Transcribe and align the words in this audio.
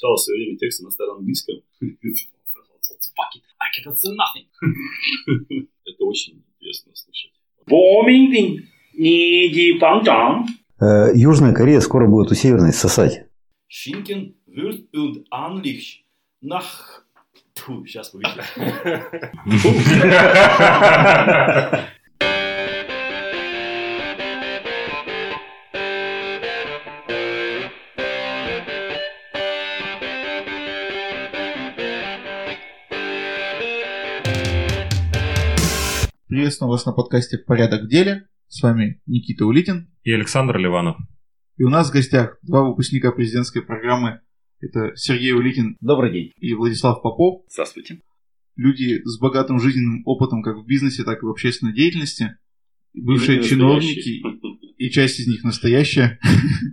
читал 0.00 0.16
все 0.16 0.32
время 0.32 0.56
тексты 0.56 0.84
на 0.84 0.90
старом 0.90 1.18
английском. 1.18 1.56
I 1.82 3.68
cannot 3.76 3.96
do 3.96 4.16
nothing. 4.16 4.46
Это 5.84 6.04
очень 6.04 6.42
интересно 6.56 6.92
слушать. 6.94 7.32
Э, 10.80 11.10
Южная 11.14 11.52
Корея 11.52 11.80
скоро 11.80 12.08
будет 12.08 12.32
у 12.32 12.34
Северной 12.34 12.72
сосать. 12.72 13.26
Schinken 13.68 14.34
wird 14.46 14.92
und 14.92 15.26
anlich 15.30 16.04
nach... 16.40 17.04
Сейчас 17.84 18.14
увидите. 18.14 18.42
Приветствую 36.50 36.72
вас 36.72 36.84
на 36.84 36.90
подкасте 36.90 37.38
«Порядок 37.38 37.84
в 37.84 37.88
деле». 37.88 38.26
С 38.48 38.60
вами 38.60 39.00
Никита 39.06 39.46
Улитин. 39.46 39.88
и 40.02 40.10
Александр 40.10 40.58
Ливанов. 40.58 40.96
И 41.56 41.62
у 41.62 41.68
нас 41.68 41.88
в 41.88 41.92
гостях 41.92 42.38
два 42.42 42.64
выпускника 42.64 43.12
президентской 43.12 43.62
программы. 43.62 44.20
Это 44.58 44.90
Сергей 44.96 45.30
Улитин 45.32 45.76
Добрый 45.80 46.12
день. 46.12 46.32
и 46.38 46.52
Владислав 46.54 47.02
Попов. 47.02 47.44
Здравствуйте. 47.48 48.00
Люди 48.56 49.00
с 49.04 49.20
богатым 49.20 49.60
жизненным 49.60 50.02
опытом 50.06 50.42
как 50.42 50.56
в 50.56 50.66
бизнесе, 50.66 51.04
так 51.04 51.22
и 51.22 51.24
в 51.24 51.28
общественной 51.28 51.72
деятельности. 51.72 52.36
Бывшие 52.94 53.38
Или 53.38 53.46
чиновники, 53.46 54.20
и 54.76 54.90
часть 54.90 55.20
из 55.20 55.28
них 55.28 55.44
настоящая. 55.44 56.18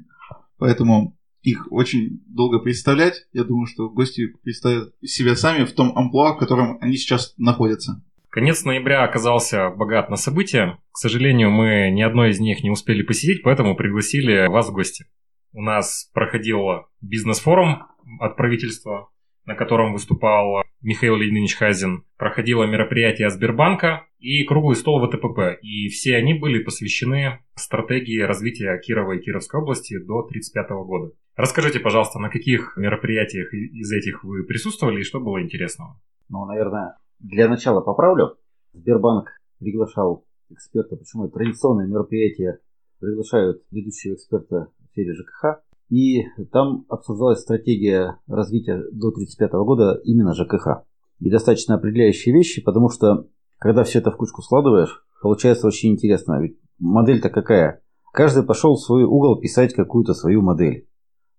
Поэтому 0.57 1.19
их 1.43 1.71
очень 1.71 2.23
долго 2.25 2.57
представлять. 2.57 3.27
Я 3.31 3.43
думаю, 3.43 3.67
что 3.67 3.91
гости 3.91 4.25
представят 4.41 4.95
себя 5.03 5.35
сами 5.35 5.65
в 5.65 5.73
том 5.73 5.95
амплуа, 5.95 6.33
в 6.33 6.39
котором 6.39 6.79
они 6.81 6.97
сейчас 6.97 7.35
находятся. 7.37 8.03
Конец 8.29 8.65
ноября 8.65 9.03
оказался 9.03 9.69
богат 9.69 10.09
на 10.09 10.15
события. 10.15 10.77
К 10.91 10.97
сожалению, 10.97 11.49
мы 11.49 11.89
ни 11.91 12.01
одной 12.01 12.31
из 12.31 12.39
них 12.39 12.63
не 12.63 12.69
успели 12.69 13.01
посетить, 13.01 13.41
поэтому 13.43 13.75
пригласили 13.75 14.47
вас 14.47 14.69
в 14.69 14.73
гости. 14.73 15.05
У 15.53 15.61
нас 15.61 16.11
проходил 16.13 16.87
бизнес-форум 17.01 17.83
от 18.19 18.35
правительства, 18.35 19.09
на 19.45 19.55
котором 19.55 19.93
выступал 19.93 20.61
Михаил 20.81 21.15
Леонидович 21.15 21.55
Хазин. 21.55 22.03
Проходило 22.17 22.65
мероприятие 22.65 23.29
Сбербанка 23.29 24.05
и 24.19 24.43
круглый 24.43 24.75
стол 24.75 25.05
ВТПП. 25.07 25.57
И 25.61 25.87
все 25.87 26.17
они 26.17 26.33
были 26.33 26.61
посвящены 26.61 27.39
стратегии 27.55 28.19
развития 28.19 28.77
Кирова 28.79 29.13
и 29.13 29.21
Кировской 29.21 29.61
области 29.61 29.97
до 29.97 30.19
1935 30.19 30.69
года. 30.85 31.13
Расскажите, 31.35 31.79
пожалуйста, 31.79 32.19
на 32.19 32.29
каких 32.29 32.75
мероприятиях 32.77 33.53
из 33.53 33.91
этих 33.91 34.23
вы 34.23 34.43
присутствовали 34.43 34.99
и 34.99 35.03
что 35.03 35.19
было 35.19 35.41
интересного? 35.41 35.99
Ну, 36.29 36.45
наверное, 36.45 36.97
для 37.19 37.47
начала 37.47 37.81
поправлю. 37.81 38.37
Сбербанк 38.73 39.29
приглашал 39.59 40.25
эксперта, 40.49 40.95
почему 40.95 41.25
это 41.25 41.33
традиционное 41.33 41.87
мероприятие, 41.87 42.59
приглашают 42.99 43.63
ведущего 43.71 44.13
эксперта 44.13 44.67
в 44.79 44.91
сфере 44.91 45.13
ЖКХ. 45.13 45.61
И 45.89 46.23
там 46.51 46.85
обсуждалась 46.89 47.39
стратегия 47.39 48.19
развития 48.27 48.77
до 48.91 49.07
1935 49.09 49.51
года 49.65 50.01
именно 50.03 50.33
ЖКХ. 50.33 50.83
И 51.19 51.29
достаточно 51.29 51.75
определяющие 51.75 52.33
вещи, 52.33 52.61
потому 52.61 52.89
что 52.89 53.27
когда 53.57 53.83
все 53.83 53.99
это 53.99 54.11
в 54.11 54.17
кучку 54.17 54.41
складываешь, 54.41 55.03
получается 55.21 55.67
очень 55.67 55.91
интересно. 55.91 56.41
Ведь 56.41 56.59
модель-то 56.79 57.29
какая? 57.29 57.81
Каждый 58.11 58.43
пошел 58.43 58.75
в 58.75 58.81
свой 58.81 59.03
угол 59.03 59.39
писать 59.39 59.73
какую-то 59.73 60.13
свою 60.13 60.41
модель. 60.41 60.87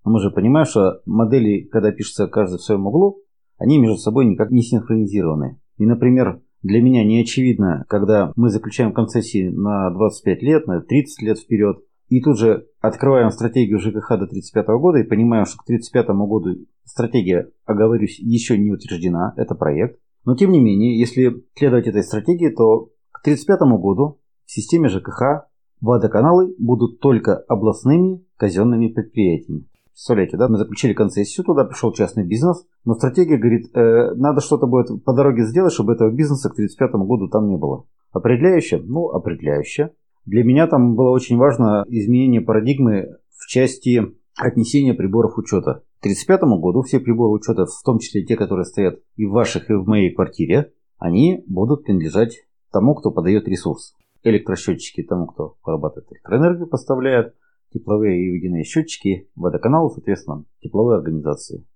Но 0.05 0.12
мы 0.12 0.21
же 0.21 0.31
понимаем, 0.31 0.67
что 0.67 1.01
модели, 1.06 1.62
когда 1.62 1.93
пишется 1.93 2.27
каждый 2.29 2.59
в 2.59 2.62
своем 2.62 2.87
углу, 2.87 3.23
они 3.59 3.79
между 3.79 3.99
собой 3.99 4.25
никак 4.25 4.51
не 4.51 4.62
синхронизированы. 4.62 5.61
И, 5.79 5.87
например, 5.87 6.43
для 6.62 6.83
меня 6.83 7.05
не 7.05 7.21
очевидно, 7.21 7.84
когда 7.89 8.33
мы 8.37 8.51
заключаем 8.51 8.93
концессии 8.93 9.49
на 9.49 9.91
25 9.91 10.43
лет, 10.43 10.66
на 10.66 10.81
30 10.81 11.22
лет 11.22 11.39
вперед, 11.39 11.78
и 12.09 12.21
тут 12.21 12.39
же 12.39 12.66
открываем 12.81 13.31
стратегию 13.31 13.78
ЖКХ 13.78 14.09
до 14.11 14.25
1935 14.25 14.67
года 14.81 14.99
и 14.99 15.05
понимаем, 15.05 15.44
что 15.44 15.59
к 15.59 15.65
1935 15.65 16.17
году 16.27 16.67
стратегия, 16.84 17.50
оговорюсь, 17.65 18.19
еще 18.19 18.59
не 18.59 18.72
утверждена, 18.72 19.34
это 19.37 19.55
проект. 19.55 20.00
Но 20.25 20.34
тем 20.34 20.50
не 20.50 20.61
менее, 20.61 20.99
если 20.99 21.44
следовать 21.55 21.87
этой 21.87 22.03
стратегии, 22.03 22.49
то 22.49 22.91
к 23.12 23.21
1935 23.21 23.81
году 23.81 24.21
в 24.47 24.50
системе 24.50 24.88
ЖКХ 24.88 25.47
водоканалы 25.81 26.55
будут 26.59 27.00
только 27.00 27.37
областными 27.37 28.25
казенными 28.37 28.88
предприятиями. 28.88 29.67
Представляете, 29.98 30.36
да, 30.36 30.48
мы 30.48 30.59
заключили 30.59 30.92
концессию, 30.92 31.44
туда 31.44 31.64
пришел 31.64 31.92
частный 31.92 32.25
бизнес, 32.25 32.64
но 32.84 32.94
стратегия 32.94 33.36
говорит, 33.36 33.76
э, 33.76 34.14
надо 34.14 34.41
что-то 34.41 34.69
будет 34.69 35.03
по 35.03 35.12
дороге 35.12 35.42
сделать, 35.42 35.72
чтобы 35.72 35.94
этого 35.94 36.12
бизнеса 36.12 36.50
к 36.50 36.53
1935 36.53 37.04
году 37.04 37.28
там 37.28 37.48
не 37.48 37.56
было. 37.56 37.84
Определяюще? 38.12 38.78
Ну, 38.78 39.08
определяюще. 39.08 39.91
Для 40.25 40.44
меня 40.44 40.69
там 40.69 40.94
было 40.94 41.10
очень 41.10 41.37
важно 41.37 41.84
изменение 41.88 42.41
парадигмы 42.41 43.16
в 43.37 43.48
части 43.48 44.14
отнесения 44.37 44.94
приборов 44.94 45.37
учета. 45.37 45.82
К 45.98 46.06
1935 46.06 46.42
году 46.60 46.82
все 46.82 47.00
приборы 47.00 47.32
учета, 47.32 47.66
в 47.66 47.82
том 47.84 47.98
числе 47.98 48.25
те, 48.25 48.37
которые 48.37 48.66
стоят 48.66 49.00
и 49.16 49.26
в 49.26 49.32
ваших, 49.32 49.69
и 49.69 49.75
в 49.75 49.88
моей 49.88 50.14
квартире, 50.14 50.75
они 50.98 51.42
будут 51.48 51.82
принадлежать 51.82 52.47
тому, 52.70 52.94
кто 52.94 53.10
подает 53.10 53.48
ресурс. 53.48 53.97
Электросчетчики 54.22 55.03
тому, 55.03 55.26
кто 55.26 55.56
вырабатывает 55.64 56.12
электроэнергию, 56.12 56.69
поставляет, 56.69 57.34
тепловые 57.73 58.21
и 58.21 58.31
водяные 58.31 58.65
счетчики, 58.65 59.29
водоканалы, 59.34 59.91
соответственно, 59.91 60.45
тепловые 60.61 60.99
организации. 60.99 61.67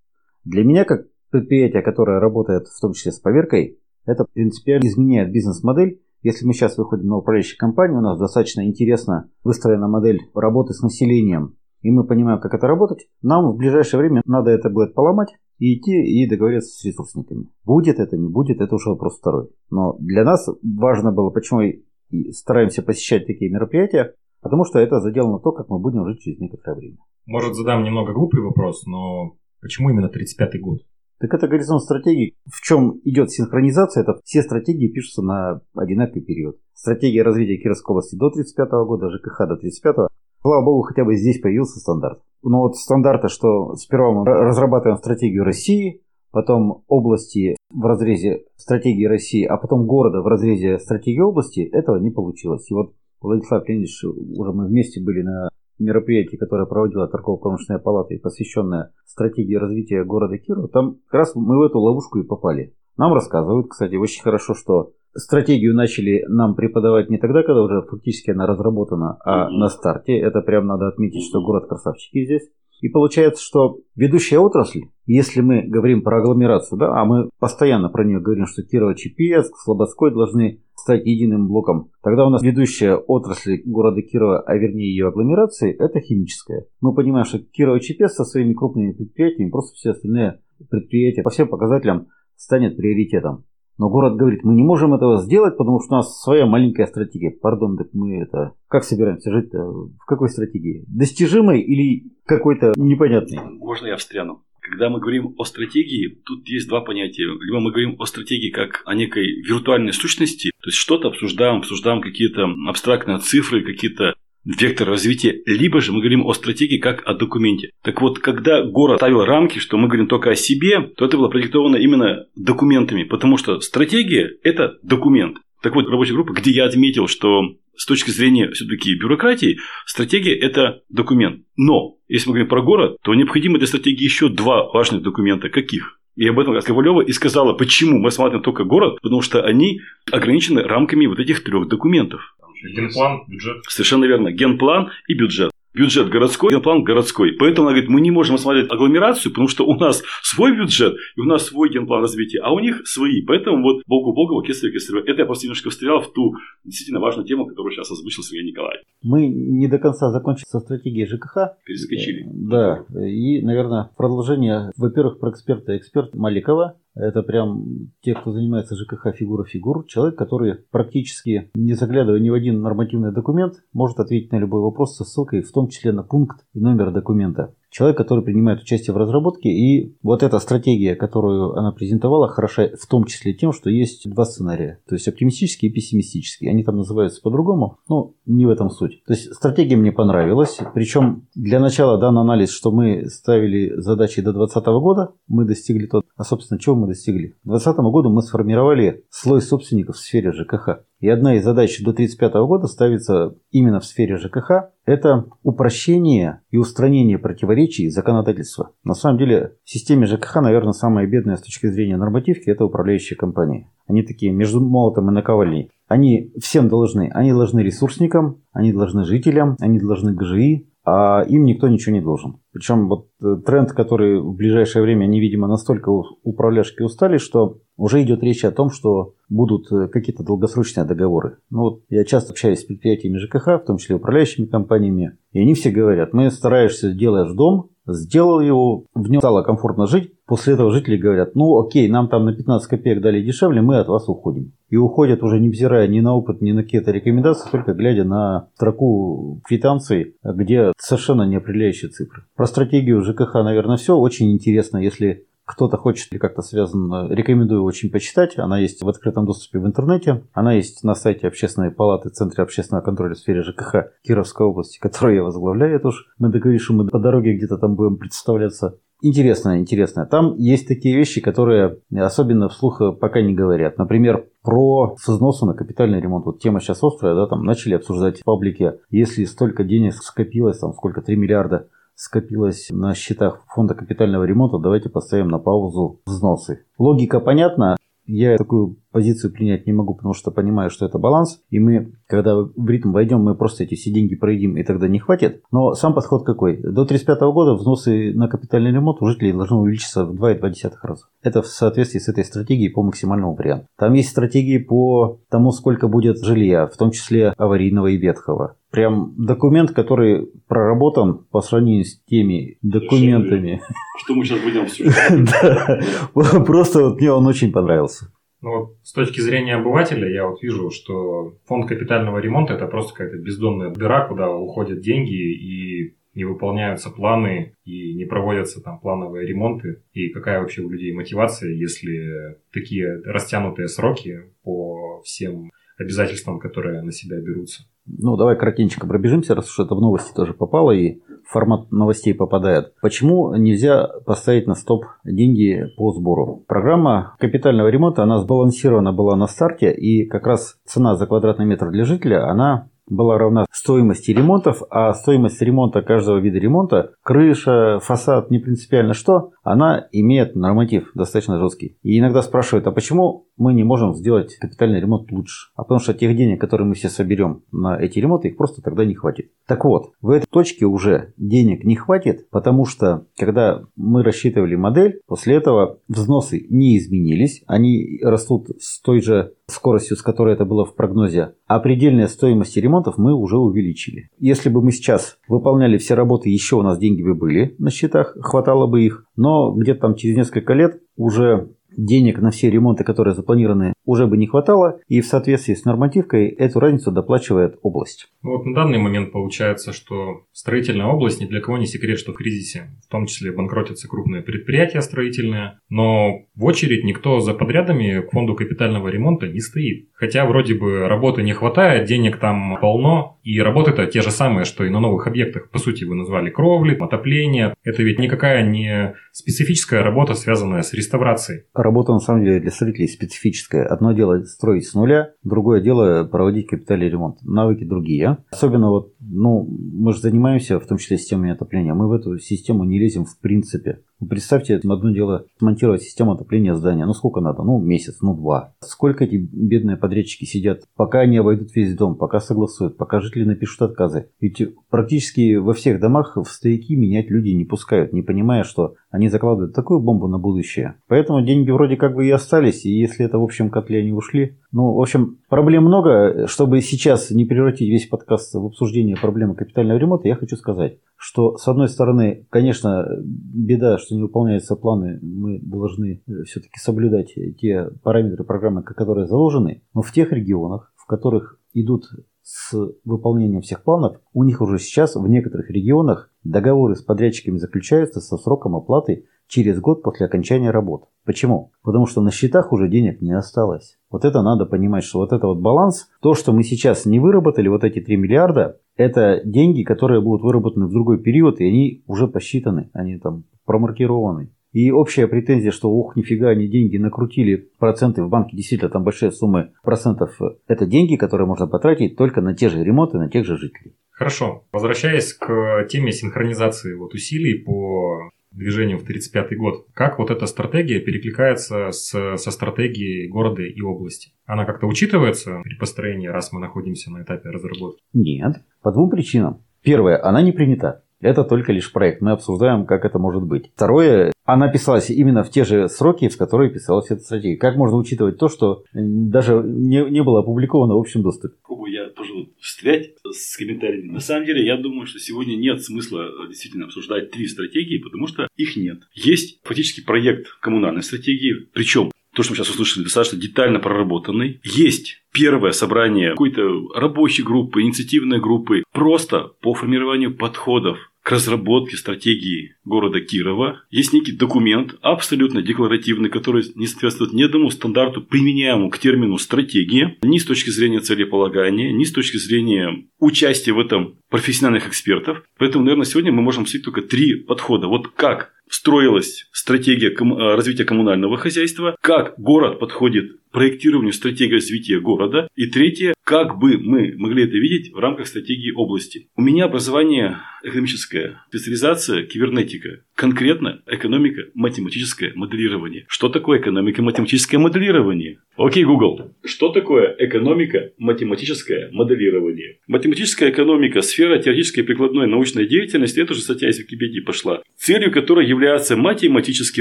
Для 0.45 0.65
меня, 0.65 0.85
как 0.85 1.07
предприятие, 1.31 1.83
которое 1.83 2.21
работает 2.21 2.67
в 2.67 2.81
том 2.81 2.93
числе 2.93 3.13
с 3.13 3.19
поверкой, 3.19 3.79
это 4.05 4.25
принципиально 4.33 4.87
изменяет 4.87 5.33
бизнес-модель. 5.33 6.03
Если 6.23 6.47
мы 6.47 6.53
сейчас 6.53 6.79
выходим 6.79 7.07
на 7.07 7.17
управляющую 7.17 7.59
компанию, 7.59 7.99
у 7.99 8.03
нас 8.03 8.19
достаточно 8.19 8.67
интересно 8.67 9.31
выстроена 9.43 9.89
модель 9.89 10.21
работы 10.35 10.73
с 10.73 10.83
населением, 10.83 11.57
и 11.83 11.91
мы 11.91 12.05
понимаем, 12.05 12.41
как 12.41 12.55
это 12.55 12.67
работать, 12.67 13.09
нам 13.23 13.53
в 13.53 13.57
ближайшее 13.57 13.99
время 13.99 14.23
надо 14.25 14.51
это 14.51 14.71
будет 14.71 14.95
поломать 14.95 15.35
и 15.59 15.75
идти 15.77 15.93
и 15.93 16.29
договориться 16.29 16.79
с 16.79 16.85
ресурсниками. 16.85 17.49
Будет 17.65 17.99
это, 17.99 18.17
не 18.17 18.29
будет, 18.29 18.61
это 18.61 18.75
уже 18.77 18.91
вопрос 18.91 19.19
второй. 19.19 19.49
Но 19.71 19.97
для 19.99 20.25
нас 20.25 20.49
важно 20.63 21.13
было, 21.13 21.31
почему 21.31 21.61
и 21.63 21.83
стараемся 22.31 22.83
посещать 22.83 23.27
такие 23.27 23.51
мероприятия, 23.51 24.15
потому 24.43 24.65
что 24.65 24.79
это 24.79 25.01
заделано 25.01 25.39
то, 25.39 25.53
как 25.53 25.69
мы 25.69 25.79
будем 25.79 26.07
жить 26.07 26.21
через 26.21 26.39
некоторое 26.41 26.77
время. 26.77 26.99
Может, 27.27 27.55
задам 27.55 27.85
немного 27.85 28.13
глупый 28.13 28.43
вопрос, 28.43 28.85
но 28.87 29.37
почему 29.61 29.91
именно 29.91 30.07
35-й 30.07 30.59
год? 30.59 30.81
Так 31.19 31.33
это 31.35 31.47
горизонт 31.47 31.83
стратегии. 31.83 32.35
В 32.53 32.61
чем 32.61 33.01
идет 33.05 33.31
синхронизация, 33.31 34.03
это 34.03 34.21
все 34.25 34.43
стратегии 34.43 34.89
пишутся 34.89 35.23
на 35.23 35.61
одинаковый 35.77 36.23
период. 36.23 36.57
Стратегия 36.75 37.23
развития 37.23 37.59
Кировской 37.59 37.95
области 37.95 38.17
до 38.17 38.29
35 38.31 38.71
года, 38.87 39.09
ЖКХ 39.09 39.47
до 39.47 39.57
35 39.57 40.09
Слава 40.43 40.65
богу, 40.65 40.83
хотя 40.83 41.05
бы 41.05 41.15
здесь 41.15 41.41
появился 41.41 41.79
стандарт. 41.79 42.21
Но 42.43 42.63
вот 42.63 42.77
стандарта, 42.77 43.29
что 43.29 43.77
сперва 43.77 44.11
мы 44.11 44.25
разрабатываем 44.25 44.99
стратегию 44.99 45.45
России, 45.45 46.03
потом 46.33 46.83
области 46.89 47.57
в 47.71 47.85
разрезе 47.85 48.43
стратегии 48.57 49.05
России, 49.05 49.45
а 49.45 49.57
потом 49.57 49.87
города 49.87 50.21
в 50.21 50.27
разрезе 50.27 50.81
стратегии 50.81 51.21
области, 51.21 51.61
этого 51.61 51.99
не 51.99 52.11
получилось. 52.11 52.69
И 52.69 52.75
вот 52.75 52.95
Владислав 53.23 53.67
Леонидович, 53.69 54.05
уже 54.05 54.53
мы 54.53 54.67
вместе 54.67 55.03
были 55.03 55.23
на 55.23 55.49
мероприятии, 55.79 56.37
которое 56.37 56.67
проводила 56.67 57.09
торгово-промышленная 57.09 57.81
палата 57.81 58.15
и 58.15 58.19
посвященное 58.19 58.93
стратегии 59.05 59.55
развития 59.55 60.05
города 60.05 60.39
Кирова, 60.39 60.69
там 60.69 60.99
как 61.07 61.15
раз 61.15 61.35
мы 61.35 61.59
в 61.59 61.63
эту 61.63 61.81
ловушку 61.81 62.19
и 62.19 62.27
попали. 62.27 62.75
Нам 62.97 63.15
рассказывают, 63.15 63.69
кстати, 63.69 63.97
очень 63.97 64.23
хорошо, 64.23 64.55
что 64.55 64.93
стратегию 65.15 65.75
начали 65.75 66.25
нам 66.29 66.55
преподавать 66.55 67.11
не 67.11 67.19
тогда, 67.19 67.43
когда 67.43 67.63
уже 67.63 67.83
фактически 67.83 68.31
она 68.31 68.47
разработана, 68.47 69.19
а 69.25 69.51
на 69.51 69.69
старте. 69.69 70.19
Это 70.19 70.41
прям 70.41 70.67
надо 70.67 70.89
отметить, 70.89 71.25
что 71.29 71.43
город 71.43 71.69
красавчики 71.69 72.25
здесь. 72.25 72.49
И 72.83 72.89
получается, 72.89 73.43
что 73.43 73.79
ведущая 73.95 74.41
отрасль, 74.41 74.81
если 75.07 75.41
мы 75.41 75.63
говорим 75.63 76.03
про 76.03 76.19
агломерацию, 76.19 76.79
да, 76.81 77.01
а 77.01 77.05
мы 77.05 77.31
постоянно 77.39 77.89
про 77.89 78.05
нее 78.05 78.21
говорим, 78.21 78.47
что 78.47 78.65
Кирово, 78.65 78.97
Чепецк, 78.97 79.55
Слободской 79.57 80.13
должны 80.13 80.61
стать 80.75 81.07
единым 81.07 81.47
блоком, 81.47 81.93
тогда 82.03 82.27
у 82.27 82.31
нас 82.31 82.43
ведущая 82.43 82.97
отрасль 82.97 83.63
города 83.65 84.03
Кирова, 84.03 84.41
а 84.41 84.57
вернее 84.57 84.91
ее 84.91 85.07
агломерации, 85.07 85.73
это 85.73 86.01
химическая. 86.01 86.67
Мы 86.81 86.93
понимаем, 86.93 87.25
что 87.25 87.39
Кирово 87.39 87.79
Чепецк 87.79 88.17
со 88.17 88.25
своими 88.25 88.53
крупными 88.53 88.93
предприятиями, 88.93 89.51
просто 89.51 89.77
все 89.77 89.91
остальные 89.91 90.41
предприятия 90.69 91.23
по 91.23 91.31
всем 91.31 91.47
показателям 91.49 92.09
станет 92.35 92.77
приоритетом. 92.77 93.45
Но 93.83 93.89
город 93.89 94.15
говорит, 94.15 94.45
мы 94.45 94.55
не 94.55 94.63
можем 94.63 94.95
этого 94.95 95.21
сделать, 95.21 95.57
потому 95.57 95.81
что 95.81 95.95
у 95.95 95.97
нас 95.97 96.23
своя 96.23 96.47
маленькая 96.47 96.87
стратегия. 96.87 97.33
Пардон, 97.33 97.77
так 97.77 97.89
мы 97.93 98.23
это... 98.23 98.53
Как 98.69 98.85
собираемся 98.85 99.33
жить-то? 99.33 99.59
В 99.59 100.05
какой 100.07 100.29
стратегии? 100.29 100.85
Достижимой 100.87 101.61
или 101.61 102.13
какой-то 102.25 102.75
непонятной? 102.77 103.41
Можно 103.59 103.89
я 103.89 103.97
встряну? 103.97 104.45
Когда 104.61 104.89
мы 104.89 105.01
говорим 105.01 105.35
о 105.37 105.43
стратегии, 105.43 106.17
тут 106.25 106.49
есть 106.49 106.69
два 106.69 106.83
понятия. 106.83 107.25
Либо 107.25 107.59
мы 107.59 107.73
говорим 107.73 107.97
о 107.99 108.07
стратегии 108.07 108.53
как 108.53 108.85
о 108.87 108.95
некой 108.95 109.43
виртуальной 109.43 109.93
сущности, 109.93 110.53
то 110.63 110.69
есть 110.69 110.79
что-то 110.79 111.09
обсуждаем, 111.09 111.57
обсуждаем 111.57 112.03
какие-то 112.03 112.47
абстрактные 112.69 113.19
цифры, 113.19 113.65
какие-то 113.65 114.15
вектор 114.45 114.89
развития, 114.89 115.41
либо 115.47 115.81
же 115.81 115.93
мы 115.93 116.01
говорим 116.01 116.27
о 116.27 116.33
стратегии 116.33 116.79
как 116.79 117.03
о 117.07 117.15
документе. 117.15 117.71
Так 117.83 118.01
вот, 118.01 118.19
когда 118.19 118.63
город 118.63 118.99
ставил 118.99 119.25
рамки, 119.25 119.59
что 119.59 119.77
мы 119.77 119.89
говорим 119.89 120.09
только 120.09 120.31
о 120.31 120.35
себе, 120.35 120.81
то 120.97 121.05
это 121.05 121.17
было 121.17 121.29
продиктовано 121.29 121.77
именно 121.77 122.27
документами, 122.37 123.05
потому 123.05 123.37
что 123.37 123.61
стратегия– 123.61 124.31
это 124.43 124.79
документ. 124.83 125.39
Так 125.63 125.75
вот, 125.75 125.89
рабочая 125.89 126.15
группа, 126.15 126.33
где 126.33 126.51
я 126.51 126.65
отметил, 126.65 127.07
что 127.07 127.55
с 127.77 127.87
точки 127.87 128.11
зрения 128.11 128.51
все-таки 128.51 128.99
бюрократии, 128.99 129.59
стратегия– 129.87 130.37
это 130.41 130.83
документ. 130.89 131.43
Но, 131.57 131.97
если 132.09 132.29
мы 132.29 132.35
говорим 132.35 132.49
про 132.49 132.63
город, 132.63 132.97
то 133.03 133.15
необходимо 133.15 133.59
для 133.59 133.67
стратегии 133.67 134.05
еще 134.05 134.29
два 134.29 134.71
важных 134.73 135.03
документа. 135.03 135.49
Каких? 135.49 135.99
И 136.15 136.27
об 136.27 136.39
этом 136.39 136.61
Ковалева 136.61 137.01
и 137.01 137.13
сказала, 137.13 137.55
почему 137.55 137.99
мы 137.99 138.11
смотрим 138.11 138.43
только 138.43 138.65
город, 138.65 138.99
потому 139.01 139.23
что 139.23 139.43
они 139.43 139.81
ограничены 140.11 140.63
рамками 140.63 141.07
вот 141.07 141.19
этих 141.19 141.43
трех 141.43 141.69
документов. 141.69 142.37
Генплан, 142.63 143.25
бюджет. 143.29 143.65
Совершенно 143.69 144.05
верно. 144.05 144.33
Генплан 144.33 144.91
и 145.09 145.15
бюджет. 145.15 145.51
Бюджет 145.75 146.11
городской, 146.11 146.53
генплан 146.53 146.85
городской. 146.85 147.33
Поэтому 147.39 147.69
она 147.69 147.75
говорит, 147.75 147.89
мы 147.89 148.03
не 148.03 148.11
можем 148.11 148.35
осмотреть 148.35 148.71
агломерацию, 148.71 149.33
потому 149.33 149.49
что 149.49 149.65
у 149.65 149.75
нас 149.75 150.03
свой 150.23 150.55
бюджет, 150.55 150.95
и 151.17 151.21
у 151.21 151.25
нас 151.25 151.47
свой 151.47 151.71
генплан 151.71 152.03
развития, 152.03 152.41
а 152.41 152.53
у 152.53 152.59
них 152.59 152.87
свои. 152.87 153.23
Поэтому 153.23 153.63
вот 153.63 153.83
Богу 153.87 154.13
Богу, 154.13 154.43
кесарево 154.43 154.75
кесарево. 154.75 155.03
Это 155.07 155.23
я 155.23 155.25
просто 155.25 155.47
немножко 155.47 155.71
встрял 155.71 156.03
в 156.03 156.13
ту 156.13 156.35
действительно 156.65 157.01
важную 157.01 157.27
тему, 157.27 157.47
которую 157.47 157.73
сейчас 157.73 157.91
озвучил 157.91 158.23
Сергей 158.23 158.51
Николаевич. 158.51 158.85
Мы 159.03 159.29
не 159.29 159.67
до 159.67 159.79
конца 159.79 160.11
закончили 160.11 160.45
со 160.47 160.61
стратегией 160.61 161.07
ЖКХ. 161.07 161.57
Перескочили. 161.65 162.27
Да. 162.35 162.85
И, 162.95 163.41
наверное, 163.41 163.91
продолжение, 163.97 164.73
во-первых, 164.77 165.21
про 165.21 165.31
эксперта. 165.31 165.75
Эксперт 165.79 166.15
Маликова, 166.15 166.77
это 166.95 167.23
прям 167.23 167.91
те, 168.03 168.15
кто 168.15 168.33
занимается 168.33 168.77
ЖКХ 168.77 169.15
фигура 169.15 169.45
фигур. 169.45 169.87
Человек, 169.87 170.17
который 170.17 170.55
практически, 170.71 171.51
не 171.55 171.75
заглядывая 171.75 172.21
ни 172.21 172.31
в 172.31 172.35
один 172.35 172.61
нормативный 172.61 173.13
документ, 173.13 173.63
может 173.73 173.99
ответить 174.01 174.33
на 174.33 174.37
любой 174.37 174.61
вопрос 174.61 174.97
со 174.97 175.05
ссылкой, 175.05 175.43
в 175.43 175.53
том 175.53 175.69
числе 175.69 175.93
на 175.93 176.03
пункт 176.03 176.45
и 176.53 176.61
номер 176.61 176.93
документа 176.93 177.55
человек, 177.73 177.97
который 177.97 178.23
принимает 178.23 178.61
участие 178.61 178.95
в 178.95 178.99
разработке. 178.99 179.49
И 179.49 179.97
вот 180.03 180.23
эта 180.23 180.39
стратегия, 180.39 180.95
которую 180.95 181.57
она 181.57 181.73
презентовала, 181.73 182.29
хороша 182.29 182.69
в 182.79 182.87
том 182.87 183.05
числе 183.05 183.33
тем, 183.33 183.53
что 183.53 183.71
есть 183.71 184.09
два 184.09 184.25
сценария. 184.25 184.79
То 184.87 184.95
есть 184.95 185.09
оптимистический 185.09 185.69
и 185.69 185.73
пессимистический. 185.73 186.49
Они 186.49 186.63
там 186.63 186.77
называются 186.77 187.21
по-другому, 187.23 187.79
но 187.89 188.15
не 188.27 188.47
в 188.47 188.51
этом 188.51 188.71
суть. 188.71 189.03
То 189.07 189.15
есть 189.15 189.33
стратегия 189.35 189.77
мне 189.77 189.91
понравилась. 189.91 190.59
Причем 190.75 191.27
для 191.35 191.59
начала 191.59 191.99
дан 191.99 192.19
анализ, 192.19 192.51
что 192.51 192.71
мы 192.71 193.09
ставили 193.09 193.73
задачи 193.81 194.21
до 194.21 194.33
2020 194.33 194.67
года, 194.81 195.13
мы 195.27 195.47
достигли 195.47 195.87
тот. 195.87 196.05
А 196.17 196.25
собственно, 196.25 196.61
чего 196.61 196.77
мы 196.77 196.87
достигли? 196.87 197.29
К 197.43 197.49
2020 197.49 197.77
году 197.91 198.11
мы 198.11 198.23
сформировали 198.23 199.05
слой 199.09 199.41
собственников 199.41 199.97
в 199.97 199.99
сфере 199.99 200.33
ЖКХ. 200.33 200.83
И 201.03 201.09
одна 201.09 201.35
из 201.35 201.43
задач 201.43 201.83
до 201.83 201.91
1935 201.91 202.47
года 202.47 202.69
ставится 202.69 203.35
именно 203.51 203.81
в 203.81 203.85
сфере 203.85 204.17
ЖКХ. 204.17 204.71
Это 204.87 205.27
упрощение 205.43 206.43
и 206.53 206.59
устранение 206.59 207.19
противоречий 207.19 207.91
законодательства. 207.91 208.71
На 208.85 208.95
самом 208.95 209.19
деле 209.19 209.57
в 209.65 209.71
системе 209.71 210.07
ЖКХ, 210.07 210.37
наверное, 210.37 210.73
самая 210.73 211.09
бедная 211.09 211.35
с 211.35 211.43
точки 211.43 211.67
зрения 211.67 211.97
нормативки– 211.97 212.45
это 212.49 212.65
управляющие 212.65 213.17
компании. 213.17 213.69
Они 213.89 214.05
такие 214.05 214.31
между 214.31 214.61
молотом 214.61 215.11
и 215.11 215.13
наковальней. 215.13 215.73
Они 215.89 216.33
всем 216.41 216.69
должны. 216.69 217.11
Они 217.13 217.33
должны 217.33 217.61
ресурсникам, 217.61 218.41
они 218.53 218.73
должны 218.73 219.03
жителям, 219.03 219.57
они 219.59 219.81
должны 219.81 220.15
ГЖИ, 220.15 220.69
а 220.85 221.25
им 221.29 221.45
никто 221.45 221.67
ничего 221.67 221.95
не 221.97 222.01
должен. 222.01 222.37
Причем 222.53 222.89
вот 222.89 223.09
э, 223.23 223.37
тренд, 223.45 223.73
который 223.73 224.21
в 224.21 224.35
ближайшее 224.35 224.83
время 224.83 225.05
они, 225.05 225.21
видимо, 225.21 225.49
настолько 225.49 225.91
управляшки 226.23 226.83
устали, 226.83 227.17
что 227.17 227.59
уже 227.77 228.03
идет 228.03 228.23
речь 228.23 228.45
о 228.45 228.53
том, 228.53 228.71
что 228.71 229.15
будут 229.31 229.73
э, 229.73 229.89
какие-то 229.89 230.23
долгосрочные 230.23 230.85
договоры. 230.85 231.39
Ну 231.51 231.61
вот 231.61 231.83
я 231.89 232.05
часто 232.05 232.33
общаюсь 232.33 232.61
с 232.61 232.65
предприятиями 232.65 233.19
ЖКХ, 233.19 233.47
в 233.47 233.65
том 233.67 233.79
числе 233.79 233.97
управляющими 233.97 234.47
компаниями, 234.47 235.17
и 235.33 235.41
они 235.41 235.55
все 235.55 235.71
говорят, 235.71 236.13
мы 236.13 236.31
стараешься, 236.31 236.93
делаешь 236.93 237.33
дом, 237.33 237.71
сделал 237.87 238.41
его, 238.41 238.87
в 238.95 239.11
нем 239.11 239.21
стало 239.21 239.43
комфортно 239.43 239.87
жить. 239.87 240.13
После 240.27 240.55
этого 240.55 240.71
жители 240.71 240.97
говорят, 240.97 241.35
ну 241.35 241.59
окей, 241.61 241.89
нам 241.89 242.09
там 242.09 242.25
на 242.25 242.35
15 242.35 242.69
копеек 242.69 243.03
дали 243.03 243.23
дешевле, 243.23 243.61
мы 243.61 243.79
от 243.79 243.89
вас 243.89 244.09
уходим. 244.09 244.53
И 244.69 244.77
уходят 244.77 245.23
уже 245.23 245.41
невзирая 245.41 245.89
ни 245.89 246.01
на 246.01 246.15
опыт, 246.15 246.41
ни 246.41 246.53
на 246.53 246.63
какие-то 246.63 246.93
рекомендации, 246.93 247.51
только 247.51 247.75
глядя 247.75 248.05
на 248.05 248.49
строку 248.55 249.41
квитанций, 249.45 250.17
где 250.23 250.73
совершенно 250.79 251.23
не 251.23 251.37
определяющие 251.37 251.91
цифры. 251.91 252.23
Про 252.43 252.49
стратегию 252.49 253.01
ЖКХ, 253.03 253.35
наверное, 253.35 253.77
все. 253.77 253.97
Очень 253.97 254.33
интересно, 254.33 254.79
если 254.79 255.29
кто-то 255.45 255.77
хочет 255.77 256.09
или 256.11 256.19
как-то 256.19 256.43
связан, 256.43 257.09
рекомендую 257.09 257.63
очень 257.63 257.89
почитать. 257.89 258.37
Она 258.37 258.59
есть 258.59 258.83
в 258.83 258.89
открытом 258.89 259.27
доступе 259.27 259.61
в 259.61 259.67
интернете. 259.69 260.25
Она 260.33 260.55
есть 260.55 260.83
на 260.83 260.97
сайте 260.97 261.29
Общественной 261.29 261.71
палаты 261.71 262.09
Центра 262.09 262.43
общественного 262.43 262.83
контроля 262.83 263.15
в 263.15 263.19
сфере 263.19 263.43
ЖКХ 263.43 263.93
Кировской 264.03 264.45
области, 264.45 264.81
которую 264.81 265.15
я 265.19 265.23
возглавляю. 265.23 265.77
Это 265.77 265.87
уж 265.87 266.09
мы 266.19 266.31
договорились, 266.31 266.65
что 266.65 266.73
мы 266.73 266.89
по 266.89 266.99
дороге 266.99 267.37
где-то 267.37 267.59
там 267.59 267.77
будем 267.77 267.97
представляться. 267.97 268.77
Интересно, 269.03 269.61
интересно. 269.61 270.05
Там 270.07 270.35
есть 270.35 270.67
такие 270.67 270.97
вещи, 270.97 271.21
которые 271.21 271.79
особенно 271.97 272.49
вслух 272.49 272.83
пока 273.01 273.23
не 273.23 273.35
говорят. 273.35 273.79
Например, 273.79 274.27
про 274.43 274.97
взносы 275.07 275.47
на 275.47 275.55
капитальный 275.55 276.01
ремонт. 276.01 276.27
Вот 276.27 276.41
тема 276.41 276.59
сейчас 276.59 276.83
острая, 276.83 277.15
да, 277.15 277.29
там 277.29 277.45
начали 277.45 277.75
обсуждать 277.75 278.19
в 278.19 278.25
паблике. 278.25 278.81
Если 278.91 279.27
столько 279.27 279.63
денег 279.63 279.95
скопилось, 279.95 280.59
там 280.59 280.73
сколько, 280.73 281.03
3 281.03 281.15
миллиарда 281.15 281.69
скопилось 282.03 282.69
на 282.71 282.95
счетах 282.95 283.45
фонда 283.47 283.75
капитального 283.75 284.25
ремонта, 284.25 284.59
давайте 284.59 284.89
поставим 284.89 285.29
на 285.29 285.39
паузу 285.39 286.01
взносы. 286.05 286.65
Логика 286.77 287.21
понятна. 287.21 287.77
Я 288.05 288.37
такую 288.37 288.79
позицию 288.91 289.33
принять 289.33 289.65
не 289.65 289.73
могу, 289.73 289.95
потому 289.95 290.13
что 290.13 290.33
понимаю, 290.33 290.71
что 290.71 290.85
это 290.85 290.99
баланс. 290.99 291.41
И 291.51 291.61
мы, 291.61 291.93
когда 292.09 292.35
в 292.35 292.69
ритм 292.69 292.91
войдем, 292.91 293.21
мы 293.21 293.37
просто 293.37 293.63
эти 293.63 293.77
все 293.77 293.93
деньги 293.93 294.17
проедим, 294.17 294.57
и 294.57 294.65
тогда 294.65 294.89
не 294.89 294.99
хватит. 294.99 295.45
Но 295.53 295.75
сам 295.75 295.95
подход 295.95 296.27
какой? 296.27 296.57
До 296.57 296.83
1935 296.83 297.21
года 297.33 297.55
взносы 297.55 298.13
на 298.13 298.27
капитальный 298.27 298.73
ремонт 298.73 299.01
у 299.01 299.07
жителей 299.07 299.33
должны 299.33 299.57
увеличиться 299.59 300.05
в 300.05 300.21
2,2 300.21 300.73
раза. 300.83 301.05
Это 301.23 301.43
в 301.43 301.47
соответствии 301.47 302.01
с 302.01 302.09
этой 302.09 302.25
стратегией 302.25 302.71
по 302.71 302.83
максимальному 302.83 303.37
варианту. 303.37 303.67
Там 303.79 303.93
есть 303.93 304.09
стратегии 304.09 304.59
по 304.59 305.21
тому, 305.31 305.53
сколько 305.53 305.87
будет 305.87 306.19
жилья, 306.19 306.67
в 306.67 306.77
том 306.77 306.91
числе 306.91 307.29
аварийного 307.39 307.87
и 307.87 307.97
ветхого 307.97 308.57
прям 308.73 309.15
документ, 309.17 309.71
который 309.71 310.27
проработан 310.49 311.25
по 311.31 311.41
сравнению 311.43 311.85
с 311.85 312.03
теми 312.05 312.59
документами. 312.63 313.63
Что 314.03 314.15
мы 314.15 314.25
сейчас 314.25 314.41
будем 314.41 314.63
обсуждать. 314.63 316.45
Просто 316.47 316.89
вот 316.89 317.01
мне 317.01 317.13
он 317.13 317.27
очень 317.27 317.53
понравился. 317.53 318.11
Ну 318.41 318.51
вот 318.59 318.77
с 318.83 318.93
точки 318.93 319.21
зрения 319.21 319.55
обывателя 319.55 320.09
я 320.09 320.27
вот 320.27 320.43
вижу, 320.43 320.71
что 320.71 321.37
фонд 321.47 321.69
капитального 321.69 322.19
ремонта 322.19 322.55
это 322.55 322.67
просто 322.67 322.93
какая-то 322.93 323.19
бездонная 323.19 323.71
дыра, 323.71 324.09
куда 324.09 324.35
уходят 324.35 324.81
деньги 324.81 325.15
и 325.15 325.97
не 326.15 326.25
выполняются 326.25 326.91
планы 326.91 327.55
и 327.65 327.95
не 327.95 328.05
проводятся 328.05 328.61
там 328.61 328.81
плановые 328.81 329.29
ремонты. 329.29 329.85
И 329.93 330.09
какая 330.09 330.41
вообще 330.41 330.63
у 330.63 330.69
людей 330.69 330.93
мотивация, 330.93 331.53
если 331.53 332.37
такие 332.53 333.01
растянутые 333.05 333.69
сроки 333.69 334.23
по 334.43 335.01
всем 335.05 335.52
обязательствам, 335.79 336.39
которые 336.39 336.83
на 336.83 336.93
себя 336.93 337.21
берутся. 337.21 337.65
Ну, 337.87 338.17
давай 338.17 338.37
коротенько 338.37 338.87
пробежимся, 338.87 339.35
раз 339.35 339.51
уж 339.51 339.65
это 339.65 339.75
в 339.75 339.81
новости 339.81 340.15
тоже 340.15 340.35
попало 340.35 340.71
и 340.73 341.01
формат 341.27 341.71
новостей 341.73 342.15
попадает. 342.15 342.75
Почему 342.81 343.35
нельзя 343.35 343.89
поставить 344.07 344.47
на 344.47 344.55
стоп 344.55 344.85
деньги 345.05 345.67
по 345.77 345.93
сбору? 345.93 346.45
Программа 346.47 347.17
капитального 347.19 347.69
ремонта, 347.69 348.03
она 348.03 348.19
сбалансирована 348.19 348.93
была 348.93 349.17
на 349.17 349.27
старте, 349.27 349.73
и 349.73 350.07
как 350.07 350.27
раз 350.27 350.59
цена 350.65 350.95
за 350.95 351.07
квадратный 351.07 351.47
метр 351.47 351.71
для 351.71 351.85
жителя, 351.85 352.29
она 352.29 352.69
была 352.89 353.19
равна 353.19 353.47
стоимости 353.51 354.11
ремонтов, 354.11 354.63
а 354.71 354.93
стоимость 354.93 355.41
ремонта 355.41 355.83
каждого 355.83 356.19
вида 356.19 356.39
ремонта, 356.39 356.93
крыша, 357.03 357.79
фасад, 357.81 358.31
не 358.31 358.39
принципиально 358.39 358.93
что, 358.93 359.31
она 359.43 359.89
имеет 359.93 360.37
норматив 360.37 360.91
достаточно 360.95 361.39
жесткий. 361.39 361.77
И 361.83 361.99
иногда 361.99 362.23
спрашивают, 362.23 362.67
а 362.67 362.73
почему 362.73 363.27
мы 363.37 363.55
не 363.55 363.65
можем 363.65 363.95
сделать 363.95 364.37
капитальный 364.37 364.81
ремонт 364.81 365.11
лучше? 365.11 365.51
А 365.57 365.63
потому 365.63 365.81
что 365.81 365.95
тех 365.95 366.17
денег, 366.17 366.41
которые 366.41 366.67
мы 366.67 366.75
все 366.75 366.89
соберем 366.89 367.43
на 367.51 367.79
эти 367.79 367.99
ремонты, 367.99 368.29
их 368.29 368.37
просто 368.37 368.63
тогда 368.63 368.85
не 368.85 368.95
хватит. 368.95 369.31
Так 369.47 369.65
вот, 369.65 369.93
в 370.01 370.11
этой 370.11 370.27
точке 370.31 370.67
уже 370.67 371.13
денег 371.17 371.65
не 371.65 371.77
хватит, 371.77 372.31
потому 372.31 372.65
что 372.65 373.07
когда 373.17 373.63
мы 373.77 374.03
рассчитывали 374.03 374.55
модель, 374.55 375.01
после 375.07 375.37
этого 375.37 375.79
взносы 375.89 376.47
не 376.49 376.79
изменились, 376.79 377.43
они 377.47 377.99
растут 378.03 378.49
с 378.61 378.81
той 378.81 379.01
же 379.01 379.35
скоростью, 379.47 379.97
с 379.97 380.03
которой 380.03 380.35
это 380.35 380.45
было 380.45 380.65
в 380.65 380.75
прогнозе, 380.75 381.35
а 381.47 381.59
предельная 381.59 382.07
стоимость 382.07 382.57
ремонтов 382.57 382.97
мы 382.97 383.15
уже 383.15 383.37
увеличили. 383.37 384.09
Если 384.19 384.49
бы 384.49 384.63
мы 384.63 384.73
сейчас 384.73 385.19
выполняли 385.29 385.77
все 385.77 385.95
работы, 385.95 386.31
еще 386.31 386.57
у 386.57 386.63
нас 386.63 386.79
деньги 386.79 387.03
бы 387.03 387.15
были 387.15 387.55
на 387.59 387.71
счетах, 387.71 388.17
хватало 388.21 388.67
бы 388.67 388.83
их, 388.83 389.05
но 389.17 389.32
где-то 389.53 389.81
там 389.81 389.95
через 389.95 390.17
несколько 390.17 390.53
лет 390.53 390.81
уже 390.97 391.49
денег 391.77 392.19
на 392.19 392.31
все 392.31 392.51
ремонты, 392.51 392.85
которые 392.85 393.15
запланированы, 393.15 393.73
уже 393.85 394.07
бы 394.07 394.17
не 394.17 394.27
хватало, 394.27 394.81
и 394.89 395.01
в 395.01 395.07
соответствии 395.07 395.55
с 395.55 395.65
нормативкой 395.65 396.29
эту 396.29 396.61
разницу 396.61 396.93
доплачивает 396.93 397.59
область. 397.63 398.09
Ну 398.23 398.37
вот 398.37 398.47
на 398.47 398.55
данный 398.55 398.79
момент 398.79 399.13
получается, 399.13 399.73
что 399.73 400.23
строительная 400.33 400.87
область 400.87 401.21
ни 401.21 401.27
для 401.27 401.41
кого 401.41 401.59
не 401.59 401.67
секрет, 401.67 401.99
что 401.99 402.13
в 402.13 402.17
кризисе. 402.17 402.71
В 402.87 402.91
том 402.91 403.07
числе 403.07 403.33
банкротятся 403.33 403.89
крупные 403.89 404.23
предприятия 404.23 404.81
строительные, 404.83 405.59
но 405.69 406.21
в 406.35 406.45
очередь 406.45 406.85
никто 406.85 407.21
за 407.21 407.35
подрядами 407.35 408.01
к 408.01 408.11
фонду 408.13 408.35
капитального 408.35 408.89
ремонта 408.89 409.27
не 409.29 409.41
стоит. 409.41 409.89
Хотя 409.95 410.27
вроде 410.27 410.55
бы 410.55 410.87
работы 410.89 411.23
не 411.23 411.33
хватает, 411.33 411.87
денег 411.87 412.19
там 412.19 412.59
полно, 412.61 413.19
и 413.23 413.41
работы-то 413.41 413.87
те 413.87 414.03
же 414.03 414.11
самые, 414.11 414.45
что 414.45 414.65
и 414.65 414.71
на 414.71 414.81
новых 414.81 415.07
объектах. 415.07 415.51
По 415.51 415.59
сути, 415.59 415.85
вы 415.85 415.95
назвали 415.95 416.31
кровли, 416.31 416.75
отопление. 416.75 417.55
Это 417.63 417.83
ведь 417.83 417.99
никакая 417.99 418.45
не 418.47 418.95
специфическая 419.13 419.83
работа, 419.83 420.15
связанная 420.15 420.63
с 420.63 420.73
реставрацией. 420.73 421.45
Работа, 421.63 421.93
на 421.93 422.01
самом 422.01 422.25
деле, 422.25 422.41
для 422.41 422.51
строителей 422.51 422.89
специфическая. 422.89 423.65
Одно 423.65 423.93
дело 423.93 424.25
строить 424.25 424.67
с 424.67 424.75
нуля, 424.75 425.13
другое 425.23 425.61
дело 425.61 426.03
проводить 426.03 426.49
капитальный 426.49 426.89
ремонт. 426.89 427.23
Навыки 427.23 427.65
другие. 427.65 428.19
Особенно 428.31 428.71
вот, 428.71 428.93
ну, 428.99 429.47
мы 429.49 429.93
же 429.93 430.01
занимаемся, 430.01 430.59
в 430.59 430.67
том 430.67 430.79
числе, 430.79 430.99
системами 430.99 431.31
отопления. 431.31 431.73
Мы 431.75 431.89
в 431.89 431.93
эту 431.93 432.19
систему 432.19 432.65
не 432.65 432.81
лезем 432.81 433.05
в 433.05 433.17
принципе. 433.19 433.81
Ну, 434.03 434.09
представьте, 434.09 434.57
одно 434.57 434.91
дело 434.91 435.27
смонтировать 435.39 435.83
систему 435.83 436.11
отопления 436.11 436.55
здания. 436.55 436.85
Ну, 436.87 436.93
сколько 436.93 437.21
надо? 437.21 437.45
Ну, 437.45 437.61
месяц, 437.61 437.99
ну, 438.01 438.15
два. 438.15 438.53
Сколько 438.59 439.05
эти 439.05 439.15
бедные 439.15 439.77
подрядчики 439.77 440.25
сидят, 440.25 440.65
пока 440.75 440.99
они 441.01 441.19
обойдут 441.19 441.55
весь 441.55 441.77
дом, 441.77 441.95
пока 441.95 442.19
согласуют, 442.19 442.77
пока 442.77 442.99
жители 442.99 443.23
напишут 443.23 443.63
отказы. 443.63 444.09
Ведь 444.21 444.43
практически 444.71 445.37
во 445.37 445.55
всех 445.55 445.79
домах 445.79 446.17
в 446.17 446.25
стояки 446.25 446.75
менять 446.75 447.11
люди 447.11 447.29
не 447.29 447.45
пускают, 447.45 447.93
не 447.93 448.03
понимая, 448.03 448.43
что 448.43 448.75
они 448.91 449.09
закладывают 449.09 449.55
такую 449.55 449.79
бомбу 449.79 450.09
на 450.09 450.19
будущее. 450.19 450.75
Поэтому 450.89 451.25
деньги 451.25 451.53
вроде 451.53 451.77
как 451.77 451.95
бы 451.95 452.05
и 452.05 452.11
остались, 452.11 452.65
и 452.65 452.71
если 452.71 453.07
это 453.07 453.21
в 453.21 453.23
общем 453.23 453.51
котле 453.51 453.79
они 453.79 453.93
ушли. 453.93 454.37
Ну, 454.53 454.75
в 454.75 454.81
общем, 454.81 455.19
проблем 455.31 455.65
много. 455.65 456.27
Чтобы 456.27 456.61
сейчас 456.61 457.11
не 457.11 457.25
превратить 457.25 457.71
весь 457.71 457.87
подкаст 457.87 458.35
в 458.35 458.45
обсуждение 458.45 458.97
проблемы 458.97 459.35
капитального 459.35 459.79
ремонта, 459.79 460.09
я 460.09 460.15
хочу 460.15 460.37
сказать, 460.37 460.79
что, 460.97 461.39
с 461.39 461.49
одной 461.49 461.69
стороны, 461.69 462.27
конечно, 462.29 462.87
беда, 463.03 463.79
что 463.79 463.95
не 463.95 464.03
выполняются 464.03 464.55
планы, 464.55 464.99
мы 465.01 465.39
должны 465.41 466.03
э, 466.07 466.23
все-таки 466.25 466.59
соблюдать 466.59 467.15
те 467.41 467.71
параметры 467.83 468.25
программы, 468.25 468.63
которые 468.63 469.07
заложены, 469.07 469.63
но 469.73 469.81
в 469.81 469.91
тех 469.91 470.13
регионах, 470.13 470.73
в 470.77 470.87
которых 470.87 471.41
идут 471.55 471.87
с 472.23 472.55
выполнением 472.85 473.41
всех 473.41 473.65
планов, 473.65 473.97
у 474.13 474.23
них 474.23 474.43
уже 474.43 474.59
сейчас 474.59 474.97
в 474.97 475.09
некоторых 475.09 475.51
регионах 475.51 476.11
договоры 476.25 476.77
с 476.77 476.83
подрядчиками 476.83 477.39
заключаются 477.39 478.01
со 478.01 478.19
сроком 478.19 478.55
оплаты 478.55 479.07
через 479.33 479.61
год 479.61 479.83
после 479.83 480.07
окончания 480.07 480.51
работ. 480.51 480.85
Почему? 481.07 481.53
Потому 481.63 481.87
что 481.87 482.03
на 482.03 482.11
счетах 482.11 482.53
уже 482.53 482.69
денег 482.69 483.01
не 483.01 483.17
осталось. 483.17 483.79
Вот 483.91 484.05
это 484.05 484.21
надо 484.21 484.45
понимать, 484.45 484.85
что 484.85 484.99
вот 484.99 485.13
это 485.13 485.27
вот 485.27 485.41
баланс, 485.41 485.89
то, 486.03 486.13
что 486.15 486.33
мы 486.33 486.45
сейчас 486.45 486.85
не 486.85 487.01
выработали, 487.01 487.49
вот 487.49 487.65
эти 487.65 487.81
3 487.81 487.97
миллиарда, 487.97 488.59
это 488.77 489.23
деньги, 489.25 489.63
которые 489.63 490.03
будут 490.03 490.23
выработаны 490.23 490.67
в 490.67 490.73
другой 490.73 490.99
период, 491.03 491.41
и 491.41 491.49
они 491.49 491.83
уже 491.87 492.09
посчитаны, 492.09 492.69
они 492.75 492.99
там 492.99 493.25
промаркированы. 493.47 494.31
И 494.53 494.71
общая 494.71 495.07
претензия, 495.07 495.51
что 495.51 495.71
ух, 495.71 495.97
нифига, 495.97 496.29
они 496.29 496.47
деньги 496.47 496.77
накрутили, 496.77 497.49
проценты 497.59 498.03
в 498.03 498.11
банке, 498.11 498.37
действительно, 498.37 498.71
там 498.71 498.85
большие 498.85 499.13
суммы 499.13 499.53
процентов, 499.63 500.21
это 500.47 500.67
деньги, 500.67 500.97
которые 500.97 501.27
можно 501.27 501.47
потратить 501.47 501.97
только 501.97 502.21
на 502.21 502.35
те 502.35 502.51
же 502.51 502.63
ремонты, 502.63 502.99
на 502.99 503.09
тех 503.09 503.25
же 503.25 503.39
жителей. 503.39 503.77
Хорошо. 503.93 504.45
Возвращаясь 504.53 505.15
к 505.15 505.67
теме 505.71 505.91
синхронизации 505.91 506.75
вот 506.75 506.93
усилий 506.93 507.43
по 507.43 508.11
движению 508.33 508.79
в 508.79 508.83
1935 508.83 509.39
год, 509.39 509.67
как 509.75 509.99
вот 509.99 510.11
эта 510.11 510.27
стратегия 510.27 510.81
перекликается 510.81 511.71
с, 511.71 512.17
со 512.17 512.31
стратегией 512.31 513.09
города 513.09 513.43
и 513.43 513.61
области? 513.61 514.13
Она 514.27 514.45
как-то 514.45 514.67
учитывается 514.67 515.41
при 515.43 515.55
построении, 515.57 516.09
раз 516.09 516.33
мы 516.33 516.41
находимся 516.41 516.91
на 516.91 517.03
этапе 517.03 517.31
разработки? 517.31 517.83
Нет, 517.93 518.43
по 518.63 518.73
двум 518.73 518.91
причинам. 518.91 519.43
Первое, 519.63 520.03
она 520.03 520.23
не 520.23 520.33
принята. 520.33 520.83
Это 521.03 521.25
только 521.25 521.53
лишь 521.53 521.71
проект. 521.71 522.01
Мы 522.01 522.13
обсуждаем, 522.13 522.65
как 522.65 522.85
это 522.85 522.99
может 522.99 523.25
быть. 523.25 523.51
Второе, 523.55 524.13
она 524.25 524.49
писалась 524.49 524.89
именно 524.89 525.25
в 525.25 525.31
те 525.31 525.45
же 525.45 525.69
сроки, 525.69 526.09
в 526.09 526.17
которые 526.17 526.51
писалась 526.51 526.91
эта 526.91 527.03
стратегия. 527.03 527.37
Как 527.37 527.57
можно 527.57 527.77
учитывать 527.77 528.19
то, 528.19 528.29
что 528.29 528.65
даже 528.73 529.43
не, 529.45 529.85
не 529.91 530.03
было 530.03 530.21
опубликовано 530.21 530.75
в 530.75 530.79
общем 530.79 531.03
доступе? 531.03 531.35
Пробую 531.45 531.73
я 531.73 531.89
тоже 531.89 532.13
встрять 532.41 532.93
с 533.05 533.37
комментариями. 533.37 533.91
На 533.91 534.01
самом 534.01 534.27
деле, 534.27 534.47
я 534.47 534.57
думаю, 534.57 534.87
что 534.87 535.01
сегодня 535.01 535.37
нет 535.37 535.63
смысла 535.63 536.03
э, 536.03 536.29
действительно 536.29 536.67
обсуждать 536.67 537.11
три 537.11 537.27
стратегии, 537.27 537.79
потому 537.79 538.07
что 538.07 538.29
их 538.37 538.57
нет. 538.57 538.83
Есть 538.95 539.41
фактически 539.43 539.85
проект 539.85 540.29
коммунальной 540.41 540.83
стратегии, 540.83 541.49
причем 541.53 541.91
то, 542.15 542.23
что 542.23 542.33
мы 542.33 542.37
сейчас 542.37 542.51
услышали, 542.51 542.85
достаточно 542.85 543.19
детально 543.19 543.59
проработанный. 543.59 544.41
Есть 544.45 545.03
первое 545.13 545.53
собрание 545.53 546.11
какой-то 546.11 546.69
рабочей 546.75 547.23
группы, 547.23 547.63
инициативной 547.63 548.21
группы, 548.21 548.65
просто 548.73 549.33
по 549.41 549.55
формированию 549.55 550.15
подходов 550.15 550.92
к 551.03 551.11
разработке 551.11 551.77
стратегии 551.77 552.55
города 552.65 553.01
Кирова. 553.01 553.65
Есть 553.71 553.93
некий 553.93 554.13
документ, 554.13 554.77
абсолютно 554.83 555.43
декларативный, 555.43 556.09
который 556.09 556.45
не 556.55 556.67
соответствует 556.67 557.13
ни 557.13 557.23
одному 557.23 557.51
стандарту, 557.51 558.03
применяемому 558.03 558.71
к 558.71 558.79
термину 558.79 559.19
стратегия, 559.19 559.99
ни 560.03 560.19
с 560.19 560.25
точки 560.25 560.51
зрения 560.51 560.81
целеполагания, 560.81 561.73
ни 561.73 561.85
с 561.85 561.93
точки 561.93 562.19
зрения 562.19 562.87
участия 563.01 563.53
в 563.53 563.59
этом 563.59 563.99
профессиональных 564.09 564.69
экспертов. 564.69 565.25
Поэтому, 565.39 565.65
наверное, 565.65 565.87
сегодня 565.87 566.13
мы 566.13 566.23
можем 566.23 566.43
обсудить 566.43 566.65
только 566.65 566.83
три 566.83 567.17
подхода. 567.17 567.67
Вот 567.67 567.89
как 567.89 568.33
строилась 568.53 569.29
стратегия 569.33 569.89
э, 569.89 570.37
развития 570.37 570.65
коммунального 570.65 571.17
хозяйства, 571.17 571.75
как 571.81 572.15
город 572.19 572.61
подходит 572.61 573.13
к 573.13 573.33
проектированию 573.33 573.93
стратегии 573.95 574.35
развития 574.35 574.79
города, 574.79 575.29
и 575.35 575.47
третье, 575.47 575.95
как 576.05 576.39
бы 576.39 576.59
мы 576.59 576.95
могли 576.97 577.25
это 577.25 577.33
видеть 577.33 577.73
в 577.73 577.79
рамках 577.79 578.07
стратегии 578.07 578.53
области. 578.53 579.09
У 579.17 579.23
меня 579.23 579.47
образование 579.47 580.19
экономическое, 580.43 581.23
специализация 581.31 582.05
кибернетика, 582.05 582.85
конкретно 582.95 583.63
экономика, 583.67 584.23
математическое 584.35 585.13
моделирование. 585.15 585.85
Что 585.89 586.09
такое 586.09 586.41
экономика, 586.41 586.83
математическое 586.83 587.39
моделирование? 587.39 588.19
Окей, 588.37 588.65
Google. 588.65 589.13
Что 589.25 589.51
такое 589.51 589.95
экономика, 589.99 590.71
математическое 590.79 591.71
моделирование? 591.73 592.59
Математическая 592.67 593.31
экономика– 593.31 593.81
сфера 593.83 594.19
теоретической 594.19 594.63
и 594.63 594.67
прикладной 594.67 595.07
научной 595.07 595.47
деятельности. 595.47 596.01
Это 596.01 596.13
уже 596.13 596.23
статья 596.23 596.49
из 596.49 596.59
Википедии 596.59 597.01
пошла. 597.01 597.43
Целью 597.57 597.93
которой 597.93 598.27
является 598.27 598.77
математически 598.77 599.61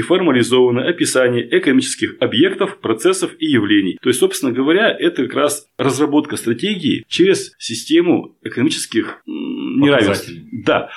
формализованное 0.00 0.88
описание 0.88 1.46
экономических 1.56 2.16
объектов, 2.20 2.80
процессов 2.80 3.32
и 3.38 3.46
явлений. 3.46 3.98
То 4.02 4.08
есть, 4.08 4.20
собственно 4.20 4.52
говоря, 4.52 4.90
это 4.90 5.24
как 5.24 5.34
раз 5.34 5.66
разработка 5.78 6.36
стратегии 6.36 7.04
через 7.08 7.54
систему 7.58 8.36
экономических 8.42 9.22
неравенств. 9.26 10.30
Да. 10.64 10.90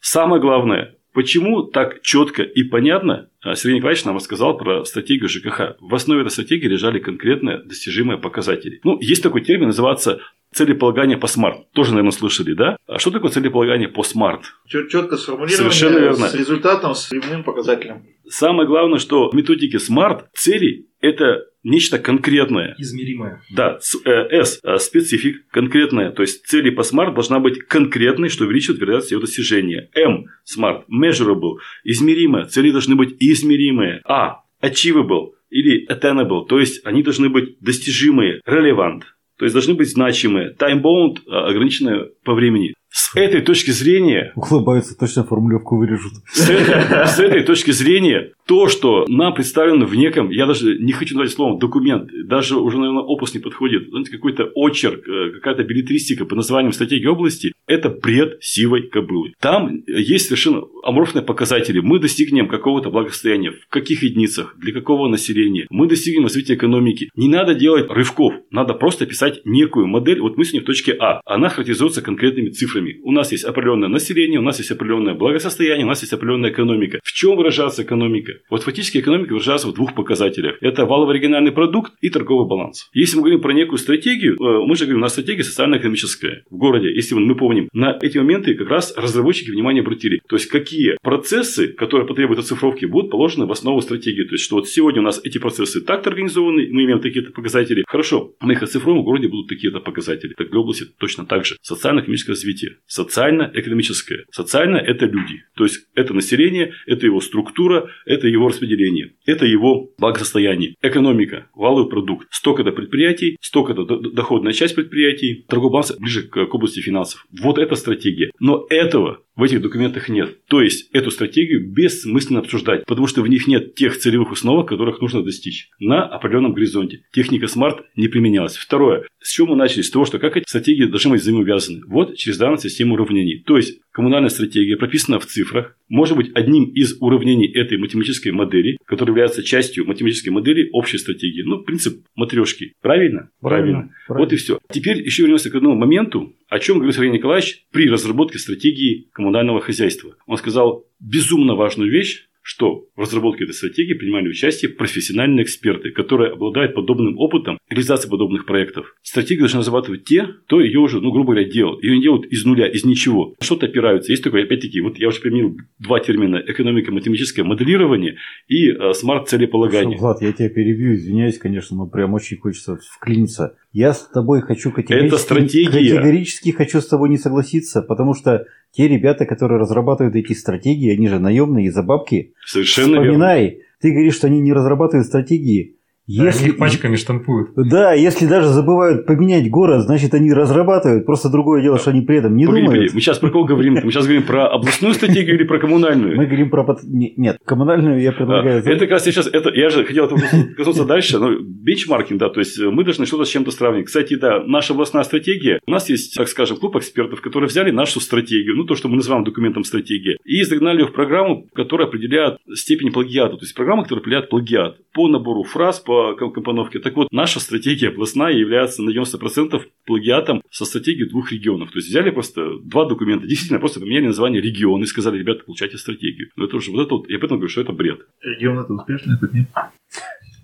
Самое 0.00 0.40
главное, 0.40 0.94
Почему 1.18 1.64
так 1.64 2.00
четко 2.02 2.44
и 2.44 2.62
понятно 2.62 3.28
а, 3.42 3.56
Сергей 3.56 3.78
Николаевич 3.78 4.04
нам 4.04 4.14
рассказал 4.14 4.56
про 4.56 4.84
стратегию 4.84 5.28
ЖКХ. 5.28 5.76
В 5.80 5.92
основе 5.92 6.20
этой 6.20 6.30
стратегии 6.30 6.68
лежали 6.68 7.00
конкретные 7.00 7.58
достижимые 7.58 8.18
показатели. 8.18 8.78
Ну, 8.84 9.00
есть 9.00 9.24
такой 9.24 9.40
термин, 9.40 9.66
называется 9.66 10.20
целеполагание 10.54 11.16
по 11.18 11.26
SMART. 11.26 11.70
Тоже, 11.72 11.90
наверное, 11.90 12.12
слышали, 12.12 12.54
да? 12.54 12.76
А 12.86 12.98
что 12.98 13.10
такое 13.10 13.30
целеполагание 13.30 13.88
по 13.88 14.02
SMART? 14.02 14.42
Четко 14.66 15.16
сформулировано 15.16 15.70
Совершенно 15.70 15.98
верно. 15.98 16.28
с 16.28 16.34
результатом, 16.34 16.94
с 16.94 17.10
временным 17.10 17.44
показателем. 17.44 18.06
Самое 18.28 18.66
главное, 18.68 18.98
что 18.98 19.30
в 19.30 19.34
методике 19.34 19.78
SMART 19.78 20.26
цели– 20.34 20.86
это 21.00 21.44
нечто 21.62 21.98
конкретное. 21.98 22.74
Измеримое. 22.78 23.42
Да, 23.54 23.78
э, 24.04 24.10
S– 24.10 24.60
specific, 24.78 25.48
конкретное. 25.50 26.10
То 26.10 26.22
есть, 26.22 26.46
цели 26.46 26.70
по 26.70 26.80
SMART 26.80 27.14
должна 27.14 27.40
быть 27.40 27.60
конкретной, 27.60 28.28
что 28.28 28.44
увеличивает 28.44 28.80
вероятность 28.80 29.12
ее 29.12 29.20
достижения. 29.20 29.90
M– 29.94 30.26
SMART– 30.58 30.84
measurable, 30.88 31.56
измеримое. 31.84 32.46
Цели 32.46 32.70
должны 32.70 32.96
быть 32.96 33.16
измеримые. 33.20 34.00
A– 34.04 34.42
achievable 34.62 35.32
или 35.50 35.86
attainable, 35.90 36.46
то 36.46 36.58
есть, 36.58 36.84
они 36.84 37.02
должны 37.02 37.30
быть 37.30 37.58
достижимые, 37.60 38.42
relevant, 38.46 39.02
то 39.38 39.44
есть 39.44 39.54
должны 39.54 39.74
быть 39.74 39.88
значимые, 39.90 40.54
time-bound, 40.58 41.26
ограниченные 41.28 42.10
по 42.24 42.34
времени. 42.34 42.74
С 42.98 43.14
этой 43.14 43.42
точки 43.42 43.70
зрения... 43.70 44.32
Улыбаются, 44.34 44.98
точно 44.98 45.22
формулировку 45.22 45.76
вырежут. 45.76 46.14
С 46.32 46.50
этой, 46.50 47.06
с 47.06 47.18
этой 47.20 47.44
точки 47.44 47.70
зрения, 47.70 48.32
то, 48.44 48.66
что 48.66 49.04
нам 49.06 49.34
представлено 49.34 49.86
в 49.86 49.94
неком, 49.94 50.30
я 50.30 50.46
даже 50.46 50.76
не 50.78 50.90
хочу 50.90 51.14
назвать 51.14 51.32
словом 51.32 51.60
документ, 51.60 52.10
даже 52.26 52.56
уже, 52.56 52.76
наверное, 52.76 53.04
опус 53.04 53.34
не 53.34 53.40
подходит, 53.40 53.88
знаете, 53.88 54.10
какой-то 54.10 54.50
очерк, 54.52 55.08
э, 55.08 55.30
какая-то 55.34 55.62
билетристика 55.62 56.24
по 56.24 56.34
названием 56.34 56.72
стратегии 56.72 57.06
области, 57.06 57.52
это 57.68 57.88
бред 57.88 58.38
сивой 58.40 58.88
кобылы. 58.88 59.32
Там 59.40 59.84
есть 59.86 60.26
совершенно 60.26 60.62
аморфные 60.82 61.22
показатели. 61.22 61.78
Мы 61.78 62.00
достигнем 62.00 62.48
какого-то 62.48 62.90
благосостояния, 62.90 63.52
в 63.52 63.68
каких 63.68 64.02
единицах, 64.02 64.56
для 64.58 64.72
какого 64.72 65.06
населения. 65.06 65.66
Мы 65.70 65.86
достигнем 65.86 66.24
развития 66.24 66.54
экономики. 66.54 67.10
Не 67.14 67.28
надо 67.28 67.54
делать 67.54 67.88
рывков, 67.90 68.34
надо 68.50 68.74
просто 68.74 69.06
писать 69.06 69.42
некую 69.44 69.86
модель. 69.86 70.20
Вот 70.20 70.36
мы 70.36 70.44
сегодня 70.44 70.62
в 70.62 70.66
точке 70.66 70.96
А, 70.98 71.20
она 71.24 71.48
характеризуется 71.48 72.02
конкретными 72.02 72.48
цифрами 72.48 72.87
цифрами. 72.88 73.00
У 73.02 73.12
нас 73.12 73.32
есть 73.32 73.44
определенное 73.44 73.88
население, 73.88 74.38
у 74.38 74.42
нас 74.42 74.58
есть 74.58 74.70
определенное 74.70 75.14
благосостояние, 75.14 75.84
у 75.84 75.88
нас 75.88 76.00
есть 76.00 76.12
определенная 76.12 76.50
экономика. 76.50 77.00
В 77.02 77.12
чем 77.12 77.36
выражается 77.36 77.82
экономика? 77.82 78.32
Вот 78.50 78.62
фактически 78.62 78.98
экономика 78.98 79.32
выражается 79.32 79.68
в 79.68 79.74
двух 79.74 79.94
показателях. 79.94 80.56
Это 80.60 80.86
валовый 80.86 81.16
региональный 81.16 81.52
продукт 81.52 81.92
и 82.00 82.10
торговый 82.10 82.48
баланс. 82.48 82.88
Если 82.92 83.16
мы 83.16 83.22
говорим 83.22 83.40
про 83.40 83.52
некую 83.52 83.78
стратегию, 83.78 84.34
э, 84.34 84.66
мы 84.66 84.76
же 84.76 84.84
говорим, 84.84 84.98
у 84.98 85.02
нас 85.02 85.12
стратегия 85.12 85.44
социально-экономическая 85.44 86.42
в 86.50 86.56
городе. 86.56 86.94
Если 86.94 87.14
мы 87.14 87.34
помним, 87.36 87.68
на 87.72 87.98
эти 88.00 88.18
моменты 88.18 88.54
как 88.54 88.68
раз 88.68 88.94
разработчики 88.96 89.50
внимание 89.50 89.82
обратили. 89.82 90.20
То 90.28 90.36
есть, 90.36 90.48
какие 90.48 90.96
процессы, 91.02 91.68
которые 91.68 92.06
потребуют 92.06 92.40
оцифровки, 92.40 92.86
будут 92.86 93.10
положены 93.10 93.46
в 93.46 93.52
основу 93.52 93.80
стратегии. 93.80 94.24
То 94.24 94.34
есть, 94.34 94.44
что 94.44 94.56
вот 94.56 94.68
сегодня 94.68 95.00
у 95.00 95.04
нас 95.04 95.20
эти 95.24 95.38
процессы 95.38 95.80
так-то 95.80 96.10
организованы, 96.10 96.68
мы 96.70 96.84
имеем 96.84 97.00
такие-то 97.00 97.32
показатели. 97.32 97.84
Хорошо, 97.86 98.34
мы 98.40 98.52
их 98.52 98.62
оцифруем, 98.62 99.00
в 99.00 99.04
городе 99.04 99.28
будут 99.28 99.48
такие-то 99.48 99.80
показатели. 99.80 100.34
Так 100.36 100.50
для 100.50 100.60
области 100.60 100.86
точно 100.98 101.26
так 101.26 101.44
же. 101.44 101.56
Социально-экономическое 101.62 102.32
развитие. 102.32 102.67
Социально-экономическое. 102.86 104.24
Социально– 104.30 104.76
это 104.78 105.06
люди. 105.06 105.42
То 105.54 105.64
есть, 105.64 105.86
это 105.94 106.14
население, 106.14 106.72
это 106.86 107.06
его 107.06 107.20
структура, 107.20 107.88
это 108.06 108.28
его 108.28 108.48
распределение, 108.48 109.14
это 109.26 109.46
его 109.46 109.90
благосостояние. 109.98 110.74
Экономика, 110.82 111.48
валовый 111.54 111.88
продукт. 111.88 112.28
Столько-то 112.30 112.72
предприятий, 112.72 113.36
столько-то 113.40 113.84
доходная 113.84 114.52
часть 114.52 114.74
предприятий. 114.74 115.44
Торговый 115.48 115.72
баланс 115.72 115.92
ближе 115.98 116.22
к, 116.22 116.36
области 116.54 116.80
финансов. 116.80 117.26
Вот 117.30 117.58
это 117.58 117.74
стратегия. 117.74 118.30
Но 118.40 118.66
этого 118.70 119.22
в 119.38 119.42
этих 119.44 119.62
документах 119.62 120.08
нет. 120.08 120.44
То 120.46 120.60
есть, 120.60 120.90
эту 120.92 121.12
стратегию 121.12 121.64
бессмысленно 121.64 122.40
обсуждать, 122.40 122.84
потому 122.86 123.06
что 123.06 123.22
в 123.22 123.28
них 123.28 123.46
нет 123.46 123.76
тех 123.76 123.96
целевых 123.96 124.32
установок, 124.32 124.68
которых 124.68 125.00
нужно 125.00 125.22
достичь 125.22 125.70
на 125.78 126.04
определенном 126.04 126.54
горизонте. 126.54 127.04
Техника 127.12 127.46
SMART 127.46 127.84
не 127.94 128.08
применялась. 128.08 128.56
Второе. 128.56 129.06
С 129.20 129.30
чего 129.30 129.46
мы 129.46 129.56
начали? 129.56 129.82
С 129.82 129.90
того, 129.90 130.04
что 130.06 130.18
как 130.18 130.36
эти 130.36 130.44
стратегии 130.48 130.86
должны 130.86 131.12
быть 131.12 131.20
взаимоувязаны. 131.20 131.82
Вот 131.86 132.16
через 132.16 132.36
данную 132.36 132.58
систему 132.58 132.94
уравнений. 132.94 133.40
То 133.46 133.56
есть, 133.56 133.80
коммунальная 133.92 134.30
стратегия 134.30 134.76
прописана 134.76 135.20
в 135.20 135.26
цифрах, 135.26 135.77
может 135.88 136.16
быть 136.16 136.30
одним 136.34 136.64
из 136.64 136.96
уравнений 137.00 137.50
этой 137.52 137.78
математической 137.78 138.30
модели, 138.30 138.78
которая 138.84 139.12
является 139.12 139.42
частью 139.42 139.86
математической 139.86 140.30
модели 140.30 140.68
общей 140.72 140.98
стратегии. 140.98 141.42
Ну, 141.42 141.62
принцип 141.62 142.04
матрешки. 142.14 142.72
Правильно? 142.80 143.30
Правильно. 143.40 143.90
Правильно. 144.06 144.24
Вот 144.24 144.32
и 144.32 144.36
все. 144.36 144.58
Теперь 144.70 145.02
еще 145.02 145.22
вернемся 145.22 145.50
к 145.50 145.54
одному 145.54 145.74
моменту, 145.74 146.34
о 146.48 146.58
чем 146.58 146.76
говорил 146.76 146.94
Сергей 146.94 147.12
Николаевич 147.12 147.64
при 147.72 147.88
разработке 147.88 148.38
стратегии 148.38 149.08
коммунального 149.12 149.60
хозяйства. 149.60 150.14
Он 150.26 150.36
сказал 150.36 150.86
безумно 151.00 151.54
важную 151.54 151.90
вещь, 151.90 152.27
что 152.48 152.86
в 152.96 153.02
разработке 153.02 153.44
этой 153.44 153.52
стратегии 153.52 153.92
принимали 153.92 154.26
участие 154.26 154.70
профессиональные 154.70 155.44
эксперты, 155.44 155.90
которые 155.90 156.32
обладают 156.32 156.74
подобным 156.74 157.18
опытом 157.18 157.58
реализации 157.68 158.08
подобных 158.08 158.46
проектов. 158.46 158.94
Стратегию 159.02 159.40
должны 159.40 159.58
разрабатывать 159.58 160.04
те, 160.04 160.26
кто 160.46 160.58
ее 160.62 160.78
уже, 160.78 161.02
ну, 161.02 161.12
грубо 161.12 161.34
говоря, 161.34 161.46
делал. 161.46 161.78
Ее 161.82 161.96
не 161.96 162.02
делают 162.02 162.24
из 162.24 162.46
нуля, 162.46 162.66
из 162.66 162.86
ничего. 162.86 163.34
Что-то 163.38 163.66
опираются. 163.66 164.12
Есть 164.12 164.24
такое, 164.24 164.44
опять-таки, 164.44 164.80
вот 164.80 164.96
я 164.96 165.08
уже 165.08 165.20
применил 165.20 165.58
два 165.78 166.00
термина. 166.00 166.42
Экономика, 166.46 166.90
математическое 166.90 167.42
моделирование 167.42 168.16
и 168.46 168.70
э, 168.70 168.94
смарт-целеполагание. 168.94 169.98
Влад, 169.98 170.22
я 170.22 170.32
тебя 170.32 170.48
перебью, 170.48 170.94
извиняюсь, 170.94 171.36
конечно, 171.36 171.76
но 171.76 171.86
прям 171.86 172.14
очень 172.14 172.38
хочется 172.38 172.78
вклиниться. 172.96 173.58
Я 173.72 173.92
с 173.92 174.08
тобой 174.08 174.40
хочу 174.40 174.72
категорически, 174.72 175.14
Это 175.14 175.22
стратегия. 175.22 175.96
категорически 175.96 176.52
хочу 176.52 176.80
с 176.80 176.86
тобой 176.86 177.10
не 177.10 177.18
согласиться, 177.18 177.82
потому 177.82 178.14
что 178.14 178.46
те 178.72 178.88
ребята, 178.88 179.24
которые 179.24 179.58
разрабатывают 179.58 180.14
эти 180.14 180.32
стратегии, 180.32 180.92
они 180.92 181.08
же 181.08 181.18
наемные 181.18 181.72
за 181.72 181.82
бабки. 181.82 182.34
Совершенно 182.44 183.00
Вспоминай, 183.00 183.42
верно. 183.44 183.58
ты 183.80 183.90
говоришь, 183.92 184.14
что 184.14 184.26
они 184.26 184.40
не 184.40 184.52
разрабатывают 184.52 185.06
стратегии. 185.06 185.77
Если... 186.08 186.44
Они 186.44 186.52
их 186.52 186.56
пачками 186.56 186.96
штампуют. 186.96 187.50
Да, 187.54 187.92
если 187.92 188.26
даже 188.26 188.48
забывают 188.48 189.04
поменять 189.04 189.50
город, 189.50 189.82
значит 189.82 190.14
они 190.14 190.32
разрабатывают. 190.32 191.04
Просто 191.04 191.28
другое 191.28 191.60
дело, 191.60 191.78
что 191.78 191.90
они 191.90 192.00
при 192.00 192.16
этом 192.16 192.34
не 192.34 192.46
Погоди, 192.46 192.62
думают. 192.64 192.80
погоди, 192.80 192.94
Мы 192.94 193.00
сейчас 193.02 193.18
про 193.18 193.30
кого 193.30 193.44
говорим? 193.44 193.74
Мы 193.74 193.92
сейчас 193.92 194.04
говорим 194.04 194.22
про 194.22 194.48
областную 194.48 194.94
стратегию 194.94 195.36
или 195.36 195.44
про 195.44 195.58
коммунальную? 195.58 196.16
Мы 196.16 196.24
говорим 196.24 196.48
про... 196.48 196.66
Нет, 196.82 197.36
коммунальную 197.44 198.00
я 198.00 198.12
предлагаю... 198.12 198.62
А, 198.64 198.70
Это 198.70 198.80
как 198.80 198.92
раз 198.92 199.04
сейчас, 199.04 199.26
это, 199.26 199.50
я 199.52 199.68
же 199.68 199.84
хотел 199.84 200.08
коснуться 200.56 200.84
дальше, 200.86 201.18
но 201.18 201.40
бенчмаркинг, 201.40 202.18
да, 202.18 202.30
то 202.30 202.40
есть 202.40 202.58
мы 202.58 202.84
должны 202.84 203.04
что-то 203.04 203.24
с 203.26 203.28
чем-то 203.28 203.50
сравнивать. 203.50 203.88
Кстати, 203.88 204.14
да, 204.14 204.42
наша 204.46 204.72
областная 204.72 205.02
стратегия, 205.04 205.60
у 205.66 205.70
нас 205.70 205.90
есть, 205.90 206.14
так 206.16 206.28
скажем, 206.28 206.56
клуб 206.56 206.76
экспертов, 206.76 207.20
которые 207.20 207.48
взяли 207.48 207.70
нашу 207.70 208.00
стратегию, 208.00 208.56
ну, 208.56 208.64
то, 208.64 208.76
что 208.76 208.88
мы 208.88 208.96
называем 208.96 209.24
документом 209.24 209.62
стратегии, 209.62 210.16
и 210.24 210.42
загнали 210.44 210.80
ее 210.80 210.86
в 210.86 210.92
программу, 210.92 211.46
которая 211.54 211.86
определяет 211.86 212.38
степень 212.54 212.92
плагиата, 212.92 213.36
то 213.36 213.42
есть 213.42 213.54
программа, 213.54 213.82
которая 213.82 214.00
определяет 214.00 214.30
плагиат 214.30 214.76
по 214.94 215.06
набору 215.08 215.42
фраз, 215.42 215.80
по 215.80 215.97
ком- 216.18 216.32
компоновке. 216.32 216.78
Так 216.78 216.96
вот, 216.96 217.08
наша 217.10 217.40
стратегия 217.40 217.88
областная 217.88 218.32
является 218.32 218.82
на 218.82 218.90
90% 218.90 219.62
плагиатом 219.86 220.42
со 220.50 220.64
стратегией 220.64 221.08
двух 221.08 221.32
регионов. 221.32 221.70
То 221.70 221.78
есть 221.78 221.88
взяли 221.88 222.10
просто 222.10 222.58
два 222.62 222.84
документа, 222.86 223.26
действительно 223.26 223.60
просто 223.60 223.80
поменяли 223.80 224.06
название 224.06 224.40
региона 224.40 224.82
и 224.82 224.86
сказали, 224.86 225.18
ребята, 225.18 225.44
получайте 225.44 225.78
стратегию. 225.78 226.28
Но 226.36 226.44
это 226.44 226.56
уже 226.56 226.70
вот 226.70 226.82
это 226.82 226.94
вот, 226.94 227.08
я 227.08 227.18
поэтому 227.18 227.38
говорю, 227.38 227.50
что 227.50 227.60
это 227.60 227.72
бред. 227.72 228.00
Регион 228.22 228.58
это 228.58 228.72
успешный, 228.72 229.18
тут 229.18 229.32
нет. 229.32 229.48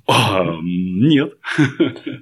А, 0.06 0.58
нет. 0.62 1.34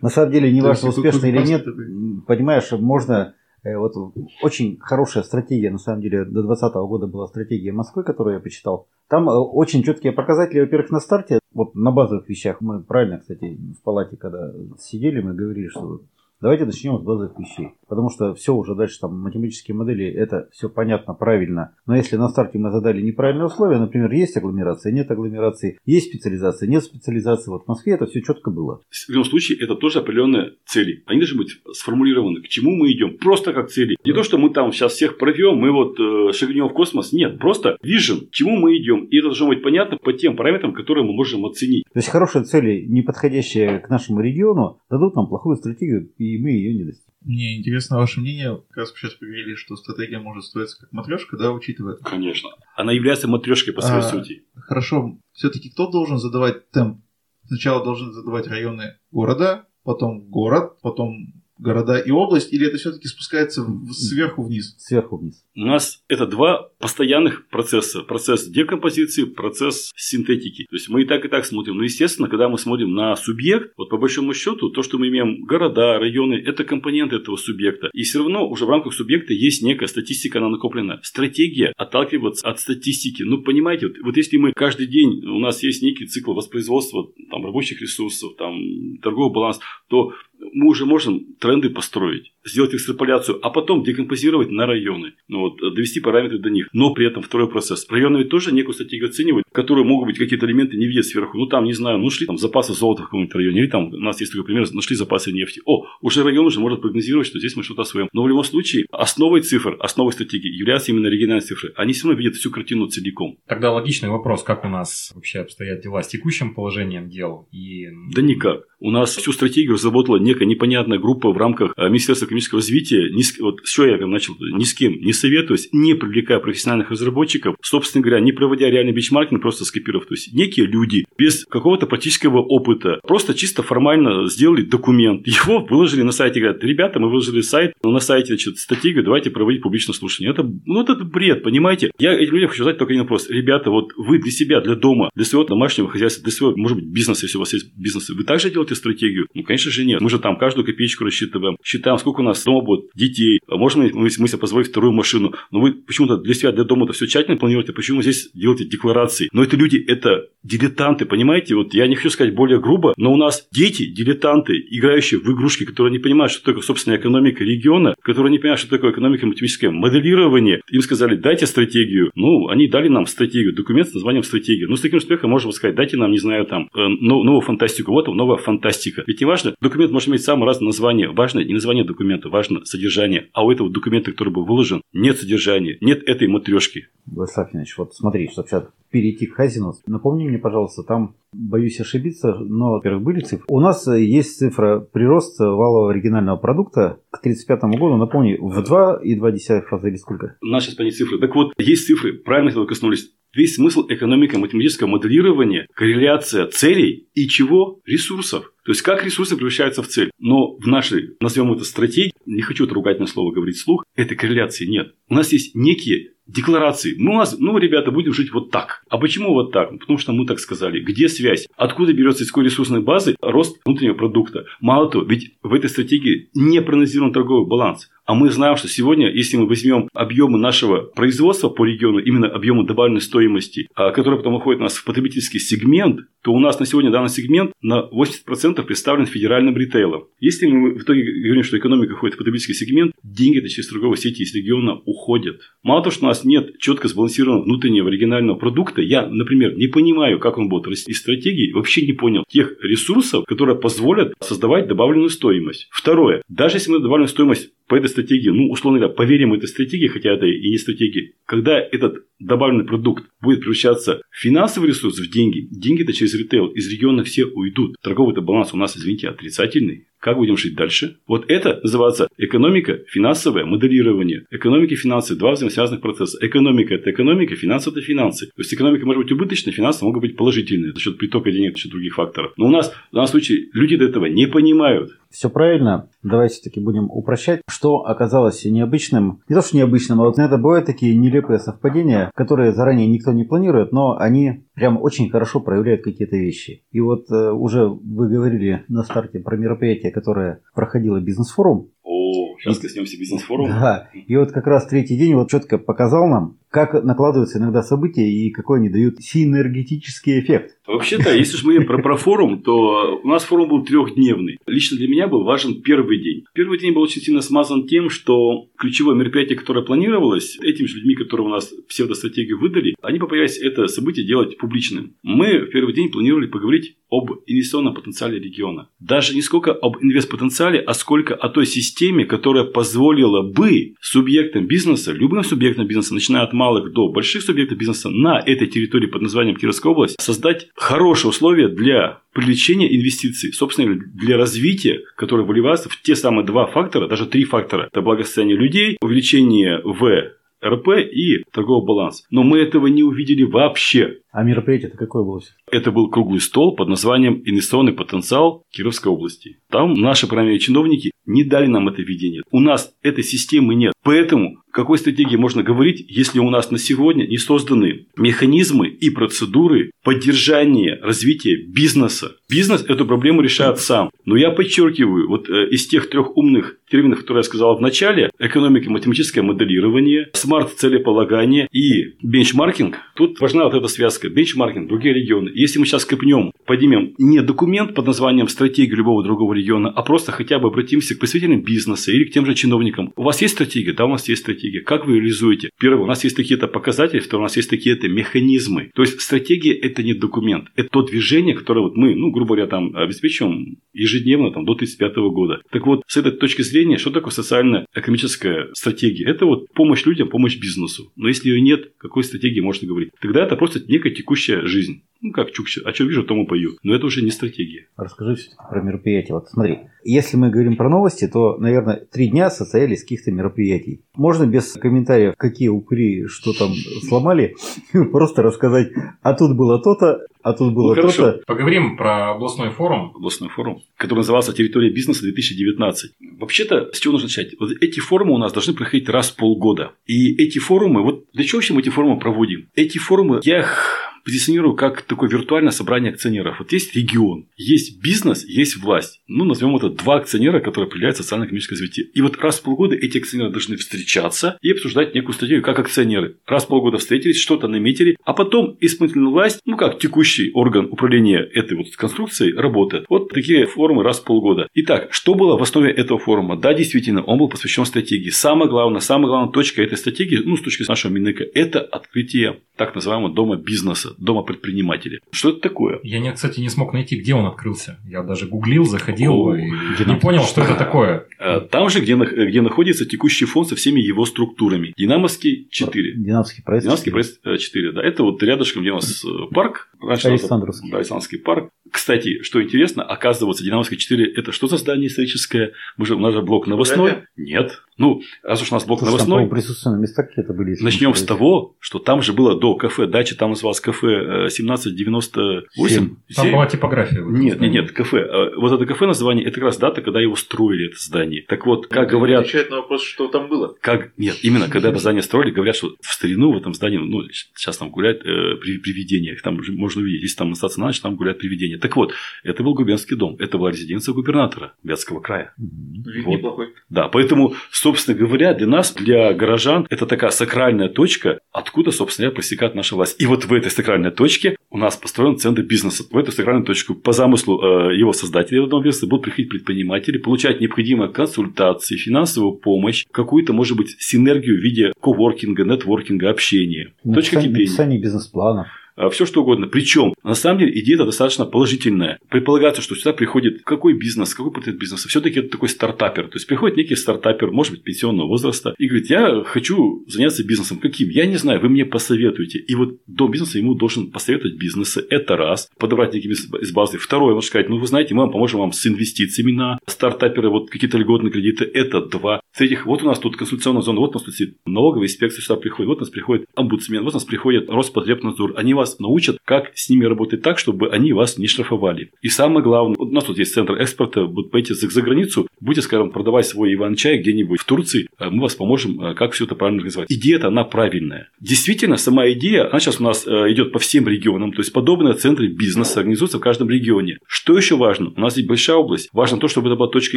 На 0.00 0.08
самом 0.08 0.32
деле, 0.32 0.52
не 0.52 0.60
важно, 0.60 0.90
успешно 0.90 1.26
или 1.26 1.38
нет, 1.38 1.62
это 1.62 1.80
понимаешь, 2.26 2.70
можно... 2.72 3.34
э, 3.64 3.76
Вот 3.76 3.94
очень 4.42 4.78
хорошая 4.80 5.22
стратегия, 5.22 5.70
на 5.70 5.78
самом 5.78 6.00
деле, 6.00 6.24
до 6.24 6.42
2020 6.42 6.74
года 6.74 7.06
была 7.06 7.26
стратегия 7.26 7.72
Москвы, 7.72 8.04
которую 8.04 8.34
я 8.34 8.40
почитал. 8.40 8.88
Там 9.08 9.28
э, 9.28 9.32
очень 9.32 9.82
четкие 9.82 10.12
показатели, 10.12 10.60
во-первых, 10.60 10.90
на 10.90 11.00
старте, 11.00 11.38
вот 11.52 11.74
на 11.74 11.90
базовых 11.90 12.28
вещах. 12.28 12.60
Мы 12.60 12.82
правильно, 12.82 13.18
кстати, 13.18 13.58
в 13.78 13.82
палате, 13.82 14.16
когда 14.16 14.52
сидели, 14.78 15.20
мы 15.20 15.34
говорили, 15.34 15.68
что 15.68 16.00
давайте 16.42 16.66
начнем 16.66 16.98
с 16.98 17.02
базовых 17.02 17.38
вещей. 17.38 17.70
Потому 17.88 18.10
что 18.10 18.34
все 18.34 18.54
уже 18.54 18.74
дальше, 18.74 18.98
там, 19.00 19.18
математические 19.20 19.76
модели, 19.76 20.04
это 20.06 20.48
все 20.52 20.68
понятно, 20.68 21.14
правильно. 21.14 21.74
Но 21.86 21.94
если 21.94 22.16
на 22.16 22.28
старте 22.28 22.58
мы 22.58 22.70
задали 22.70 23.00
неправильные 23.00 23.46
условия, 23.46 23.78
например, 23.78 24.10
есть 24.12 24.36
агломерация, 24.36 24.92
нет 24.92 25.10
агломерации, 25.10 25.78
есть 25.86 26.08
специализация, 26.08 26.68
нет 26.68 26.82
специализации, 26.82 27.50
вот 27.50 27.64
в 27.64 27.68
Москве 27.68 27.94
это 27.94 28.06
все 28.06 28.22
четко 28.22 28.50
было. 28.50 28.80
В 28.90 29.10
любом 29.10 29.24
случае, 29.24 29.58
это 29.58 29.76
тоже 29.76 30.00
определенные 30.00 30.54
цели. 30.64 31.04
Они 31.06 31.20
должны 31.20 31.38
быть 31.38 31.60
сформулированы, 31.72 32.42
к 32.42 32.48
чему 32.48 32.72
мы 32.72 32.92
идем. 32.92 33.18
Просто 33.18 33.52
как 33.52 33.68
цели. 33.68 33.96
Не 34.04 34.12
то, 34.12 34.22
что 34.22 34.38
мы 34.38 34.50
там 34.50 34.72
сейчас 34.72 34.92
всех 34.92 35.18
провем, 35.18 35.56
мы 35.56 35.70
вот 35.70 35.98
э, 36.00 36.32
шагнем 36.32 36.68
в 36.68 36.72
космос. 36.72 37.12
Нет, 37.12 37.38
просто 37.38 37.76
vision, 37.84 38.26
к 38.26 38.30
чему 38.30 38.56
мы 38.56 38.76
идем. 38.78 39.04
И 39.04 39.18
это 39.18 39.28
должно 39.28 39.48
быть 39.48 39.62
понятно 39.62 39.96
по 39.98 40.12
тем 40.12 40.36
параметрам, 40.36 40.72
которые 40.72 41.06
мы 41.06 41.12
можем 41.12 41.46
оценить. 41.46 41.84
То 41.92 41.98
есть 41.98 42.08
хорошие 42.08 42.44
цели, 42.44 42.84
не 42.88 43.02
подходящие 43.02 43.78
к 43.78 43.88
нашему 43.88 44.20
региону, 44.20 44.80
дадут 44.90 45.14
нам 45.14 45.28
плохую 45.28 45.56
стратегию, 45.56 46.10
и 46.18 46.31
мы 46.38 46.50
ее 46.50 46.74
не 46.74 46.84
достигнем. 46.84 47.12
Мне 47.24 47.58
интересно 47.58 47.98
ваше 47.98 48.20
мнение. 48.20 48.60
Как 48.68 48.76
раз 48.78 48.92
вы 48.92 48.98
сейчас 48.98 49.14
поговорили, 49.14 49.54
что 49.54 49.76
стратегия 49.76 50.18
может 50.18 50.44
строиться 50.44 50.78
как 50.80 50.92
матрешка, 50.92 51.36
да, 51.36 51.52
учитывая. 51.52 51.96
Конечно. 51.96 52.50
Она 52.74 52.92
является 52.92 53.28
матрешкой 53.28 53.74
по 53.74 53.80
своей 53.80 54.00
А, 54.02 54.10
сути. 54.10 54.44
Хорошо, 54.54 55.18
все-таки 55.32 55.70
кто 55.70 55.88
должен 55.90 56.18
задавать 56.18 56.70
темп? 56.70 57.04
Сначала 57.46 57.84
должны 57.84 58.12
задавать 58.12 58.46
районы 58.48 58.96
города, 59.10 59.68
потом 59.84 60.28
город, 60.28 60.80
потом 60.80 61.41
города 61.58 61.98
и 61.98 62.10
область, 62.10 62.52
или 62.52 62.66
это 62.66 62.76
все-таки 62.76 63.08
спускается 63.08 63.64
сверху 63.92 64.42
вниз? 64.42 64.74
Сверху 64.78 65.16
вниз. 65.16 65.44
У 65.54 65.60
нас 65.60 66.02
это 66.08 66.26
два 66.26 66.70
постоянных 66.78 67.48
процесса. 67.48 68.02
Процесс 68.02 68.46
декомпозиции, 68.48 69.24
процесс 69.24 69.92
синтетики. 69.96 70.64
То 70.68 70.76
есть 70.76 70.88
мы 70.88 71.02
и 71.02 71.04
так, 71.04 71.24
и 71.24 71.28
так 71.28 71.44
смотрим. 71.44 71.76
Но, 71.76 71.84
естественно, 71.84 72.28
когда 72.28 72.48
мы 72.48 72.58
смотрим 72.58 72.94
на 72.94 73.16
субъект, 73.16 73.72
вот 73.76 73.90
по 73.90 73.98
большому 73.98 74.34
счету, 74.34 74.70
то, 74.70 74.82
что 74.82 74.98
мы 74.98 75.08
имеем 75.08 75.44
города, 75.44 75.98
районы, 75.98 76.34
это 76.34 76.64
компоненты 76.64 77.16
этого 77.16 77.36
субъекта. 77.36 77.90
И 77.92 78.02
все 78.02 78.18
равно 78.18 78.48
уже 78.48 78.64
в 78.64 78.70
рамках 78.70 78.94
субъекта 78.94 79.32
есть 79.32 79.62
некая 79.62 79.86
статистика, 79.86 80.38
она 80.38 80.48
накоплена. 80.48 81.00
Стратегия 81.02 81.72
отталкиваться 81.76 82.46
от 82.48 82.60
статистики. 82.60 83.22
Ну, 83.22 83.42
понимаете, 83.42 83.88
вот, 83.88 83.96
вот 84.02 84.16
если 84.16 84.36
мы 84.36 84.52
каждый 84.52 84.86
день, 84.86 85.24
у 85.26 85.38
нас 85.38 85.62
есть 85.62 85.82
некий 85.82 86.06
цикл 86.06 86.32
воспроизводства 86.32 87.08
там, 87.30 87.44
рабочих 87.44 87.80
ресурсов, 87.80 88.36
там, 88.36 88.98
торговый 89.02 89.32
баланс, 89.32 89.60
то 89.88 90.12
мы 90.52 90.68
уже 90.68 90.86
можем 90.86 91.34
тренды 91.40 91.70
построить, 91.70 92.32
сделать 92.44 92.74
экстраполяцию, 92.74 93.38
а 93.42 93.50
потом 93.50 93.82
декомпозировать 93.82 94.50
на 94.50 94.66
районы, 94.66 95.14
ну, 95.28 95.40
вот, 95.40 95.58
довести 95.74 96.00
параметры 96.00 96.38
до 96.38 96.50
них. 96.50 96.68
Но 96.72 96.92
при 96.92 97.06
этом 97.06 97.22
второй 97.22 97.48
процесс. 97.48 97.86
Районы 97.88 98.18
ведь 98.18 98.28
тоже 98.28 98.52
некую 98.52 98.74
стратегию 98.74 99.08
оценивают, 99.08 99.44
в 99.48 99.52
которой 99.52 99.84
могут 99.84 100.08
быть 100.08 100.18
какие-то 100.18 100.46
элементы 100.46 100.76
не 100.76 100.86
видят 100.86 101.06
сверху. 101.06 101.38
Ну, 101.38 101.46
там, 101.46 101.64
не 101.64 101.72
знаю, 101.72 101.98
ну, 101.98 102.10
шли 102.10 102.26
там 102.26 102.38
запасы 102.38 102.72
золота 102.72 103.02
в 103.02 103.04
каком-нибудь 103.06 103.34
районе, 103.34 103.60
или 103.60 103.66
там, 103.68 103.92
у 103.92 103.98
нас 103.98 104.20
есть 104.20 104.32
такой 104.32 104.44
пример, 104.44 104.66
нашли 104.72 104.96
запасы 104.96 105.32
нефти. 105.32 105.60
О, 105.66 105.86
уже 106.00 106.22
район 106.22 106.46
уже 106.46 106.60
может 106.60 106.80
прогнозировать, 106.80 107.26
что 107.26 107.38
здесь 107.38 107.56
мы 107.56 107.62
что-то 107.62 107.82
освоим. 107.82 108.08
Но 108.12 108.22
в 108.22 108.28
любом 108.28 108.44
случае, 108.44 108.86
основой 108.90 109.42
цифр, 109.42 109.76
основой 109.80 110.12
стратегии 110.12 110.48
являются 110.54 110.92
именно 110.92 111.06
региональные 111.06 111.46
цифры. 111.46 111.72
Они 111.76 111.92
все 111.92 112.08
равно 112.08 112.18
видят 112.18 112.36
всю 112.36 112.50
картину 112.50 112.86
целиком. 112.86 113.38
Тогда 113.46 113.72
логичный 113.72 114.08
вопрос, 114.08 114.42
как 114.42 114.64
у 114.64 114.68
нас 114.68 115.12
вообще 115.14 115.40
обстоят 115.40 115.82
дела 115.82 116.02
с 116.02 116.08
текущим 116.08 116.54
положением 116.54 117.08
дел 117.08 117.48
и... 117.52 117.86
Да 118.14 118.22
никак. 118.22 118.62
У 118.80 118.90
нас 118.90 119.16
всю 119.16 119.32
стратегию 119.32 119.74
разработала 119.74 120.16
некая 120.16 120.46
непонятная 120.46 120.98
группа 120.98 121.32
в 121.32 121.36
рамках 121.36 121.72
э, 121.76 121.88
Министерства 121.88 122.26
экономического 122.32 122.60
развития. 122.60 123.10
Ни 123.10 123.22
с- 123.22 123.38
вот 123.38 123.60
что 123.64 123.86
я 123.86 123.96
начал? 124.06 124.34
Ни 124.40 124.64
с 124.64 124.74
кем 124.74 124.94
не 124.94 125.12
советуюсь, 125.12 125.68
не 125.72 125.94
привлекая 125.94 126.38
профессиональных 126.40 126.90
разработчиков, 126.90 127.56
собственно 127.62 128.02
говоря, 128.02 128.20
не 128.20 128.32
проводя 128.32 128.70
реальный 128.70 128.92
бенчмаркинг, 128.92 129.40
просто 129.42 129.64
скопировав. 129.64 130.06
То 130.06 130.14
есть 130.14 130.32
некие 130.32 130.66
люди 130.66 131.04
без 131.18 131.44
какого-то 131.44 131.86
практического 131.86 132.38
опыта 132.38 133.00
просто 133.06 133.34
чисто 133.34 133.62
формально 133.62 134.28
сделали 134.28 134.62
документ, 134.62 135.26
его 135.26 135.64
выложили 135.68 136.02
на 136.02 136.12
сайте, 136.12 136.40
говорят, 136.40 136.62
ребята, 136.64 136.98
мы 136.98 137.08
выложили 137.08 137.40
сайт, 137.40 137.72
но 137.82 137.90
на 137.90 138.00
сайте, 138.00 138.28
значит, 138.28 138.58
стратегию, 138.58 139.04
давайте 139.04 139.30
проводить 139.30 139.62
публичное 139.62 139.94
слушание. 139.94 140.32
Это, 140.32 140.42
ну, 140.64 140.82
это 140.82 140.94
бред, 141.04 141.42
понимаете? 141.42 141.90
Я 141.98 142.14
этим 142.14 142.34
людям 142.34 142.48
хочу 142.48 142.64
задать 142.64 142.78
только 142.78 142.92
один 142.92 143.02
вопрос. 143.02 143.28
Ребята, 143.28 143.70
вот 143.70 143.92
вы 143.96 144.18
для 144.18 144.30
себя, 144.30 144.60
для 144.60 144.74
дома, 144.74 145.10
для 145.14 145.24
своего 145.24 145.46
домашнего 145.46 145.88
хозяйства, 145.88 146.22
для 146.24 146.32
своего, 146.32 146.56
может 146.56 146.78
быть, 146.78 146.86
бизнеса, 146.86 147.26
если 147.26 147.36
у 147.38 147.40
вас 147.40 147.52
есть 147.52 147.72
бизнес, 147.76 148.08
вы 148.10 148.24
также 148.24 148.50
делаете 148.50 148.74
стратегию? 148.74 149.26
Ну, 149.34 149.42
конечно 149.42 149.70
же, 149.70 149.84
нет. 149.84 150.00
Мы 150.00 150.10
же 150.10 150.18
там 150.18 150.36
каждую 150.38 150.64
копеечку 150.64 151.04
рассчитываем, 151.04 151.56
считаем, 151.62 151.98
сколько 151.98 152.21
у 152.22 152.28
нас 152.28 152.44
дома 152.44 152.62
будет 152.62 152.86
детей, 152.94 153.40
можно 153.48 153.82
мы, 153.82 154.10
мы 154.18 154.28
себе 154.28 154.38
позволить 154.38 154.68
вторую 154.68 154.92
машину. 154.92 155.34
Но 155.50 155.60
вы 155.60 155.72
почему-то 155.72 156.16
для 156.16 156.34
себя, 156.34 156.52
для 156.52 156.64
дома 156.64 156.84
это 156.84 156.92
все 156.92 157.06
тщательно 157.06 157.36
планируете, 157.36 157.72
почему 157.72 158.02
здесь 158.02 158.30
делаете 158.34 158.64
декларации? 158.64 159.28
Но 159.32 159.42
это 159.42 159.56
люди, 159.56 159.76
это 159.76 160.26
дилетанты, 160.42 161.06
понимаете? 161.06 161.54
Вот 161.54 161.74
я 161.74 161.86
не 161.86 161.94
хочу 161.94 162.10
сказать 162.10 162.34
более 162.34 162.60
грубо, 162.60 162.94
но 162.96 163.12
у 163.12 163.16
нас 163.16 163.46
дети, 163.52 163.86
дилетанты, 163.86 164.54
играющие 164.70 165.20
в 165.20 165.30
игрушки, 165.30 165.64
которые 165.64 165.92
не 165.92 165.98
понимают, 165.98 166.32
что 166.32 166.44
такое 166.44 166.62
собственная 166.62 166.98
экономика 166.98 167.44
региона, 167.44 167.94
которые 168.02 168.32
не 168.32 168.38
понимают, 168.38 168.60
что 168.60 168.70
такое 168.70 168.92
экономика 168.92 169.26
математическое 169.26 169.70
моделирование. 169.70 170.60
Им 170.70 170.82
сказали, 170.82 171.16
дайте 171.16 171.46
стратегию. 171.46 172.10
Ну, 172.14 172.48
они 172.48 172.68
дали 172.68 172.88
нам 172.88 173.06
стратегию, 173.06 173.54
документ 173.54 173.88
с 173.88 173.94
названием 173.94 174.24
стратегия. 174.24 174.66
Ну, 174.66 174.76
с 174.76 174.80
таким 174.80 174.98
успехом 174.98 175.30
можно 175.30 175.52
сказать, 175.52 175.76
дайте 175.76 175.96
нам, 175.96 176.10
не 176.10 176.18
знаю, 176.18 176.46
там, 176.46 176.68
э, 176.74 176.88
новую 176.88 177.40
фантастику. 177.40 177.92
Вот 177.92 178.08
новая 178.08 178.36
фантастика. 178.36 179.04
Ведь 179.06 179.20
не 179.20 179.26
важно, 179.26 179.54
документ 179.60 179.92
может 179.92 180.08
иметь 180.08 180.22
самое 180.22 180.46
разное 180.46 180.66
название. 180.66 181.08
Важно 181.08 181.40
не 181.40 181.54
название 181.54 181.84
документа, 181.84 182.11
важно 182.24 182.64
содержание. 182.64 183.28
А 183.32 183.44
у 183.44 183.50
этого 183.50 183.70
документа, 183.70 184.10
который 184.10 184.32
был 184.32 184.44
выложен, 184.44 184.82
нет 184.92 185.18
содержания, 185.18 185.78
нет 185.80 186.02
этой 186.08 186.28
матрешки. 186.28 186.88
Владислав 187.06 187.50
Иванович, 187.52 187.78
вот 187.78 187.94
смотри, 187.94 188.28
чтобы 188.30 188.48
сейчас 188.48 188.64
перейти 188.92 189.26
к 189.26 189.34
Хазину, 189.34 189.72
напомни 189.86 190.28
мне, 190.28 190.38
пожалуйста, 190.38 190.82
там, 190.82 191.16
боюсь 191.32 191.80
ошибиться, 191.80 192.34
но, 192.34 192.72
во-первых, 192.72 193.02
были 193.02 193.20
цифры. 193.20 193.46
У 193.48 193.58
нас 193.58 193.86
есть 193.88 194.38
цифра 194.38 194.80
прироста 194.80 195.46
валового 195.46 195.90
оригинального 195.90 196.36
продукта 196.36 197.00
к 197.10 197.18
1935 197.18 197.80
году, 197.80 197.96
напомни, 197.96 198.36
в 198.38 198.58
2,2 198.58 199.62
раза 199.70 199.88
или 199.88 199.96
сколько? 199.96 200.36
У 200.42 200.46
нас 200.46 200.64
сейчас 200.64 200.74
по 200.74 200.88
цифры. 200.90 201.18
Так 201.18 201.34
вот, 201.34 201.52
есть 201.58 201.86
цифры, 201.86 202.12
правильно 202.12 202.52
вы 202.52 202.66
коснулись. 202.66 203.12
Весь 203.34 203.54
смысл 203.54 203.86
экономики 203.88 204.36
математического 204.36 204.88
моделирования, 204.88 205.66
корреляция 205.74 206.48
целей 206.48 207.08
и 207.14 207.26
чего? 207.28 207.80
Ресурсов. 207.86 208.52
То 208.64 208.72
есть, 208.72 208.82
как 208.82 209.04
ресурсы 209.04 209.36
превращаются 209.36 209.82
в 209.82 209.88
цель. 209.88 210.10
Но 210.18 210.56
в 210.58 210.66
нашей, 210.66 211.16
назовем 211.18 211.52
это 211.54 211.64
стратегии, 211.64 212.12
не 212.26 212.42
хочу 212.42 212.66
это 212.66 212.74
ругательное 212.74 213.06
слово 213.06 213.32
говорить 213.32 213.56
вслух, 213.56 213.84
этой 213.96 214.16
корреляции 214.18 214.66
нет. 214.66 214.94
У 215.08 215.14
нас 215.14 215.32
есть 215.32 215.54
некие 215.54 216.10
декларации. 216.26 216.94
Мы 216.98 217.14
у 217.14 217.18
нас, 217.18 217.36
ну, 217.38 217.58
ребята, 217.58 217.90
будем 217.90 218.12
жить 218.12 218.32
вот 218.32 218.50
так. 218.50 218.82
А 218.88 218.98
почему 218.98 219.32
вот 219.32 219.52
так? 219.52 219.70
Потому 219.78 219.98
что 219.98 220.12
мы 220.12 220.26
так 220.26 220.38
сказали. 220.38 220.80
Где 220.80 221.08
связь? 221.08 221.46
Откуда 221.56 221.92
берется 221.92 222.24
из 222.24 222.30
какой 222.30 222.44
ресурсной 222.44 222.80
базы 222.80 223.16
рост 223.20 223.60
внутреннего 223.64 223.94
продукта? 223.94 224.44
Мало 224.60 224.90
того, 224.90 225.04
ведь 225.04 225.34
в 225.42 225.52
этой 225.52 225.70
стратегии 225.70 226.30
не 226.34 226.60
проанализирован 226.62 227.12
торговый 227.12 227.48
баланс. 227.48 227.90
А 228.04 228.14
мы 228.14 228.30
знаем, 228.30 228.56
что 228.56 228.68
сегодня, 228.68 229.10
если 229.10 229.36
мы 229.36 229.46
возьмем 229.46 229.88
объемы 229.94 230.38
нашего 230.38 230.82
производства 230.82 231.48
по 231.48 231.64
региону, 231.64 231.98
именно 232.00 232.28
объемы 232.28 232.66
добавленной 232.66 233.00
стоимости, 233.00 233.68
а, 233.74 233.92
который 233.92 234.16
потом 234.16 234.34
уходит 234.34 234.60
у 234.60 234.64
нас 234.64 234.76
в 234.76 234.84
потребительский 234.84 235.38
сегмент, 235.38 236.00
то 236.22 236.32
у 236.32 236.40
нас 236.40 236.58
на 236.58 236.66
сегодня 236.66 236.90
данный 236.90 237.08
сегмент 237.08 237.52
на 237.62 237.88
80% 237.92 238.62
представлен 238.64 239.06
федеральным 239.06 239.56
ритейлом. 239.56 240.04
Если 240.18 240.46
мы 240.46 240.74
в 240.74 240.82
итоге 240.82 241.04
говорим, 241.04 241.44
что 241.44 241.58
экономика 241.58 241.94
входит 241.94 242.14
в 242.14 242.18
потребительский 242.18 242.54
сегмент, 242.54 242.92
деньги 243.04 243.38
-то 243.38 243.48
через 243.48 243.68
торговые 243.68 243.98
сети 243.98 244.22
из 244.22 244.34
региона 244.34 244.80
уходят. 244.84 245.40
Мало 245.62 245.82
того, 245.82 245.92
что 245.92 246.04
у 246.04 246.08
нас 246.08 246.24
нет 246.24 246.58
четко 246.58 246.88
сбалансированного 246.88 247.44
внутреннего 247.44 247.88
оригинального 247.88 248.36
продукта, 248.36 248.82
я, 248.82 249.06
например, 249.06 249.56
не 249.56 249.68
понимаю, 249.68 250.18
как 250.18 250.38
он 250.38 250.48
будет 250.48 250.66
расти 250.66 250.90
из 250.90 250.98
стратегии, 250.98 251.52
вообще 251.52 251.86
не 251.86 251.92
понял 251.92 252.24
тех 252.28 252.56
ресурсов, 252.62 253.24
которые 253.26 253.58
позволят 253.58 254.14
создавать 254.20 254.66
добавленную 254.66 255.10
стоимость. 255.10 255.68
Второе. 255.70 256.22
Даже 256.28 256.56
если 256.56 256.72
мы 256.72 256.78
добавленную 256.78 257.08
стоимость 257.08 257.50
по 257.66 257.74
этой 257.74 257.88
стратегии, 257.88 258.28
ну, 258.28 258.50
условно 258.50 258.78
говоря, 258.78 258.94
поверим 258.94 259.34
этой 259.34 259.48
стратегии, 259.48 259.86
хотя 259.86 260.10
это 260.10 260.26
и 260.26 260.50
не 260.50 260.58
стратегия, 260.58 261.12
когда 261.26 261.58
этот 261.58 262.04
добавленный 262.18 262.64
продукт 262.64 263.04
будет 263.20 263.40
превращаться 263.40 264.02
в 264.10 264.16
финансовый 264.16 264.68
ресурс, 264.68 264.98
в 264.98 265.10
деньги, 265.10 265.48
деньги-то 265.50 265.92
через 265.92 266.14
ритейл 266.14 266.46
из 266.48 266.70
региона 266.70 267.04
все 267.04 267.24
уйдут. 267.24 267.76
Торговый-то 267.82 268.20
баланс 268.20 268.52
у 268.52 268.56
нас, 268.56 268.76
извините, 268.76 269.08
отрицательный. 269.08 269.86
Как 270.02 270.16
будем 270.16 270.36
жить 270.36 270.56
дальше? 270.56 270.96
Вот 271.06 271.26
это 271.28 271.60
называется 271.62 272.08
экономика, 272.18 272.80
финансовое 272.88 273.44
моделирование. 273.44 274.26
Экономика 274.32 274.74
и 274.74 274.76
финансы– 274.76 275.14
два 275.16 275.32
взаимосвязанных 275.32 275.80
процесса. 275.80 276.18
Экономика– 276.20 276.74
это 276.76 276.90
экономика, 276.90 277.36
финансы– 277.36 277.70
это 277.70 277.80
финансы. 277.80 278.26
То 278.26 278.32
есть, 278.38 278.52
экономика 278.52 278.84
может 278.84 279.04
быть 279.04 279.12
убыточной, 279.12 279.52
финансы 279.52 279.84
могут 279.84 280.02
быть 280.02 280.16
положительные 280.16 280.72
за 280.72 280.80
счет 280.80 280.98
притока 280.98 281.30
денег, 281.30 281.52
за 281.52 281.60
счет 281.60 281.70
других 281.70 281.94
факторов. 281.94 282.32
Но 282.36 282.46
у 282.46 282.50
нас 282.50 282.72
в 282.90 282.94
данном 282.94 283.06
случае 283.06 283.48
люди 283.52 283.76
до 283.76 283.84
этого 283.84 284.06
не 284.06 284.26
понимают. 284.26 284.90
Все 285.12 285.28
правильно. 285.28 285.88
Давайте 286.02 286.34
все-таки 286.34 286.60
будем 286.60 286.90
упрощать. 286.90 287.42
Что 287.46 287.84
оказалось 287.84 288.44
необычным? 288.44 289.20
Не 289.28 289.34
то, 289.34 289.42
что 289.42 289.56
необычным, 289.56 290.00
а 290.00 290.04
вот 290.04 290.18
иногда 290.18 290.38
бывают 290.38 290.66
такие 290.66 290.96
нелепые 290.96 291.38
совпадения, 291.38 292.10
которые 292.14 292.52
заранее 292.52 292.88
никто 292.88 293.12
не 293.12 293.24
планирует, 293.24 293.72
но 293.72 293.98
они 293.98 294.44
прям 294.54 294.82
очень 294.82 295.10
хорошо 295.10 295.40
проявляют 295.40 295.82
какие-то 295.82 296.16
вещи. 296.16 296.62
И 296.72 296.80
вот 296.80 297.10
э, 297.10 297.30
уже 297.30 297.68
вы 297.68 298.08
говорили 298.08 298.64
на 298.68 298.82
старте 298.84 299.20
про 299.20 299.36
мероприятие, 299.36 299.92
которое 299.92 300.40
проходило 300.54 300.98
бизнес-форум. 300.98 301.68
О, 301.84 302.36
сейчас 302.38 302.58
коснемся 302.58 302.98
бизнес-форума. 302.98 303.48
Да, 303.48 303.90
и 303.92 304.16
вот 304.16 304.30
как 304.32 304.46
раз 304.46 304.66
третий 304.66 304.96
день 304.96 305.14
вот 305.14 305.30
четко 305.30 305.58
показал 305.58 306.08
нам, 306.08 306.38
как 306.48 306.84
накладываются 306.84 307.38
иногда 307.38 307.62
события 307.62 308.08
и 308.08 308.30
какой 308.30 308.60
они 308.60 308.68
дают 308.68 309.00
синергетический 309.00 310.20
эффект. 310.20 310.58
Вообще-то, 310.66 311.12
если 311.14 311.36
же 311.36 311.46
мы 311.46 311.60
про, 311.64 311.82
про 311.82 311.96
форум, 311.96 312.42
то 312.42 313.00
у 313.02 313.08
нас 313.08 313.24
форум 313.24 313.48
был 313.48 313.64
трехдневный. 313.64 314.38
Лично 314.46 314.76
для 314.76 314.86
меня 314.86 315.08
был 315.08 315.24
важен 315.24 315.60
первый 315.62 316.00
день. 316.00 316.24
Первый 316.34 316.58
день 316.58 316.72
был 316.72 316.82
очень 316.82 317.02
сильно 317.02 317.20
смазан 317.20 317.66
тем, 317.66 317.90
что 317.90 318.48
ключевое 318.58 318.94
мероприятие, 318.94 319.38
которое 319.38 319.64
планировалось, 319.64 320.38
этими 320.40 320.66
же 320.66 320.76
людьми, 320.76 320.94
которые 320.94 321.26
у 321.26 321.30
нас 321.30 321.52
псевдостратегию 321.68 322.38
выдали, 322.38 322.76
они 322.80 322.98
попытались 323.00 323.38
это 323.38 323.66
событие 323.66 324.06
делать 324.06 324.38
публичным. 324.38 324.94
Мы 325.02 325.40
в 325.40 325.50
первый 325.50 325.74
день 325.74 325.90
планировали 325.90 326.26
поговорить 326.26 326.76
об 326.92 327.10
инвестиционном 327.26 327.74
потенциале 327.74 328.20
региона. 328.20 328.68
Даже 328.78 329.14
не 329.14 329.22
сколько 329.22 329.52
об 329.52 329.78
инвестпотенциале, 329.80 330.60
а 330.60 330.74
сколько 330.74 331.14
о 331.14 331.30
той 331.30 331.46
системе, 331.46 332.04
которая 332.04 332.44
позволила 332.44 333.22
бы 333.22 333.74
субъектам 333.80 334.46
бизнеса, 334.46 334.92
любым 334.92 335.24
субъектам 335.24 335.66
бизнеса, 335.66 335.94
начиная 335.94 336.22
от 336.22 336.34
малых 336.34 336.72
до 336.74 336.92
больших 336.92 337.22
субъектов 337.22 337.56
бизнеса 337.56 337.88
на 337.88 338.20
этой 338.20 338.46
территории 338.46 338.88
под 338.88 339.00
названием 339.00 339.36
Кировская 339.36 339.72
область, 339.72 340.00
создать 340.00 340.48
хорошие 340.54 341.08
условия 341.08 341.48
для 341.48 342.00
привлечения 342.12 342.76
инвестиций, 342.76 343.32
собственно, 343.32 343.74
для 343.94 344.18
развития, 344.18 344.80
которое 344.96 345.24
выливается 345.24 345.70
в 345.70 345.80
те 345.80 345.96
самые 345.96 346.26
два 346.26 346.46
фактора, 346.46 346.88
даже 346.88 347.06
три 347.06 347.24
фактора. 347.24 347.68
Это 347.72 347.80
благосостояние 347.80 348.36
людей, 348.36 348.76
увеличение 348.82 349.62
в 349.64 350.12
РП 350.44 350.68
и 350.78 351.24
торговый 351.32 351.66
баланс. 351.66 352.04
Но 352.10 352.22
мы 352.22 352.38
этого 352.38 352.66
не 352.66 352.82
увидели 352.82 353.22
вообще. 353.22 353.98
А 354.10 354.22
мероприятие-то 354.22 354.76
какое 354.76 355.04
было? 355.04 355.20
Это 355.50 355.70
был 355.70 355.88
круглый 355.90 356.20
стол 356.20 356.54
под 356.54 356.68
названием 356.68 357.22
«Инвестиционный 357.24 357.72
потенциал 357.72 358.44
Кировской 358.50 358.92
области». 358.92 359.38
Там 359.50 359.74
наши 359.74 360.06
правильные 360.06 360.38
чиновники 360.38 360.90
не 361.06 361.24
дали 361.24 361.46
нам 361.46 361.68
это 361.68 361.82
видение. 361.82 362.22
У 362.30 362.40
нас 362.40 362.74
этой 362.82 363.04
системы 363.04 363.54
нет. 363.54 363.72
Поэтому 363.82 364.36
какой 364.52 364.78
стратегии 364.78 365.16
можно 365.16 365.42
говорить, 365.42 365.84
если 365.88 366.18
у 366.18 366.30
нас 366.30 366.50
на 366.50 366.58
сегодня 366.58 367.06
не 367.06 367.16
созданы 367.16 367.86
механизмы 367.96 368.68
и 368.68 368.90
процедуры 368.90 369.70
поддержания 369.82 370.78
развития 370.82 371.36
бизнеса? 371.36 372.16
Бизнес 372.30 372.62
эту 372.68 372.86
проблему 372.86 373.22
решает 373.22 373.58
сам. 373.58 373.90
Но 374.04 374.16
я 374.16 374.30
подчеркиваю, 374.30 375.08
вот 375.08 375.28
э, 375.28 375.48
из 375.50 375.66
тех 375.66 375.88
трех 375.88 376.16
умных 376.16 376.58
терминов, 376.70 377.00
которые 377.00 377.20
я 377.20 377.24
сказал 377.24 377.56
в 377.56 377.60
начале, 377.60 378.10
экономика, 378.18 378.70
математическое 378.70 379.22
моделирование, 379.22 380.10
смарт-целеполагание 380.12 381.48
и 381.50 381.94
бенчмаркинг, 382.02 382.76
тут 382.94 383.20
важна 383.20 383.44
вот 383.44 383.54
эта 383.54 383.68
связка. 383.68 384.10
Бенчмаркинг, 384.10 384.68
другие 384.68 384.94
регионы. 384.94 385.30
Если 385.34 385.58
мы 385.58 385.66
сейчас 385.66 385.86
копнем, 385.86 386.32
поднимем 386.46 386.94
не 386.98 387.22
документ 387.22 387.74
под 387.74 387.86
названием 387.86 388.28
стратегии 388.28 388.74
любого 388.74 389.02
другого 389.02 389.32
региона, 389.32 389.70
а 389.70 389.82
просто 389.82 390.12
хотя 390.12 390.38
бы 390.38 390.48
обратимся 390.48 390.94
к 390.94 390.98
представителям 390.98 391.42
бизнеса 391.42 391.90
или 391.90 392.04
к 392.04 392.12
тем 392.12 392.26
же 392.26 392.34
чиновникам. 392.34 392.92
У 392.96 393.02
вас 393.02 393.22
есть 393.22 393.34
стратегия? 393.34 393.72
Да, 393.72 393.86
у 393.86 393.90
нас 393.90 394.08
есть 394.08 394.22
стратегия. 394.22 394.41
Как 394.60 394.86
вы 394.86 394.96
реализуете? 394.96 395.50
Первое, 395.58 395.84
у 395.84 395.86
нас 395.86 396.04
есть 396.04 396.16
такие-то 396.16 396.48
показатели, 396.48 397.00
второе, 397.00 397.22
у 397.22 397.24
нас 397.24 397.36
есть 397.36 397.50
такие-то 397.50 397.88
механизмы. 397.88 398.70
То 398.74 398.82
есть 398.82 399.00
стратегия 399.00 399.52
это 399.52 399.82
не 399.82 399.94
документ, 399.94 400.48
это 400.56 400.68
то 400.68 400.82
движение, 400.82 401.34
которое 401.34 401.60
вот 401.60 401.76
мы, 401.76 401.94
ну, 401.94 402.10
грубо 402.10 402.34
говоря, 402.34 402.46
там 402.46 402.74
обеспечиваем 402.76 403.58
ежедневно 403.72 404.32
там, 404.32 404.44
до 404.44 404.52
1935 404.52 405.12
года. 405.12 405.42
Так 405.50 405.66
вот, 405.66 405.82
с 405.86 405.96
этой 405.96 406.12
точки 406.12 406.42
зрения, 406.42 406.78
что 406.78 406.90
такое 406.90 407.12
социально-экономическая 407.12 408.48
стратегия? 408.54 409.04
Это 409.04 409.26
вот 409.26 409.52
помощь 409.54 409.84
людям, 409.84 410.08
помощь 410.08 410.38
бизнесу. 410.38 410.92
Но 410.96 411.08
если 411.08 411.30
ее 411.30 411.40
нет, 411.40 411.72
какой 411.78 412.04
стратегии 412.04 412.40
можно 412.40 412.68
говорить? 412.68 412.90
Тогда 413.00 413.24
это 413.24 413.36
просто 413.36 413.60
некая 413.66 413.90
текущая 413.90 414.46
жизнь. 414.46 414.82
Ну, 415.02 415.10
как 415.12 415.32
чукча. 415.32 415.60
А 415.64 415.74
что 415.74 415.84
вижу, 415.84 416.04
тому 416.04 416.26
пою. 416.26 416.52
Но 416.62 416.74
это 416.74 416.86
уже 416.86 417.02
не 417.02 417.10
стратегия. 417.10 417.66
Расскажи 417.76 418.14
все 418.14 418.30
про 418.48 418.62
мероприятие. 418.62 419.14
Вот 419.14 419.28
смотри, 419.28 419.58
если 419.84 420.16
мы 420.16 420.30
говорим 420.30 420.56
про 420.56 420.68
новости, 420.70 421.08
то, 421.08 421.36
наверное, 421.38 421.84
три 421.90 422.08
дня 422.08 422.30
состояли 422.30 422.74
из 422.74 422.82
каких-то 422.82 423.10
мероприятий. 423.10 423.80
Можно 423.96 424.26
без 424.26 424.52
комментариев, 424.52 425.14
какие 425.16 425.48
упыри, 425.48 426.06
что 426.06 426.32
там 426.32 426.52
сломали, 426.88 427.34
просто 427.90 428.22
рассказать, 428.22 428.68
а 429.02 429.14
тут 429.14 429.36
было 429.36 429.60
то-то, 429.60 430.06
А 430.22 430.32
тут 430.34 430.54
было 430.54 430.68
Ну, 430.76 430.82
хорошо. 430.82 431.10
то-то. 431.12 431.24
Поговорим 431.26 431.76
про 431.76 432.12
областной 432.12 432.50
форум. 432.50 432.92
областной 432.94 433.28
форум, 433.28 433.60
который 433.76 434.00
назывался 434.00 434.32
«Территория 434.32 434.70
бизнеса 434.70 435.04
2019». 435.04 436.18
Вообще-то, 436.20 436.70
с 436.72 436.78
чего 436.78 436.92
нужно 436.92 437.06
начать? 437.06 437.34
Вот 437.40 437.50
эти 437.60 437.80
форумы 437.80 438.14
у 438.14 438.18
нас 438.18 438.32
должны 438.32 438.54
проходить 438.54 438.88
раз 438.88 439.10
в 439.10 439.16
полгода. 439.16 439.72
И 439.86 440.14
эти 440.22 440.38
форумы, 440.38 440.82
вот 440.84 441.06
для 441.12 441.24
чего 441.24 441.38
вообще 441.38 441.54
мы 441.54 441.60
эти 441.60 441.70
форумы 441.70 441.98
проводим? 441.98 442.46
Эти 442.54 442.78
форумы, 442.78 443.20
я 443.24 443.40
их 443.40 443.91
позиционирую 444.04 444.54
как 444.54 444.82
такое 444.82 445.08
виртуальное 445.08 445.52
собрание 445.52 445.92
акционеров. 445.92 446.38
Вот 446.38 446.52
есть 446.52 446.74
регион, 446.74 447.26
есть 447.36 447.80
бизнес, 447.82 448.24
есть 448.24 448.56
власть. 448.56 449.00
Ну, 449.08 449.24
назовем 449.24 449.56
это 449.56 449.68
два 449.68 449.96
акционера, 449.96 450.40
которые 450.40 450.68
определяют 450.68 450.96
социально-экономическое 450.96 451.54
развитие. 451.54 451.86
И 451.86 452.00
вот 452.00 452.18
раз 452.18 452.38
в 452.38 452.42
полгода 452.42 452.74
эти 452.74 452.98
акционеры 452.98 453.30
должны 453.30 453.56
встречаться 453.56 454.38
и 454.42 454.50
обсуждать 454.50 454.94
некую 454.94 455.14
стратегию 455.14 455.42
как 455.42 455.58
акционеры. 455.58 456.16
Раз 456.26 456.44
в 456.44 456.48
полгода 456.48 456.78
встретились, 456.78 457.20
что-то 457.20 457.48
наметили, 457.48 457.96
а 458.04 458.12
потом 458.12 458.56
исполнительная 458.60 459.10
власть, 459.10 459.40
ну 459.44 459.56
как 459.56 459.78
текущий 459.78 460.30
орган 460.32 460.66
управления 460.70 461.18
этой 461.18 461.56
вот 461.56 461.66
конструкцией 461.76 462.34
работает. 462.34 462.86
Вот 462.88 463.08
такие 463.10 463.46
форумы 463.46 463.82
раз 463.82 464.00
в 464.00 464.04
полгода. 464.04 464.48
Итак, 464.54 464.88
что 464.90 465.14
было 465.14 465.36
в 465.36 465.42
основе 465.42 465.70
этого 465.70 465.98
форума? 465.98 466.36
Да, 466.36 466.54
действительно, 466.54 467.02
он 467.02 467.18
был 467.18 467.28
посвящен 467.28 467.64
стратегии. 467.64 468.10
Самое 468.10 468.50
главное, 468.50 468.80
самая 468.80 469.08
главная 469.08 469.32
точка 469.32 469.62
этой 469.62 469.78
стратегии, 469.78 470.20
ну, 470.24 470.36
с 470.36 470.42
точки 470.42 470.64
нашего 470.68 470.92
Минэка, 470.92 471.24
это 471.34 471.60
открытие 471.60 472.40
так 472.56 472.74
называемого 472.74 473.12
дома 473.12 473.36
бизнеса, 473.36 473.91
дома 473.98 474.22
предпринимателей. 474.22 475.00
Что 475.10 475.30
это 475.30 475.40
такое? 475.40 475.80
Я, 475.82 475.98
не, 476.00 476.12
кстати, 476.12 476.40
не 476.40 476.48
смог 476.48 476.72
найти, 476.72 476.96
где 476.96 477.14
он 477.14 477.26
открылся. 477.26 477.78
Я 477.86 478.02
даже 478.02 478.26
гуглил, 478.26 478.64
заходил 478.64 479.12
О, 479.12 479.36
и 479.36 479.42
не 479.44 479.96
понял, 479.96 480.22
что 480.24 480.42
это 480.42 480.54
такое. 480.58 481.06
Э, 481.18 481.40
Там 481.40 481.68
же, 481.70 481.80
где, 481.80 481.94
где 481.96 482.40
находится 482.40 482.84
текущий 482.86 483.24
фонд 483.24 483.48
со 483.48 483.56
всеми 483.56 483.80
его 483.80 484.04
структурами. 484.06 484.72
Динамовский 484.76 485.48
4. 485.50 485.94
Динамский 485.96 486.42
проезд. 486.42 486.64
Динамовский 486.64 486.92
проезд 486.92 487.20
4, 487.22 487.72
да. 487.72 487.82
Это 487.82 488.02
вот 488.02 488.22
рядышком, 488.22 488.62
где 488.62 488.70
у 488.72 488.76
нас 488.76 489.04
э, 489.04 489.08
парк. 489.32 489.68
Раньше 489.80 490.08
Александровский. 490.08 490.70
Да, 490.70 490.76
Александровский 490.78 491.18
парк. 491.18 491.50
Кстати, 491.72 492.22
что 492.22 492.42
интересно, 492.42 492.82
оказывается, 492.84 493.42
Динамовская 493.42 493.78
4– 493.78 494.12
это 494.16 494.30
что 494.30 494.46
за 494.46 494.58
здание 494.58 494.88
историческое? 494.88 495.52
Мы 495.76 495.86
же, 495.86 495.94
у 495.96 495.98
нас 495.98 496.12
же 496.14 496.22
блок 496.22 496.46
новостной. 496.46 496.90
Это? 496.92 497.06
Нет. 497.16 497.62
Ну, 497.78 498.02
раз 498.22 498.42
уж 498.42 498.52
у 498.52 498.54
нас 498.54 498.64
блок 498.66 498.80
Слушай, 498.80 498.90
там, 498.90 498.92
новостной, 498.98 499.14
по-моему, 499.16 499.30
присутственные 499.34 499.80
места 499.80 500.02
какие-то 500.02 500.34
были. 500.34 500.56
начнем 500.62 500.90
не 500.90 500.94
с 500.94 501.02
того, 501.04 501.56
что 501.58 501.78
там 501.78 502.02
же 502.02 502.12
было 502.12 502.38
до 502.38 502.54
кафе 502.54 502.86
дача, 502.86 503.16
там 503.16 503.30
называлось 503.30 503.60
кафе 503.60 503.88
э, 503.88 504.28
1798. 504.76 505.68
Семь. 505.68 505.88
Там 506.14 506.24
Семь? 506.24 506.32
была 506.34 506.46
типография. 506.46 507.00
Нет, 507.02 507.40
нет, 507.40 507.52
нет, 507.52 507.72
кафе. 507.72 507.98
Э, 508.00 508.36
Вот 508.36 508.52
это 508.52 508.66
кафе 508.66 508.86
название, 508.86 509.24
это 509.26 509.34
как 509.36 509.44
раз 509.44 509.56
дата, 509.58 509.82
когда 509.82 510.00
его 510.00 510.16
строили, 510.16 510.66
это 510.68 510.76
здание. 510.78 511.24
Так 511.26 511.46
вот, 511.46 511.66
как 511.68 511.88
говорят, 511.88 512.20
Отвечает 512.22 512.50
на 512.50 512.56
вопрос, 512.56 512.82
что 512.84 513.08
там 513.08 513.28
было. 513.28 513.54
как 513.60 513.92
нет, 513.96 514.16
именно 514.22 514.48
когда 514.48 514.68
это 514.68 514.78
здание 514.78 515.02
строили, 515.02 515.30
говорят, 515.30 515.56
что 515.56 515.74
в 515.80 515.92
старину 515.92 516.32
в 516.32 516.36
этом 516.36 516.54
здании, 516.54 516.78
ну, 516.78 517.02
сейчас 517.34 517.56
там 517.56 517.70
гуляют 517.70 518.02
э, 518.04 518.36
при- 518.36 518.58
привидения, 518.58 519.12
их 519.14 519.22
там 519.22 519.38
уже 519.38 519.52
можно 519.52 519.82
увидеть. 519.82 520.02
Если 520.02 520.16
там 520.16 520.32
остаться 520.32 520.60
на 520.60 520.66
ночь, 520.66 520.80
там 520.80 520.96
гуляют 520.96 521.18
привидения. 521.18 521.58
Так 521.62 521.76
вот, 521.76 521.94
это 522.24 522.42
был 522.42 522.54
губернский 522.54 522.96
дом, 522.96 523.16
это 523.20 523.38
была 523.38 523.52
резиденция 523.52 523.94
губернатора 523.94 524.54
Вятского 524.64 524.98
края. 524.98 525.32
Вид 525.38 526.04
Вот. 526.04 526.16
неплохой. 526.16 526.48
Да, 526.68 526.88
поэтому, 526.88 527.34
собственно 527.52 527.96
говоря, 527.96 528.34
для 528.34 528.48
нас, 528.48 528.74
для 528.74 529.14
горожан, 529.14 529.68
это 529.70 529.86
такая 529.86 530.10
сакральная 530.10 530.68
точка, 530.68 531.20
откуда, 531.30 531.70
собственно 531.70 532.06
говоря, 532.06 532.16
проистекает 532.16 532.56
наша 532.56 532.74
власть. 532.74 533.00
И 533.00 533.06
вот 533.06 533.26
в 533.26 533.32
этой 533.32 533.50
сакральной 533.50 533.92
точке 533.92 534.36
у 534.50 534.58
нас 534.58 534.76
построен 534.76 535.16
центр 535.18 535.42
бизнеса. 535.42 535.84
В 535.88 535.96
эту 535.96 536.10
сакральную 536.10 536.44
точку 536.44 536.74
по 536.74 536.92
замыслу 536.92 537.40
э, 537.40 537.76
его 537.76 537.92
создателей 537.92 538.44
этого 538.44 538.60
бизнеса 538.60 538.88
будут 538.88 539.04
приходить 539.04 539.30
предприниматели, 539.30 539.98
получать 539.98 540.40
необходимые 540.40 540.90
консультации, 540.90 541.76
финансовую 541.76 542.32
помощь, 542.32 542.86
какую-то, 542.90 543.32
может 543.32 543.56
быть, 543.56 543.76
синергию 543.78 544.36
в 544.36 544.42
виде 544.42 544.72
коворкинга, 544.80 545.44
нетворкинга, 545.44 546.10
общения. 546.10 546.72
Точка 546.82 547.16
кипения. 547.18 547.38
написание 547.38 547.80
бизнес-планов. 547.80 548.48
Все 548.90 549.06
что 549.06 549.22
угодно. 549.22 549.46
Причем, 549.46 549.94
на 550.02 550.14
самом 550.14 550.40
деле, 550.40 550.58
идея 550.60 550.78
достаточно 550.78 551.24
положительная. 551.24 551.98
Предполагается, 552.08 552.62
что 552.62 552.74
сюда 552.74 552.92
приходит 552.92 553.42
какой 553.42 553.74
бизнес, 553.74 554.14
какой 554.14 554.32
портрет 554.32 554.58
бизнеса. 554.58 554.88
Все-таки 554.88 555.20
это 555.20 555.28
такой 555.28 555.48
стартапер. 555.48 556.08
То 556.08 556.16
есть 556.16 556.26
приходит 556.26 556.56
некий 556.56 556.76
стартапер, 556.76 557.30
может 557.30 557.52
быть, 557.52 557.62
пенсионного 557.62 558.08
возраста, 558.08 558.54
и 558.58 558.66
говорит, 558.66 558.90
я 558.90 559.22
хочу 559.24 559.84
заняться 559.88 560.24
бизнесом. 560.24 560.58
Каким? 560.58 560.88
Я 560.90 561.06
не 561.06 561.16
знаю, 561.16 561.40
вы 561.40 561.48
мне 561.48 561.64
посоветуете. 561.64 562.38
И 562.38 562.54
вот 562.54 562.80
до 562.86 563.08
бизнеса 563.08 563.38
ему 563.38 563.54
должен 563.54 563.90
посоветовать 563.90 564.36
бизнесы. 564.36 564.84
Это 564.90 565.16
раз. 565.16 565.50
Подобрать 565.58 565.94
некий 565.94 566.08
бизнес 566.08 566.42
из 566.42 566.52
базы. 566.52 566.78
Второе, 566.78 567.14
можно 567.14 567.26
сказать, 567.26 567.48
ну 567.48 567.58
вы 567.58 567.66
знаете, 567.66 567.94
мы 567.94 568.02
вам 568.02 568.12
поможем 568.12 568.40
вам 568.40 568.52
с 568.52 568.66
инвестициями 568.66 569.32
на 569.32 569.58
стартаперы, 569.66 570.30
вот 570.30 570.50
какие-то 570.50 570.78
льготные 570.78 571.10
кредиты. 571.10 571.44
Это 571.44 571.84
два. 571.84 572.20
В-третьих, 572.32 572.66
вот 572.66 572.82
у 572.82 572.86
нас 572.86 572.98
тут 572.98 573.16
консультационная 573.16 573.62
зона, 573.62 573.80
вот 573.80 573.90
у 573.90 573.98
нас 573.98 574.02
тут 574.04 574.14
налоговая 574.46 574.86
инспекция 574.86 575.22
сюда 575.22 575.40
приходит, 575.40 575.68
вот 575.68 575.78
у 575.78 575.80
нас 575.80 575.90
приходит 575.90 576.26
омбудсмен, 576.34 576.82
вот 576.82 576.94
у 576.94 576.96
нас 576.96 577.04
приходит 577.04 577.48
Роспотребнадзор. 577.50 578.34
Они 578.36 578.54
вас 578.54 578.61
научат, 578.78 579.18
как 579.24 579.52
с 579.54 579.68
ними 579.68 579.84
работать 579.84 580.22
так, 580.22 580.38
чтобы 580.38 580.68
они 580.68 580.92
вас 580.92 581.18
не 581.18 581.26
штрафовали. 581.26 581.90
И 582.00 582.08
самое 582.08 582.42
главное, 582.42 582.76
у 582.78 582.86
нас 582.86 583.04
тут 583.04 583.18
есть 583.18 583.34
центр 583.34 583.54
экспорта, 583.54 584.04
вот 584.04 584.30
пойти 584.30 584.54
за, 584.54 584.82
границу, 584.82 585.28
будете, 585.40 585.62
скажем, 585.62 585.90
продавать 585.90 586.26
свой 586.26 586.54
Иван-чай 586.54 586.98
где-нибудь 586.98 587.40
в 587.40 587.44
Турции, 587.44 587.88
а 587.98 588.10
мы 588.10 588.22
вас 588.22 588.34
поможем, 588.34 588.80
а, 588.80 588.94
как 588.94 589.12
все 589.12 589.24
это 589.24 589.34
правильно 589.34 589.58
организовать. 589.58 589.90
Идея-то 589.90 590.28
она 590.28 590.44
правильная. 590.44 591.08
Действительно, 591.20 591.76
сама 591.76 592.10
идея, 592.12 592.48
она 592.48 592.60
сейчас 592.60 592.80
у 592.80 592.84
нас 592.84 593.06
э, 593.06 593.10
идет 593.32 593.52
по 593.52 593.58
всем 593.58 593.88
регионам, 593.88 594.32
то 594.32 594.40
есть 594.40 594.52
подобные 594.52 594.94
центры 594.94 595.28
бизнеса 595.28 595.80
организуются 595.80 596.18
в 596.18 596.22
каждом 596.22 596.50
регионе. 596.50 596.98
Что 597.06 597.36
еще 597.36 597.56
важно? 597.56 597.92
У 597.96 598.00
нас 598.00 598.14
здесь 598.14 598.26
большая 598.26 598.56
область. 598.56 598.88
Важно 598.92 599.18
то, 599.18 599.28
чтобы 599.28 599.48
это 599.48 599.56
была 599.56 599.68
точка 599.68 599.96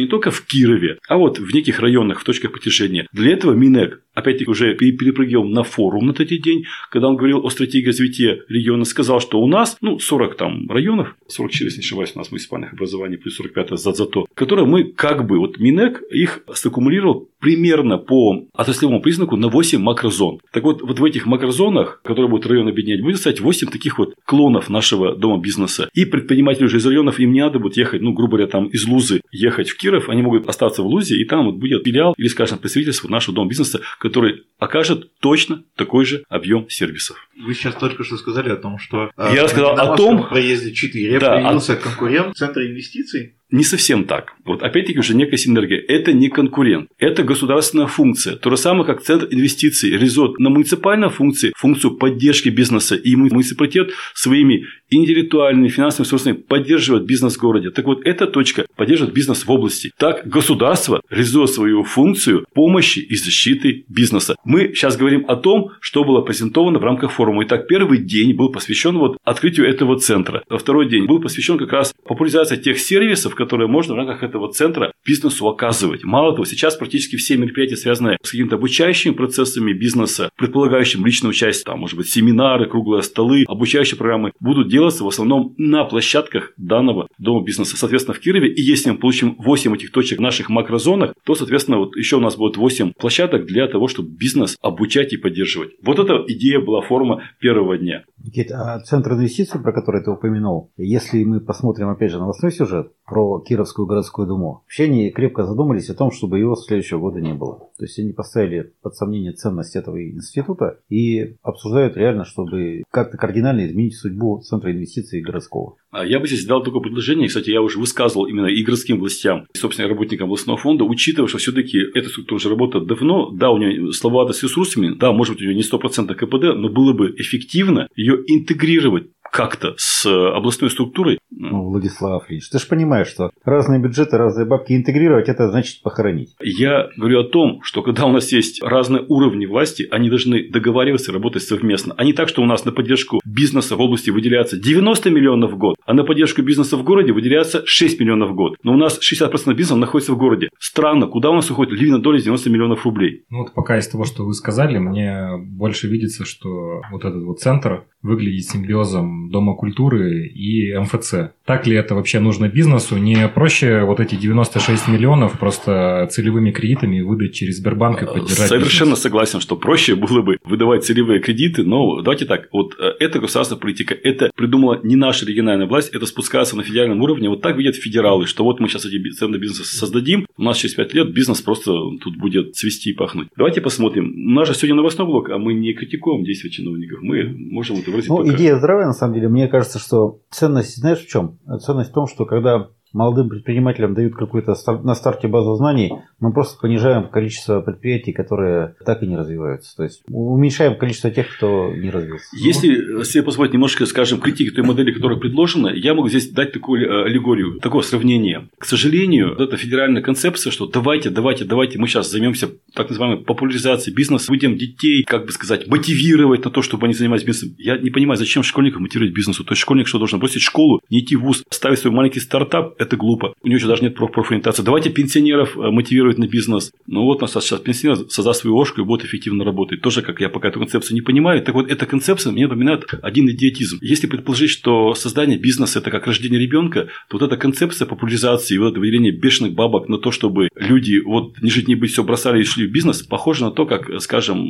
не 0.00 0.06
только 0.06 0.30
в 0.30 0.44
Кирове, 0.46 0.98
а 1.08 1.16
вот 1.16 1.38
в 1.38 1.54
неких 1.54 1.80
районах, 1.80 2.20
в 2.20 2.24
точках 2.24 2.52
притяжения. 2.52 3.06
Для 3.12 3.32
этого 3.32 3.52
Минэк, 3.52 4.00
опять-таки, 4.14 4.50
уже 4.50 4.74
пере- 4.74 4.96
перепрыгивал 4.96 5.44
на 5.44 5.62
форум 5.62 6.06
на 6.06 6.12
третий 6.14 6.38
день, 6.38 6.64
когда 6.90 7.08
он 7.08 7.16
говорил 7.16 7.44
о 7.44 7.50
стратегии 7.50 7.86
развития 7.86 8.42
региона, 8.56 8.84
сказал, 8.84 9.20
что 9.20 9.40
у 9.40 9.46
нас, 9.46 9.76
ну, 9.80 9.98
40 9.98 10.36
там 10.36 10.70
районов, 10.70 11.16
44, 11.28 11.66
если 11.66 11.80
не 11.80 11.84
ошибаюсь, 11.84 12.12
у 12.14 12.18
нас 12.18 12.30
муниципальных 12.30 12.72
образований, 12.72 13.16
плюс 13.16 13.36
45 13.36 13.78
за 13.78 13.92
зато, 13.92 14.26
которые 14.34 14.66
мы 14.66 14.84
как 14.84 15.26
бы, 15.26 15.38
вот 15.38 15.58
Минэк 15.58 16.02
их 16.10 16.42
саккумулировал 16.52 17.28
примерно 17.46 17.96
по 17.96 18.48
отраслевому 18.54 19.00
признаку 19.00 19.36
на 19.36 19.46
8 19.46 19.80
макрозон. 19.80 20.40
Так 20.50 20.64
вот, 20.64 20.82
вот 20.82 20.98
в 20.98 21.04
этих 21.04 21.26
макрозонах, 21.26 22.00
которые 22.02 22.28
будут 22.28 22.44
район 22.46 22.66
объединять, 22.66 23.02
будет 23.02 23.18
стоять 23.18 23.38
8 23.38 23.68
таких 23.68 23.98
вот 23.98 24.14
клонов 24.24 24.68
нашего 24.68 25.14
дома 25.14 25.40
бизнеса. 25.40 25.88
И 25.94 26.06
предприниматели 26.06 26.64
уже 26.64 26.78
из 26.78 26.86
районов, 26.86 27.20
им 27.20 27.30
не 27.30 27.42
надо 27.42 27.60
будет 27.60 27.76
ехать, 27.76 28.02
ну, 28.02 28.12
грубо 28.12 28.38
говоря, 28.38 28.50
там 28.50 28.66
из 28.66 28.84
Лузы 28.88 29.20
ехать 29.30 29.68
в 29.68 29.76
Киров, 29.76 30.08
они 30.08 30.22
могут 30.22 30.48
остаться 30.48 30.82
в 30.82 30.86
Лузе, 30.86 31.14
и 31.20 31.24
там 31.24 31.46
вот 31.46 31.54
будет 31.54 31.84
филиал 31.84 32.14
или, 32.18 32.26
скажем, 32.26 32.58
представительство 32.58 33.08
нашего 33.08 33.36
дома 33.36 33.48
бизнеса, 33.48 33.80
который 34.00 34.42
окажет 34.58 35.12
точно 35.20 35.62
такой 35.76 36.04
же 36.04 36.24
объем 36.28 36.68
сервисов. 36.68 37.28
Вы 37.40 37.54
сейчас 37.54 37.76
только 37.76 38.02
что 38.02 38.16
сказали 38.16 38.48
о 38.48 38.56
том, 38.56 38.78
что 38.78 39.10
э, 39.16 39.28
Я 39.28 39.34
на 39.36 39.42
рассказал 39.44 39.78
о 39.78 39.96
том- 39.96 40.26
проезде 40.26 40.72
4 40.72 41.20
Да, 41.20 41.36
появился 41.36 41.76
конкурент 41.76 42.34
Центра 42.34 42.66
инвестиций. 42.66 43.35
Не 43.50 43.62
совсем 43.62 44.04
так. 44.04 44.32
Вот 44.44 44.62
опять-таки 44.62 44.98
уже 44.98 45.14
некая 45.14 45.36
синергия. 45.36 45.80
Это 45.86 46.12
не 46.12 46.28
конкурент. 46.28 46.88
Это 46.98 47.22
государственная 47.22 47.86
функция. 47.86 48.36
То 48.36 48.50
же 48.50 48.56
самое, 48.56 48.84
как 48.84 49.02
Центр 49.02 49.28
инвестиций 49.30 49.90
реализует 49.90 50.38
на 50.38 50.50
муниципальной 50.50 51.10
функции 51.10 51.52
функцию 51.56 51.96
поддержки 51.96 52.48
бизнеса. 52.48 52.96
И 52.96 53.14
му- 53.14 53.28
муниципалитет 53.30 53.90
своими 54.14 54.66
интеллектуальными, 54.90 55.68
финансовыми 55.68 56.06
ресурсами 56.06 56.34
поддерживает 56.34 57.06
бизнес 57.06 57.36
в 57.36 57.40
городе. 57.40 57.70
Так 57.70 57.84
вот, 57.86 58.04
эта 58.04 58.26
точка 58.26 58.66
поддерживает 58.76 59.14
бизнес 59.14 59.44
в 59.44 59.50
области. 59.50 59.92
Так, 59.98 60.26
государство 60.26 61.00
реализует 61.10 61.50
свою 61.50 61.84
функцию 61.84 62.46
помощи 62.54 62.98
и 63.00 63.14
защиты 63.14 63.84
бизнеса. 63.88 64.36
Мы 64.44 64.72
сейчас 64.74 64.96
говорим 64.96 65.24
о 65.28 65.36
том, 65.36 65.70
что 65.80 66.04
было 66.04 66.20
презентовано 66.22 66.78
в 66.78 66.84
рамках 66.84 67.12
форума. 67.12 67.44
Итак, 67.44 67.68
первый 67.68 67.98
день 67.98 68.34
был 68.34 68.50
посвящен 68.50 68.98
вот 68.98 69.18
открытию 69.24 69.68
этого 69.68 69.98
центра. 69.98 70.42
А 70.48 70.58
второй 70.58 70.88
день 70.88 71.06
был 71.06 71.20
посвящен 71.20 71.58
как 71.58 71.72
раз 71.72 71.94
популяризации 72.04 72.56
тех 72.56 72.78
сервисов, 72.78 73.35
которые 73.36 73.68
можно 73.68 73.94
в 73.94 73.96
рамках 73.96 74.22
этого 74.22 74.52
центра 74.52 74.92
бизнесу 75.06 75.46
оказывать. 75.48 76.04
Мало 76.04 76.32
того, 76.32 76.44
сейчас 76.44 76.76
практически 76.76 77.16
все 77.16 77.36
мероприятия, 77.36 77.76
связанные 77.76 78.18
с 78.22 78.30
какими-то 78.30 78.56
обучающими 78.56 79.12
процессами 79.12 79.72
бизнеса, 79.72 80.30
предполагающим 80.36 81.04
личное 81.06 81.28
участие, 81.28 81.64
там, 81.64 81.80
может 81.80 81.96
быть, 81.96 82.08
семинары, 82.08 82.68
круглые 82.68 83.02
столы, 83.02 83.44
обучающие 83.46 83.96
программы, 83.96 84.32
будут 84.40 84.68
делаться 84.68 85.04
в 85.04 85.08
основном 85.08 85.54
на 85.58 85.84
площадках 85.84 86.52
данного 86.56 87.08
дома 87.18 87.44
бизнеса. 87.44 87.76
Соответственно, 87.76 88.14
в 88.14 88.20
Кирове, 88.20 88.52
и 88.52 88.60
если 88.60 88.90
мы 88.90 88.98
получим 88.98 89.36
8 89.38 89.74
этих 89.74 89.92
точек 89.92 90.18
в 90.18 90.22
наших 90.22 90.48
макрозонах, 90.48 91.14
то, 91.24 91.34
соответственно, 91.34 91.78
вот 91.78 91.96
еще 91.96 92.16
у 92.16 92.20
нас 92.20 92.36
будет 92.36 92.56
8 92.56 92.92
площадок 92.98 93.46
для 93.46 93.68
того, 93.68 93.88
чтобы 93.88 94.10
бизнес 94.10 94.56
обучать 94.60 95.12
и 95.12 95.16
поддерживать. 95.16 95.72
Вот 95.82 95.98
эта 95.98 96.24
идея 96.28 96.60
была 96.60 96.82
форма 96.82 97.22
первого 97.40 97.78
дня. 97.78 98.04
Никита, 98.18 98.74
а 98.74 98.80
центр 98.80 99.12
инвестиций, 99.12 99.60
про 99.60 99.72
который 99.72 100.02
ты 100.02 100.10
упомянул, 100.10 100.72
если 100.76 101.22
мы 101.24 101.40
посмотрим, 101.40 101.88
опять 101.88 102.10
же, 102.10 102.18
новостной 102.18 102.50
сюжет 102.52 102.92
про 103.06 103.40
Кировскую 103.40 103.86
городскую 103.86 104.26
думу, 104.26 104.62
вообще 104.64 104.84
они 104.84 105.10
крепко 105.10 105.44
задумались 105.44 105.88
о 105.90 105.94
том, 105.94 106.10
чтобы 106.10 106.38
его 106.38 106.56
с 106.56 106.66
следующего 106.66 106.98
года 106.98 107.20
не 107.20 107.34
было. 107.34 107.70
То 107.78 107.84
есть 107.84 107.98
они 107.98 108.12
поставили 108.12 108.72
под 108.82 108.96
сомнение 108.96 109.32
ценность 109.32 109.76
этого 109.76 110.02
института 110.02 110.80
и 110.88 111.36
обсуждают 111.42 111.96
реально, 111.96 112.24
чтобы 112.24 112.82
как-то 112.90 113.16
кардинально 113.16 113.66
изменить 113.66 113.96
судьбу 113.96 114.40
центра 114.40 114.72
инвестиций 114.72 115.20
городского. 115.20 115.76
А 115.90 116.04
Я 116.04 116.20
бы 116.20 116.26
здесь 116.26 116.44
дал 116.44 116.62
такое 116.62 116.82
предложение, 116.82 117.28
кстати, 117.28 117.50
я 117.50 117.62
уже 117.62 117.78
высказывал 117.78 118.26
именно 118.26 118.46
и 118.46 118.62
городским 118.62 118.98
властям, 118.98 119.46
и, 119.54 119.58
собственно, 119.58 119.88
работникам 119.88 120.26
областного 120.26 120.58
фонда, 120.58 120.84
учитывая, 120.84 121.28
что 121.28 121.38
все-таки 121.38 121.78
эта 121.78 122.08
структура 122.08 122.36
уже 122.36 122.50
работает 122.50 122.86
давно, 122.86 123.30
да, 123.30 123.50
у 123.50 123.58
нее 123.58 123.92
слабовато 123.92 124.32
с 124.32 124.42
ресурсами, 124.42 124.94
да, 124.94 125.12
может 125.12 125.34
быть, 125.34 125.42
у 125.42 125.46
нее 125.46 125.54
не 125.54 125.62
100% 125.62 126.14
КПД, 126.14 126.56
но 126.56 126.68
было 126.68 126.92
бы 126.92 127.14
эффективно 127.16 127.88
ее 127.94 128.16
интегрировать 128.26 129.10
как-то 129.36 129.74
с 129.76 130.06
областной 130.06 130.70
структурой. 130.70 131.18
Ну, 131.30 131.68
Владислав 131.68 132.30
Ильич, 132.30 132.48
ты 132.48 132.58
же 132.58 132.66
понимаешь, 132.66 133.08
что 133.08 133.30
разные 133.44 133.78
бюджеты, 133.78 134.16
разные 134.16 134.46
бабки 134.46 134.72
интегрировать, 134.72 135.28
это 135.28 135.50
значит 135.50 135.82
похоронить. 135.82 136.34
Я 136.40 136.88
говорю 136.96 137.20
о 137.20 137.24
том, 137.24 137.60
что 137.62 137.82
когда 137.82 138.06
у 138.06 138.12
нас 138.12 138.32
есть 138.32 138.62
разные 138.62 139.04
уровни 139.06 139.44
власти, 139.44 139.86
они 139.90 140.08
должны 140.08 140.48
договариваться 140.48 141.10
и 141.10 141.14
работать 141.14 141.42
совместно. 141.42 141.94
А 141.98 142.04
не 142.04 142.14
так, 142.14 142.30
что 142.30 142.40
у 142.40 142.46
нас 142.46 142.64
на 142.64 142.72
поддержку 142.72 143.20
бизнеса 143.26 143.76
в 143.76 143.80
области 143.82 144.08
выделяется 144.08 144.58
90 144.58 145.10
миллионов 145.10 145.52
в 145.52 145.58
год, 145.58 145.76
а 145.84 145.92
на 145.92 146.04
поддержку 146.04 146.40
бизнеса 146.40 146.78
в 146.78 146.82
городе 146.82 147.12
выделяется 147.12 147.62
6 147.66 148.00
миллионов 148.00 148.30
в 148.30 148.34
год. 148.34 148.56
Но 148.62 148.72
у 148.72 148.78
нас 148.78 148.98
60% 148.98 149.52
бизнеса 149.52 149.76
находится 149.76 150.14
в 150.14 150.16
городе. 150.16 150.48
Странно, 150.58 151.08
куда 151.08 151.28
у 151.28 151.34
нас 151.34 151.50
уходит 151.50 151.74
львиная 151.74 152.00
доля 152.00 152.16
из 152.18 152.24
90 152.24 152.48
миллионов 152.48 152.86
рублей? 152.86 153.24
Ну 153.28 153.42
вот 153.42 153.52
пока 153.52 153.76
из 153.76 153.86
того, 153.86 154.04
что 154.04 154.24
вы 154.24 154.32
сказали, 154.32 154.78
мне 154.78 155.36
больше 155.36 155.88
видится, 155.88 156.24
что 156.24 156.80
вот 156.90 157.04
этот 157.04 157.22
вот 157.22 157.40
центр 157.40 157.84
выглядит 158.00 158.44
симбиозом 158.44 159.25
Дома 159.30 159.54
культуры 159.54 160.26
и 160.26 160.76
МФЦ. 160.76 161.14
Так 161.44 161.66
ли 161.66 161.76
это 161.76 161.94
вообще 161.94 162.18
нужно 162.20 162.48
бизнесу? 162.48 162.96
Не 162.96 163.28
проще 163.28 163.82
вот 163.84 164.00
эти 164.00 164.14
96 164.16 164.88
миллионов 164.88 165.38
просто 165.38 166.08
целевыми 166.10 166.50
кредитами 166.50 167.00
выдать 167.00 167.34
через 167.34 167.58
Сбербанк 167.58 168.02
и 168.02 168.06
поддержать 168.06 168.48
Совершенно 168.48 168.90
бизнес? 168.90 169.02
согласен, 169.02 169.40
что 169.40 169.56
проще 169.56 169.94
было 169.94 170.22
бы 170.22 170.38
выдавать 170.44 170.84
целевые 170.84 171.20
кредиты, 171.20 171.62
но 171.62 172.00
давайте 172.02 172.24
так, 172.24 172.48
вот 172.52 172.74
э, 172.78 172.92
эта 173.00 173.20
государственная 173.20 173.60
политика, 173.60 173.94
это 173.94 174.30
придумала 174.34 174.80
не 174.82 174.96
наша 174.96 175.26
региональная 175.26 175.66
власть, 175.66 175.94
это 175.94 176.06
спускается 176.06 176.56
на 176.56 176.62
федеральном 176.62 177.00
уровне, 177.02 177.28
вот 177.28 177.42
так 177.42 177.56
видят 177.56 177.76
федералы, 177.76 178.26
что 178.26 178.44
вот 178.44 178.60
мы 178.60 178.68
сейчас 178.68 178.84
эти 178.86 179.10
центры 179.10 179.40
бизнеса 179.40 179.64
создадим, 179.64 180.26
у 180.36 180.42
нас 180.42 180.56
через 180.58 180.74
5 180.74 180.94
лет 180.94 181.12
бизнес 181.12 181.40
просто 181.40 181.72
тут 182.02 182.16
будет 182.16 182.54
цвести 182.56 182.90
и 182.90 182.92
пахнуть. 182.92 183.28
Давайте 183.36 183.60
посмотрим. 183.60 184.12
У 184.14 184.30
нас 184.30 184.48
же 184.48 184.54
сегодня 184.54 184.76
новостной 184.76 185.06
блок, 185.06 185.30
а 185.30 185.38
мы 185.38 185.54
не 185.54 185.72
критикуем 185.74 186.24
действия 186.24 186.50
чиновников, 186.50 186.98
мы 187.02 187.24
можем 187.24 187.76
это 187.76 187.90
выразить 187.90 188.10
Ну, 188.10 188.18
только... 188.18 188.34
идея 188.36 188.56
здравая, 188.56 188.86
на 188.86 188.92
самом 188.92 189.05
деле. 189.14 189.28
Мне 189.28 189.48
кажется, 189.48 189.78
что 189.78 190.20
ценность, 190.30 190.76
знаешь, 190.76 191.04
в 191.04 191.08
чем? 191.08 191.38
Ценность 191.60 191.90
в 191.90 191.94
том, 191.94 192.06
что 192.06 192.24
когда 192.24 192.68
молодым 192.96 193.28
предпринимателям 193.28 193.94
дают 193.94 194.14
стар- 194.54 194.82
на 194.82 194.94
старте 194.94 195.28
базу 195.28 195.54
знаний, 195.54 195.92
мы 196.18 196.32
просто 196.32 196.58
понижаем 196.58 197.08
количество 197.08 197.60
предприятий, 197.60 198.12
которые 198.12 198.74
так 198.84 199.02
и 199.02 199.06
не 199.06 199.16
развиваются. 199.16 199.76
То 199.76 199.82
есть 199.84 200.02
уменьшаем 200.08 200.76
количество 200.76 201.10
тех, 201.10 201.36
кто 201.36 201.72
не 201.74 201.90
развился. 201.90 202.26
Если 202.32 203.04
себе 203.04 203.22
позволить 203.22 203.52
немножко, 203.52 203.84
скажем, 203.86 204.18
критики 204.18 204.50
той 204.50 204.64
модели, 204.64 204.92
которая 204.92 205.18
предложена, 205.18 205.68
я 205.68 205.94
могу 205.94 206.08
здесь 206.08 206.30
дать 206.30 206.52
такую 206.52 206.88
э, 206.88 207.04
аллегорию, 207.04 207.60
такое 207.60 207.82
сравнение. 207.82 208.48
К 208.58 208.64
сожалению, 208.64 209.30
вот 209.30 209.40
эта 209.40 209.56
федеральная 209.56 210.02
концепция, 210.02 210.50
что 210.50 210.66
давайте, 210.66 211.10
давайте, 211.10 211.44
давайте, 211.44 211.78
мы 211.78 211.88
сейчас 211.88 212.10
займемся 212.10 212.48
так 212.74 212.88
называемой 212.88 213.24
популяризацией 213.24 213.94
бизнеса, 213.94 214.26
будем 214.28 214.56
детей, 214.56 215.04
как 215.04 215.26
бы 215.26 215.32
сказать, 215.32 215.66
мотивировать 215.66 216.44
на 216.44 216.50
то, 216.50 216.62
чтобы 216.62 216.86
они 216.86 216.94
занимались 216.94 217.24
бизнесом. 217.24 217.54
Я 217.58 217.76
не 217.76 217.90
понимаю, 217.90 218.16
зачем 218.16 218.42
школьников 218.42 218.80
мотивировать 218.80 219.14
бизнесу. 219.14 219.44
То 219.44 219.52
есть 219.52 219.60
школьник 219.60 219.86
что 219.86 219.98
должен 219.98 220.18
бросить 220.18 220.42
школу, 220.42 220.80
не 220.88 221.00
идти 221.00 221.16
в 221.16 221.22
ВУЗ, 221.22 221.44
ставить 221.50 221.78
свой 221.78 221.92
маленький 221.92 222.20
стартап, 222.20 222.74
это 222.86 222.96
глупо. 222.96 223.34
У 223.42 223.48
него 223.48 223.56
еще 223.56 223.66
даже 223.66 223.82
нет 223.82 223.96
проф- 223.96 224.12
профориентации. 224.12 224.62
Давайте 224.62 224.90
пенсионеров 224.90 225.56
э, 225.56 225.70
мотивировать 225.70 226.18
на 226.18 226.26
бизнес. 226.26 226.72
Ну 226.86 227.02
вот 227.02 227.18
у 227.18 227.20
нас 227.22 227.32
сейчас 227.32 227.60
пенсионер 227.60 228.08
создаст 228.08 228.40
свою 228.40 228.56
ошку 228.56 228.80
и 228.80 228.84
будет 228.84 229.04
эффективно 229.04 229.44
работать. 229.44 229.80
Тоже, 229.80 230.02
как 230.02 230.20
я 230.20 230.28
пока 230.28 230.48
эту 230.48 230.58
концепцию 230.58 230.94
не 230.94 231.02
понимаю. 231.02 231.42
Так 231.42 231.54
вот, 231.54 231.70
эта 231.70 231.86
концепция 231.86 232.32
мне 232.32 232.44
напоминает 232.44 232.84
один 233.02 233.28
идиотизм. 233.30 233.78
Если 233.80 234.06
предположить, 234.06 234.50
что 234.50 234.94
создание 234.94 235.38
бизнеса– 235.38 235.78
это 235.80 235.90
как 235.90 236.06
рождение 236.06 236.40
ребенка, 236.40 236.88
то 237.08 237.18
вот 237.18 237.22
эта 237.22 237.36
концепция 237.36 237.86
популяризации, 237.86 238.58
вот 238.58 238.72
это 238.72 238.80
выделение 238.80 239.12
бешеных 239.12 239.54
бабок 239.54 239.88
на 239.88 239.98
то, 239.98 240.10
чтобы 240.10 240.48
люди 240.54 241.00
вот 241.04 241.40
не 241.42 241.50
жить, 241.50 241.68
не 241.68 241.74
быть, 241.74 241.92
все 241.92 242.04
бросали 242.04 242.40
и 242.40 242.44
шли 242.44 242.66
в 242.66 242.72
бизнес, 242.72 243.02
похоже 243.02 243.44
на 243.44 243.50
то, 243.50 243.66
как, 243.66 244.00
скажем, 244.00 244.46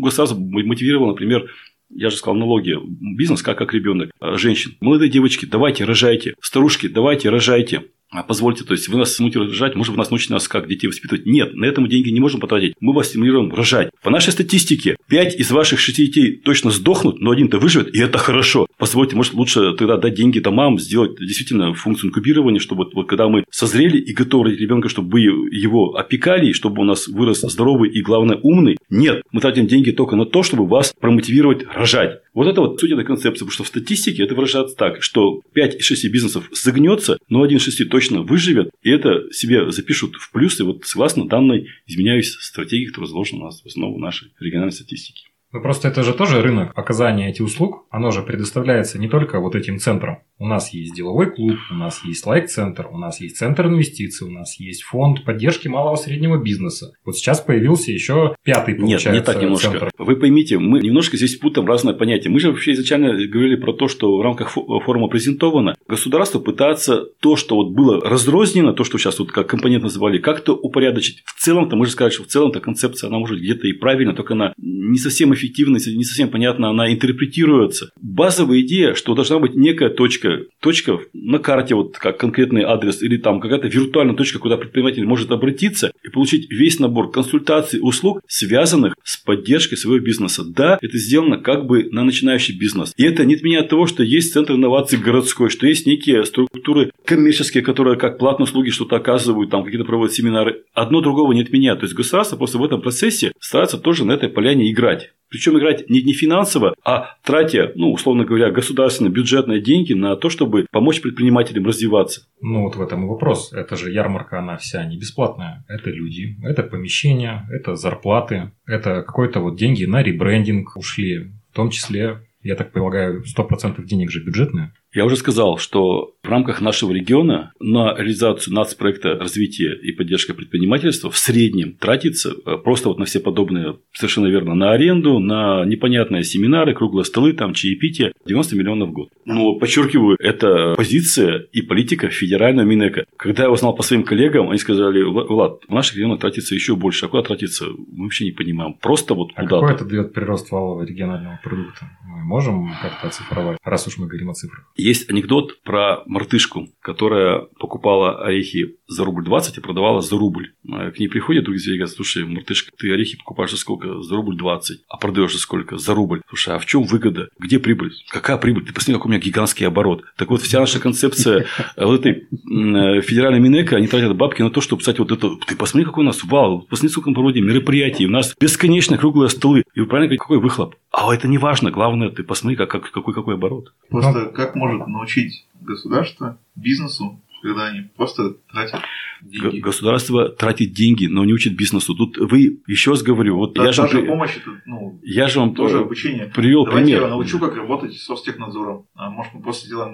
государство 0.00 0.38
мотивировало, 0.38 1.08
например, 1.08 1.50
я 1.90 2.10
же 2.10 2.16
сказал, 2.16 2.36
налоги, 2.36 2.76
бизнес 3.16 3.42
как, 3.42 3.58
как 3.58 3.72
ребенок, 3.72 4.10
а, 4.20 4.36
женщин. 4.36 4.76
Молодые 4.80 5.10
девочки, 5.10 5.46
давайте 5.46 5.84
рожайте. 5.84 6.34
Старушки, 6.40 6.88
давайте 6.88 7.28
рожайте. 7.30 7.84
А 8.10 8.22
позвольте, 8.22 8.64
то 8.64 8.72
есть 8.72 8.88
вы 8.88 8.98
нас 8.98 9.12
стимулируете 9.12 9.52
рожать, 9.52 9.74
может, 9.74 9.92
вы 9.92 9.98
нас 9.98 10.10
научите 10.10 10.32
нас, 10.32 10.48
как 10.48 10.66
детей 10.66 10.86
воспитывать. 10.86 11.26
Нет, 11.26 11.54
на 11.54 11.66
этом 11.66 11.88
деньги 11.88 12.08
не 12.08 12.20
можем 12.20 12.40
потратить. 12.40 12.74
Мы 12.80 12.94
вас 12.94 13.08
стимулируем 13.08 13.52
рожать. 13.52 13.90
По 14.02 14.10
нашей 14.10 14.32
статистике, 14.32 14.96
5 15.08 15.38
из 15.38 15.50
ваших 15.50 15.78
6 15.78 15.96
детей 15.98 16.36
точно 16.36 16.70
сдохнут, 16.70 17.20
но 17.20 17.30
один-то 17.30 17.58
выживет, 17.58 17.94
и 17.94 17.98
это 17.98 18.16
хорошо. 18.16 18.66
Позвольте, 18.78 19.14
может, 19.14 19.34
лучше 19.34 19.74
тогда 19.74 19.98
дать 19.98 20.14
деньги 20.14 20.38
домам, 20.38 20.78
сделать 20.78 21.18
действительно 21.18 21.74
функцию 21.74 22.08
инкубирования, 22.08 22.60
чтобы 22.60 22.84
вот, 22.84 22.94
вот 22.94 23.08
когда 23.08 23.28
мы 23.28 23.44
созрели 23.50 23.98
и 23.98 24.14
готовы 24.14 24.54
ребенка, 24.54 24.88
чтобы 24.88 25.10
вы 25.10 25.20
его 25.20 25.96
опекали, 25.96 26.52
чтобы 26.52 26.80
у 26.80 26.84
нас 26.84 27.08
вырос 27.08 27.40
здоровый 27.42 27.90
и, 27.90 28.00
главное, 28.00 28.38
умный. 28.42 28.78
Нет, 28.88 29.22
мы 29.32 29.42
тратим 29.42 29.66
деньги 29.66 29.90
только 29.90 30.16
на 30.16 30.24
то, 30.24 30.42
чтобы 30.42 30.66
вас 30.66 30.94
промотивировать 30.98 31.64
рожать. 31.74 32.20
Вот 32.38 32.46
это 32.46 32.60
вот 32.60 32.78
суть 32.78 32.92
этой 32.92 33.04
концепции, 33.04 33.40
потому 33.40 33.50
что 33.50 33.64
в 33.64 33.66
статистике 33.66 34.22
это 34.22 34.36
выражается 34.36 34.76
так, 34.76 35.02
что 35.02 35.42
5 35.54 35.74
из 35.74 35.84
6 35.84 36.08
бизнесов 36.08 36.48
загнется, 36.52 37.18
но 37.28 37.42
один 37.42 37.58
из 37.58 37.64
6 37.64 37.88
точно 37.88 38.22
выживет, 38.22 38.70
и 38.80 38.90
это 38.90 39.24
себе 39.32 39.72
запишут 39.72 40.14
в 40.14 40.30
плюсы 40.30 40.62
вот 40.62 40.84
согласно 40.84 41.26
данной 41.26 41.66
изменяющейся 41.88 42.40
стратегии, 42.40 42.86
которая 42.86 43.08
заложена 43.08 43.40
у 43.40 43.44
нас 43.46 43.60
в 43.60 43.66
основу 43.66 43.98
нашей 43.98 44.28
региональной 44.38 44.70
статистики. 44.70 45.24
Ну, 45.58 45.62
просто 45.62 45.88
это 45.88 46.04
же 46.04 46.12
тоже 46.14 46.40
рынок 46.40 46.70
оказания 46.76 47.30
этих 47.30 47.44
услуг. 47.44 47.86
Оно 47.90 48.12
же 48.12 48.22
предоставляется 48.22 48.98
не 48.98 49.08
только 49.08 49.40
вот 49.40 49.56
этим 49.56 49.78
центром. 49.78 50.18
У 50.38 50.46
нас 50.46 50.72
есть 50.72 50.94
деловой 50.94 51.32
клуб, 51.32 51.56
у 51.72 51.74
нас 51.74 52.00
есть 52.04 52.24
лайк-центр, 52.24 52.86
у 52.92 52.96
нас 52.96 53.20
есть 53.20 53.36
центр 53.38 53.66
инвестиций, 53.66 54.28
у 54.28 54.30
нас 54.30 54.60
есть 54.60 54.82
фонд 54.84 55.24
поддержки 55.24 55.66
малого 55.66 55.96
и 55.96 55.98
среднего 55.98 56.40
бизнеса. 56.40 56.92
Вот 57.04 57.16
сейчас 57.16 57.40
появился 57.40 57.90
еще 57.90 58.36
пятый, 58.44 58.74
Нет, 58.74 58.80
получается, 58.80 59.10
не 59.10 59.20
так 59.20 59.42
немножко. 59.42 59.70
центр. 59.70 59.90
Вы 59.98 60.14
поймите, 60.14 60.58
мы 60.60 60.78
немножко 60.78 61.16
здесь 61.16 61.34
путаем 61.36 61.66
разные 61.66 61.96
понятия. 61.96 62.28
Мы 62.28 62.38
же 62.38 62.52
вообще 62.52 62.72
изначально 62.72 63.14
говорили 63.26 63.56
про 63.56 63.72
то, 63.72 63.88
что 63.88 64.16
в 64.16 64.22
рамках 64.22 64.56
фо- 64.56 64.80
форума 64.84 65.08
презентовано. 65.08 65.74
Государство 65.88 66.38
пытается 66.38 67.02
то, 67.20 67.34
что 67.34 67.56
вот 67.56 67.70
было 67.72 68.00
разрознено, 68.00 68.72
то, 68.74 68.84
что 68.84 68.96
сейчас 68.98 69.18
вот 69.18 69.32
как 69.32 69.48
компонент 69.48 69.82
называли, 69.82 70.18
как-то 70.18 70.54
упорядочить. 70.54 71.24
В 71.26 71.42
целом-то, 71.42 71.74
мы 71.74 71.86
же 71.86 71.90
сказали, 71.92 72.12
что 72.12 72.22
в 72.22 72.28
целом-то 72.28 72.60
концепция, 72.60 73.08
она 73.08 73.18
может 73.18 73.40
где-то 73.40 73.66
и 73.66 73.72
правильно, 73.72 74.14
только 74.14 74.34
она 74.34 74.54
не 74.56 74.98
совсем 74.98 75.34
эффективна, 75.34 75.47
не 75.56 76.04
совсем 76.04 76.30
понятно, 76.30 76.70
она 76.70 76.92
интерпретируется. 76.92 77.90
Базовая 78.00 78.60
идея, 78.60 78.94
что 78.94 79.14
должна 79.14 79.38
быть 79.38 79.54
некая 79.54 79.90
точка, 79.90 80.40
точка 80.60 80.98
на 81.12 81.38
карте, 81.38 81.74
вот 81.74 81.96
как 81.98 82.18
конкретный 82.18 82.62
адрес, 82.62 83.02
или 83.02 83.16
там 83.16 83.40
какая-то 83.40 83.68
виртуальная 83.68 84.14
точка, 84.14 84.38
куда 84.38 84.56
предприниматель 84.56 85.04
может 85.04 85.30
обратиться 85.30 85.92
и 86.04 86.08
получить 86.08 86.50
весь 86.50 86.78
набор 86.78 87.10
консультаций, 87.10 87.80
услуг, 87.82 88.20
связанных 88.26 88.94
с 89.02 89.16
поддержкой 89.16 89.76
своего 89.76 90.04
бизнеса. 90.04 90.44
Да, 90.44 90.78
это 90.80 90.98
сделано 90.98 91.38
как 91.38 91.66
бы 91.66 91.88
на 91.90 92.04
начинающий 92.04 92.56
бизнес. 92.56 92.92
И 92.96 93.04
это 93.04 93.24
не 93.24 93.34
отменяет 93.34 93.68
того, 93.68 93.86
что 93.86 94.02
есть 94.02 94.32
центр 94.32 94.54
инноваций 94.54 94.98
городской, 94.98 95.50
что 95.50 95.66
есть 95.66 95.86
некие 95.86 96.24
структуры 96.24 96.90
коммерческие, 97.04 97.62
которые 97.62 97.96
как 97.96 98.18
платные 98.18 98.44
услуги 98.44 98.70
что-то 98.70 98.96
оказывают, 98.96 99.50
там 99.50 99.64
какие-то 99.64 99.84
проводят 99.86 100.14
семинары. 100.14 100.64
Одно 100.74 101.00
другого 101.00 101.32
не 101.32 101.42
отменяет. 101.42 101.80
То 101.80 101.84
есть 101.84 101.94
государство 101.94 102.36
просто 102.36 102.58
в 102.58 102.64
этом 102.64 102.80
процессе 102.80 103.32
старается 103.40 103.78
тоже 103.78 104.04
на 104.04 104.12
этой 104.12 104.28
поляне 104.28 104.70
играть. 104.70 105.12
Причем 105.30 105.58
играть 105.58 105.88
не, 105.90 106.02
не 106.02 106.12
финансово, 106.12 106.74
а 106.84 107.16
тратя, 107.22 107.72
ну, 107.74 107.92
условно 107.92 108.24
говоря, 108.24 108.50
государственные 108.50 109.12
бюджетные 109.12 109.60
деньги 109.60 109.92
на 109.92 110.16
то, 110.16 110.30
чтобы 110.30 110.66
помочь 110.70 111.00
предпринимателям 111.00 111.66
развиваться. 111.66 112.22
Ну, 112.40 112.62
вот 112.62 112.76
в 112.76 112.82
этом 112.82 113.04
и 113.04 113.08
вопрос. 113.08 113.52
Это 113.52 113.76
же 113.76 113.90
ярмарка, 113.90 114.38
она 114.38 114.56
вся 114.56 114.84
не 114.84 114.96
бесплатная. 114.98 115.64
Это 115.68 115.90
люди, 115.90 116.36
это 116.42 116.62
помещения, 116.62 117.46
это 117.50 117.76
зарплаты, 117.76 118.52
это 118.66 119.02
какой-то 119.02 119.40
вот 119.40 119.56
деньги 119.56 119.84
на 119.84 120.02
ребрендинг 120.02 120.76
ушли. 120.76 121.32
В 121.52 121.54
том 121.54 121.70
числе, 121.70 122.20
я 122.42 122.54
так 122.54 122.72
полагаю, 122.72 123.22
100% 123.24 123.82
денег 123.84 124.10
же 124.10 124.24
бюджетные. 124.24 124.72
Я 124.94 125.04
уже 125.04 125.16
сказал, 125.16 125.58
что 125.58 126.14
в 126.22 126.28
рамках 126.28 126.60
нашего 126.62 126.92
региона 126.92 127.52
на 127.60 127.94
реализацию 127.94 128.54
нацпроекта 128.54 129.18
развития 129.18 129.74
и 129.74 129.92
поддержка 129.92 130.32
предпринимательства 130.32 131.10
в 131.10 131.18
среднем 131.18 131.74
тратится 131.74 132.30
э, 132.30 132.56
просто 132.56 132.88
вот 132.88 132.98
на 132.98 133.04
все 133.04 133.20
подобные, 133.20 133.78
совершенно 133.92 134.28
верно, 134.28 134.54
на 134.54 134.72
аренду, 134.72 135.18
на 135.18 135.64
непонятные 135.66 136.24
семинары, 136.24 136.74
круглые 136.74 137.04
столы, 137.04 137.34
там 137.34 137.52
чаепитие, 137.52 138.12
90 138.26 138.56
миллионов 138.56 138.88
в 138.88 138.92
год. 138.92 139.10
Но, 139.26 139.54
подчеркиваю, 139.56 140.16
это 140.20 140.74
позиция 140.74 141.46
и 141.52 141.60
политика 141.60 142.08
федерального 142.08 142.66
Минэка. 142.66 143.04
Когда 143.18 143.44
я 143.44 143.50
узнал 143.50 143.74
по 143.74 143.82
своим 143.82 144.04
коллегам, 144.04 144.48
они 144.48 144.58
сказали, 144.58 145.02
Влад, 145.02 145.60
в 145.68 145.72
наших 145.72 145.96
регионах 145.96 146.20
тратится 146.20 146.54
еще 146.54 146.76
больше, 146.76 147.06
а 147.06 147.08
куда 147.08 147.22
тратится, 147.22 147.66
мы 147.66 148.04
вообще 148.04 148.24
не 148.24 148.32
понимаем. 148.32 148.74
Просто 148.74 149.12
вот 149.14 149.32
А 149.34 149.42
куда-то. 149.42 149.60
какой 149.60 149.74
это 149.74 149.84
дает 149.84 150.14
прирост 150.14 150.50
валового 150.50 150.84
регионального 150.84 151.38
продукта? 151.44 151.90
Мы 152.06 152.24
можем 152.24 152.72
как-то 152.80 153.08
оцифровать, 153.08 153.58
раз 153.62 153.86
уж 153.86 153.98
мы 153.98 154.06
говорим 154.06 154.30
о 154.30 154.34
цифрах? 154.34 154.64
Есть 154.78 155.10
анекдот 155.10 155.60
про 155.64 156.04
мартышку, 156.06 156.68
которая 156.80 157.48
покупала 157.58 158.24
орехи 158.24 158.76
за 158.86 159.04
рубль 159.04 159.24
20 159.24 159.58
и 159.58 159.60
продавала 159.60 160.00
за 160.00 160.16
рубль. 160.16 160.52
К 160.64 160.98
ней 161.00 161.08
приходят 161.08 161.44
друзья 161.44 161.74
и 161.74 161.78
говорят, 161.78 161.94
слушай, 161.94 162.24
мартышка, 162.24 162.70
ты 162.78 162.92
орехи 162.92 163.18
покупаешь 163.18 163.50
за 163.50 163.56
сколько? 163.56 164.00
За 164.02 164.14
рубль 164.14 164.36
20. 164.36 164.82
А 164.88 164.96
продаешь 164.98 165.32
за 165.32 165.40
сколько? 165.40 165.78
За 165.78 165.94
рубль. 165.94 166.22
Слушай, 166.28 166.54
а 166.54 166.58
в 166.60 166.66
чем 166.66 166.84
выгода? 166.84 167.28
Где 167.40 167.58
прибыль? 167.58 167.92
Какая 168.08 168.36
прибыль? 168.36 168.64
Ты 168.66 168.72
посмотри, 168.72 168.94
какой 168.94 169.08
у 169.08 169.12
меня 169.12 169.20
гигантский 169.20 169.66
оборот. 169.66 170.04
Так 170.16 170.30
вот, 170.30 170.42
вся 170.42 170.60
наша 170.60 170.78
концепция 170.78 171.46
э, 171.74 171.84
вот 171.84 171.98
этой 171.98 172.12
э, 172.22 173.00
федеральной 173.00 173.40
Минэка, 173.40 173.76
они 173.76 173.88
тратят 173.88 174.16
бабки 174.16 174.42
на 174.42 174.50
то, 174.50 174.60
чтобы 174.60 174.78
писать 174.78 175.00
вот 175.00 175.10
это. 175.10 175.30
Ты 175.44 175.56
посмотри, 175.56 175.86
какой 175.86 176.04
у 176.04 176.06
нас 176.06 176.22
вал. 176.22 176.66
Посмотри, 176.70 176.90
сколько 176.90 177.10
мы 177.10 177.14
проводим 177.14 177.46
мероприятий. 177.46 178.06
У 178.06 178.10
нас 178.10 178.32
бесконечно 178.40 178.96
круглые 178.96 179.28
столы. 179.28 179.64
И 179.74 179.80
вы 179.80 179.86
правильно 179.86 180.06
говорите, 180.06 180.22
какой 180.22 180.38
выхлоп? 180.38 180.76
А 180.90 181.14
это 181.14 181.28
не 181.28 181.38
важно, 181.38 181.70
главное, 181.70 182.10
ты 182.10 182.22
посмотри, 182.24 182.56
как, 182.56 182.70
как, 182.70 182.90
какой, 182.90 183.14
какой 183.14 183.34
оборот. 183.34 183.72
Просто 183.90 184.26
как 184.26 184.54
может 184.56 184.86
научить 184.86 185.46
государство 185.60 186.38
бизнесу, 186.56 187.20
когда 187.42 187.66
они 187.66 187.82
просто 187.96 188.34
тратят 188.50 188.80
деньги? 189.22 189.60
Государство 189.60 190.28
тратит 190.30 190.72
деньги, 190.72 191.06
но 191.06 191.24
не 191.24 191.32
учит 191.32 191.54
бизнесу. 191.56 191.94
Тут 191.94 192.16
вы, 192.16 192.60
еще 192.66 192.90
раз 192.92 193.02
говорю, 193.02 193.36
вот 193.36 193.52
Да, 193.54 193.66
я, 193.66 193.72
же, 193.72 193.82
при- 194.00 194.06
помощь 194.06 194.36
это, 194.38 194.50
ну, 194.66 194.98
я 195.02 195.28
же 195.28 195.38
вам 195.40 195.54
тоже 195.54 195.80
обучение. 195.80 196.32
привел 196.34 196.64
Давайте 196.64 196.86
пример. 196.86 197.02
я 197.02 197.08
научу, 197.08 197.38
как 197.38 197.54
работать 197.54 197.92
с 197.94 198.08
Ростехнадзором. 198.08 198.86
А 198.94 199.10
может, 199.10 199.34
мы 199.34 199.42
просто 199.42 199.66
сделаем 199.66 199.92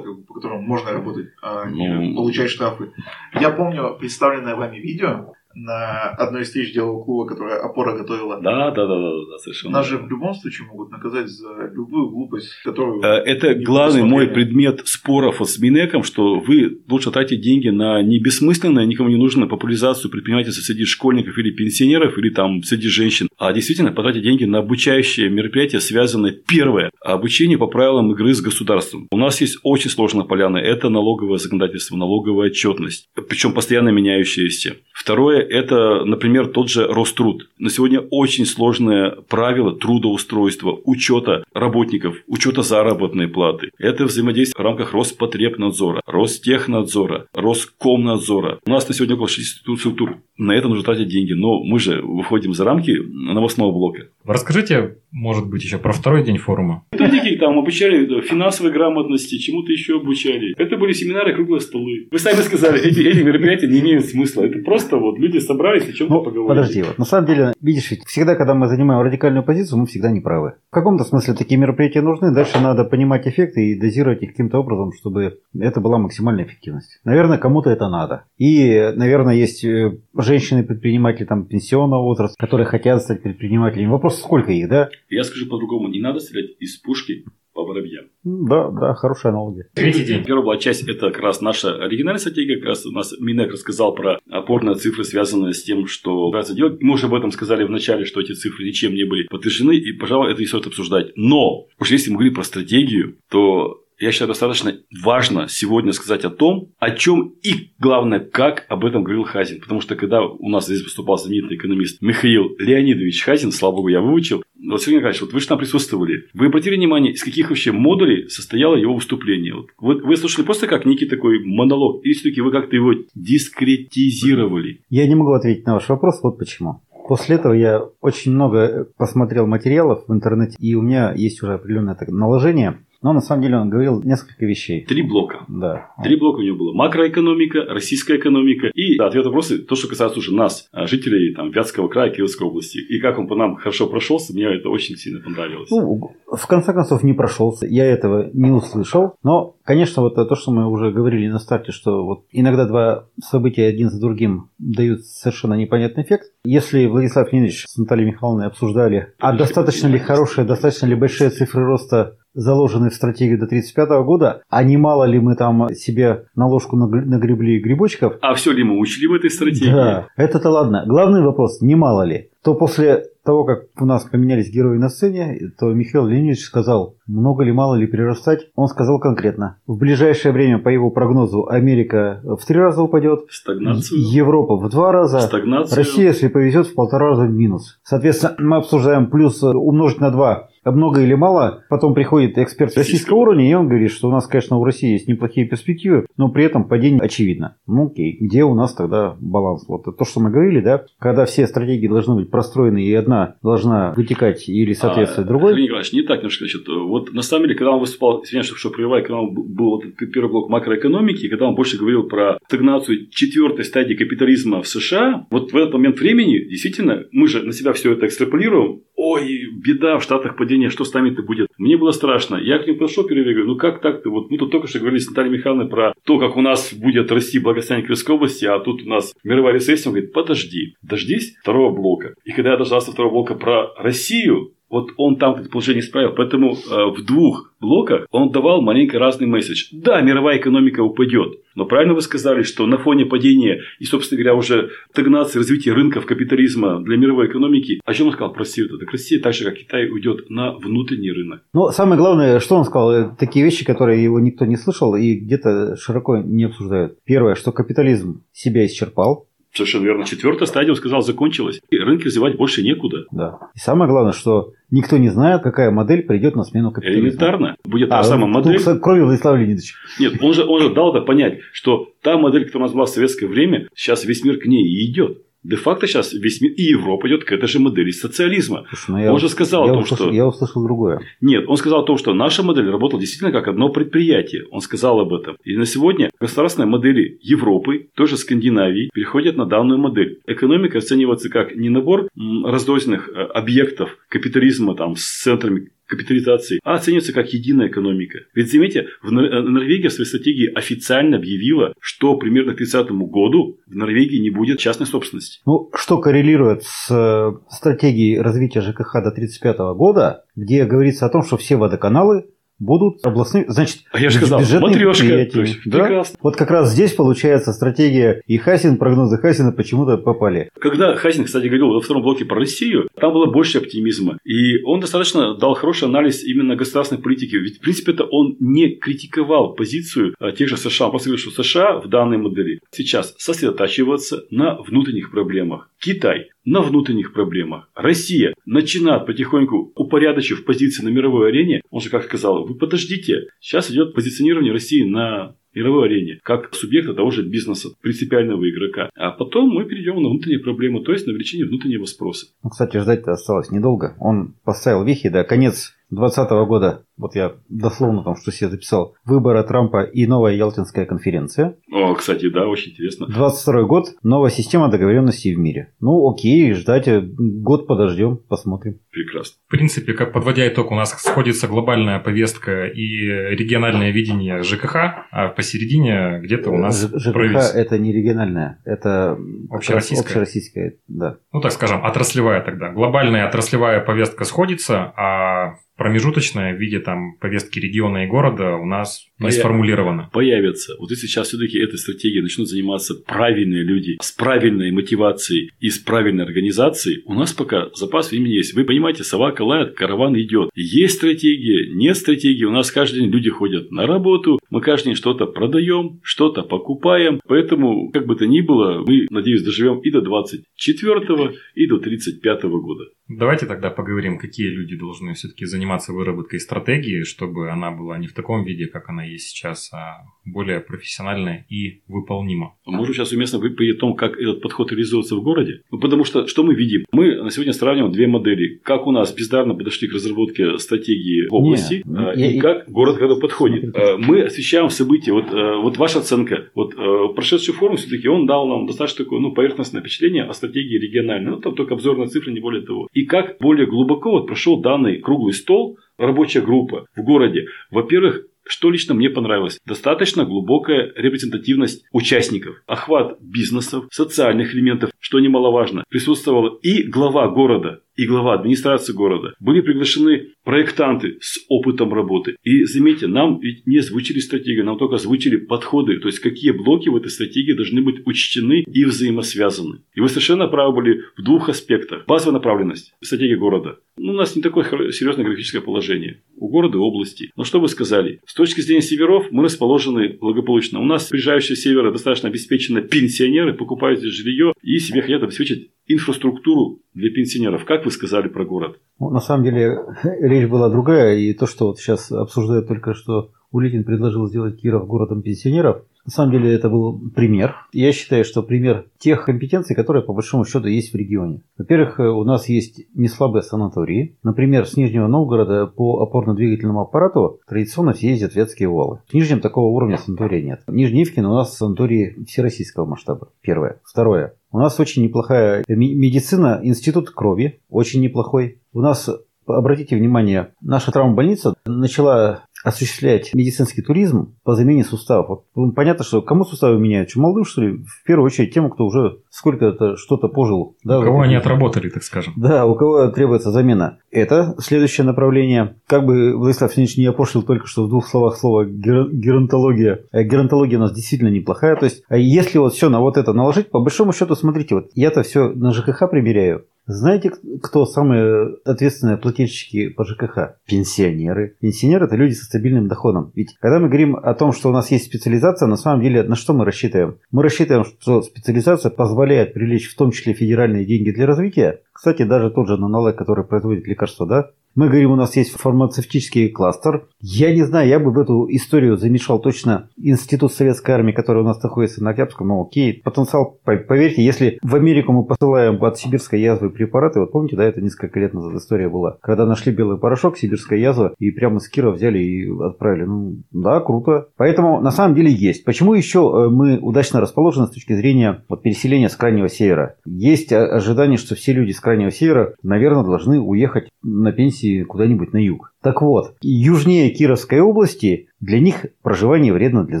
как 0.02 0.14
бы, 0.16 0.22
по 0.22 0.34
которым 0.34 0.62
можно 0.62 0.92
работать, 0.92 1.28
а 1.42 1.68
не 1.68 1.88
Ну. 1.92 2.14
получать 2.16 2.50
штрафы. 2.50 2.92
Я 3.34 3.50
помню 3.50 3.96
представленное 3.98 4.54
вами 4.56 4.78
видео 4.78 5.32
на 5.54 6.10
одной 6.10 6.42
из 6.42 6.48
встреч 6.48 6.72
делового 6.72 7.04
клуба, 7.04 7.28
которое 7.28 7.60
опора 7.60 7.96
готовила. 7.96 8.40
Да, 8.40 8.70
да, 8.70 8.86
да, 8.86 9.00
да, 9.00 9.10
да, 9.30 9.38
совершенно. 9.38 9.78
Нас 9.78 9.88
же 9.88 9.98
в 9.98 10.08
любом 10.08 10.34
случае 10.34 10.66
могут 10.68 10.90
наказать 10.90 11.28
за 11.28 11.70
любую 11.72 12.10
глупость, 12.10 12.50
которую... 12.64 13.02
Э, 13.02 13.22
Это 13.24 13.54
главный 13.54 14.02
мой 14.02 14.28
предмет 14.28 14.82
споров 14.84 15.40
с 15.40 15.58
Минэком, 15.58 16.02
что 16.02 16.40
вы 16.40 16.80
лучше 16.88 17.10
тратите 17.10 17.40
деньги 17.40 17.68
на 17.68 18.02
не 18.02 18.18
бессмысленную, 18.18 18.86
никому 18.86 19.08
не 19.08 19.16
нужную 19.16 19.48
популяризацию 19.48 20.10
предпринимательства 20.10 20.62
среди 20.62 20.84
школьников 20.84 21.38
или 21.38 21.50
пенсионеров, 21.50 22.18
или 22.18 22.30
там 22.30 22.62
среди 22.62 22.88
женщин, 22.88 23.28
а 23.38 23.52
действительно 23.52 23.92
потратить 23.92 24.22
деньги 24.22 24.44
на 24.44 24.58
обучающие 24.58 25.28
мероприятия, 25.28 25.80
связанные, 25.80 26.32
первое, 26.32 26.90
обучение 27.00 27.58
по 27.58 27.66
правилам 27.66 28.12
игры 28.12 28.34
с 28.34 28.40
государством. 28.40 29.08
У 29.10 29.16
нас 29.16 29.40
есть 29.40 29.58
очень 29.62 29.90
сложная 29.90 30.24
поляна, 30.24 30.58
это 30.58 30.88
налоговое 30.88 31.38
законодательство, 31.38 31.96
налоговая 31.96 32.50
отчетность, 32.50 33.08
причем 33.28 33.52
постоянно 33.52 33.90
меняющаяся. 33.90 34.76
Второе, 34.92 35.43
это, 35.48 36.04
например, 36.04 36.48
тот 36.48 36.70
же 36.70 36.86
Роструд. 36.86 37.48
На 37.58 37.70
сегодня 37.70 38.00
очень 38.00 38.46
сложное 38.46 39.10
правило 39.28 39.74
трудоустройства, 39.74 40.78
учета 40.84 41.44
работников, 41.52 42.16
учета 42.26 42.62
заработной 42.62 43.28
платы. 43.28 43.70
Это 43.78 44.04
взаимодействие 44.04 44.62
в 44.62 44.64
рамках 44.64 44.92
Роспотребнадзора, 44.92 46.02
Ростехнадзора, 46.06 47.26
Роскомнадзора. 47.34 48.58
У 48.66 48.70
нас 48.70 48.88
на 48.88 48.94
сегодня 48.94 49.14
около 49.14 49.28
6 49.28 49.62
структур. 49.78 50.18
На 50.36 50.52
это 50.52 50.68
нужно 50.68 50.84
тратить 50.84 51.08
деньги. 51.08 51.32
Но 51.32 51.62
мы 51.62 51.78
же 51.78 52.00
выходим 52.02 52.54
за 52.54 52.64
рамки 52.64 52.90
новостного 52.90 53.72
блока. 53.72 54.08
Расскажите, 54.24 54.96
может 55.12 55.48
быть, 55.48 55.62
еще 55.62 55.78
про 55.78 55.92
второй 55.92 56.24
день 56.24 56.38
форума. 56.38 56.84
Методики 56.92 57.36
там 57.36 57.58
обучали 57.58 58.20
финансовой 58.22 58.72
грамотности, 58.72 59.38
чему-то 59.38 59.70
еще 59.70 59.96
обучали. 59.96 60.54
Это 60.56 60.76
были 60.76 60.92
семинары, 60.92 61.34
круглые 61.34 61.60
столы. 61.60 62.08
Вы 62.10 62.18
сами 62.18 62.40
сказали, 62.40 62.80
эти, 62.84 63.00
эти 63.00 63.18
мероприятия 63.18 63.68
не 63.68 63.80
имеют 63.80 64.06
смысла. 64.06 64.42
Это 64.42 64.58
просто 64.60 64.96
вот 64.96 65.18
люди 65.18 65.33
собрались 65.40 65.88
о 65.88 65.92
чем-то 65.92 66.14
Ну, 66.14 66.22
поговорить. 66.22 66.48
подожди, 66.48 66.82
вот 66.82 66.98
на 66.98 67.04
самом 67.04 67.26
деле, 67.26 67.52
видишь, 67.60 67.90
ведь 67.90 68.04
всегда, 68.06 68.34
когда 68.34 68.54
мы 68.54 68.68
занимаем 68.68 69.02
радикальную 69.02 69.44
позицию, 69.44 69.78
мы 69.80 69.86
всегда 69.86 70.10
не 70.10 70.20
правы. 70.20 70.54
В 70.70 70.74
каком-то 70.74 71.04
смысле 71.04 71.34
такие 71.34 71.58
мероприятия 71.60 72.02
нужны, 72.02 72.32
дальше 72.34 72.58
надо 72.60 72.84
понимать 72.84 73.26
эффекты 73.26 73.70
и 73.72 73.78
дозировать 73.80 74.22
их 74.22 74.30
каким-то 74.30 74.58
образом, 74.58 74.92
чтобы 74.92 75.38
это 75.58 75.80
была 75.80 75.98
максимальная 75.98 76.44
эффективность. 76.44 77.00
Наверное, 77.04 77.38
кому-то 77.38 77.70
это 77.70 77.88
надо. 77.88 78.24
И, 78.38 78.92
наверное, 78.94 79.34
есть 79.34 79.64
э, 79.64 79.98
женщины-предприниматели 80.16 81.24
там 81.24 81.46
пенсионного 81.46 82.02
возраста, 82.02 82.36
которые 82.38 82.66
хотят 82.66 83.02
стать 83.02 83.22
предпринимателями. 83.22 83.90
Вопрос, 83.90 84.18
сколько 84.20 84.52
их, 84.52 84.68
да? 84.68 84.88
Я 85.08 85.24
скажу 85.24 85.46
по-другому, 85.48 85.88
не 85.88 86.00
надо 86.00 86.20
стрелять 86.20 86.50
из 86.60 86.76
пушки 86.76 87.24
по 87.54 87.64
воробьям. 87.64 88.06
Да, 88.24 88.70
да, 88.70 88.94
хорошая 88.94 89.32
аналогия. 89.32 89.68
Третий 89.74 90.04
день. 90.04 90.24
Первая 90.24 90.44
была 90.44 90.56
часть, 90.58 90.86
это 90.88 91.10
как 91.10 91.22
раз 91.22 91.40
наша 91.40 91.82
оригинальная 91.82 92.18
стратегия, 92.18 92.56
как 92.56 92.68
раз 92.68 92.84
у 92.84 92.92
нас 92.92 93.14
Минэк 93.18 93.52
рассказал 93.52 93.94
про 93.94 94.18
опорные 94.28 94.74
цифры, 94.74 95.04
связанные 95.04 95.54
с 95.54 95.62
тем, 95.62 95.86
что 95.86 96.30
нравится 96.30 96.54
делать. 96.54 96.82
Мы 96.82 96.94
уже 96.94 97.06
об 97.06 97.14
этом 97.14 97.30
сказали 97.30 97.64
в 97.64 97.70
начале, 97.70 98.04
что 98.04 98.20
эти 98.20 98.32
цифры 98.32 98.64
ничем 98.64 98.94
не 98.94 99.04
были 99.04 99.26
подтверждены, 99.28 99.76
и, 99.76 99.92
пожалуй, 99.92 100.32
это 100.32 100.40
не 100.40 100.46
стоит 100.46 100.66
обсуждать. 100.66 101.12
Но, 101.16 101.68
уж 101.78 101.90
если 101.90 102.10
мы 102.10 102.16
говорим 102.16 102.34
про 102.34 102.42
стратегию, 102.42 103.16
то 103.30 103.83
я 103.98 104.10
считаю, 104.10 104.28
достаточно 104.28 104.74
важно 105.02 105.46
сегодня 105.48 105.92
сказать 105.92 106.24
о 106.24 106.30
том, 106.30 106.72
о 106.78 106.90
чем 106.90 107.34
и, 107.42 107.72
главное, 107.78 108.20
как 108.20 108.66
об 108.68 108.84
этом 108.84 109.04
говорил 109.04 109.24
Хазин. 109.24 109.60
Потому 109.60 109.80
что, 109.80 109.94
когда 109.94 110.22
у 110.22 110.48
нас 110.48 110.66
здесь 110.66 110.82
выступал 110.82 111.16
знаменитый 111.16 111.56
экономист 111.56 112.02
Михаил 112.02 112.54
Леонидович 112.58 113.22
Хазин, 113.22 113.52
слава 113.52 113.76
богу, 113.76 113.88
я 113.88 114.00
выучил, 114.00 114.42
вот, 114.66 114.80
Сергей 114.80 114.96
Николаевич, 114.96 115.22
вот 115.22 115.32
вы 115.32 115.40
же 115.40 115.46
там 115.46 115.58
присутствовали. 115.58 116.24
Вы 116.34 116.46
обратили 116.46 116.76
внимание, 116.76 117.12
из 117.12 117.22
каких 117.22 117.50
вообще 117.50 117.72
модулей 117.72 118.28
состояло 118.28 118.76
его 118.76 118.94
выступление? 118.94 119.54
Вот, 119.54 119.66
вы, 119.78 120.00
вы 120.02 120.16
слушали 120.16 120.44
просто 120.44 120.66
как 120.66 120.86
некий 120.86 121.06
такой 121.06 121.44
монолог, 121.44 122.04
или 122.04 122.14
все-таки 122.14 122.40
вы 122.40 122.50
как-то 122.50 122.74
его 122.74 122.92
дискретизировали? 123.14 124.80
Я 124.90 125.06
не 125.06 125.14
могу 125.14 125.32
ответить 125.32 125.66
на 125.66 125.74
ваш 125.74 125.88
вопрос, 125.88 126.20
вот 126.22 126.38
почему. 126.38 126.80
После 127.06 127.36
этого 127.36 127.52
я 127.52 127.82
очень 128.00 128.32
много 128.32 128.88
посмотрел 128.96 129.46
материалов 129.46 130.04
в 130.08 130.12
интернете, 130.12 130.56
и 130.58 130.74
у 130.74 130.80
меня 130.80 131.12
есть 131.14 131.42
уже 131.42 131.52
определенное 131.54 131.94
так, 131.94 132.08
наложение. 132.08 132.78
Но 133.04 133.12
на 133.12 133.20
самом 133.20 133.42
деле 133.42 133.58
он 133.58 133.68
говорил 133.68 134.00
несколько 134.02 134.46
вещей. 134.46 134.86
Три 134.86 135.02
блока. 135.02 135.44
Да. 135.46 135.90
Три 136.02 136.16
блока 136.16 136.38
у 136.38 136.42
него 136.42 136.56
было. 136.56 136.72
Макроэкономика, 136.72 137.60
российская 137.68 138.16
экономика 138.16 138.68
и 138.74 138.96
ответ 138.96 139.24
на 139.24 139.30
вопросы, 139.30 139.58
то, 139.58 139.74
что 139.74 139.88
касается 139.88 140.20
уже 140.20 140.34
нас, 140.34 140.70
а, 140.72 140.86
жителей 140.86 141.34
там, 141.34 141.50
Вятского 141.50 141.88
края, 141.88 142.10
Кировской 142.10 142.48
области. 142.48 142.78
И 142.78 142.98
как 143.00 143.18
он 143.18 143.28
по 143.28 143.36
нам 143.36 143.56
хорошо 143.56 143.88
прошелся, 143.88 144.32
мне 144.32 144.44
это 144.44 144.70
очень 144.70 144.96
сильно 144.96 145.20
понравилось. 145.20 145.68
Ну, 145.70 146.14
в 146.32 146.46
конце 146.46 146.72
концов, 146.72 147.02
не 147.02 147.12
прошелся. 147.12 147.66
Я 147.66 147.84
этого 147.84 148.30
не 148.32 148.50
услышал. 148.50 149.16
Но, 149.22 149.56
конечно, 149.64 150.00
вот 150.02 150.14
то, 150.14 150.34
что 150.34 150.50
мы 150.50 150.66
уже 150.66 150.90
говорили 150.90 151.28
на 151.28 151.40
старте, 151.40 151.72
что 151.72 152.06
вот 152.06 152.24
иногда 152.32 152.64
два 152.64 153.08
события 153.22 153.66
один 153.66 153.90
за 153.90 154.00
другим 154.00 154.48
дают 154.58 155.04
совершенно 155.04 155.52
непонятный 155.52 156.04
эффект. 156.04 156.32
Если 156.46 156.86
Владислав 156.86 157.30
Леонидович 157.30 157.66
с 157.66 157.76
Натальей 157.76 158.06
Михайловной 158.06 158.46
обсуждали, 158.46 159.12
а 159.18 159.36
достаточно 159.36 159.88
ли 159.88 159.98
хорошие, 159.98 160.46
достаточно 160.46 160.86
ли 160.86 160.94
большие 160.94 161.28
цифры 161.28 161.66
роста 161.66 162.16
заложены 162.34 162.90
в 162.90 162.94
стратегию 162.94 163.38
до 163.38 163.46
1935 163.46 164.04
года, 164.04 164.42
а 164.50 164.62
немало 164.62 165.04
ли 165.04 165.18
мы 165.20 165.36
там 165.36 165.68
себе 165.74 166.24
на 166.34 166.46
ложку 166.46 166.76
нагр- 166.76 167.04
нагребли 167.04 167.60
грибочков, 167.60 168.14
А 168.20 168.34
все 168.34 168.52
ли 168.52 168.62
мы 168.64 168.78
учли 168.78 169.06
в 169.06 169.12
этой 169.14 169.30
стратегии? 169.30 169.70
да, 169.72 170.08
это-то 170.16 170.50
ладно. 170.50 170.84
Главный 170.86 171.22
вопрос, 171.22 171.60
немало 171.60 172.02
ли. 172.02 172.30
То 172.42 172.54
после 172.54 173.04
того, 173.24 173.44
как 173.44 173.60
у 173.80 173.86
нас 173.86 174.04
поменялись 174.04 174.50
герои 174.52 174.76
на 174.76 174.90
сцене, 174.90 175.38
то 175.58 175.72
Михаил 175.72 176.06
Леонидович 176.06 176.40
сказал, 176.44 176.96
много 177.06 177.42
ли, 177.42 177.52
мало 177.52 177.74
ли 177.74 177.86
прирастать. 177.86 178.48
Он 178.54 178.68
сказал 178.68 178.98
конкретно. 179.00 179.56
В 179.66 179.78
ближайшее 179.78 180.32
время, 180.32 180.58
по 180.58 180.68
его 180.68 180.90
прогнозу, 180.90 181.46
Америка 181.48 182.20
в 182.22 182.44
три 182.44 182.58
раза 182.58 182.82
упадет, 182.82 183.20
Стагнацию. 183.30 183.98
Европа 183.98 184.56
в 184.56 184.68
два 184.68 184.92
раза, 184.92 185.20
Стагнацию. 185.20 185.78
Россия, 185.78 186.08
если 186.08 186.28
повезет, 186.28 186.66
в 186.66 186.74
полтора 186.74 187.10
раза 187.10 187.22
в 187.22 187.30
минус. 187.32 187.78
Соответственно, 187.82 188.34
мы 188.38 188.56
обсуждаем 188.58 189.06
плюс 189.06 189.42
умножить 189.42 190.00
на 190.00 190.10
2, 190.10 190.48
много 190.72 191.00
или 191.00 191.14
мало. 191.14 191.64
Потом 191.68 191.94
приходит 191.94 192.38
эксперт 192.38 192.76
российского 192.76 193.18
уровня, 193.18 193.48
и 193.48 193.54
он 193.54 193.68
говорит, 193.68 193.90
что 193.90 194.08
у 194.08 194.12
нас, 194.12 194.26
конечно, 194.26 194.56
у 194.56 194.64
России 194.64 194.92
есть 194.92 195.08
неплохие 195.08 195.46
перспективы, 195.46 196.06
но 196.16 196.28
при 196.30 196.44
этом 196.44 196.68
падение 196.68 197.00
очевидно. 197.00 197.56
Ну 197.66 197.86
окей, 197.86 198.16
где 198.20 198.44
у 198.44 198.54
нас 198.54 198.74
тогда 198.74 199.16
баланс? 199.20 199.64
Вот 199.68 199.84
то, 199.84 200.04
что 200.04 200.20
мы 200.20 200.30
говорили, 200.30 200.60
да, 200.60 200.84
когда 200.98 201.24
все 201.24 201.46
стратегии 201.46 201.88
должны 201.88 202.14
быть 202.16 202.30
простроены, 202.30 202.82
и 202.82 202.92
одна 202.94 203.36
должна 203.42 203.92
вытекать 203.96 204.48
или 204.48 204.72
соответствовать 204.72 205.26
А, 205.26 205.28
другой. 205.28 205.50
Сергей 205.52 205.64
Николаевич, 205.64 205.92
не 205.92 206.02
так 206.02 206.18
немножко. 206.18 206.44
Значит, 206.44 206.68
вот 206.68 207.12
на 207.12 207.22
самом 207.22 207.44
деле, 207.44 207.56
когда 207.56 207.72
он 207.72 207.80
выступал, 207.80 208.22
извиняюсь, 208.24 208.48
что 208.48 208.70
прерываю, 208.70 209.02
когда 209.02 209.20
он 209.20 209.34
был 209.34 209.70
вот 209.70 209.84
первый 210.12 210.30
блок 210.30 210.48
макроэкономики, 210.50 211.28
когда 211.28 211.46
он 211.48 211.54
больше 211.54 211.78
говорил 211.78 212.04
про 212.04 212.38
стагнацию 212.46 213.08
четвертой 213.10 213.64
стадии 213.64 213.94
капитализма 213.94 214.62
в 214.62 214.68
США, 214.68 215.26
вот 215.30 215.52
в 215.52 215.56
этот 215.56 215.74
момент 215.74 215.98
времени, 215.98 216.48
действительно, 216.48 217.04
мы 217.12 217.28
же 217.28 217.42
на 217.42 217.52
себя 217.52 217.72
все 217.72 217.92
это 217.92 218.06
экстраполируем. 218.06 218.82
Ой, 218.96 219.40
беда, 219.64 219.98
в 219.98 220.02
Штатах 220.02 220.36
падение, 220.36 220.53
что 220.70 220.84
с 220.84 220.92
нами-то 220.92 221.22
будет? 221.22 221.48
Мне 221.58 221.76
было 221.76 221.90
страшно. 221.90 222.36
Я 222.36 222.58
к 222.58 222.66
нему 222.66 222.78
подошел 222.78 223.04
первый 223.04 223.24
говорю, 223.24 223.46
ну 223.46 223.56
как 223.56 223.80
так-то? 223.80 224.10
Вот 224.10 224.30
мы 224.30 224.38
тут 224.38 224.50
только 224.50 224.66
что 224.66 224.78
говорили 224.78 224.98
с 224.98 225.08
Натальей 225.08 225.32
Михайловной 225.32 225.68
про 225.68 225.92
то, 226.04 226.18
как 226.18 226.36
у 226.36 226.40
нас 226.40 226.72
будет 226.72 227.10
расти 227.10 227.38
благосостояние 227.38 227.86
Кировской 227.86 228.14
области, 228.14 228.44
а 228.44 228.58
тут 228.60 228.82
у 228.82 228.88
нас 228.88 229.14
мировая 229.24 229.54
рецессия. 229.54 229.88
Он 229.88 229.94
говорит, 229.94 230.12
подожди, 230.12 230.76
дождись 230.82 231.36
второго 231.40 231.74
блока. 231.74 232.14
И 232.24 232.32
когда 232.32 232.52
я 232.52 232.56
дождался 232.56 232.92
второго 232.92 233.12
блока 233.12 233.34
про 233.34 233.74
Россию, 233.76 234.52
вот 234.74 234.90
он 234.96 235.16
там 235.16 235.36
это 235.36 235.48
положение 235.48 235.84
исправил. 235.84 236.14
Поэтому 236.16 236.54
э, 236.54 236.56
в 236.96 237.04
двух 237.04 237.54
блоках 237.60 238.08
он 238.10 238.30
давал 238.30 238.60
маленько 238.60 238.98
разный 238.98 239.28
месседж. 239.28 239.68
Да, 239.70 240.00
мировая 240.00 240.38
экономика 240.38 240.80
упадет. 240.80 241.38
Но 241.54 241.64
правильно 241.64 241.94
вы 241.94 242.00
сказали, 242.00 242.42
что 242.42 242.66
на 242.66 242.76
фоне 242.76 243.06
падения 243.06 243.60
и, 243.78 243.84
собственно 243.84 244.20
говоря, 244.20 244.36
уже 244.36 244.70
стагнации 244.90 245.38
развития 245.38 245.72
рынков 245.72 246.06
капитализма 246.06 246.82
для 246.82 246.96
мировой 246.96 247.28
экономики, 247.28 247.80
о 247.84 247.94
чем 247.94 248.08
он 248.08 248.14
сказал 248.14 248.32
про 248.32 248.40
Россию? 248.40 248.76
Так 248.76 248.90
Россия, 248.90 249.20
так 249.20 249.32
же 249.32 249.44
как 249.44 249.54
Китай, 249.54 249.88
уйдет 249.88 250.28
на 250.28 250.52
внутренний 250.54 251.12
рынок. 251.12 251.42
Но 251.52 251.70
самое 251.70 251.96
главное, 251.96 252.40
что 252.40 252.56
он 252.56 252.64
сказал, 252.64 253.16
такие 253.16 253.44
вещи, 253.44 253.64
которые 253.64 254.02
его 254.02 254.18
никто 254.18 254.44
не 254.44 254.56
слышал 254.56 254.96
и 254.96 255.14
где-то 255.14 255.76
широко 255.76 256.16
не 256.16 256.46
обсуждают. 256.46 256.98
Первое, 257.04 257.36
что 257.36 257.52
капитализм 257.52 258.24
себя 258.32 258.66
исчерпал, 258.66 259.28
Совершенно 259.54 259.84
верно. 259.84 260.04
Четвертая 260.04 260.46
стадия, 260.46 260.70
он 260.70 260.76
сказал, 260.76 261.02
закончилась. 261.02 261.60
И 261.70 261.78
рынки 261.78 262.06
развивать 262.06 262.36
больше 262.36 262.62
некуда. 262.62 263.04
Да. 263.12 263.38
И 263.54 263.58
самое 263.58 263.88
главное, 263.88 264.12
что 264.12 264.52
никто 264.70 264.96
не 264.98 265.08
знает, 265.08 265.42
какая 265.42 265.70
модель 265.70 266.02
придет 266.02 266.34
на 266.34 266.42
смену 266.42 266.72
капитализму. 266.72 267.04
Элементарно. 267.06 267.56
Будет 267.64 267.88
та 267.90 268.00
А, 268.00 268.04
самая 268.04 268.26
ну, 268.26 268.32
модель. 268.34 268.58
кроме 268.82 269.04
Владислава 269.04 269.36
Леонидовича. 269.36 269.74
Нет, 270.00 270.14
он 270.20 270.34
же, 270.34 270.44
он 270.44 270.60
же 270.60 270.74
дал 270.74 270.94
это 270.94 271.04
понять, 271.04 271.38
что 271.52 271.88
та 272.02 272.18
модель, 272.18 272.46
которая 272.46 272.64
у 272.64 272.66
нас 272.68 272.74
была 272.74 272.86
в 272.86 272.90
советское 272.90 273.26
время, 273.28 273.68
сейчас 273.76 274.04
весь 274.04 274.24
мир 274.24 274.38
к 274.38 274.46
ней 274.46 274.64
и 274.66 274.90
идет. 274.90 275.18
Де-факто 275.44 275.86
сейчас 275.86 276.12
весь 276.14 276.40
мир 276.40 276.52
и 276.52 276.62
Европа 276.62 277.06
идет 277.06 277.24
к 277.24 277.32
этой 277.32 277.46
же 277.48 277.58
модели 277.60 277.90
социализма. 277.90 278.64
Слушай, 278.70 278.90
ну 278.90 278.98
я 278.98 279.12
Он 279.12 279.18
же 279.20 279.26
ус- 279.26 279.32
сказал 279.32 279.66
я 279.66 279.70
о 279.72 279.74
том, 279.74 279.82
услышал, 279.84 280.06
что- 280.06 280.14
Я 280.14 280.26
услышал 280.26 280.64
другое. 280.64 281.00
Нет, 281.20 281.44
он 281.46 281.56
сказал 281.56 281.80
о 281.82 281.86
том, 281.86 281.98
что 281.98 282.14
наша 282.14 282.42
модель 282.42 282.70
работала 282.70 283.00
действительно 283.00 283.30
как 283.32 283.46
одно 283.48 283.68
предприятие. 283.68 284.44
Он 284.50 284.60
сказал 284.60 284.98
об 285.00 285.12
этом. 285.12 285.36
И 285.44 285.56
на 285.56 285.66
сегодня 285.66 286.10
государственные 286.18 286.68
модели 286.68 287.18
Европы, 287.20 287.88
тоже 287.94 288.16
Скандинавии, 288.16 288.90
переходят 288.94 289.36
на 289.36 289.44
данную 289.46 289.78
модель. 289.78 290.20
Экономика 290.26 290.78
оценивается 290.78 291.28
как 291.28 291.54
не 291.54 291.68
набор 291.68 292.08
м, 292.16 292.46
раздольных 292.46 293.08
э, 293.08 293.12
объектов 293.12 293.98
капитализма 294.08 294.74
там, 294.74 294.96
с 294.96 295.04
центрами 295.22 295.68
капитализации, 295.94 296.60
а 296.64 296.74
оценивается 296.74 297.12
как 297.12 297.32
единая 297.32 297.68
экономика. 297.68 298.18
Ведь 298.34 298.50
заметьте, 298.50 298.88
в 299.02 299.08
э, 299.08 299.42
Норвегия 299.42 299.88
в 299.88 299.92
своей 299.92 300.08
стратегии 300.08 300.52
официально 300.52 301.16
объявила, 301.16 301.74
что 301.80 302.16
примерно 302.16 302.54
к 302.54 302.58
30 302.58 302.90
году 302.90 303.58
в 303.66 303.74
Норвегии 303.74 304.18
не 304.18 304.30
будет 304.30 304.58
частной 304.58 304.86
собственности. 304.86 305.40
Ну, 305.46 305.70
что 305.74 305.98
коррелирует 305.98 306.62
с 306.64 306.90
э, 306.90 307.32
стратегией 307.50 308.18
развития 308.18 308.60
ЖКХ 308.60 308.94
до 308.94 309.10
1935 309.10 309.58
года, 309.76 310.24
где 310.36 310.64
говорится 310.64 311.06
о 311.06 311.10
том, 311.10 311.22
что 311.22 311.36
все 311.36 311.56
водоканалы 311.56 312.26
будут 312.64 313.04
областными, 313.04 313.46
значит, 313.48 313.80
А 313.92 314.00
я 314.00 314.10
же 314.10 314.18
сказал, 314.18 314.40
матрешка. 314.40 315.26
То 315.26 315.40
есть, 315.40 315.58
Да? 315.64 315.84
прекрасно. 315.84 316.18
Вот 316.22 316.36
как 316.36 316.50
раз 316.50 316.72
здесь 316.72 316.92
получается 316.92 317.52
стратегия 317.52 318.22
и 318.26 318.38
Хасин, 318.38 318.78
прогнозы 318.78 319.18
Хасина 319.18 319.52
почему-то 319.52 319.96
попали. 319.98 320.50
Когда 320.60 320.94
Хазин, 320.94 321.24
кстати, 321.24 321.46
говорил 321.46 321.68
во 321.68 321.80
втором 321.80 322.02
блоке 322.02 322.24
про 322.24 322.38
Россию, 322.38 322.88
там 322.98 323.12
было 323.12 323.26
больше 323.26 323.58
оптимизма. 323.58 324.18
И 324.24 324.62
он 324.64 324.80
достаточно 324.80 325.36
дал 325.36 325.54
хороший 325.54 325.88
анализ 325.88 326.24
именно 326.24 326.56
государственной 326.56 327.02
политики. 327.02 327.36
Ведь, 327.36 327.58
в 327.58 327.60
принципе, 327.60 327.92
это 327.92 328.04
он 328.04 328.36
не 328.40 328.76
критиковал 328.76 329.54
позицию 329.54 330.14
а, 330.18 330.32
тех 330.32 330.48
же 330.48 330.56
США. 330.56 330.86
Он 330.86 330.92
просто 330.92 331.10
говорил, 331.10 331.30
что 331.30 331.42
США 331.42 331.78
в 331.80 331.88
данной 331.88 332.18
модели 332.18 332.60
сейчас 332.70 333.14
сосредотачиваются 333.18 334.24
на 334.30 334.56
внутренних 334.62 335.10
проблемах. 335.10 335.70
Китай 335.78 336.30
на 336.44 336.60
внутренних 336.60 337.12
проблемах. 337.12 337.70
Россия 337.74 338.34
начинает 338.44 339.06
потихоньку, 339.06 339.72
упорядочив 339.74 340.44
позиции 340.44 340.84
на 340.84 340.88
мировой 340.88 341.28
арене, 341.28 341.62
он 341.70 341.80
же 341.80 341.90
как 341.90 342.04
сказал, 342.04 342.46
вы 342.46 342.54
подождите, 342.54 343.28
сейчас 343.40 343.70
идет 343.70 343.94
позиционирование 343.94 344.52
России 344.52 344.82
на 344.82 345.36
мировой 345.54 345.86
арене, 345.86 346.18
как 346.22 346.54
субъекта 346.54 346.94
того 346.94 347.10
же 347.10 347.22
бизнеса, 347.22 347.70
принципиального 347.80 348.48
игрока. 348.50 348.90
А 348.96 349.10
потом 349.10 349.50
мы 349.50 349.64
перейдем 349.64 350.02
на 350.02 350.08
внутренние 350.08 350.40
проблемы, 350.40 350.82
то 350.82 350.92
есть 350.92 351.06
на 351.06 351.12
увеличение 351.12 351.46
внутреннего 351.46 351.84
спроса. 351.84 352.26
Ну, 352.42 352.50
кстати, 352.50 352.78
ждать-то 352.78 353.12
осталось 353.12 353.50
недолго. 353.50 353.94
Он 354.00 354.34
поставил 354.44 354.84
вехи 354.84 355.08
до 355.08 355.24
конец 355.24 355.74
2020 355.90 356.30
года. 356.48 356.84
Вот 356.96 357.16
я 357.16 357.32
дословно 357.48 358.04
там, 358.04 358.14
что 358.16 358.30
себе 358.30 358.50
записал. 358.50 358.94
Выборы 359.04 359.42
Трампа 359.42 359.82
и 359.82 360.06
новая 360.06 360.34
Ялтинская 360.34 360.86
конференция. 360.86 361.56
О, 361.72 361.94
кстати, 361.94 362.28
да, 362.30 362.46
очень 362.46 362.70
интересно. 362.72 363.06
22 363.08 363.62
год. 363.64 363.86
Новая 364.04 364.30
система 364.30 364.68
договоренностей 364.68 365.34
в 365.34 365.38
мире. 365.38 365.72
Ну, 365.80 366.08
окей, 366.08 366.52
ждать. 366.52 366.86
э, 366.86 367.00
Год 367.02 367.66
подождем, 367.66 368.18
посмотрим. 368.28 368.78
Прекрасно. 368.90 369.36
В 369.46 369.50
принципе, 369.50 369.92
как 369.92 370.12
подводя 370.12 370.46
итог, 370.48 370.70
у 370.70 370.74
нас 370.76 370.90
сходится 371.02 371.48
глобальная 371.48 371.98
повестка 371.98 372.66
и 372.66 372.86
региональное 372.86 373.90
видение 373.90 374.42
ЖКХ, 374.44 374.76
а 375.10 375.28
посередине 375.28 376.20
где-то 376.22 376.50
у 376.50 376.56
нас 376.58 376.80
Ж- 376.80 376.98
ЖКХ 377.00 377.12
правительство. 377.12 377.58
это 377.58 377.78
не 377.78 377.92
региональная, 377.92 378.60
это 378.64 379.18
Общероссийская. 379.50 380.04
общероссийская, 380.06 380.74
да. 380.88 381.18
Ну, 381.32 381.40
так 381.40 381.50
скажем, 381.52 381.84
отраслевая 381.84 382.40
тогда. 382.42 382.70
Глобальная 382.70 383.26
отраслевая 383.26 383.80
повестка 383.80 384.24
сходится, 384.24 384.92
а 384.96 385.56
промежуточная 385.76 386.54
в 386.54 386.58
виде 386.60 386.78
там 386.84 387.16
повестки 387.20 387.58
региона 387.58 388.04
и 388.04 388.06
города 388.06 388.56
у 388.56 388.66
нас 388.66 389.06
не 389.18 389.26
Поя- 389.28 389.32
сформулирована. 389.32 390.10
Появится. 390.12 390.74
Вот 390.78 390.90
если 390.90 391.06
сейчас 391.06 391.28
все-таки 391.28 391.58
этой 391.58 391.78
стратегией 391.78 392.22
начнут 392.22 392.48
заниматься 392.48 392.94
правильные 392.94 393.62
люди 393.64 393.96
с 394.00 394.12
правильной 394.12 394.70
мотивацией 394.70 395.50
и 395.60 395.70
с 395.70 395.78
правильной 395.78 396.24
организацией, 396.24 397.02
у 397.06 397.14
нас 397.14 397.32
пока 397.32 397.68
запас 397.74 398.10
времени 398.10 398.34
есть. 398.34 398.54
Вы 398.54 398.64
понимаете, 398.64 399.04
собака 399.04 399.42
лает, 399.42 399.74
караван 399.74 400.18
идет. 400.20 400.50
Есть 400.54 400.96
стратегия, 400.96 401.72
нет 401.74 401.96
стратегии. 401.96 402.44
У 402.44 402.50
нас 402.52 402.70
каждый 402.70 403.00
день 403.00 403.10
люди 403.10 403.30
ходят 403.30 403.70
на 403.70 403.86
работу, 403.86 404.38
мы 404.54 404.60
каждый 404.60 404.86
день 404.86 404.94
что-то 404.94 405.26
продаем, 405.26 406.00
что-то 406.02 406.42
покупаем. 406.42 407.20
Поэтому, 407.26 407.90
как 407.90 408.06
бы 408.06 408.14
то 408.14 408.26
ни 408.26 408.40
было, 408.40 408.84
мы, 408.86 409.06
надеюсь, 409.10 409.42
доживем 409.42 409.80
и 409.80 409.90
до 409.90 410.00
24 410.00 411.32
и 411.54 411.66
до 411.66 411.78
35 411.78 412.42
года. 412.44 412.84
Давайте 413.08 413.44
тогда 413.46 413.68
поговорим, 413.70 414.18
какие 414.18 414.46
люди 414.48 414.76
должны 414.76 415.12
все-таки 415.12 415.44
заниматься 415.44 415.92
выработкой 415.92 416.40
стратегии, 416.40 417.02
чтобы 417.02 417.50
она 417.50 417.70
была 417.70 417.98
не 417.98 418.06
в 418.06 418.14
таком 418.14 418.44
виде, 418.44 418.66
как 418.66 418.88
она 418.88 419.04
есть 419.04 419.28
сейчас, 419.28 419.70
а 419.74 420.04
более 420.24 420.60
профессиональная 420.60 421.44
и 421.50 421.82
выполнима. 421.86 422.54
Может, 422.64 422.96
сейчас 422.96 423.12
уместно 423.12 423.40
о 423.44 423.74
том, 423.78 423.94
как 423.94 424.16
этот 424.18 424.40
подход 424.40 424.70
реализуется 424.72 425.16
в 425.16 425.22
городе? 425.22 425.60
Ну, 425.70 425.78
потому 425.80 426.04
что, 426.04 426.26
что 426.26 426.44
мы 426.44 426.54
видим? 426.54 426.86
Мы 426.92 427.22
на 427.22 427.30
сегодня 427.30 427.52
сравниваем 427.52 427.92
две 427.92 428.06
модели. 428.06 428.58
Как 428.64 428.86
у 428.86 428.90
нас 428.92 429.12
бездарно 429.14 429.54
подошли 429.54 429.86
к 429.88 429.92
разработке 429.92 430.56
стратегии 430.58 431.28
в 431.28 431.34
области, 431.34 431.82
Не, 431.84 431.98
а, 431.98 432.12
я- 432.14 432.30
и 432.30 432.36
я- 432.36 432.40
как 432.42 432.70
город 432.70 432.96
к 432.96 433.02
этому 433.02 433.20
подходит. 433.20 433.64
Смотрите. 433.64 433.92
А, 433.92 433.98
Мы 433.98 434.22
освещаем 434.22 434.43
события. 434.70 435.12
Вот, 435.12 435.26
а, 435.32 435.56
вот 435.58 435.76
ваша 435.76 436.00
оценка. 436.00 436.50
Вот 436.54 436.74
а, 436.76 437.08
прошедший 437.08 437.54
форум 437.54 437.76
все-таки 437.76 438.08
он 438.08 438.26
дал 438.26 438.46
нам 438.46 438.66
достаточно 438.66 439.04
такое 439.04 439.20
ну, 439.20 439.32
поверхностное 439.32 439.80
впечатление 439.80 440.24
о 440.24 440.32
стратегии 440.32 440.78
региональной. 440.78 441.32
Ну, 441.32 441.40
там 441.40 441.54
только 441.54 441.74
обзорные 441.74 442.08
цифры, 442.08 442.32
не 442.32 442.40
более 442.40 442.64
того. 442.64 442.88
И 442.92 443.04
как 443.04 443.38
более 443.40 443.66
глубоко 443.66 444.10
вот 444.10 444.26
прошел 444.26 444.60
данный 444.60 444.98
круглый 444.98 445.32
стол, 445.32 445.78
рабочая 445.98 446.40
группа 446.40 446.86
в 446.96 447.02
городе. 447.02 447.46
Во-первых, 447.70 448.26
что 448.46 448.70
лично 448.70 448.94
мне 448.94 449.08
понравилось? 449.08 449.58
Достаточно 449.64 450.24
глубокая 450.24 450.92
репрезентативность 450.96 451.84
участников. 451.92 452.56
Охват 452.66 453.18
бизнесов, 453.20 453.86
социальных 453.90 454.54
элементов, 454.54 454.90
что 454.98 455.18
немаловажно. 455.18 455.84
Присутствовала 455.88 456.58
и 456.62 456.82
глава 456.82 457.28
города, 457.28 457.80
и 457.96 458.06
глава 458.06 458.34
администрации 458.34 458.92
города. 458.92 459.34
Были 459.40 459.60
приглашены 459.60 460.28
проектанты 460.44 461.18
с 461.20 461.38
опытом 461.48 461.92
работы. 461.92 462.36
И 462.42 462.64
заметьте, 462.64 463.06
нам 463.06 463.40
ведь 463.40 463.66
не 463.66 463.78
озвучили 463.78 464.18
стратегию, 464.18 464.64
нам 464.64 464.78
только 464.78 464.96
озвучили 464.96 465.36
подходы. 465.36 465.98
То 465.98 466.08
есть, 466.08 466.18
какие 466.18 466.50
блоки 466.50 466.88
в 466.88 466.96
этой 466.96 467.10
стратегии 467.10 467.52
должны 467.52 467.82
быть 467.82 468.06
учтены 468.06 468.62
и 468.62 468.84
взаимосвязаны. 468.84 469.80
И 469.94 470.00
вы 470.00 470.08
совершенно 470.08 470.48
правы 470.48 470.74
были 470.74 471.02
в 471.16 471.22
двух 471.22 471.48
аспектах. 471.48 472.04
Базовая 472.06 472.34
направленность, 472.34 472.92
стратегия 473.00 473.36
города. 473.36 473.78
Ну, 473.96 474.12
у 474.12 474.16
нас 474.16 474.34
не 474.34 474.42
такое 474.42 474.64
серьезное 474.90 475.24
географическое 475.24 475.62
положение. 475.62 476.22
У 476.36 476.48
города 476.48 476.76
и 476.76 476.80
области. 476.80 477.30
Но 477.36 477.44
что 477.44 477.60
вы 477.60 477.68
сказали? 477.68 478.20
С 478.26 478.34
точки 478.34 478.60
зрения 478.60 478.82
северов 478.82 479.28
мы 479.30 479.44
расположены 479.44 480.16
благополучно. 480.20 480.80
У 480.80 480.84
нас 480.84 481.08
ближайшие 481.10 481.56
севера 481.56 481.92
достаточно 481.92 482.28
обеспечены 482.28 482.82
пенсионеры, 482.82 483.54
покупают 483.54 484.00
здесь 484.00 484.12
жилье 484.12 484.52
и 484.62 484.78
себе 484.78 485.00
хотят 485.00 485.22
обеспечить 485.22 485.70
инфраструктуру 485.86 486.80
для 486.94 487.10
пенсионеров. 487.10 487.64
Как 487.64 487.83
вы 487.84 487.90
сказали 487.90 488.28
про 488.28 488.44
город? 488.44 488.78
Ну, 488.98 489.10
на 489.10 489.20
самом 489.20 489.44
деле 489.44 489.78
речь 490.20 490.48
была 490.48 490.68
другая, 490.68 491.16
и 491.16 491.32
то, 491.32 491.46
что 491.46 491.68
вот 491.68 491.78
сейчас 491.78 492.10
обсуждают 492.10 492.68
только 492.68 492.94
что 492.94 493.30
Улитин 493.50 493.84
предложил 493.84 494.26
сделать 494.26 494.60
Киров 494.60 494.86
городом 494.86 495.22
пенсионеров, 495.22 495.82
на 496.04 496.10
самом 496.10 496.32
деле 496.32 496.52
это 496.52 496.68
был 496.68 497.00
пример. 497.14 497.54
Я 497.72 497.92
считаю, 497.92 498.24
что 498.24 498.42
пример 498.42 498.86
тех 498.98 499.24
компетенций, 499.24 499.74
которые 499.74 500.02
по 500.02 500.12
большому 500.12 500.44
счету 500.44 500.66
есть 500.66 500.92
в 500.92 500.96
регионе. 500.96 501.42
Во-первых, 501.56 501.98
э, 501.98 502.08
у 502.08 502.24
нас 502.24 502.48
есть 502.48 502.82
неслабые 502.94 503.42
санатории. 503.42 504.18
Например, 504.22 504.66
с 504.66 504.76
Нижнего 504.76 505.06
Новгорода 505.06 505.66
по 505.66 506.02
опорно-двигательному 506.02 506.82
аппарату 506.82 507.40
традиционно 507.48 507.94
все 507.94 508.10
ездят 508.10 508.32
в 508.32 508.36
Вятские 508.36 508.68
Увалы. 508.68 509.00
В 509.08 509.14
Нижнем 509.14 509.40
такого 509.40 509.74
уровня 509.74 509.96
санатория 509.96 510.42
нет. 510.42 510.62
В 510.66 510.74
Нижнеивкино 510.74 511.30
у 511.30 511.34
нас 511.34 511.56
санатории 511.56 512.22
всероссийского 512.26 512.84
масштаба. 512.84 513.30
Первое. 513.40 513.80
Второе. 513.84 514.34
У 514.54 514.58
нас 514.60 514.78
очень 514.78 515.02
неплохая 515.02 515.64
медицина, 515.66 516.60
институт 516.62 517.10
крови, 517.10 517.60
очень 517.70 518.00
неплохой. 518.00 518.60
У 518.72 518.80
нас, 518.80 519.10
обратите 519.48 519.96
внимание, 519.96 520.54
наша 520.60 520.92
травмбольница 520.92 521.54
начала 521.64 522.44
осуществлять 522.64 523.32
медицинский 523.34 523.82
туризм 523.82 524.34
по 524.42 524.54
замене 524.56 524.82
суставов. 524.84 525.28
Вот, 525.28 525.44
ну, 525.54 525.72
понятно, 525.72 526.04
что 526.04 526.22
кому 526.22 526.44
суставы 526.44 526.78
меняют? 526.78 527.10
Что, 527.10 527.20
молодым, 527.20 527.44
что 527.44 527.62
ли? 527.62 527.76
В 527.84 528.02
первую 528.06 528.26
очередь 528.26 528.52
тем, 528.52 528.70
кто 528.70 528.86
уже 528.86 529.18
сколько-то 529.30 529.96
что-то 529.96 530.28
пожил. 530.28 530.76
Да, 530.82 530.98
У 530.98 531.02
кого 531.02 531.20
они 531.20 531.34
отработали, 531.34 531.88
так 531.90 532.02
скажем. 532.02 532.32
да, 532.36 532.66
у 532.66 532.74
кого 532.74 533.08
требуется 533.08 533.50
замена. 533.52 533.98
Это 534.10 534.54
следующее 534.58 535.04
направление. 535.06 535.76
Как 535.86 536.04
бы 536.06 536.36
Владислав 536.36 536.70
Сергеевич 536.72 536.96
не 536.96 537.06
опошлил 537.06 537.42
только 537.42 537.66
что 537.66 537.84
в 537.84 537.88
двух 537.88 538.06
словах 538.08 538.36
слово 538.36 538.64
гер- 538.64 539.10
геронтология. 539.12 540.00
Э, 540.12 540.22
Геронтология 540.24 540.78
у 540.78 540.80
нас 540.82 540.92
действительно 540.94 541.28
неплохая. 541.28 541.76
То 541.76 541.84
есть, 541.84 542.02
а 542.08 542.16
если 542.16 542.58
вот 542.58 542.72
все 542.74 542.88
на 542.88 543.00
вот 543.00 543.16
это 543.18 543.32
наложить, 543.32 543.70
по 543.70 543.80
большому 543.80 544.12
счету, 544.12 544.34
смотрите, 544.34 544.74
вот 544.76 544.90
я-то 544.94 545.22
все 545.22 545.48
на 545.50 545.72
ЖКХ 545.72 546.08
примеряю. 546.10 546.64
Знаете, 546.86 547.32
кто 547.62 547.86
самые 547.86 548.56
ответственные 548.64 549.16
плательщики 549.16 549.88
по 549.88 550.04
ЖКХ? 550.04 550.56
Пенсионеры. 550.66 551.56
Пенсионеры– 551.60 552.04
это 552.06 552.16
люди 552.16 552.34
со 552.34 552.44
стабильным 552.44 552.88
доходом. 552.88 553.32
Ведь 553.34 553.56
когда 553.58 553.78
мы 553.78 553.88
говорим 553.88 554.16
о 554.16 554.34
том, 554.34 554.52
что 554.52 554.68
у 554.68 554.72
нас 554.72 554.90
есть 554.90 555.06
специализация, 555.06 555.66
на 555.66 555.76
самом 555.76 556.02
деле 556.02 556.22
на 556.22 556.36
что 556.36 556.52
мы 556.52 556.66
рассчитываем? 556.66 557.18
Мы 557.30 557.42
рассчитываем, 557.42 557.84
что 557.84 558.20
специализация 558.20 558.90
позволяет 558.90 559.54
привлечь 559.54 559.90
в 559.90 559.96
том 559.96 560.10
числе 560.10 560.34
федеральные 560.34 560.84
деньги 560.84 561.10
для 561.10 561.26
развития. 561.26 561.80
Кстати, 561.92 562.24
даже 562.24 562.50
тот 562.50 562.68
же 562.68 562.76
Нанолек, 562.76 563.16
который 563.16 563.44
производит 563.44 563.86
лекарства, 563.86 564.26
да, 564.26 564.50
Мы 564.74 564.88
говорим, 564.88 565.12
у 565.12 565.16
нас 565.16 565.36
есть 565.36 565.52
фармацевтический 565.52 566.48
кластер. 566.48 567.06
Я 567.20 567.54
не 567.54 567.62
знаю, 567.62 567.88
я 567.88 568.00
бы 568.00 568.10
в 568.10 568.18
эту 568.18 568.46
историю 568.50 568.96
замешал 568.96 569.38
точно 569.38 569.88
Институт 569.96 570.52
Советской 570.52 570.90
Армии, 570.90 571.12
который 571.12 571.42
у 571.42 571.46
нас 571.46 571.62
находится 571.62 572.02
на 572.02 572.10
Октябрьском. 572.10 572.48
Ну, 572.48 572.62
окей, 572.62 573.00
потенциал, 573.04 573.58
поверьте, 573.64 574.24
если 574.24 574.58
в 574.62 574.74
Америку 574.74 575.12
мы 575.12 575.24
посылаем 575.24 575.82
от 575.84 575.98
сибирской 575.98 576.40
язвы 576.40 576.70
препараты, 576.70 577.20
вот 577.20 577.30
помните, 577.30 577.54
да, 577.54 577.64
это 577.64 577.80
несколько 577.80 578.18
лет 578.18 578.34
назад 578.34 578.54
история 578.54 578.88
была, 578.88 579.16
когда 579.22 579.46
нашли 579.46 579.72
белый 579.72 579.96
порошок, 579.96 580.36
сибирская 580.36 580.80
язва, 580.80 581.14
и 581.20 581.30
прямо 581.30 581.60
с 581.60 581.68
Кира 581.68 581.92
взяли 581.92 582.18
и 582.18 582.50
отправили. 582.60 583.04
Ну, 583.04 583.36
да, 583.52 583.78
круто. 583.80 584.26
Поэтому 584.36 584.80
на 584.80 584.90
самом 584.90 585.14
деле 585.14 585.30
есть. 585.30 585.64
Почему 585.64 585.94
еще 585.94 586.18
э, 586.18 586.48
мы 586.50 586.78
удачно 586.78 587.20
расположены 587.20 587.68
с 587.68 587.70
точки 587.70 587.92
зрения 587.94 588.42
вот, 588.48 588.62
переселения 588.62 589.08
с 589.08 589.14
Крайнего 589.14 589.48
Севера? 589.48 589.94
Есть 590.04 590.52
ожидание, 590.52 591.16
что 591.16 591.36
все 591.36 591.52
люди 591.52 591.70
с 591.70 591.78
Крайнего 591.78 592.10
Севера, 592.10 592.54
наверное, 592.64 593.04
должны 593.04 593.40
уехать 593.40 593.88
на 594.02 594.32
пенсии 594.64 594.82
куда-нибудь 594.84 595.32
на 595.32 595.38
юг. 595.38 595.73
Так 595.84 596.00
вот, 596.00 596.32
южнее 596.40 597.10
Кировской 597.10 597.60
области 597.60 598.28
для 598.40 598.58
них 598.58 598.86
проживание 599.02 599.52
вредно 599.52 599.84
для 599.84 600.00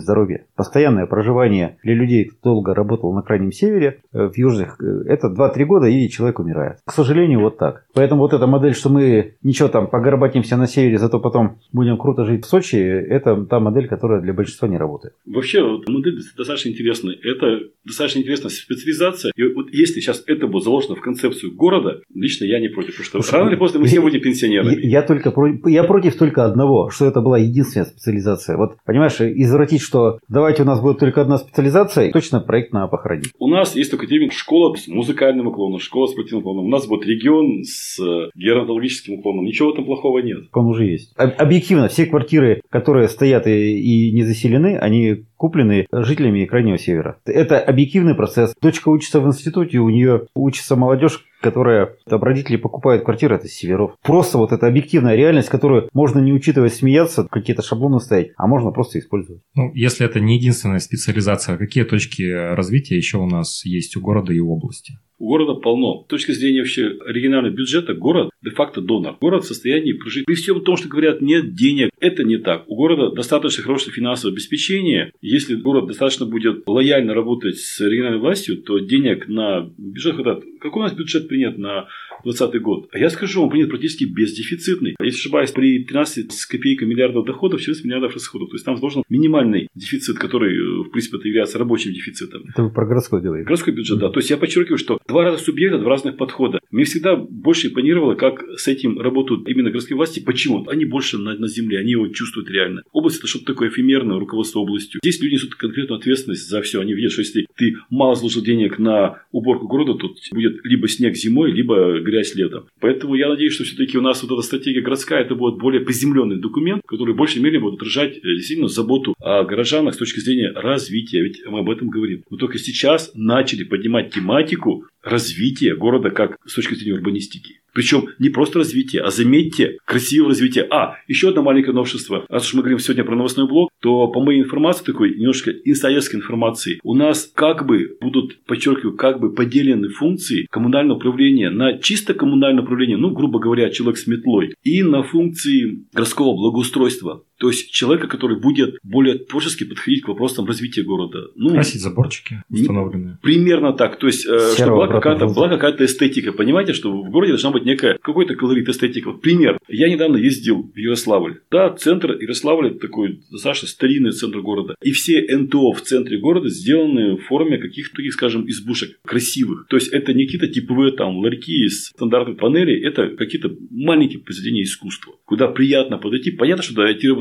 здоровья. 0.00 0.46
Постоянное 0.56 1.06
проживание 1.06 1.78
для 1.82 1.94
людей, 1.94 2.24
кто 2.24 2.54
долго 2.54 2.74
работал 2.74 3.12
на 3.12 3.22
крайнем 3.22 3.52
севере, 3.52 4.00
э, 4.12 4.28
в 4.28 4.36
южных, 4.36 4.78
э, 4.80 5.04
это 5.08 5.28
2-3 5.28 5.64
года 5.64 5.86
и 5.86 6.08
человек 6.08 6.38
умирает. 6.40 6.78
К 6.86 6.92
сожалению, 6.92 7.40
вот 7.40 7.58
так. 7.58 7.84
Поэтому 7.94 8.22
вот 8.22 8.32
эта 8.32 8.46
модель, 8.46 8.74
что 8.74 8.88
мы 8.88 9.34
ничего 9.42 9.68
там 9.68 9.88
погорбатимся 9.88 10.56
на 10.56 10.66
севере, 10.66 10.98
зато 10.98 11.20
потом 11.20 11.58
будем 11.72 11.98
круто 11.98 12.24
жить 12.24 12.44
в 12.44 12.48
Сочи, 12.48 12.76
это 12.76 13.44
та 13.44 13.60
модель, 13.60 13.88
которая 13.88 14.20
для 14.22 14.32
большинства 14.32 14.68
не 14.68 14.78
работает. 14.78 15.14
Вообще, 15.26 15.62
вот, 15.62 15.88
модель 15.88 16.18
достаточно 16.36 16.70
интересная. 16.70 17.16
Это 17.22 17.60
достаточно 17.84 18.20
интересная 18.20 18.50
специализация. 18.50 19.32
И 19.36 19.42
вот 19.54 19.70
если 19.70 20.00
сейчас 20.00 20.22
это 20.26 20.46
будет 20.46 20.64
заложено 20.64 20.96
в 20.96 21.00
концепцию 21.00 21.54
города, 21.54 22.00
лично 22.14 22.44
я 22.44 22.60
не 22.60 22.68
против. 22.68 22.96
Потому 22.96 23.24
что 23.24 23.36
рано 23.36 23.50
или 23.50 23.56
поздно 23.56 23.80
мы 23.80 23.86
все 23.86 24.00
будем 24.00 24.20
пенсионерами. 24.20 24.80
Я, 24.82 25.00
я 25.00 25.02
только 25.02 25.30
против 25.30 25.73
я 25.74 25.84
против 25.84 26.16
только 26.16 26.44
одного, 26.44 26.90
что 26.90 27.06
это 27.06 27.20
была 27.20 27.38
единственная 27.38 27.86
специализация. 27.86 28.56
Вот, 28.56 28.76
понимаешь, 28.84 29.20
извратить, 29.20 29.82
что 29.82 30.18
давайте 30.28 30.62
у 30.62 30.66
нас 30.66 30.80
будет 30.80 30.98
только 30.98 31.20
одна 31.20 31.38
специализация, 31.38 32.12
точно 32.12 32.40
проект 32.40 32.72
на 32.72 32.86
похоронить. 32.86 33.32
У 33.38 33.48
нас 33.48 33.74
есть 33.76 33.90
только 33.90 34.06
термин 34.06 34.30
школа 34.30 34.74
с 34.74 34.88
музыкальным 34.88 35.48
уклоном, 35.48 35.80
школа 35.80 36.06
с 36.06 36.12
спортивным 36.12 36.42
уклоном. 36.42 36.66
У 36.66 36.68
нас 36.68 36.86
будет 36.86 37.06
регион 37.06 37.64
с 37.64 37.98
геронтологическим 38.34 39.14
уклоном. 39.18 39.44
Ничего 39.44 39.72
там 39.72 39.84
плохого 39.84 40.20
нет. 40.20 40.44
Он 40.52 40.66
уже 40.66 40.86
есть. 40.86 41.12
Объективно, 41.16 41.88
все 41.88 42.06
квартиры, 42.06 42.62
которые 42.70 43.08
стоят 43.08 43.46
и, 43.46 43.78
и 43.80 44.12
не 44.12 44.22
заселены, 44.22 44.78
они 44.78 45.24
куплены 45.36 45.86
жителями 45.92 46.44
Крайнего 46.46 46.78
Севера. 46.78 47.18
Это 47.26 47.58
объективный 47.58 48.14
процесс. 48.14 48.54
Дочка 48.62 48.88
учится 48.88 49.20
в 49.20 49.26
институте, 49.26 49.78
у 49.78 49.90
нее 49.90 50.26
учится 50.34 50.76
молодежь, 50.76 51.24
которая 51.44 51.96
там 52.08 52.22
родители 52.22 52.56
покупают 52.56 53.04
квартиры, 53.04 53.36
это 53.36 53.48
северов. 53.48 53.92
Просто 54.02 54.38
вот 54.38 54.50
эта 54.52 54.66
объективная 54.66 55.14
реальность, 55.14 55.50
которую 55.50 55.90
можно 55.92 56.18
не 56.18 56.32
учитывая 56.32 56.70
смеяться, 56.70 57.28
какие-то 57.30 57.60
шаблоны 57.60 58.00
ставить, 58.00 58.32
а 58.38 58.46
можно 58.46 58.70
просто 58.70 58.98
использовать. 58.98 59.42
Ну, 59.54 59.70
если 59.74 60.06
это 60.06 60.20
не 60.20 60.36
единственная 60.36 60.78
специализация, 60.78 61.58
какие 61.58 61.84
точки 61.84 62.22
развития 62.54 62.96
еще 62.96 63.18
у 63.18 63.26
нас 63.26 63.66
есть 63.66 63.94
у 63.94 64.00
города 64.00 64.32
и 64.32 64.40
области? 64.40 64.94
У 65.18 65.28
города 65.28 65.54
полно. 65.54 66.04
С 66.04 66.10
точки 66.10 66.32
зрения 66.32 66.60
вообще 66.60 66.98
регионального 67.06 67.54
бюджета, 67.54 67.94
город 67.94 68.30
де-факто 68.42 68.80
донор. 68.80 69.16
Город 69.20 69.44
в 69.44 69.48
состоянии 69.48 69.92
прожить. 69.92 70.26
При 70.26 70.34
всем 70.34 70.60
том, 70.62 70.76
что 70.76 70.88
говорят, 70.88 71.20
нет 71.20 71.54
денег, 71.54 71.90
это 72.00 72.24
не 72.24 72.36
так. 72.36 72.68
У 72.68 72.74
города 72.74 73.14
достаточно 73.14 73.62
хорошее 73.62 73.94
финансовое 73.94 74.32
обеспечение. 74.32 75.12
Если 75.20 75.54
город 75.54 75.86
достаточно 75.86 76.26
будет 76.26 76.64
лояльно 76.66 77.14
работать 77.14 77.58
с 77.58 77.80
региональной 77.80 78.20
властью, 78.20 78.62
то 78.62 78.78
денег 78.78 79.28
на 79.28 79.70
бюджет 79.78 80.16
хватает. 80.16 80.44
Какой 80.60 80.80
у 80.80 80.84
нас 80.84 80.94
бюджет 80.94 81.28
принят 81.28 81.58
на 81.58 81.86
2020 82.24 82.62
год? 82.62 82.88
А 82.92 82.98
я 82.98 83.10
скажу, 83.10 83.42
он 83.42 83.50
принят 83.50 83.68
практически 83.68 84.04
бездефицитный. 84.04 84.96
Если 85.00 85.18
ошибаюсь, 85.18 85.50
при 85.50 85.84
13 85.84 86.32
с 86.32 86.46
копейкой 86.46 86.88
миллиардов 86.88 87.24
доходов, 87.24 87.60
14 87.60 87.84
миллиардов 87.84 88.14
расходов. 88.14 88.50
То 88.50 88.56
есть 88.56 88.64
там 88.64 88.76
заложен 88.76 89.02
минимальный 89.08 89.68
дефицит, 89.74 90.18
который, 90.18 90.84
в 90.84 90.90
принципе, 90.90 91.18
является 91.28 91.58
рабочим 91.58 91.92
дефицитом. 91.92 92.42
Это 92.48 92.62
вы 92.64 92.70
про 92.70 92.86
городской 92.86 93.20
говорите? 93.20 93.46
Городской 93.46 93.72
бюджет, 93.72 93.98
да. 93.98 94.10
То 94.10 94.18
есть 94.18 94.30
я 94.30 94.36
подчеркиваю, 94.36 94.78
что 94.78 94.98
два 95.06 95.24
разных 95.24 95.42
субъекта, 95.42 95.78
два 95.78 95.90
разных 95.90 96.16
подхода. 96.16 96.60
Мне 96.74 96.82
всегда 96.82 97.14
больше 97.14 97.68
импонировало, 97.68 98.16
как 98.16 98.42
с 98.56 98.66
этим 98.66 98.98
работают 98.98 99.48
именно 99.48 99.70
городские 99.70 99.96
власти. 99.96 100.18
Почему? 100.18 100.66
Они 100.68 100.84
больше 100.84 101.18
на, 101.18 101.38
на 101.38 101.46
земле, 101.46 101.78
они 101.78 101.92
его 101.92 102.08
чувствуют 102.08 102.50
реально. 102.50 102.82
Область 102.90 103.18
это 103.18 103.28
что-то 103.28 103.44
такое 103.44 103.68
эфемерное, 103.68 104.18
руководство 104.18 104.58
областью. 104.58 105.00
Здесь 105.04 105.20
люди 105.20 105.34
несут 105.34 105.54
конкретную 105.54 106.00
ответственность 106.00 106.48
за 106.48 106.62
все. 106.62 106.80
Они 106.80 106.92
видят, 106.92 107.12
что 107.12 107.22
если 107.22 107.46
ты 107.56 107.76
мало 107.90 108.16
сложил 108.16 108.42
денег 108.42 108.80
на 108.80 109.22
уборку 109.30 109.68
города, 109.68 109.94
то 109.94 110.12
будет 110.32 110.64
либо 110.64 110.88
снег 110.88 111.14
зимой, 111.14 111.52
либо 111.52 112.00
грязь 112.00 112.34
летом. 112.34 112.66
Поэтому 112.80 113.14
я 113.14 113.28
надеюсь, 113.28 113.52
что 113.52 113.62
все-таки 113.62 113.96
у 113.96 114.02
нас 114.02 114.24
вот 114.24 114.32
эта 114.32 114.42
стратегия 114.42 114.80
городская, 114.80 115.20
это 115.20 115.36
будет 115.36 115.60
более 115.60 115.80
приземленный 115.80 116.40
документ, 116.40 116.82
который 116.88 117.14
в 117.14 117.16
большей 117.16 117.40
мере 117.40 117.60
будет 117.60 117.74
отражать 117.74 118.16
э, 118.16 118.20
действительно 118.34 118.66
заботу 118.66 119.14
о 119.20 119.44
горожанах 119.44 119.94
с 119.94 119.98
точки 119.98 120.18
зрения 120.18 120.50
развития. 120.50 121.22
Ведь 121.22 121.40
мы 121.46 121.60
об 121.60 121.70
этом 121.70 121.88
говорим. 121.88 122.24
Мы 122.30 122.36
только 122.36 122.58
сейчас 122.58 123.12
начали 123.14 123.62
поднимать 123.62 124.12
тематику 124.12 124.86
развития 125.04 125.74
города 125.76 126.10
как 126.10 126.38
с 126.46 126.54
точки 126.54 126.74
зрения 126.74 126.94
урбанистики. 126.94 127.60
Причем 127.74 128.06
не 128.20 128.28
просто 128.28 128.60
развитие, 128.60 129.02
а 129.02 129.10
заметьте, 129.10 129.78
красивое 129.84 130.28
развитие. 130.28 130.64
А, 130.70 130.94
еще 131.08 131.30
одно 131.30 131.42
маленькое 131.42 131.74
новшество. 131.74 132.24
Раз 132.28 132.46
уж 132.46 132.54
мы 132.54 132.60
говорим 132.60 132.78
сегодня 132.78 133.04
про 133.04 133.16
новостной 133.16 133.48
блок, 133.48 133.70
то 133.80 134.06
по 134.08 134.22
моей 134.22 134.42
информации, 134.42 134.84
такой 134.84 135.16
немножко 135.16 135.50
инсайдерской 135.50 136.20
информации, 136.20 136.78
у 136.84 136.94
нас 136.94 137.30
как 137.34 137.66
бы 137.66 137.96
будут, 138.00 138.44
подчеркиваю, 138.44 138.96
как 138.96 139.18
бы 139.20 139.34
поделены 139.34 139.88
функции 139.88 140.46
коммунального 140.50 140.98
управления 140.98 141.50
на 141.50 141.78
чисто 141.78 142.14
коммунальное 142.14 142.62
управление, 142.62 142.96
ну, 142.96 143.10
грубо 143.10 143.40
говоря, 143.40 143.70
человек 143.70 143.98
с 143.98 144.06
метлой, 144.06 144.54
и 144.62 144.84
на 144.84 145.02
функции 145.02 145.84
городского 145.92 146.36
благоустройства. 146.36 147.24
То 147.38 147.48
есть 147.48 147.70
человека, 147.70 148.06
который 148.06 148.38
будет 148.38 148.78
более 148.82 149.18
творчески 149.18 149.64
подходить 149.64 150.02
к 150.02 150.08
вопросам 150.08 150.46
развития 150.46 150.82
города. 150.82 151.28
Ну, 151.34 151.50
Красить 151.50 151.80
заборчики 151.80 152.42
установленные. 152.48 153.18
Примерно 153.22 153.72
так. 153.72 153.98
То 153.98 154.06
есть, 154.06 154.26
э, 154.26 154.52
чтобы 154.54 154.76
была 154.76 154.88
какая-то, 154.88 155.26
была 155.26 155.48
какая-то 155.48 155.84
эстетика. 155.84 156.32
Понимаете, 156.32 156.72
что 156.72 156.92
в 156.92 157.10
городе 157.10 157.32
должна 157.32 157.50
быть 157.50 157.64
некая 157.64 157.98
какой-то 158.00 158.34
колорит 158.36 158.68
эстетика. 158.68 159.10
Вот 159.10 159.20
пример. 159.20 159.58
Я 159.68 159.88
недавно 159.88 160.16
ездил 160.16 160.70
в 160.74 160.76
Ярославль. 160.76 161.40
Да, 161.50 161.70
центр 161.70 162.12
Ярославля 162.12 162.70
такой 162.70 163.20
достаточно 163.30 163.68
старинный 163.68 164.12
центр 164.12 164.40
города. 164.40 164.74
И 164.82 164.92
все 164.92 165.20
НТО 165.36 165.72
в 165.72 165.82
центре 165.82 166.18
города 166.18 166.48
сделаны 166.48 167.16
в 167.16 167.24
форме 167.24 167.58
каких-то 167.58 167.96
таких, 167.96 168.12
скажем, 168.12 168.48
избушек 168.48 168.98
красивых. 169.04 169.66
То 169.68 169.76
есть 169.76 169.92
это 169.92 170.12
не 170.12 170.24
какие-то 170.24 170.48
типовые 170.48 170.92
там 170.92 171.18
ларьки 171.18 171.64
из 171.66 171.86
стандартной 171.88 172.36
панели, 172.36 172.80
это 172.80 173.08
какие-то 173.08 173.54
маленькие 173.70 174.20
произведения 174.20 174.62
искусства, 174.62 175.14
куда 175.24 175.48
приятно 175.48 175.98
подойти. 175.98 176.30
Понятно, 176.30 176.62
что 176.62 176.74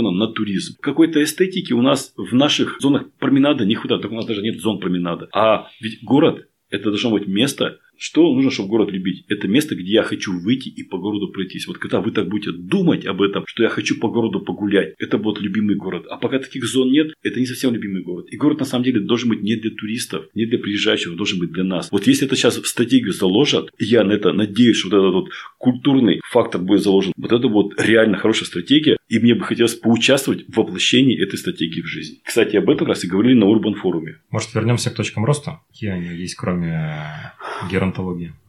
датировано 0.04 0.12
на 0.12 0.28
туризм. 0.28 0.78
Какой-то 0.82 1.24
эстетики 1.24 1.74
у 1.74 1.82
нас 1.82 2.14
в 2.18 2.34
наших 2.34 2.78
зонах 2.80 3.12
променада 3.20 3.66
не 3.66 3.76
хватает. 3.76 4.02
Так 4.02 4.12
у 4.12 4.16
нас 4.16 4.26
даже 4.26 4.42
нет 4.42 4.60
зон 4.60 4.80
променада. 4.80 5.30
А 5.34 5.68
ведь 5.80 6.04
город 6.04 6.48
это 6.70 6.86
должно 6.86 7.12
быть 7.12 7.28
место, 7.28 7.80
что 8.04 8.34
нужно, 8.34 8.52
чтобы 8.52 8.68
город 8.68 8.92
любить? 8.92 9.24
Это 9.30 9.48
место, 9.48 9.76
где 9.76 9.94
я 9.94 10.04
хочу 10.04 10.38
выйти 10.38 10.68
и 10.68 10.84
по 10.84 10.98
городу 10.98 11.30
пройтись. 11.30 11.68
Вот 11.68 11.78
когда 11.78 12.02
вы 12.02 12.12
так 12.12 12.28
будете 12.28 12.52
думать 12.52 13.06
об 13.06 13.22
этом, 13.22 13.46
что 13.48 13.64
я 13.64 13.70
хочу 13.70 13.98
по 13.98 14.10
городу 14.10 14.42
погулять, 14.42 14.94
это 15.00 15.18
будет 15.18 15.40
любимый 15.40 15.78
город. 15.78 16.06
А 16.10 16.18
пока 16.18 16.40
таких 16.40 16.66
зон 16.66 16.92
нет, 16.92 17.14
это 17.24 17.40
не 17.40 17.46
совсем 17.46 17.74
любимый 17.74 18.04
город. 18.04 18.26
И 18.30 18.36
город 18.36 18.60
на 18.60 18.66
самом 18.66 18.84
деле 18.84 19.00
должен 19.00 19.30
быть 19.30 19.42
не 19.42 19.56
для 19.56 19.72
туристов, 19.72 20.26
не 20.34 20.46
для 20.46 20.60
приезжающих, 20.60 21.12
он 21.12 21.16
должен 21.16 21.40
быть 21.40 21.54
для 21.54 21.64
нас. 21.64 21.90
Вот 21.94 22.06
если 22.06 22.28
это 22.28 22.36
сейчас 22.36 22.58
в 22.58 22.68
стратегию 22.68 23.14
заложат, 23.14 23.70
я 23.80 24.04
на 24.04 24.12
это 24.12 24.34
надеюсь, 24.34 24.76
что 24.76 24.90
вот 24.90 24.98
этот 24.98 25.14
вот 25.14 25.30
культурный 25.58 26.20
фактор 26.30 26.62
будет 26.62 26.84
заложен, 26.84 27.14
вот 27.16 27.32
это 27.32 27.48
вот 27.48 27.82
реально 27.82 28.18
хорошая 28.18 28.48
стратегия, 28.48 28.98
и 29.08 29.20
мне 29.20 29.34
бы 29.34 29.46
хотелось 29.46 29.76
поучаствовать 29.76 30.46
в 30.50 30.58
воплощении 30.58 31.18
этой 31.24 31.38
стратегии 31.38 31.80
в 31.80 31.88
жизнь. 31.88 32.20
Кстати, 32.26 32.58
об 32.58 32.70
этом 32.70 32.86
раз 32.86 33.06
и 33.06 33.08
говорили 33.08 33.36
на 33.36 33.46
Урбан 33.46 33.76
форуме. 33.76 34.18
Может, 34.30 34.54
вернемся 34.56 34.90
к 34.90 34.96
точкам 34.96 35.24
роста? 35.24 35.62
Какие 35.72 35.92
они 35.92 36.18
есть, 36.18 36.36
кроме 36.36 37.32
геронтологии? 37.72 37.93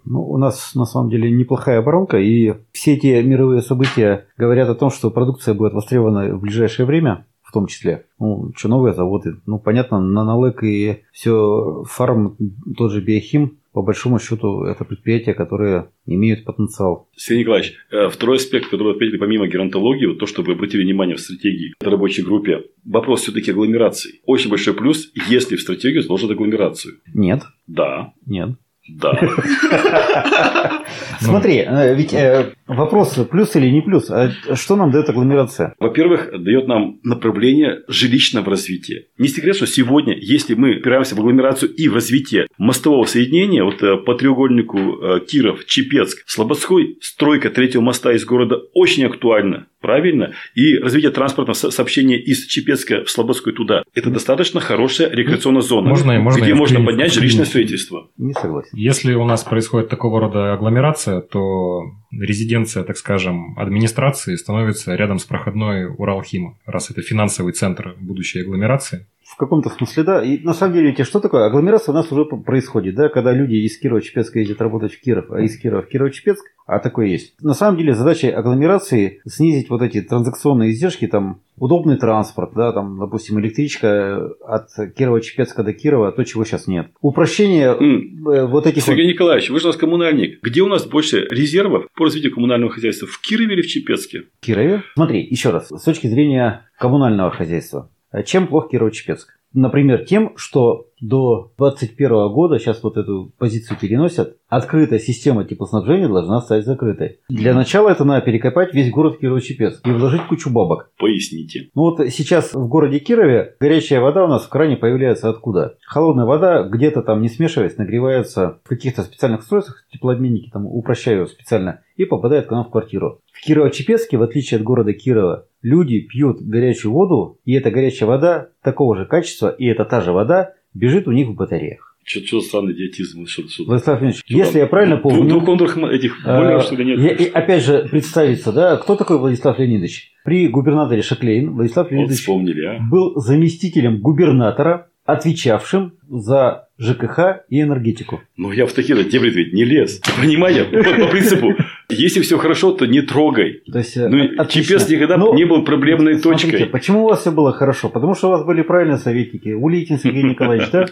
Ну, 0.04 0.22
у 0.22 0.36
нас 0.36 0.74
на 0.74 0.84
самом 0.84 1.10
деле 1.10 1.30
неплохая 1.30 1.78
оборонка, 1.78 2.18
и 2.18 2.54
все 2.72 2.94
эти 2.94 3.22
мировые 3.22 3.62
события 3.62 4.26
говорят 4.36 4.68
о 4.68 4.74
том, 4.74 4.90
что 4.90 5.10
продукция 5.10 5.54
будет 5.54 5.72
востребована 5.72 6.36
в 6.36 6.40
ближайшее 6.40 6.86
время 6.86 7.26
в 7.42 7.52
том 7.52 7.66
числе. 7.66 8.06
Ну, 8.18 8.52
что 8.56 8.68
новые 8.68 8.94
заводы. 8.94 9.36
Ну, 9.46 9.58
понятно, 9.58 10.00
Нанолек 10.00 10.62
и 10.64 11.02
все 11.12 11.84
фарм, 11.84 12.36
тот 12.76 12.90
же 12.90 13.00
Биохим, 13.00 13.58
по 13.74 13.82
большому 13.82 14.20
счету, 14.20 14.62
это 14.62 14.84
предприятия, 14.84 15.34
которые 15.34 15.90
имеют 16.06 16.44
потенциал. 16.44 17.08
Сергей 17.16 17.40
Николаевич, 17.40 17.74
э, 17.90 18.08
второй 18.08 18.36
аспект, 18.36 18.66
который 18.70 18.84
вы 18.84 18.90
отметили 18.92 19.18
помимо 19.18 19.48
геронтологии, 19.48 20.06
вот 20.06 20.20
то, 20.20 20.26
что 20.26 20.42
вы 20.42 20.52
обратили 20.52 20.84
внимание 20.84 21.16
в 21.16 21.20
стратегии 21.20 21.74
в 21.80 21.84
рабочей 21.84 22.22
группе, 22.22 22.62
вопрос 22.84 23.22
все-таки 23.22 23.50
агломерации. 23.50 24.20
Очень 24.26 24.50
большой 24.50 24.74
плюс, 24.74 25.10
если 25.28 25.56
в 25.56 25.60
стратегию 25.60 26.02
заложат 26.02 26.30
агломерацию. 26.30 27.00
Нет. 27.12 27.42
Да. 27.66 28.14
Нет. 28.26 28.50
Да. 28.86 29.18
Смотри, 31.20 31.64
э, 31.66 31.94
ведь 31.94 32.12
э, 32.12 32.52
вопрос 32.66 33.18
плюс 33.30 33.56
или 33.56 33.70
не 33.70 33.80
плюс. 33.80 34.10
А 34.10 34.30
что 34.54 34.76
нам 34.76 34.90
дает 34.90 35.08
агломерация? 35.08 35.74
Во-первых, 35.78 36.30
дает 36.42 36.68
нам 36.68 37.00
направление 37.02 37.80
жилищного 37.88 38.50
развития. 38.50 39.06
Не 39.16 39.28
секрет, 39.28 39.56
что 39.56 39.66
сегодня, 39.66 40.14
если 40.20 40.54
мы 40.54 40.74
опираемся 40.76 41.14
в 41.14 41.18
агломерацию 41.18 41.72
и 41.72 41.88
в 41.88 41.94
развитие 41.94 42.46
мостового 42.58 43.06
соединения, 43.06 43.64
вот 43.64 43.82
э, 43.82 43.96
по 43.96 44.14
треугольнику 44.14 45.20
Киров, 45.26 45.64
Чепецк, 45.64 46.22
Слободской, 46.26 46.98
стройка 47.00 47.48
третьего 47.48 47.80
моста 47.80 48.12
из 48.12 48.26
города 48.26 48.56
очень 48.74 49.06
актуальна. 49.06 49.66
Правильно? 49.84 50.32
И 50.54 50.78
развитие 50.78 51.10
транспортного 51.10 51.52
со- 51.54 51.70
сообщения 51.70 52.18
из 52.18 52.46
Чепецка 52.46 53.04
в 53.04 53.10
Слободскую 53.10 53.54
туда. 53.54 53.82
Это 53.94 54.08
достаточно 54.08 54.58
хорошая 54.58 55.10
рекреационная 55.10 55.60
зона, 55.60 55.90
Можно- 55.90 56.18
можно 56.20 56.42
где 56.42 56.54
можно 56.54 56.76
вклинюсь? 56.76 56.86
поднять 56.94 57.12
жилищное 57.12 57.44
строительство. 57.44 58.08
Не 58.16 58.32
согласен. 58.32 58.70
Если 58.72 59.12
у 59.12 59.26
нас 59.26 59.44
происходит 59.44 59.90
такого 59.90 60.20
рода 60.20 60.54
агломерация, 60.54 61.20
то 61.20 61.82
резиденция, 62.10 62.82
так 62.84 62.96
скажем, 62.96 63.58
администрации 63.58 64.36
становится 64.36 64.94
рядом 64.94 65.18
с 65.18 65.24
проходной 65.24 65.86
Уралхима, 65.86 66.56
раз 66.64 66.90
это 66.90 67.02
финансовый 67.02 67.52
центр 67.52 67.94
будущей 68.00 68.40
агломерации. 68.40 69.06
В 69.34 69.36
каком-то 69.36 69.68
смысле, 69.68 70.04
да. 70.04 70.24
И 70.24 70.38
на 70.44 70.54
самом 70.54 70.74
деле, 70.74 70.94
ведь 70.96 71.04
что 71.04 71.18
такое? 71.18 71.46
Агломерация 71.46 71.92
у 71.92 71.96
нас 71.96 72.10
уже 72.12 72.24
происходит, 72.24 72.94
да, 72.94 73.08
когда 73.08 73.32
люди 73.32 73.56
из 73.56 73.80
Кирова-Чепецка 73.82 74.38
ездят 74.38 74.60
работать 74.60 74.94
в 74.94 75.00
Киров, 75.00 75.26
а 75.30 75.40
из 75.40 75.58
Кирова 75.58 75.82
в 75.82 75.92
Кирово-Чепецк, 75.92 76.42
а 76.66 76.78
такое 76.78 77.06
есть. 77.06 77.34
На 77.42 77.52
самом 77.52 77.76
деле, 77.76 77.94
задача 77.94 78.28
агломерации 78.28 79.20
снизить 79.26 79.68
вот 79.70 79.82
эти 79.82 80.00
транзакционные 80.02 80.70
издержки, 80.70 81.08
там, 81.08 81.40
удобный 81.58 81.96
транспорт, 81.96 82.52
да, 82.54 82.72
там, 82.72 82.98
допустим, 83.00 83.40
электричка 83.40 84.30
от 84.46 84.68
Кирова-Чепецка 84.96 85.64
до 85.64 85.72
Кирова, 85.72 86.12
то, 86.12 86.24
чего 86.24 86.44
сейчас 86.44 86.68
нет. 86.68 86.88
Упрощение 87.00 87.70
э, 87.74 88.46
вот 88.46 88.66
этих 88.68 88.86
вот 88.86 88.94
Сергей 88.94 89.12
Николаевич, 89.12 89.50
вы 89.50 89.58
же 89.58 89.66
у 89.66 89.68
нас 89.70 89.76
коммунальник. 89.76 90.38
Где 90.42 90.62
у 90.62 90.68
нас 90.68 90.86
больше 90.86 91.26
резервов 91.28 91.86
по 91.96 92.04
развитию 92.04 92.32
коммунального 92.32 92.70
хозяйства? 92.70 93.08
В 93.08 93.20
Кирове 93.20 93.54
или 93.54 93.62
в 93.62 93.66
Чепецке? 93.66 94.22
Кирове. 94.40 94.84
Смотри, 94.94 95.26
еще 95.28 95.50
раз, 95.50 95.68
с 95.68 95.82
точки 95.82 96.06
зрения 96.06 96.68
коммунального 96.78 97.30
хозяйства. 97.30 97.90
Чем 98.22 98.46
плох 98.46 98.72
Кирово-Чепецк? 98.72 99.26
Например, 99.52 100.04
тем, 100.04 100.36
что 100.36 100.88
до 101.04 101.52
2021 101.58 102.32
года, 102.32 102.58
сейчас 102.58 102.82
вот 102.82 102.96
эту 102.96 103.32
позицию 103.38 103.76
переносят, 103.78 104.38
открытая 104.48 104.98
система 104.98 105.44
теплоснабжения 105.44 106.08
должна 106.08 106.40
стать 106.40 106.64
закрытой. 106.64 107.18
Для 107.28 107.54
начала 107.54 107.90
это 107.90 108.04
надо 108.04 108.24
перекопать 108.24 108.72
весь 108.72 108.90
город 108.90 109.18
Кирово-Чепецк 109.20 109.80
и 109.84 109.90
вложить 109.90 110.26
кучу 110.28 110.50
бабок. 110.50 110.90
Поясните. 110.98 111.68
Ну 111.74 111.82
вот 111.82 112.00
сейчас 112.08 112.54
в 112.54 112.68
городе 112.68 113.00
Кирове 113.00 113.54
горячая 113.60 114.00
вода 114.00 114.24
у 114.24 114.28
нас 114.28 114.44
в 114.44 114.48
кране 114.48 114.76
появляется 114.76 115.28
откуда? 115.28 115.76
Холодная 115.86 116.24
вода 116.24 116.62
где-то 116.62 117.02
там 117.02 117.20
не 117.20 117.28
смешиваясь, 117.28 117.76
нагревается 117.76 118.60
в 118.64 118.68
каких-то 118.68 119.02
специальных 119.02 119.40
устройствах, 119.40 119.84
теплообменники 119.92 120.50
там 120.50 120.66
упрощаю 120.66 121.26
специально, 121.26 121.80
и 121.96 122.06
попадает 122.06 122.46
к 122.46 122.50
нам 122.50 122.64
в 122.64 122.70
квартиру. 122.70 123.20
В 123.32 123.46
Кирово-Чепецке, 123.46 124.16
в 124.16 124.22
отличие 124.22 124.58
от 124.58 124.64
города 124.64 124.92
Кирова, 124.92 125.46
люди 125.60 126.00
пьют 126.00 126.40
горячую 126.40 126.92
воду, 126.92 127.40
и 127.44 127.52
эта 127.54 127.70
горячая 127.70 128.08
вода 128.08 128.48
такого 128.62 128.96
же 128.96 129.06
качества, 129.06 129.48
и 129.48 129.66
это 129.66 129.84
та 129.84 130.00
же 130.00 130.12
вода, 130.12 130.54
бежит 130.74 131.08
у 131.08 131.12
них 131.12 131.28
в 131.28 131.34
батареях. 131.34 131.96
Что 132.06 132.40
за 132.40 132.46
странный 132.46 132.74
идиотизм? 132.74 133.24
Что, 133.26 133.48
что, 133.48 133.64
Владислав 133.64 134.02
Ильич, 134.02 134.16
что 134.18 134.24
если 134.28 134.52
там? 134.52 134.60
я 134.60 134.66
правильно 134.66 134.96
помню... 134.98 135.26
Двухконтурных 135.26 135.90
этих 135.92 136.18
А, 136.26 136.38
бойлеров, 136.38 136.62
что 136.64 136.74
ли, 136.76 136.84
нет? 136.84 137.00
я- 137.00 137.12
и 137.14 137.30
опять 137.30 137.64
же, 137.64 137.88
представиться, 137.90 138.52
да, 138.52 138.76
кто 138.76 138.94
такой 138.96 139.18
Владислав 139.18 139.58
Леонидович? 139.58 140.12
При 140.22 140.48
губернаторе 140.48 141.00
Шаклейн 141.00 141.54
Владислав 141.54 141.86
Вот 141.86 141.92
Леонидович 141.92 142.20
вспомнили, 142.20 142.64
а? 142.66 142.78
был 142.90 143.18
заместителем 143.18 144.00
губернатора, 144.00 144.88
отвечавшим 145.06 145.94
за 146.08 146.68
ЖКХ 146.78 147.44
и 147.48 147.60
энергетику. 147.62 148.20
Ну, 148.36 148.52
я 148.52 148.66
в 148.66 148.72
такие 148.72 149.02
дебри 149.04 149.30
ведь 149.30 149.52
не 149.54 149.64
лез. 149.64 150.00
Понимаете? 150.20 150.64
По, 150.64 150.82
по 150.82 151.06
принципу, 151.10 151.54
если 151.90 152.20
все 152.20 152.38
хорошо, 152.38 152.72
то 152.72 152.86
не 152.86 153.02
трогай. 153.02 153.62
То 153.70 153.78
есть, 153.78 153.96
э, 153.96 154.08
Ну, 154.08 154.24
отлично. 154.38 154.76
Чепец 154.78 154.88
никогда 154.88 155.16
Ну, 155.16 155.34
не 155.34 155.44
был 155.44 155.64
проблемной 155.64 156.18
Смотрите, 156.18 156.50
точкой. 156.50 156.66
почему 156.70 157.04
у 157.04 157.08
вас 157.08 157.20
все 157.20 157.30
было 157.30 157.52
хорошо? 157.52 157.88
Потому 157.88 158.14
что 158.14 158.28
у 158.28 158.30
вас 158.30 158.44
были 158.44 158.62
правильные 158.62 158.98
советники. 158.98 159.50
Улитин 159.50 159.98
Сергей 159.98 160.22
Николаевич, 160.30 160.70
да? 160.70 160.86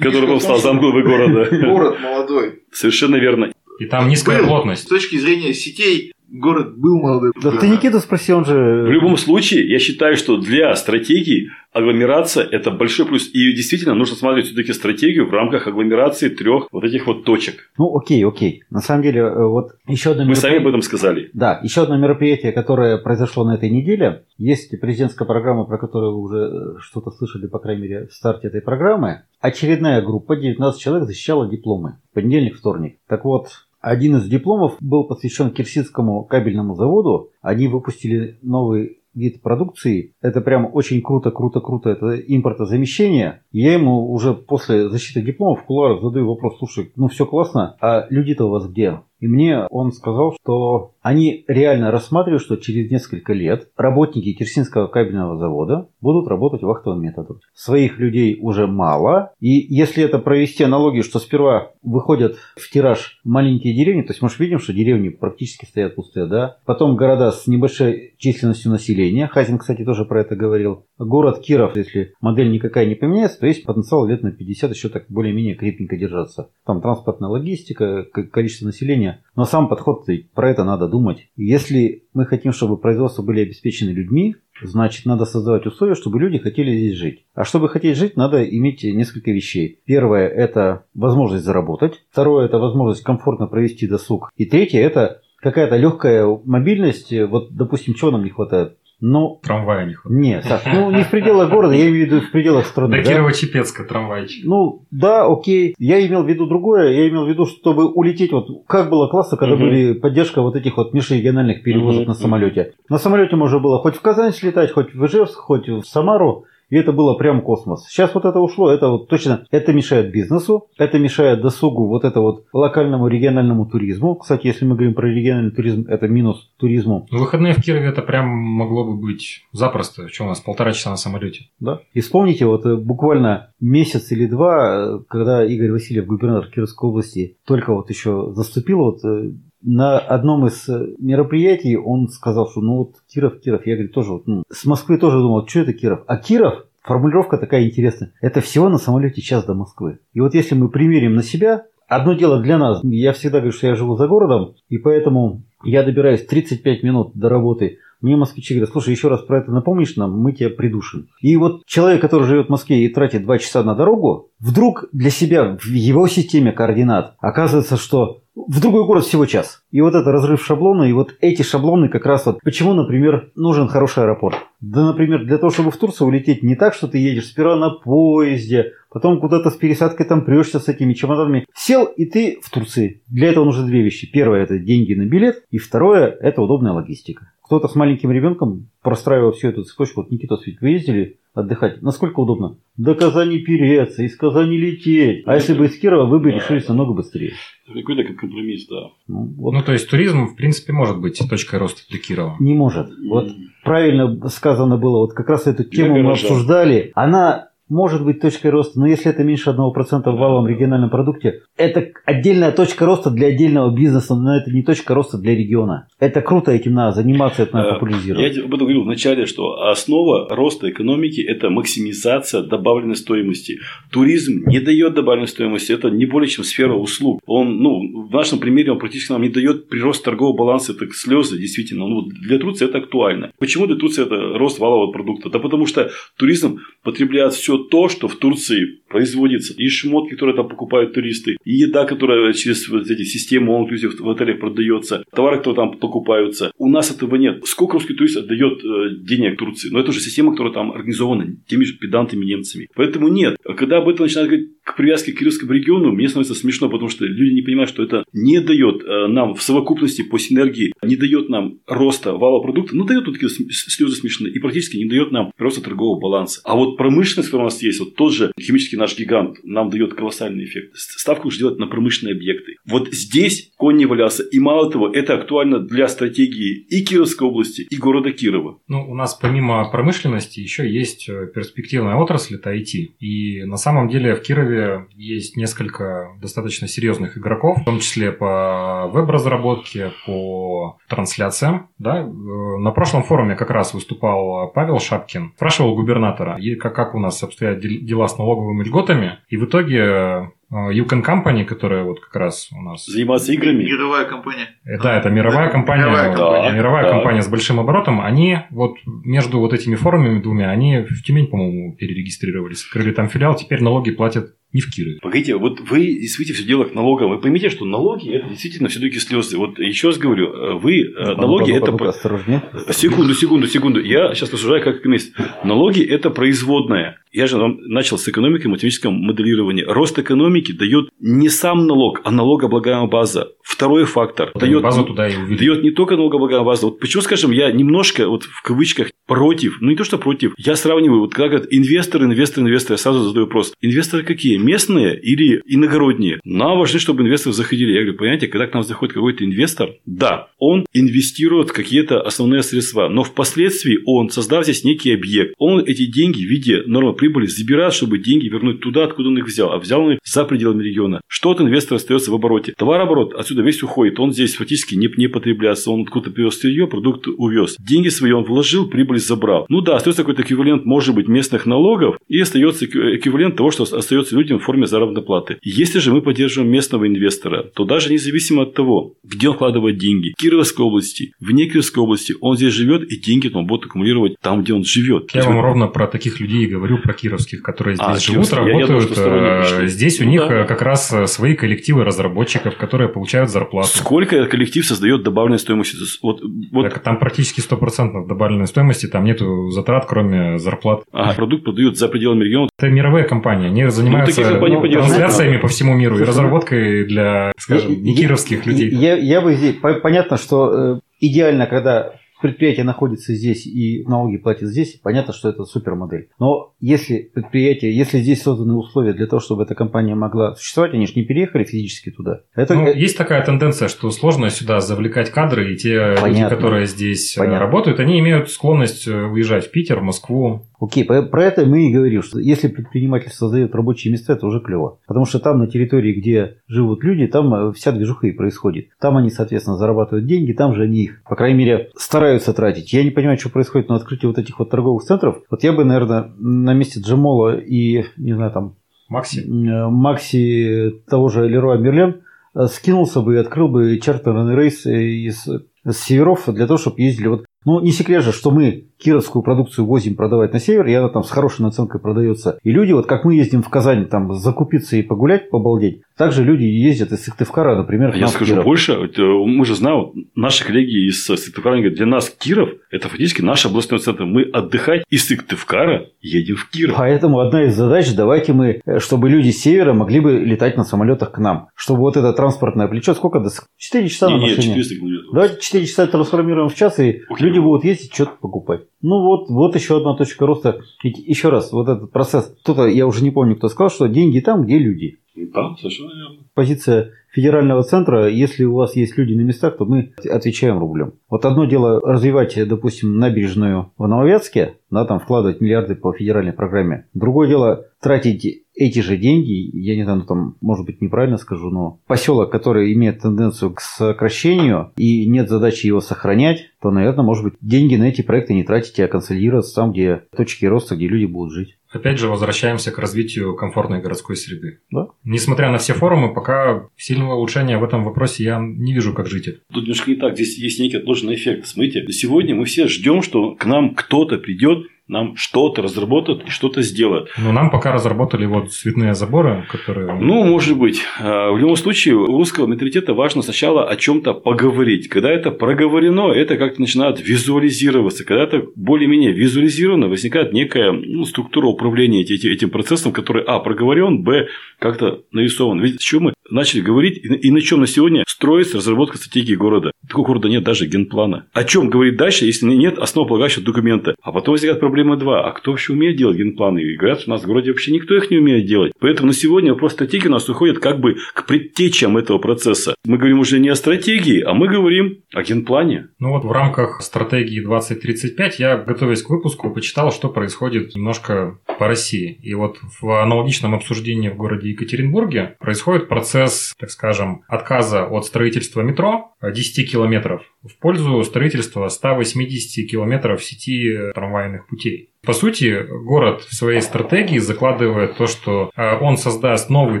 Который 0.00 0.26
был 0.28 0.40
стал 0.40 0.58
замглавы 0.58 1.02
города. 1.02 1.48
Город 1.66 1.98
молодой. 2.00 2.62
Совершенно 2.72 3.16
верно. 3.16 3.52
И 3.78 3.84
там 3.86 4.08
низкая 4.08 4.38
Был. 4.38 4.44
С 4.46 4.48
плотность. 4.48 4.88
точки 4.88 5.16
зрения 5.16 5.52
сетей, 5.52 6.12
город 6.30 6.78
был 6.78 6.98
молодой. 6.98 7.32
Да 7.42 7.50
ты 7.52 7.68
Никита 7.68 8.00
спроси, 8.00 8.32
он 8.32 8.44
В 8.44 8.46
же... 8.46 8.86
любом 8.90 9.16
случае, 9.18 9.68
я 9.68 9.78
считаю, 9.78 10.16
что 10.16 10.38
для 10.38 10.74
стратегии 10.76 11.50
агломерация– 11.76 12.44
это 12.50 12.70
большой 12.70 13.06
плюс. 13.06 13.28
И 13.32 13.52
действительно, 13.54 13.94
нужно 13.94 14.16
смотреть 14.16 14.46
все-таки 14.46 14.72
стратегию 14.72 15.28
в 15.28 15.32
рамках 15.32 15.66
агломерации 15.66 16.28
трех 16.28 16.68
вот 16.72 16.84
этих 16.84 17.06
вот 17.06 17.24
точек. 17.24 17.70
Ну, 17.78 17.96
окей, 17.96 18.24
окей. 18.24 18.62
На 18.70 18.80
самом 18.80 19.02
деле, 19.02 19.20
э, 19.20 19.46
вот 19.46 19.72
еще 19.86 20.12
одно 20.12 20.24
Мы 20.24 20.34
сами 20.34 20.56
об 20.56 20.62
мероприятие- 20.62 20.68
этом 20.70 20.82
сказали. 20.82 21.30
Да, 21.34 21.60
еще 21.62 21.82
одно 21.82 21.96
мероприятие, 21.96 22.52
которое 22.52 22.98
произошло 22.98 23.44
на 23.44 23.54
этой 23.54 23.70
неделе. 23.70 24.24
Есть 24.38 24.78
президентская 24.80 25.26
программа, 25.26 25.64
про 25.64 25.78
которую 25.78 26.14
вы 26.14 26.22
уже 26.22 26.38
э, 26.38 26.78
что-то 26.80 27.10
слышали, 27.10 27.46
по 27.46 27.58
крайней 27.58 27.82
мере, 27.82 28.06
в 28.06 28.12
старте 28.12 28.48
этой 28.48 28.62
программы. 28.62 29.22
Очередная 29.40 30.02
группа, 30.02 30.36
19 30.36 30.80
человек, 30.80 31.06
защищала 31.06 31.48
дипломы. 31.48 31.98
Понедельник, 32.14 32.56
вторник. 32.56 32.98
Так 33.08 33.24
вот, 33.24 33.48
один 33.80 34.16
из 34.16 34.26
дипломов 34.28 34.76
был 34.80 35.04
посвящен 35.04 35.50
Кирсидскому 35.50 36.24
кабельному 36.24 36.74
заводу. 36.74 37.30
Они 37.42 37.68
выпустили 37.68 38.38
новый 38.42 38.98
вид 39.16 39.42
продукции. 39.42 40.14
Это 40.20 40.40
прям 40.40 40.70
очень 40.72 41.02
круто, 41.02 41.30
круто, 41.30 41.60
круто. 41.60 41.90
Это 41.90 42.16
импортозамещение. 42.16 43.42
Я 43.50 43.72
ему 43.72 44.12
уже 44.12 44.34
после 44.34 44.88
защиты 44.88 45.22
диплома 45.22 45.56
в 45.56 45.64
кулуарах 45.64 46.02
задаю 46.02 46.28
вопрос, 46.28 46.58
слушай, 46.58 46.92
ну 46.94 47.08
все 47.08 47.26
классно, 47.26 47.76
а 47.80 48.06
люди-то 48.10 48.46
у 48.46 48.50
вас 48.50 48.68
где? 48.68 49.00
И 49.20 49.26
мне 49.26 49.66
он 49.70 49.92
сказал, 49.92 50.34
что 50.42 50.92
они 51.02 51.44
реально 51.46 51.90
рассматривают, 51.90 52.42
что 52.42 52.56
через 52.56 52.90
несколько 52.90 53.32
лет 53.32 53.68
работники 53.76 54.32
Кирсинского 54.32 54.88
кабельного 54.88 55.38
завода 55.38 55.88
будут 56.00 56.28
работать 56.28 56.62
вахтовым 56.62 57.02
методом. 57.02 57.40
Своих 57.54 57.98
людей 57.98 58.38
уже 58.40 58.66
мало. 58.66 59.32
И 59.40 59.50
если 59.72 60.02
это 60.02 60.18
провести 60.18 60.64
аналогию, 60.64 61.04
что 61.04 61.18
сперва 61.18 61.70
выходят 61.82 62.36
в 62.56 62.70
тираж 62.70 63.20
маленькие 63.24 63.76
деревни, 63.76 64.02
то 64.02 64.10
есть 64.10 64.20
мы 64.20 64.28
же 64.28 64.36
видим, 64.38 64.58
что 64.58 64.72
деревни 64.72 65.08
практически 65.08 65.64
стоят 65.64 65.94
пустые, 65.94 66.26
да. 66.26 66.56
Потом 66.66 66.96
города 66.96 67.30
с 67.30 67.46
небольшой 67.46 68.14
численностью 68.18 68.72
населения. 68.72 69.28
Хазин, 69.28 69.58
кстати, 69.58 69.84
тоже 69.84 70.04
про 70.04 70.22
это 70.22 70.34
говорил. 70.34 70.86
Город 70.98 71.40
Киров, 71.40 71.76
если 71.76 72.14
модель 72.20 72.50
никакая 72.50 72.86
не 72.86 72.96
поменяется, 72.96 73.38
то 73.38 73.46
есть 73.46 73.64
потенциал 73.64 74.06
лет 74.06 74.22
на 74.22 74.32
50 74.32 74.70
еще 74.70 74.88
так 74.88 75.04
более-менее 75.08 75.54
крепенько 75.54 75.96
держаться. 75.96 76.50
Там 76.64 76.80
транспортная 76.80 77.28
логистика, 77.28 78.02
количество 78.02 78.66
населения. 78.66 79.05
Но 79.34 79.44
сам 79.44 79.68
подход 79.68 80.06
про 80.34 80.50
это 80.50 80.64
надо 80.64 80.88
думать. 80.88 81.28
Если 81.36 82.04
мы 82.14 82.26
хотим, 82.26 82.52
чтобы 82.52 82.76
производства 82.76 83.22
были 83.22 83.42
обеспечены 83.42 83.90
людьми, 83.90 84.36
значит, 84.62 85.06
надо 85.06 85.24
создавать 85.24 85.66
условия, 85.66 85.94
чтобы 85.94 86.20
люди 86.20 86.38
хотели 86.38 86.76
здесь 86.76 86.96
жить. 86.96 87.24
А 87.34 87.44
чтобы 87.44 87.68
хотеть 87.68 87.96
жить, 87.96 88.16
надо 88.16 88.42
иметь 88.44 88.82
несколько 88.84 89.30
вещей. 89.30 89.80
Первое– 89.84 90.28
это 90.28 90.84
возможность 90.94 91.44
заработать. 91.44 92.04
Второе– 92.10 92.46
это 92.46 92.58
возможность 92.58 93.02
комфортно 93.02 93.46
провести 93.46 93.86
досуг. 93.86 94.30
И 94.36 94.46
третье– 94.46 94.78
это 94.80 95.20
какая-то 95.38 95.76
легкая 95.76 96.26
мобильность. 96.44 97.12
Вот, 97.12 97.52
допустим, 97.54 97.94
чего 97.94 98.10
нам 98.10 98.24
не 98.24 98.30
хватает? 98.30 98.78
Ну, 99.00 99.40
Трамвая 99.42 99.84
не 99.84 99.92
хватает. 99.92 100.22
нет, 100.22 100.44
Саш, 100.44 100.62
ну 100.72 100.90
не 100.90 101.02
в 101.04 101.10
пределах 101.10 101.50
города, 101.50 101.74
я 101.74 101.88
имею 101.90 102.06
в 102.06 102.10
виду 102.10 102.20
в 102.26 102.30
пределах 102.30 102.64
страны. 102.66 102.96
До 102.96 103.04
да? 103.04 103.10
Кирово-Чепецка 103.10 103.84
трамвайчик. 103.84 104.44
Ну, 104.46 104.82
да, 104.90 105.26
окей. 105.26 105.74
Я 105.78 106.04
имел 106.06 106.22
в 106.22 106.28
виду 106.28 106.46
другое. 106.46 106.92
Я 106.92 107.08
имел 107.08 107.26
в 107.26 107.28
виду, 107.28 107.44
чтобы 107.44 107.86
улететь. 107.92 108.32
Вот 108.32 108.48
как 108.66 108.88
было 108.88 109.08
классно, 109.08 109.36
когда 109.36 109.54
Мгм. 109.56 109.64
были 109.64 109.92
поддержка 109.92 110.40
вот 110.40 110.56
этих 110.56 110.78
вот 110.78 110.94
межрегиональных 110.94 111.62
перевозок 111.62 112.02
Мгм, 112.02 112.08
на 112.08 112.14
самолете. 112.14 112.72
На 112.88 112.96
самолете 112.98 113.36
можно 113.36 113.58
было 113.58 113.78
хоть 113.80 113.96
в 113.96 114.00
Казань 114.00 114.32
слетать, 114.32 114.72
хоть 114.72 114.94
в 114.94 115.04
Ижевск, 115.04 115.36
хоть 115.38 115.68
в 115.68 115.82
Самару. 115.84 116.44
И 116.68 116.76
это 116.76 116.92
было 116.92 117.14
прям 117.14 117.42
космос. 117.42 117.86
Сейчас 117.88 118.14
вот 118.14 118.24
это 118.24 118.40
ушло, 118.40 118.70
это 118.70 118.88
вот 118.88 119.08
точно, 119.08 119.46
это 119.50 119.72
мешает 119.72 120.12
бизнесу, 120.12 120.68
это 120.78 120.98
мешает 120.98 121.40
досугу, 121.40 121.86
вот 121.86 122.04
это 122.04 122.20
вот 122.20 122.44
локальному 122.52 123.08
региональному 123.08 123.66
туризму. 123.66 124.16
Кстати, 124.16 124.48
если 124.48 124.64
мы 124.64 124.74
говорим 124.74 124.94
про 124.94 125.08
региональный 125.08 125.52
туризм, 125.52 125.86
это 125.88 126.08
минус 126.08 126.50
туризму. 126.56 127.06
Ну, 127.10 127.18
выходные 127.18 127.54
в 127.54 127.62
Кирове 127.62 127.86
это 127.86 128.02
прям 128.02 128.28
могло 128.28 128.84
бы 128.84 128.96
быть 128.96 129.44
запросто. 129.52 130.08
Что 130.08 130.24
у 130.24 130.28
нас, 130.28 130.40
полтора 130.40 130.72
часа 130.72 130.90
на 130.90 130.96
самолете? 130.96 131.46
Да. 131.60 131.80
И 131.92 132.00
вспомните, 132.00 132.46
вот 132.46 132.66
э, 132.66 132.76
буквально 132.76 133.52
месяц 133.60 134.10
или 134.12 134.26
два, 134.26 134.96
э, 134.96 134.98
когда 135.08 135.44
Игорь 135.44 135.72
Васильев, 135.72 136.06
губернатор 136.06 136.50
Кировской 136.50 136.88
области, 136.88 137.36
только 137.46 137.72
вот 137.72 137.90
еще 137.90 138.32
заступил, 138.32 138.78
вот 138.78 139.04
э, 139.04 139.32
на 139.62 139.98
одном 139.98 140.46
из 140.46 140.68
э, 140.68 140.94
мероприятий 140.98 141.76
он 141.76 142.08
сказал, 142.08 142.48
что 142.48 142.60
ну 142.60 142.78
вот 142.78 142.96
Киров, 143.08 143.40
Киров, 143.40 143.66
я 143.66 143.74
говорю, 143.74 143.92
тоже 143.92 144.12
вот, 144.12 144.26
ну, 144.26 144.42
с 144.50 144.64
Москвы 144.64 144.98
тоже 144.98 145.18
думал, 145.18 145.46
что 145.46 145.60
это 145.60 145.72
Киров? 145.72 146.04
А 146.06 146.16
Киров, 146.16 146.66
формулировка 146.82 147.38
такая 147.38 147.66
интересная, 147.66 148.12
это 148.20 148.40
всего 148.40 148.68
на 148.68 148.78
самолете 148.78 149.20
час 149.20 149.44
до 149.44 149.54
Москвы. 149.54 149.98
И 150.12 150.20
вот 150.20 150.34
если 150.34 150.54
мы 150.54 150.68
примерим 150.68 151.14
на 151.14 151.22
себя, 151.22 151.64
одно 151.88 152.12
дело 152.14 152.40
для 152.40 152.58
нас, 152.58 152.80
я 152.84 153.12
всегда 153.12 153.38
говорю, 153.38 153.52
что 153.52 153.66
я 153.66 153.74
живу 153.74 153.96
за 153.96 154.06
городом, 154.06 154.54
и 154.68 154.78
поэтому 154.78 155.42
я 155.64 155.82
добираюсь 155.82 156.24
35 156.26 156.82
минут 156.82 157.12
до 157.14 157.28
работы 157.28 157.78
мне 158.00 158.16
москвичи 158.16 158.54
говорят, 158.54 158.70
слушай, 158.70 158.90
еще 158.90 159.08
раз 159.08 159.22
про 159.22 159.38
это 159.38 159.52
напомнишь 159.52 159.96
нам, 159.96 160.18
мы 160.18 160.32
тебя 160.32 160.50
придушим. 160.50 161.08
И 161.20 161.36
вот 161.36 161.64
человек, 161.66 162.00
который 162.00 162.26
живет 162.26 162.46
в 162.46 162.50
Москве 162.50 162.84
и 162.84 162.88
тратит 162.88 163.22
два 163.22 163.38
часа 163.38 163.62
на 163.62 163.74
дорогу, 163.74 164.30
вдруг 164.38 164.86
для 164.92 165.10
себя 165.10 165.56
в 165.60 165.66
его 165.66 166.06
системе 166.08 166.52
координат 166.52 167.14
оказывается, 167.20 167.76
что 167.76 168.22
в 168.36 168.60
другой 168.60 168.84
город 168.84 169.04
всего 169.04 169.24
час. 169.24 169.62
И 169.70 169.80
вот 169.80 169.94
это 169.94 170.12
разрыв 170.12 170.44
шаблона, 170.44 170.84
и 170.84 170.92
вот 170.92 171.14
эти 171.20 171.42
шаблоны 171.42 171.88
как 171.88 172.04
раз 172.04 172.26
вот 172.26 172.40
почему, 172.42 172.74
например, 172.74 173.30
нужен 173.34 173.66
хороший 173.66 174.04
аэропорт. 174.04 174.36
Да, 174.60 174.86
например, 174.86 175.24
для 175.24 175.38
того, 175.38 175.50
чтобы 175.50 175.70
в 175.70 175.76
Турцию 175.76 176.08
улететь 176.08 176.42
не 176.42 176.54
так, 176.54 176.74
что 176.74 176.86
ты 176.86 176.98
едешь 176.98 177.28
сперва 177.28 177.56
на 177.56 177.70
поезде, 177.70 178.72
потом 178.90 179.20
куда-то 179.20 179.50
с 179.50 179.56
пересадкой 179.56 180.06
там 180.06 180.24
прешься 180.24 180.60
с 180.60 180.68
этими 180.68 180.92
чемоданами. 180.92 181.46
Сел, 181.54 181.84
и 181.84 182.04
ты 182.04 182.38
в 182.42 182.50
Турции. 182.50 183.02
Для 183.08 183.28
этого 183.30 183.44
нужны 183.44 183.66
две 183.66 183.82
вещи. 183.82 184.10
Первое– 184.10 184.42
это 184.42 184.58
деньги 184.58 184.92
на 184.92 185.06
билет, 185.06 185.42
и 185.50 185.58
второе– 185.58 186.06
это 186.20 186.42
удобная 186.42 186.72
логистика. 186.72 187.32
Кто-то 187.46 187.68
с 187.68 187.76
маленьким 187.76 188.10
ребенком 188.10 188.68
простраивал 188.82 189.32
всю 189.32 189.48
эту 189.48 189.62
цепочку. 189.62 190.02
Вот 190.02 190.10
Никита, 190.10 190.36
ведь 190.44 190.60
вы 190.60 190.70
ездили 190.70 191.18
отдыхать. 191.32 191.80
Насколько 191.80 192.20
удобно? 192.20 192.56
До 192.76 192.94
Казани 192.94 193.38
переться, 193.38 194.02
из 194.02 194.16
Казани 194.16 194.56
лететь. 194.56 195.22
А 195.26 195.34
если 195.34 195.54
бы 195.54 195.66
из 195.66 195.78
Кирова, 195.78 196.06
вы 196.06 196.18
бы 196.18 196.32
решились 196.32 196.66
намного 196.66 196.94
быстрее. 196.94 197.34
Какой-то 197.72 198.04
как 198.04 198.16
компромисс, 198.16 198.66
да. 198.66 198.90
Ну, 199.06 199.32
вот. 199.36 199.52
ну, 199.52 199.62
то 199.62 199.72
есть 199.72 199.88
туризм, 199.88 200.26
в 200.26 200.34
принципе, 200.34 200.72
может 200.72 201.00
быть 201.00 201.22
точкой 201.28 201.60
роста 201.60 201.82
для 201.88 202.00
Кирова. 202.00 202.36
Не 202.40 202.54
может. 202.54 202.88
Вот 203.08 203.30
правильно 203.62 204.28
сказано 204.28 204.76
было, 204.76 204.98
вот 204.98 205.12
как 205.12 205.28
раз 205.28 205.46
эту 205.46 205.64
тему 205.64 206.02
мы 206.02 206.12
обсуждали. 206.12 206.90
Она 206.94 207.45
может 207.68 208.04
быть 208.04 208.20
точкой 208.20 208.50
роста, 208.50 208.78
но 208.78 208.86
если 208.86 209.10
это 209.10 209.24
меньше 209.24 209.50
1% 209.50 209.56
в 209.56 210.16
валовом 210.16 210.46
региональном 210.46 210.90
продукте, 210.90 211.42
это 211.56 211.88
отдельная 212.04 212.52
точка 212.52 212.86
роста 212.86 213.10
для 213.10 213.28
отдельного 213.28 213.74
бизнеса, 213.74 214.14
но 214.14 214.36
это 214.36 214.50
не 214.50 214.62
точка 214.62 214.94
роста 214.94 215.18
для 215.18 215.34
региона. 215.34 215.88
Это 215.98 216.20
круто, 216.20 216.52
этим 216.52 216.74
надо 216.74 216.96
заниматься, 216.96 217.42
это 217.42 217.56
надо 217.56 217.74
популяризировать. 217.74 218.36
Я 218.36 218.42
об 218.44 218.54
этом 218.54 218.66
говорил 218.66 218.82
вначале, 218.82 219.26
что 219.26 219.68
основа 219.68 220.28
роста 220.34 220.70
экономики– 220.70 221.20
это 221.26 221.50
максимизация 221.50 222.42
добавленной 222.42 222.96
стоимости. 222.96 223.58
Туризм 223.90 224.44
не 224.46 224.60
дает 224.60 224.94
добавленной 224.94 225.28
стоимости, 225.28 225.72
это 225.72 225.90
не 225.90 226.06
более 226.06 226.28
чем 226.28 226.44
сфера 226.44 226.74
услуг. 226.74 227.20
Он, 227.26 227.58
ну, 227.58 228.06
в 228.08 228.12
нашем 228.12 228.38
примере 228.38 228.72
он 228.72 228.78
практически 228.78 229.12
нам 229.12 229.22
не 229.22 229.28
дает 229.28 229.68
прирост 229.68 230.04
торгового 230.04 230.36
баланса, 230.36 230.72
это 230.72 230.86
слезы, 230.92 231.38
действительно. 231.38 231.86
Ну, 231.86 232.02
для 232.02 232.38
Турции 232.38 232.66
это 232.66 232.78
актуально. 232.78 233.32
Почему 233.38 233.66
для 233.66 233.76
Турции 233.76 234.04
это 234.04 234.38
рост 234.38 234.58
валового 234.58 234.92
продукта? 234.92 235.30
Да 235.30 235.38
потому 235.38 235.66
что 235.66 235.90
туризм 236.16 236.60
потребляет 236.82 237.32
все 237.32 237.55
то, 237.58 237.88
что 237.88 238.08
в 238.08 238.16
Турции 238.16 238.80
производится. 238.88 239.54
И 239.54 239.68
шмотки, 239.68 240.14
которые 240.14 240.36
там 240.36 240.48
покупают 240.48 240.94
туристы, 240.94 241.36
и 241.44 241.52
еда, 241.52 241.84
которая 241.84 242.32
через 242.32 242.68
вот 242.68 242.88
эти 242.90 243.02
системы 243.02 243.52
inclusive 243.52 243.96
в 243.98 244.08
отелях 244.08 244.38
продается, 244.40 245.04
товары, 245.14 245.38
которые 245.38 245.56
там 245.56 245.78
покупаются. 245.78 246.52
У 246.58 246.68
нас 246.68 246.90
этого 246.90 247.16
нет. 247.16 247.44
Сколько 247.46 247.74
русский 247.74 247.94
турист 247.94 248.16
отдает 248.16 248.64
э, 248.64 248.96
денег 249.00 249.38
Турции? 249.38 249.70
Но 249.70 249.80
это 249.80 249.90
уже 249.90 250.00
система, 250.00 250.32
которая 250.32 250.52
там 250.52 250.72
организована 250.72 251.36
теми 251.48 251.64
же 251.64 251.76
педантами 251.76 252.24
немцами. 252.24 252.68
Поэтому 252.74 253.08
нет. 253.08 253.36
А 253.44 253.54
когда 253.54 253.78
об 253.78 253.88
этом 253.88 254.06
начинают 254.06 254.30
говорить 254.30 254.50
к 254.62 254.76
привязке 254.76 255.12
к 255.12 255.18
Кировскому 255.18 255.52
региону, 255.52 255.92
мне 255.92 256.08
становится 256.08 256.34
смешно, 256.34 256.68
потому 256.68 256.88
что 256.88 257.04
люди 257.04 257.32
не 257.32 257.42
понимают, 257.42 257.70
что 257.70 257.82
это 257.82 258.04
не 258.12 258.40
дает 258.40 258.82
э, 258.84 259.06
нам 259.08 259.34
в 259.34 259.42
совокупности 259.42 260.02
по 260.02 260.18
синергии, 260.18 260.72
не 260.82 260.96
дает 260.96 261.28
нам 261.28 261.60
роста 261.66 262.14
вала 262.14 262.40
продукта, 262.42 262.76
ну 262.76 262.84
дает 262.84 263.06
вот 263.06 263.14
такие 263.14 263.28
слезы 263.28 263.96
смешные, 263.96 264.32
и 264.32 264.38
практически 264.38 264.76
не 264.76 264.86
дает 264.86 265.12
нам 265.12 265.32
роста 265.38 265.62
торгового 265.62 266.00
баланса. 266.00 266.40
А 266.44 266.56
вот 266.56 266.76
промышленность, 266.76 267.30
которая 267.30 267.45
нас 267.46 267.62
есть, 267.62 267.80
вот 267.80 267.94
тот 267.96 268.12
же 268.12 268.32
химический 268.40 268.78
наш 268.78 268.96
гигант, 268.96 269.38
нам 269.42 269.70
дает 269.70 269.94
колоссальный 269.94 270.44
эффект. 270.44 270.76
Ставку 270.76 271.28
уже 271.28 271.38
делать 271.38 271.58
на 271.58 271.66
промышленные 271.66 272.14
объекты. 272.14 272.56
Вот 272.66 272.88
здесь 272.92 273.50
конь 273.56 273.76
не 273.76 273.86
валялся. 273.86 274.22
И 274.22 274.38
мало 274.38 274.70
того, 274.70 274.88
это 274.88 275.14
актуально 275.14 275.60
для 275.60 275.88
стратегии 275.88 276.66
и 276.68 276.84
Кировской 276.84 277.28
области, 277.28 277.62
и 277.62 277.76
города 277.76 278.12
Кирова. 278.12 278.58
Ну, 278.68 278.90
у 278.90 278.94
нас 278.94 279.14
помимо 279.14 279.68
промышленности 279.70 280.40
еще 280.40 280.68
есть 280.68 281.08
э, 281.08 281.28
перспективная 281.34 281.96
отрасль, 281.96 282.36
это 282.36 282.54
IT. 282.54 282.96
И 282.98 283.44
на 283.44 283.56
самом 283.56 283.88
деле 283.88 284.14
в 284.14 284.22
Кирове 284.22 284.86
есть 284.94 285.36
несколько 285.36 286.10
достаточно 286.20 286.68
серьезных 286.68 287.16
игроков, 287.18 287.58
в 287.60 287.64
том 287.64 287.80
числе 287.80 288.12
по 288.12 288.88
веб-разработке, 288.92 289.92
по 290.06 290.78
трансляциям. 290.88 291.68
Да? 291.78 292.00
Э, 292.00 292.04
на 292.06 292.70
прошлом 292.70 293.02
форуме 293.02 293.36
как 293.36 293.50
раз 293.50 293.74
выступал 293.74 294.50
Павел 294.52 294.78
Шапкин, 294.78 295.32
спрашивал 295.36 295.74
губернатора, 295.74 296.38
как, 296.60 296.74
как 296.74 296.94
у 296.94 296.98
нас 296.98 297.22
обстоят 297.36 297.60
дела 297.60 298.08
с 298.08 298.18
налоговыми 298.18 298.64
льготами. 298.64 299.18
И 299.28 299.36
в 299.36 299.44
итоге 299.44 300.30
Юкон 300.50 301.00
э, 301.00 301.02
Company, 301.02 301.44
которая 301.44 301.84
вот 301.84 302.00
как 302.00 302.14
раз 302.16 302.48
у 302.52 302.62
нас... 302.62 302.86
Заниматься 302.86 303.32
играми. 303.32 303.64
Мировая 303.64 304.06
компания. 304.06 304.48
Э, 304.64 304.78
да, 304.78 304.96
это 304.98 305.10
мировая 305.10 305.50
компания. 305.50 305.82
Мировая 305.82 306.14
компания, 306.14 306.50
да, 306.50 306.56
мировая 306.56 306.84
да. 306.84 306.90
компания 306.90 307.22
с 307.22 307.28
большим 307.28 307.60
оборотом. 307.60 308.00
Они 308.00 308.38
вот 308.50 308.76
между 308.86 309.38
вот 309.38 309.52
этими 309.52 309.74
форумами 309.74 310.20
двумя, 310.20 310.50
они 310.50 310.78
в 310.78 311.02
Тюмень, 311.02 311.26
по-моему, 311.26 311.76
перерегистрировались. 311.76 312.64
Открыли 312.64 312.92
там 312.92 313.08
филиал, 313.08 313.34
теперь 313.36 313.62
налоги 313.62 313.90
платят 313.90 314.34
не 314.52 314.60
в 314.60 314.70
Кирове. 314.70 315.00
Погодите, 315.02 315.36
вот 315.36 315.60
вы 315.60 316.06
свите 316.06 316.32
все 316.32 316.44
дело 316.44 316.64
к 316.64 316.74
налогам. 316.74 317.10
Вы 317.10 317.18
поймите, 317.18 317.50
что 317.50 317.64
налоги 317.64 318.14
это 318.14 318.28
действительно 318.28 318.68
все-таки 318.68 318.98
слезы. 318.98 319.36
Вот 319.36 319.58
еще 319.58 319.88
раз 319.88 319.98
говорю, 319.98 320.32
э, 320.32 320.54
вы 320.54 320.94
ну, 320.96 321.16
налоги 321.16 321.52
это. 321.52 321.74
Осторожнее. 321.88 322.42
Секунду, 322.70 323.14
секунду, 323.14 323.46
секунду. 323.48 323.80
Я 323.80 324.14
сейчас 324.14 324.32
рассуждаю 324.32 324.62
как 324.62 324.76
экономист. 324.76 325.14
Налоги 325.44 325.84
это 325.84 326.10
производная. 326.10 326.98
Я 327.16 327.26
же 327.26 327.38
начал 327.38 327.96
с 327.96 328.06
экономики, 328.06 328.46
математического 328.46 328.90
моделирования. 328.90 329.64
Рост 329.66 329.98
экономики 329.98 330.52
дает 330.52 330.90
не 331.00 331.30
сам 331.30 331.66
налог, 331.66 332.02
а 332.04 332.10
налогооблагаемая 332.10 332.88
база. 332.88 333.28
Второй 333.42 333.86
фактор. 333.86 334.32
Дает, 334.34 334.62
базу 334.62 334.84
туда 334.84 335.08
и 335.08 335.14
дает 335.34 335.62
не 335.62 335.70
только 335.70 335.96
налогооблагаемая 335.96 336.44
база. 336.44 336.66
Вот 336.66 336.78
почему, 336.78 337.02
скажем, 337.02 337.30
я 337.30 337.50
немножко, 337.50 338.06
вот 338.06 338.24
в 338.24 338.42
кавычках, 338.42 338.90
против, 339.06 339.58
ну 339.60 339.70
не 339.70 339.76
то, 339.76 339.84
что 339.84 339.98
против, 339.98 340.34
я 340.36 340.56
сравниваю, 340.56 341.00
вот 341.00 341.14
когда 341.14 341.28
говорят 341.28 341.48
инвестор, 341.50 342.02
инвестор, 342.02 342.44
инвестор, 342.44 342.72
я 342.72 342.78
сразу 342.78 343.02
задаю 343.02 343.26
вопрос. 343.26 343.54
Инвесторы 343.60 344.02
какие? 344.02 344.36
местные 344.36 345.00
или 345.00 345.40
иногородние. 345.46 346.20
Нам 346.24 346.58
важно, 346.58 346.78
чтобы 346.78 347.02
инвесторы 347.02 347.32
заходили. 347.34 347.72
Я 347.72 347.82
говорю, 347.82 347.96
понимаете, 347.96 348.26
когда 348.26 348.46
к 348.46 348.52
нам 348.52 348.62
заходит 348.62 348.94
какой-то 348.94 349.24
инвестор, 349.24 349.70
да, 349.86 350.28
он 350.38 350.66
инвестирует 350.72 351.52
какие-то 351.52 352.00
основные 352.00 352.42
средства, 352.42 352.88
но 352.88 353.04
впоследствии 353.04 353.78
он, 353.86 354.10
создав 354.10 354.44
здесь 354.44 354.64
некий 354.64 354.92
объект, 354.92 355.34
он 355.38 355.60
эти 355.60 355.86
деньги 355.86 356.18
в 356.18 356.28
виде 356.28 356.62
нормы 356.66 356.94
прибыли 357.06 357.26
забирает, 357.26 357.72
чтобы 357.72 357.98
деньги 357.98 358.26
вернуть 358.26 358.60
туда, 358.60 358.84
откуда 358.84 359.08
он 359.08 359.18
их 359.18 359.26
взял, 359.26 359.52
а 359.52 359.58
взял 359.58 359.80
он 359.82 359.92
их 359.92 359.98
за 360.04 360.24
пределами 360.24 360.62
региона. 360.62 361.00
Что 361.06 361.30
от 361.30 361.40
инвестора 361.40 361.76
остается 361.76 362.10
в 362.10 362.14
обороте? 362.14 362.52
Товарооборот 362.56 363.14
отсюда 363.14 363.42
весь 363.42 363.62
уходит, 363.62 364.00
он 364.00 364.12
здесь 364.12 364.34
фактически 364.34 364.74
не, 364.74 364.90
не 364.96 365.08
потребляется, 365.08 365.70
он 365.70 365.82
откуда-то 365.82 366.10
привез 366.10 366.40
сырье, 366.40 366.66
продукт 366.66 367.06
увез. 367.06 367.56
Деньги 367.60 367.88
свои 367.88 368.10
он 368.10 368.24
вложил, 368.24 368.68
прибыль 368.68 368.98
забрал. 368.98 369.46
Ну 369.48 369.60
да, 369.60 369.76
остается 369.76 370.02
какой-то 370.02 370.22
эквивалент, 370.22 370.64
может 370.64 370.94
быть, 370.94 371.06
местных 371.06 371.46
налогов, 371.46 371.96
и 372.08 372.20
остается 372.20 372.66
эквивалент 372.66 373.36
того, 373.36 373.52
что 373.52 373.62
остается 373.62 374.16
людям 374.16 374.40
в 374.40 374.42
форме 374.42 374.66
заработной 374.66 375.02
платы. 375.02 375.38
Если 375.42 375.78
же 375.78 375.92
мы 375.92 376.02
поддерживаем 376.02 376.50
местного 376.50 376.88
инвестора, 376.88 377.44
то 377.54 377.64
даже 377.64 377.92
независимо 377.92 378.42
от 378.42 378.54
того, 378.54 378.94
где 379.04 379.28
он 379.28 379.34
вкладывает 379.34 379.78
деньги, 379.78 380.12
в 380.16 380.20
Кировской 380.20 380.66
области, 380.66 381.12
вне 381.20 381.46
Кировской 381.46 381.82
области, 381.82 382.14
он 382.20 382.36
здесь 382.36 382.52
живет, 382.52 382.90
и 382.90 382.98
деньги 382.98 383.30
он 383.32 383.46
будет 383.46 383.66
аккумулировать 383.66 384.16
там, 384.20 384.42
где 384.42 384.54
он 384.54 384.64
живет. 384.64 385.10
Я 385.14 385.22
вам 385.22 385.40
ровно 385.40 385.68
про 385.68 385.86
таких 385.86 386.20
людей 386.20 386.44
и 386.44 386.46
говорю, 386.46 386.78
про 386.78 386.95
кировских, 386.96 387.42
которые 387.42 387.76
здесь 387.76 387.86
а, 387.86 387.98
живут, 387.98 388.32
работают. 388.32 388.96
Я, 388.96 389.04
я 389.04 389.42
думаю, 389.46 389.68
здесь 389.68 390.00
у 390.00 390.04
них 390.04 390.26
да. 390.28 390.44
как 390.44 390.62
раз 390.62 390.92
э, 390.92 391.06
свои 391.06 391.34
коллективы 391.34 391.84
разработчиков, 391.84 392.56
которые 392.56 392.88
получают 392.88 393.30
зарплату. 393.30 393.68
Сколько 393.68 394.16
этот 394.16 394.30
коллектив 394.30 394.64
создает 394.64 395.02
добавленной 395.02 395.38
стоимости? 395.38 395.76
Вот, 396.02 396.20
вот... 396.52 396.62
Так, 396.68 396.78
там 396.80 396.98
практически 396.98 397.40
100% 397.40 398.06
добавленной 398.06 398.46
стоимости, 398.46 398.86
там 398.86 399.04
нету 399.04 399.50
затрат, 399.50 399.86
кроме 399.86 400.38
зарплат. 400.38 400.82
А 400.92 401.14
продукт 401.14 401.44
продают 401.44 401.78
за 401.78 401.88
пределами 401.88 402.24
региона. 402.24 402.48
Это 402.58 402.68
мировые 402.68 403.04
компании, 403.04 403.48
они 403.48 403.68
занимаются 403.70 404.20
ну, 404.22 404.46
ну, 404.46 404.70
трансляциями 404.70 405.36
по 405.38 405.48
всему 405.48 405.74
миру 405.74 405.98
и 405.98 406.02
разработкой 406.02 406.86
для, 406.86 407.32
скажем, 407.38 407.82
не 407.82 407.94
кировских 407.94 408.46
людей. 408.46 408.70
Я, 408.70 408.96
я 408.96 409.20
бы 409.20 409.34
здесь... 409.34 409.56
Понятно, 409.82 410.16
что 410.16 410.76
э, 410.76 410.80
идеально, 411.00 411.46
когда 411.46 411.94
предприятие 412.26 412.64
находится 412.64 413.14
здесь 413.14 413.46
и 413.46 413.84
налоги 413.86 414.16
платит 414.16 414.48
здесь, 414.48 414.80
понятно, 414.82 415.12
что 415.12 415.28
это 415.28 415.44
супермодель. 415.44 416.08
Но 416.18 416.54
если 416.60 417.10
предприятие, 417.14 417.76
если 417.76 418.00
здесь 418.00 418.22
созданы 418.22 418.54
условия 418.54 418.92
для 418.94 419.06
того, 419.06 419.20
чтобы 419.20 419.44
эта 419.44 419.54
компания 419.54 419.94
могла 419.94 420.34
существовать, 420.34 420.74
они 420.74 420.86
же 420.86 420.94
не 420.96 421.04
переехали 421.04 421.44
физически 421.44 421.90
туда. 421.90 422.22
Это... 422.34 422.54
Ну, 422.54 422.72
есть 422.72 422.98
такая 422.98 423.24
тенденция, 423.24 423.68
что 423.68 423.90
сложно 423.90 424.30
сюда 424.30 424.60
завлекать 424.60 425.10
кадры, 425.10 425.52
и 425.52 425.56
те 425.56 425.94
понятно. 426.00 426.06
люди, 426.06 426.22
которые 426.28 426.66
здесь 426.66 427.16
э, 427.16 427.20
понятно. 427.20 427.40
работают, 427.40 427.78
они 427.78 428.00
имеют 428.00 428.30
склонность 428.30 428.88
э, 428.88 429.04
уезжать 429.04 429.46
в 429.46 429.50
Питер, 429.50 429.80
в 429.80 429.82
Москву. 429.82 430.46
Окей, 430.58 430.84
про 430.84 431.22
это 431.22 431.44
мы 431.44 431.66
и 431.66 431.72
говорим, 431.72 432.02
что 432.02 432.18
если 432.18 432.48
предприниматель 432.48 433.10
создает 433.10 433.54
рабочие 433.54 433.92
места, 433.92 434.14
это 434.14 434.26
уже 434.26 434.40
клево. 434.40 434.78
Потому 434.86 435.04
что 435.04 435.18
там 435.18 435.38
на 435.38 435.46
территории, 435.46 435.92
где 435.92 436.38
живут 436.46 436.82
люди, 436.82 437.06
там 437.06 437.34
э, 437.34 437.52
вся 437.52 437.72
движуха 437.72 438.06
и 438.06 438.12
происходит. 438.12 438.68
Там 438.80 438.96
они, 438.96 439.10
соответственно, 439.10 439.58
зарабатывают 439.58 440.06
деньги, 440.06 440.32
там 440.32 440.54
же 440.54 440.62
они 440.62 440.84
их, 440.84 441.02
по 441.04 441.14
крайней 441.14 441.38
мере, 441.38 441.70
стараются 441.76 442.32
тратить. 442.32 442.72
Я 442.72 442.84
не 442.84 442.90
понимаю, 442.90 443.18
что 443.18 443.28
происходит 443.28 443.68
на 443.68 443.76
открытии 443.76 444.06
вот 444.06 444.18
этих 444.18 444.38
вот 444.38 444.48
торговых 444.48 444.84
центров. 444.84 445.18
Вот 445.30 445.42
я 445.44 445.52
бы, 445.52 445.64
наверное, 445.64 446.10
на 446.18 446.54
месте 446.54 446.80
Джамола 446.80 447.36
и, 447.38 447.84
не 447.98 448.14
знаю, 448.14 448.32
там... 448.32 448.56
Макси. 448.88 449.20
Э, 449.20 449.68
Макси 449.68 450.82
того 450.88 451.08
же 451.08 451.28
Леруа 451.28 451.58
Мерлен 451.58 452.02
э, 452.34 452.46
скинулся 452.46 453.02
бы 453.02 453.14
и 453.14 453.18
открыл 453.18 453.48
бы 453.48 453.78
чартерный 453.78 454.34
рейс 454.34 454.64
из 454.64 455.28
с 455.72 455.78
северов 455.78 456.24
для 456.28 456.46
того, 456.46 456.58
чтобы 456.58 456.80
ездили. 456.80 457.08
Вот 457.08 457.24
Ну, 457.46 457.60
не 457.60 457.70
секрет 457.70 458.02
же, 458.02 458.10
что 458.10 458.32
мы 458.32 458.66
кировскую 458.76 459.22
продукцию 459.22 459.66
возим 459.66 459.94
продавать 459.94 460.32
на 460.32 460.40
север, 460.40 460.66
и 460.66 460.74
она 460.74 460.88
там 460.88 461.04
с 461.04 461.10
хорошей 461.10 461.42
наценкой 461.42 461.80
продается. 461.80 462.40
И 462.42 462.50
люди, 462.50 462.72
вот 462.72 462.86
как 462.86 463.04
мы 463.04 463.14
ездим 463.14 463.44
в 463.44 463.48
Казань, 463.48 463.86
там 463.86 464.12
закупиться 464.14 464.76
и 464.76 464.82
погулять, 464.82 465.30
побалдеть, 465.30 465.82
также 465.96 466.24
люди 466.24 466.44
ездят 466.44 466.92
из 466.92 467.04
Сыктывкара, 467.04 467.56
например, 467.56 467.94
Я 467.94 468.08
скажу 468.08 468.32
Киров. 468.32 468.44
больше, 468.44 468.72
э, 468.72 469.02
мы 469.02 469.44
же 469.44 469.54
знаем, 469.54 469.92
наши 470.14 470.44
коллеги 470.44 470.88
из 470.88 471.04
Сыктывкара 471.04 471.54
говорят, 471.56 471.74
для 471.74 471.86
нас 471.86 472.10
Киров– 472.10 472.50
это 472.70 472.88
фактически 472.88 473.22
наш 473.22 473.46
областной 473.46 473.80
центр. 473.80 474.04
Мы 474.04 474.22
отдыхать 474.22 474.84
из 474.90 475.06
Сыктывкара 475.06 475.86
едем 476.00 476.36
в 476.36 476.48
Киров. 476.50 476.76
Поэтому 476.76 477.20
одна 477.20 477.44
из 477.44 477.56
задач, 477.56 477.92
давайте 477.94 478.32
мы, 478.32 478.60
э, 478.64 478.78
чтобы 478.78 479.08
люди 479.08 479.30
с 479.30 479.40
севера 479.40 479.72
могли 479.72 480.00
бы 480.00 480.12
летать 480.20 480.56
на 480.56 480.64
самолетах 480.64 481.12
к 481.12 481.18
нам. 481.18 481.48
Чтобы 481.54 481.80
вот 481.80 481.96
это 481.96 482.12
транспортное 482.12 482.68
плечо, 482.68 482.94
сколько 482.94 483.20
до 483.20 483.30
4 483.56 483.88
часа 483.88 484.08
на 484.08 484.14
Не, 484.14 484.18
не, 484.18 484.22
машине? 484.36 484.42
400 484.42 484.74
километров. 484.76 485.10
Давайте 485.12 485.40
4 485.40 485.66
часа 485.66 485.86
трансформируем 485.86 486.48
в 486.48 486.54
час, 486.54 486.78
и 486.78 487.00
Ух, 487.08 487.20
люди 487.20 487.38
будут 487.38 487.64
ездить, 487.64 487.94
что-то 487.94 488.12
покупать. 488.20 488.62
Ну 488.82 489.00
вот, 489.02 489.28
вот 489.30 489.54
еще 489.54 489.78
одна 489.78 489.96
точка 489.96 490.26
роста. 490.26 490.60
Еще 490.82 491.30
раз, 491.30 491.52
вот 491.52 491.68
этот 491.68 491.90
процесс. 491.92 492.32
Кто-то, 492.42 492.66
я 492.66 492.86
уже 492.86 493.02
не 493.02 493.10
помню, 493.10 493.36
кто 493.36 493.48
сказал, 493.48 493.70
что 493.70 493.88
деньги 493.88 494.20
там, 494.20 494.44
где 494.44 494.58
люди. 494.58 494.98
Да, 495.16 495.54
совершенно 495.56 495.92
верно. 495.94 496.16
Позиция 496.34 496.92
федерального 497.10 497.62
центра, 497.62 498.08
если 498.08 498.44
у 498.44 498.54
вас 498.54 498.76
есть 498.76 498.96
люди 498.98 499.14
на 499.14 499.22
местах, 499.22 499.56
то 499.56 499.64
мы 499.64 499.94
отвечаем 500.08 500.58
рублем. 500.58 500.92
Вот 501.08 501.24
одно 501.24 501.46
дело 501.46 501.80
развивать, 501.80 502.36
допустим, 502.46 502.98
набережную 502.98 503.72
в 503.78 503.86
Нововятске, 503.86 504.56
да, 504.70 504.84
там 504.84 505.00
вкладывать 505.00 505.40
миллиарды 505.40 505.74
по 505.76 505.92
федеральной 505.94 506.34
программе. 506.34 506.86
Другое 506.92 507.28
дело 507.28 507.66
тратить 507.80 508.44
эти 508.54 508.80
же 508.80 508.96
деньги, 508.96 509.50
я 509.56 509.76
не 509.76 509.84
знаю, 509.84 510.00
ну, 510.00 510.04
там, 510.06 510.36
может 510.40 510.64
быть, 510.64 510.80
неправильно 510.80 511.18
скажу, 511.18 511.50
но 511.50 511.78
поселок, 511.86 512.32
который 512.32 512.72
имеет 512.72 513.00
тенденцию 513.00 513.52
к 513.54 513.60
сокращению 513.60 514.72
и 514.76 515.06
нет 515.06 515.28
задачи 515.28 515.66
его 515.66 515.80
сохранять, 515.80 516.50
то, 516.60 516.70
наверное, 516.70 517.04
может 517.04 517.24
быть, 517.24 517.34
деньги 517.40 517.76
на 517.76 517.84
эти 517.84 518.02
проекты 518.02 518.34
не 518.34 518.44
тратить, 518.44 518.80
а 518.80 518.88
консолидироваться 518.88 519.54
там, 519.54 519.72
где 519.72 520.02
точки 520.16 520.46
роста, 520.46 520.74
где 520.74 520.88
люди 520.88 521.04
будут 521.04 521.32
жить. 521.32 521.58
Опять 521.76 521.98
же, 521.98 522.08
возвращаемся 522.08 522.70
к 522.70 522.78
развитию 522.78 523.34
комфортной 523.36 523.80
городской 523.80 524.16
среды. 524.16 524.60
Да. 524.70 524.88
Несмотря 525.04 525.50
на 525.50 525.58
все 525.58 525.74
форумы, 525.74 526.14
пока 526.14 526.68
сильного 526.76 527.14
улучшения 527.14 527.58
в 527.58 527.64
этом 527.64 527.84
вопросе 527.84 528.24
я 528.24 528.38
не 528.40 528.72
вижу 528.72 528.94
как 528.94 529.06
житель. 529.06 529.42
Тут 529.52 529.64
немножко 529.64 529.90
не 529.90 529.96
так. 529.96 530.14
Здесь 530.14 530.38
есть 530.38 530.58
некий 530.58 530.78
отложенный 530.78 531.14
эффект. 531.14 531.46
Смотрите, 531.46 531.86
сегодня 531.92 532.34
мы 532.34 532.46
все 532.46 532.66
ждем, 532.66 533.02
что 533.02 533.34
к 533.34 533.44
нам 533.44 533.74
кто-то 533.74 534.18
придет, 534.18 534.66
нам 534.88 535.16
что-то 535.16 535.62
разработает 535.62 536.26
и 536.26 536.30
что-то 536.30 536.62
сделает. 536.62 537.08
Но 537.18 537.32
нам 537.32 537.50
пока 537.50 537.72
разработали 537.72 538.26
вот 538.26 538.52
цветные 538.52 538.94
заборы, 538.94 539.44
которые... 539.50 539.94
Ну, 540.00 540.22
может 540.24 540.56
быть. 540.56 540.80
А, 541.00 541.30
В 541.32 541.38
любом 541.38 541.56
случае, 541.56 541.96
у 541.96 542.06
русского 542.06 542.46
менталитета 542.46 542.94
важно 542.94 543.22
сначала 543.22 543.68
о 543.68 543.76
чем-то 543.76 544.14
поговорить. 544.14 544.88
Когда 544.88 545.10
это 545.10 545.30
проговорено, 545.30 546.12
это 546.12 546.36
как-то 546.36 546.60
начинает 546.60 547.00
визуализироваться. 547.00 548.04
Когда 548.04 548.22
это 548.24 548.42
более-менее 548.54 549.12
визуализировано, 549.12 549.88
возникает 549.88 550.32
некая 550.32 550.70
ну, 550.72 551.04
структура 551.04 551.46
управления 551.46 552.02
эти- 552.02 552.12
эти- 552.14 552.28
этим 552.28 552.50
процессом, 552.50 552.92
который, 552.92 553.22
а, 553.26 553.40
проговорен, 553.40 554.02
б, 554.02 554.28
как-то 554.58 555.00
нарисован. 555.12 555.60
Ведь 555.60 555.80
с 555.80 555.84
чего 555.84 556.00
мы 556.02 556.14
начали 556.30 556.60
говорить 556.60 557.04
и 557.04 557.08
на- 557.08 557.14
и 557.14 557.30
на 557.30 557.40
чем 557.40 557.60
на 557.60 557.66
сегодня 557.66 558.04
строится 558.06 558.58
разработка 558.58 558.98
стратегии 558.98 559.34
города? 559.34 559.72
Такого 559.88 560.06
города 560.06 560.28
нет 560.28 560.44
даже 560.44 560.66
генплана. 560.66 561.26
О 561.32 561.44
чем 561.44 561.70
говорить 561.70 561.96
дальше, 561.96 562.24
если 562.24 562.46
нет 562.46 562.78
основополагающего 562.78 563.44
документа? 563.44 563.94
А 564.02 564.12
потом 564.12 564.32
возникает 564.32 564.60
проблема 564.60 564.75
2. 564.84 565.28
А 565.28 565.32
кто 565.32 565.52
вообще 565.52 565.72
умеет 565.72 565.96
делать 565.96 566.16
генпланы? 566.16 566.60
И 566.62 566.76
говорят, 566.76 567.00
что 567.00 567.10
у 567.10 567.14
нас 567.14 567.22
в 567.22 567.26
городе 567.26 567.50
вообще 567.50 567.72
никто 567.72 567.96
их 567.96 568.10
не 568.10 568.18
умеет 568.18 568.46
делать. 568.46 568.72
Поэтому 568.80 569.08
на 569.08 569.12
сегодня 569.14 569.52
вопрос 569.52 569.72
стратегии 569.72 570.08
у 570.08 570.12
нас 570.12 570.28
уходит 570.28 570.58
как 570.58 570.80
бы 570.80 570.96
к 571.14 571.26
предтечам 571.26 571.96
этого 571.96 572.18
процесса. 572.18 572.74
Мы 572.84 572.98
говорим 572.98 573.20
уже 573.20 573.38
не 573.38 573.48
о 573.48 573.54
стратегии, 573.54 574.20
а 574.20 574.34
мы 574.34 574.48
говорим 574.48 575.02
о 575.14 575.22
генплане. 575.22 575.88
Ну 575.98 576.10
вот 576.10 576.24
в 576.24 576.32
рамках 576.32 576.82
стратегии 576.82 577.40
2035 577.40 578.38
я, 578.38 578.56
готовясь 578.56 579.02
к 579.02 579.10
выпуску, 579.10 579.50
почитал, 579.50 579.92
что 579.92 580.08
происходит 580.08 580.74
немножко 580.74 581.38
по 581.58 581.66
России. 581.66 582.18
И 582.22 582.34
вот 582.34 582.58
в 582.80 583.02
аналогичном 583.02 583.54
обсуждении 583.54 584.08
в 584.08 584.16
городе 584.16 584.50
Екатеринбурге 584.50 585.36
происходит 585.40 585.88
процесс, 585.88 586.54
так 586.58 586.70
скажем, 586.70 587.22
отказа 587.28 587.84
от 587.84 588.04
строительства 588.04 588.60
метро 588.60 589.15
10 589.22 589.70
километров 589.70 590.22
в 590.42 590.58
пользу 590.58 591.02
строительства 591.04 591.68
180 591.68 592.70
километров 592.70 593.22
сети 593.22 593.92
трамвайных 593.94 594.46
путей. 594.46 594.90
По 595.06 595.12
сути, 595.12 595.64
город 595.84 596.22
в 596.22 596.34
своей 596.34 596.60
стратегии 596.60 597.18
закладывает 597.18 597.96
то, 597.96 598.08
что 598.08 598.50
э, 598.56 598.76
он 598.80 598.96
создаст 598.96 599.50
новый 599.50 599.80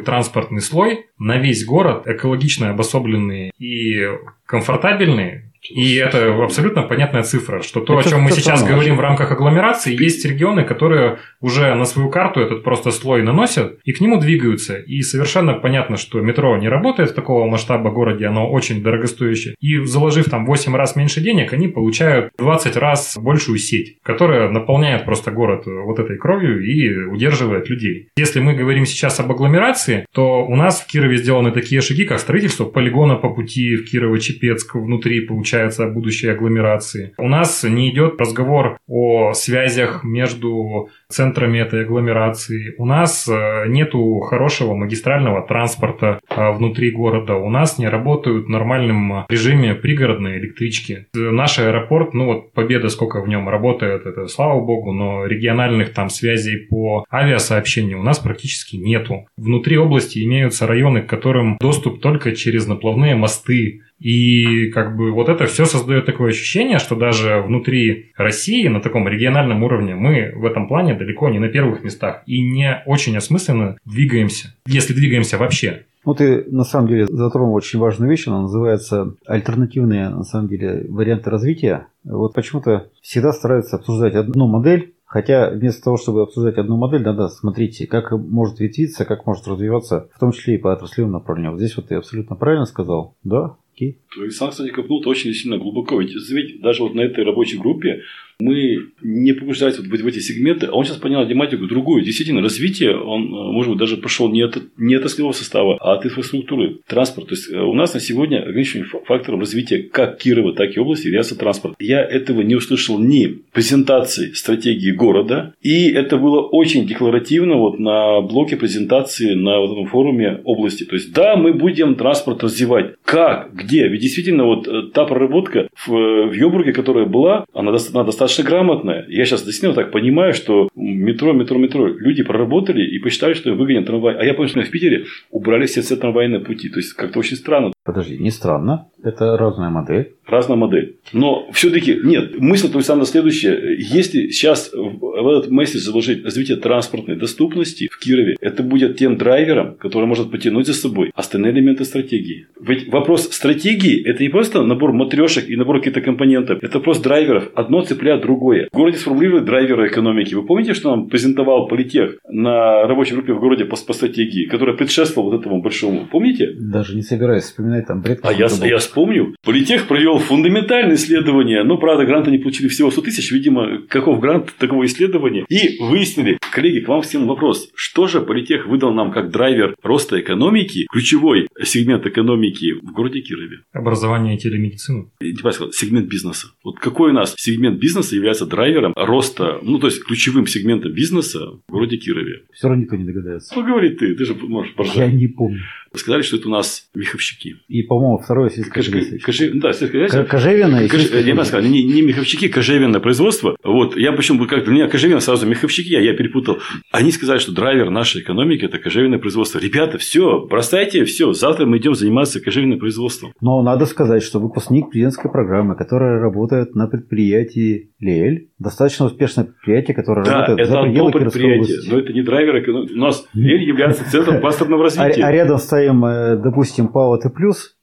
транспортный 0.00 0.60
слой 0.60 1.06
на 1.18 1.36
весь 1.38 1.64
город, 1.64 2.06
экологично 2.06 2.70
обособленный 2.70 3.50
и 3.58 4.08
комфортабельный. 4.46 5.45
И 5.70 5.96
это 5.96 6.32
абсолютно 6.42 6.82
понятная 6.82 7.22
цифра, 7.22 7.62
что 7.62 7.80
то, 7.80 7.96
о 7.96 8.00
Это 8.00 8.10
чем 8.10 8.20
мы 8.22 8.30
сейчас 8.30 8.60
самое. 8.60 8.74
говорим 8.74 8.96
в 8.96 9.00
рамках 9.00 9.30
агломерации, 9.32 10.00
есть 10.00 10.24
регионы, 10.24 10.64
которые 10.64 11.18
уже 11.40 11.74
на 11.74 11.84
свою 11.84 12.10
карту 12.10 12.40
этот 12.40 12.62
просто 12.62 12.90
слой 12.90 13.22
наносят 13.22 13.78
и 13.84 13.92
к 13.92 14.00
нему 14.00 14.18
двигаются. 14.20 14.76
И 14.76 15.02
совершенно 15.02 15.54
понятно, 15.54 15.96
что 15.96 16.20
метро 16.20 16.56
не 16.56 16.68
работает 16.68 17.10
в 17.10 17.14
такого 17.14 17.46
масштаба 17.46 17.90
городе, 17.90 18.26
оно 18.26 18.50
очень 18.50 18.82
дорогостоящее. 18.82 19.54
И 19.60 19.84
заложив 19.84 20.26
там 20.26 20.46
8 20.46 20.74
раз 20.76 20.96
меньше 20.96 21.20
денег, 21.20 21.52
они 21.52 21.68
получают 21.68 22.30
20 22.38 22.76
раз 22.76 23.16
большую 23.20 23.58
сеть, 23.58 23.98
которая 24.02 24.48
наполняет 24.50 25.04
просто 25.04 25.30
город 25.30 25.64
вот 25.66 25.98
этой 25.98 26.16
кровью 26.16 26.64
и 26.64 27.06
удерживает 27.06 27.68
людей. 27.68 28.08
Если 28.16 28.40
мы 28.40 28.54
говорим 28.54 28.86
сейчас 28.86 29.18
об 29.20 29.30
агломерации, 29.30 30.06
то 30.12 30.44
у 30.44 30.56
нас 30.56 30.80
в 30.80 30.86
Кирове 30.86 31.16
сделаны 31.16 31.50
такие 31.50 31.80
шаги, 31.80 32.04
как 32.04 32.20
строительство 32.20 32.64
полигона 32.64 33.16
по 33.16 33.30
пути 33.30 33.76
в 33.76 33.92
Кирово-Чепецк, 33.92 34.74
внутри 34.74 35.20
получается 35.20 35.55
будущей 35.92 36.28
агломерации. 36.28 37.12
У 37.18 37.28
нас 37.28 37.64
не 37.64 37.90
идет 37.90 38.20
разговор 38.20 38.78
о 38.88 39.32
связях 39.32 40.04
между 40.04 40.90
центрами 41.08 41.58
этой 41.58 41.82
агломерации. 41.82 42.74
У 42.78 42.86
нас 42.86 43.28
э, 43.28 43.64
нету 43.68 44.20
хорошего 44.20 44.74
магистрального 44.74 45.46
транспорта 45.46 46.20
э, 46.28 46.50
внутри 46.52 46.90
города. 46.90 47.34
У 47.34 47.48
нас 47.48 47.78
не 47.78 47.88
работают 47.88 48.46
в 48.46 48.48
нормальном 48.48 49.26
режиме 49.28 49.74
пригородные 49.74 50.38
электрички. 50.38 51.06
Наш 51.14 51.58
аэропорт, 51.58 52.14
ну 52.14 52.26
вот 52.26 52.52
Победа, 52.52 52.88
сколько 52.88 53.22
в 53.22 53.28
нем 53.28 53.48
работает, 53.48 54.06
это 54.06 54.26
слава 54.26 54.60
богу, 54.60 54.92
но 54.92 55.26
региональных 55.26 55.92
там 55.92 56.10
связей 56.10 56.66
по 56.68 57.04
авиасообщению 57.12 58.00
у 58.00 58.02
нас 58.02 58.18
практически 58.18 58.76
нету. 58.76 59.26
Внутри 59.36 59.78
области 59.78 60.24
имеются 60.24 60.66
районы, 60.66 61.02
к 61.02 61.08
которым 61.08 61.56
доступ 61.60 62.00
только 62.00 62.34
через 62.34 62.66
наплавные 62.66 63.14
мосты, 63.14 63.82
и 63.98 64.70
как 64.70 64.96
бы 64.96 65.12
вот 65.12 65.28
это 65.28 65.46
все 65.46 65.64
создает 65.64 66.06
такое 66.06 66.30
ощущение, 66.30 66.78
что 66.78 66.96
даже 66.96 67.40
внутри 67.40 68.12
России 68.16 68.68
на 68.68 68.80
таком 68.80 69.08
региональном 69.08 69.62
уровне 69.62 69.94
мы 69.94 70.32
в 70.34 70.44
этом 70.44 70.68
плане 70.68 70.94
далеко 70.94 71.28
не 71.30 71.38
на 71.38 71.48
первых 71.48 71.82
местах 71.82 72.22
и 72.26 72.42
не 72.42 72.82
очень 72.86 73.16
осмысленно 73.16 73.76
двигаемся, 73.84 74.54
если 74.66 74.92
двигаемся 74.92 75.38
вообще. 75.38 75.84
Ну, 76.04 76.14
ты 76.14 76.44
на 76.48 76.62
самом 76.62 76.86
деле 76.86 77.06
затронул 77.06 77.52
очень 77.54 77.80
важную 77.80 78.08
вещь, 78.08 78.28
она 78.28 78.42
называется 78.42 79.14
альтернативные, 79.26 80.08
на 80.08 80.22
самом 80.22 80.46
деле, 80.46 80.86
варианты 80.88 81.30
развития. 81.30 81.88
Вот 82.04 82.32
почему-то 82.32 82.90
всегда 83.02 83.32
стараются 83.32 83.74
обсуждать 83.74 84.14
одну 84.14 84.46
модель, 84.46 84.94
хотя 85.04 85.50
вместо 85.50 85.82
того, 85.82 85.96
чтобы 85.96 86.22
обсуждать 86.22 86.58
одну 86.58 86.76
модель, 86.76 87.02
надо 87.02 87.26
смотреть, 87.26 87.88
как 87.88 88.12
может 88.12 88.60
ветвиться, 88.60 89.04
как 89.04 89.26
может 89.26 89.48
развиваться, 89.48 90.08
в 90.14 90.20
том 90.20 90.30
числе 90.30 90.54
и 90.54 90.58
по 90.58 90.72
отраслевым 90.72 91.10
направлениям. 91.10 91.54
Вот 91.54 91.60
здесь 91.60 91.76
вот 91.76 91.88
ты 91.88 91.96
абсолютно 91.96 92.36
правильно 92.36 92.66
сказал, 92.66 93.16
да, 93.24 93.56
окей. 93.76 93.98
Александр, 94.16 94.52
кстати, 94.52 94.70
копнул 94.70 95.06
очень 95.06 95.32
сильно 95.34 95.58
глубоко. 95.58 96.00
Ведь 96.00 96.12
заметьте, 96.12 96.58
даже 96.58 96.82
вот 96.82 96.94
на 96.94 97.02
этой 97.02 97.24
рабочей 97.24 97.58
группе 97.58 98.02
мы 98.38 98.88
не 99.02 99.32
погружались 99.32 99.78
вот 99.78 99.86
в 99.86 100.06
эти 100.06 100.18
сегменты, 100.18 100.66
а 100.66 100.72
он 100.72 100.84
сейчас 100.84 100.98
понял 100.98 101.26
тематику 101.26 101.66
другую. 101.66 102.04
Действительно, 102.04 102.42
развитие, 102.42 102.96
он, 102.96 103.24
э, 103.24 103.52
может 103.52 103.70
быть, 103.70 103.78
даже 103.78 103.96
пошел 103.96 104.30
не 104.30 104.42
от, 104.42 104.58
не 104.76 104.94
от 104.94 105.00
отраслевого 105.00 105.32
состава, 105.32 105.78
а 105.80 105.94
от 105.94 106.04
инфраструктуры, 106.04 106.78
транспорта. 106.86 107.30
То 107.30 107.34
есть, 107.34 107.50
э, 107.50 107.58
у 107.58 107.72
нас 107.72 107.94
на 107.94 108.00
сегодня 108.00 108.42
ограничивающим 108.42 108.90
фа- 108.90 109.04
фактором 109.04 109.40
развития 109.40 109.78
как 109.82 110.18
Кирова, 110.18 110.52
так 110.52 110.76
и 110.76 110.80
области 110.80 111.06
является 111.06 111.38
транспорт. 111.38 111.76
Я 111.78 112.02
этого 112.02 112.42
не 112.42 112.54
услышал 112.56 112.98
ни 112.98 113.38
презентации 113.52 114.32
стратегии 114.32 114.90
города, 114.90 115.54
и 115.62 115.90
это 115.90 116.18
было 116.18 116.40
очень 116.40 116.86
декларативно 116.86 117.56
вот 117.56 117.78
на 117.78 118.20
блоке 118.20 118.56
презентации 118.56 119.34
на 119.34 119.60
вот 119.60 119.72
этом 119.72 119.86
форуме 119.86 120.40
области. 120.44 120.84
То 120.84 120.96
есть, 120.96 121.12
да, 121.12 121.36
мы 121.36 121.54
будем 121.54 121.94
транспорт 121.94 122.42
развивать. 122.42 122.94
Как? 123.04 123.54
Где? 123.54 123.88
Ведь 123.88 124.02
действительно 124.02 124.44
вот 124.44 124.68
э, 124.68 124.82
та 124.92 125.04
проработка 125.04 125.68
в, 125.74 125.88
в 125.88 126.32
Йобурге, 126.32 126.72
которая 126.72 127.06
была, 127.06 127.46
она, 127.54 127.70
она 127.70 128.04
достаточно 128.04 128.25
грамотная. 128.42 129.04
Я 129.08 129.24
сейчас 129.24 129.44
действительно 129.44 129.74
так 129.74 129.90
понимаю, 129.92 130.34
что 130.34 130.68
метро, 130.74 131.32
метро, 131.32 131.58
метро 131.58 131.86
люди 131.86 132.22
проработали 132.22 132.86
и 132.86 132.98
посчитали, 132.98 133.34
что 133.34 133.52
выгонят 133.54 133.86
трамвай. 133.86 134.16
А 134.16 134.24
я 134.24 134.34
помню, 134.34 134.48
что 134.48 134.60
в 134.62 134.70
Питере 134.70 135.04
убрали 135.30 135.66
все, 135.66 135.82
все 135.82 135.96
трамвайные 135.96 136.40
пути. 136.40 136.68
То 136.68 136.78
есть, 136.78 136.92
как-то 136.94 137.18
очень 137.18 137.36
странно. 137.36 137.72
Подожди, 137.86 138.18
не 138.18 138.30
странно. 138.30 138.88
Это 139.02 139.36
разная 139.36 139.70
модель. 139.70 140.14
Разная 140.26 140.56
модель. 140.56 140.96
Но 141.12 141.48
все-таки 141.52 142.00
нет, 142.02 142.40
мысль 142.40 142.68
то 142.68 142.80
она 142.92 143.04
следующая. 143.04 143.76
Если 143.78 144.30
сейчас 144.30 144.72
в 144.72 145.28
этот 145.28 145.50
месседж 145.50 145.82
заложить 145.82 146.24
развитие 146.24 146.56
транспортной 146.56 147.16
доступности 147.16 147.88
в 147.88 147.98
Кирове, 148.00 148.36
это 148.40 148.64
будет 148.64 148.96
тем 148.96 149.16
драйвером, 149.16 149.76
который 149.76 150.06
может 150.06 150.32
потянуть 150.32 150.66
за 150.66 150.74
собой 150.74 151.12
остальные 151.14 151.52
элементы 151.52 151.84
стратегии. 151.84 152.48
Ведь 152.60 152.88
вопрос 152.88 153.28
стратегии– 153.30 154.02
это 154.04 154.24
не 154.24 154.30
просто 154.30 154.64
набор 154.64 154.92
матрешек 154.92 155.48
и 155.48 155.54
набор 155.54 155.78
каких-то 155.78 156.00
компонентов. 156.00 156.58
Это 156.62 156.80
просто 156.80 157.04
драйверов. 157.04 157.52
Одно 157.54 157.82
цепляет 157.82 158.22
другое. 158.22 158.68
В 158.72 158.76
городе 158.76 158.98
сформулировали 158.98 159.44
драйверы 159.44 159.86
экономики. 159.86 160.34
Вы 160.34 160.44
помните, 160.44 160.74
что 160.74 160.90
нам 160.90 161.08
презентовал 161.08 161.68
Политех 161.68 162.18
на 162.28 162.86
рабочей 162.88 163.14
группе 163.14 163.32
в 163.32 163.40
городе 163.40 163.64
по, 163.64 163.76
по 163.76 163.92
стратегии, 163.92 164.46
которая 164.46 164.76
предшествовала 164.76 165.30
вот 165.30 165.40
этому 165.40 165.62
большому? 165.62 166.08
Помните? 166.10 166.52
Даже 166.58 166.96
не 166.96 167.02
собираюсь 167.02 167.44
вспоминать 167.44 167.75
там 167.82 168.00
бред. 168.00 168.20
А 168.22 168.32
я, 168.32 168.48
я 168.64 168.78
вспомню. 168.78 169.34
Политех 169.44 169.86
провел 169.86 170.18
фундаментальное 170.18 170.96
исследование, 170.96 171.62
но, 171.64 171.78
правда, 171.78 172.04
гранта 172.04 172.30
не 172.30 172.38
получили 172.38 172.68
всего 172.68 172.90
100 172.90 173.02
тысяч. 173.02 173.30
Видимо, 173.32 173.82
каков 173.88 174.20
грант 174.20 174.54
такого 174.58 174.84
исследования. 174.86 175.44
И 175.48 175.82
выяснили, 175.82 176.38
коллеги, 176.52 176.84
к 176.84 176.88
вам 176.88 177.02
всем 177.02 177.26
вопрос. 177.26 177.70
Что 177.74 178.06
же 178.06 178.20
Политех 178.20 178.66
выдал 178.66 178.92
нам 178.92 179.12
как 179.12 179.30
драйвер 179.30 179.76
роста 179.82 180.20
экономики, 180.20 180.86
ключевой 180.90 181.48
сегмент 181.62 182.06
экономики 182.06 182.72
в 182.72 182.92
городе 182.92 183.20
Кирове? 183.20 183.60
Образование 183.72 184.36
и 184.36 184.38
телемедицину. 184.38 185.10
Типа 185.20 185.52
сказал, 185.52 185.72
сегмент 185.72 186.08
бизнеса. 186.08 186.48
Вот 186.64 186.78
какой 186.78 187.10
у 187.10 187.14
нас 187.14 187.34
сегмент 187.36 187.78
бизнеса 187.78 188.14
является 188.14 188.46
драйвером 188.46 188.92
роста, 188.96 189.58
ну, 189.62 189.78
то 189.78 189.86
есть 189.86 190.02
ключевым 190.04 190.46
сегментом 190.46 190.92
бизнеса 190.92 191.40
в 191.68 191.72
городе 191.72 191.96
Кирове? 191.96 192.42
Все 192.52 192.68
равно 192.68 192.82
никто 192.82 192.96
не 192.96 193.04
догадается. 193.04 193.54
Ну, 193.56 193.64
говори 193.64 193.90
ты, 193.90 194.14
ты 194.14 194.24
же 194.24 194.34
можешь 194.34 194.74
поржать. 194.74 194.96
Я 194.96 195.10
не 195.10 195.28
помню. 195.28 195.60
Сказали, 195.94 196.22
что 196.22 196.36
это 196.36 196.48
у 196.48 196.50
нас 196.50 196.88
меховщики. 196.94 197.56
И, 197.68 197.82
по-моему, 197.82 198.18
второе 198.18 198.50
сельское 198.50 198.80
Кож- 198.82 198.86
хозяйство. 198.90 199.18
Кожи- 199.24 199.50
да, 199.54 199.72
сельское 199.72 200.06
хозяйство. 200.06 200.22
К- 200.24 200.28
Кожевенное 200.30 200.84
и 200.84 200.88
Кож- 200.88 201.00
сельское 201.00 201.22
Я 201.22 201.44
сказал, 201.44 201.68
не, 201.68 201.82
не 201.84 202.02
меховщики, 202.02 202.48
кожевенное 202.48 203.00
производство. 203.00 203.56
Вот, 203.64 203.96
я 203.96 204.12
почему 204.12 204.46
как 204.46 204.64
для 204.64 204.72
меня 204.72 204.88
кожевенное 204.88 205.20
сразу 205.20 205.46
меховщики, 205.46 205.94
а 205.94 206.00
я 206.00 206.12
перепутал. 206.14 206.58
Они 206.92 207.10
сказали, 207.12 207.38
что 207.38 207.52
драйвер 207.52 207.90
нашей 207.90 208.22
экономики 208.22 208.64
это 208.64 208.78
кожевенное 208.78 209.18
производство. 209.18 209.58
Ребята, 209.58 209.98
все, 209.98 210.46
бросайте 210.46 211.04
все. 211.04 211.32
Завтра 211.32 211.66
мы 211.66 211.78
идем 211.78 211.94
заниматься 211.94 212.40
кожевенным 212.40 212.78
производством. 212.78 213.32
Но 213.40 213.62
надо 213.62 213.86
сказать, 213.86 214.22
что 214.22 214.38
выпускник 214.40 214.90
президентской 214.90 215.30
программы, 215.30 215.76
который 215.76 216.18
работает 216.20 216.74
на 216.74 216.86
предприятии 216.86 217.90
ЛЕЛь, 218.00 218.48
достаточно 218.58 219.06
успешное 219.06 219.44
предприятие, 219.44 219.94
которое 219.94 220.24
Да, 220.24 220.32
работает 220.46 220.60
это 220.60 220.70
за 220.70 220.82
пределы 220.82 221.12
Кировской 221.12 221.20
предприятие, 221.22 221.60
области. 221.76 221.90
но 221.90 221.98
это 221.98 222.12
не 222.12 222.22
драйвер 222.22 222.62
экономики. 222.62 222.92
У 222.92 222.96
нас 222.98 223.26
Лель 223.34 223.62
является 223.64 224.10
центром 224.10 224.40
кластерного 224.40 224.82
А, 224.82 224.84
развития. 224.84 225.22
а 225.24 225.32
рядом 225.32 225.58
ставим, 225.58 225.75
э, 225.84 226.36
допустим, 226.36 226.88
ПАО 226.88 227.18
Т+, 227.18 227.30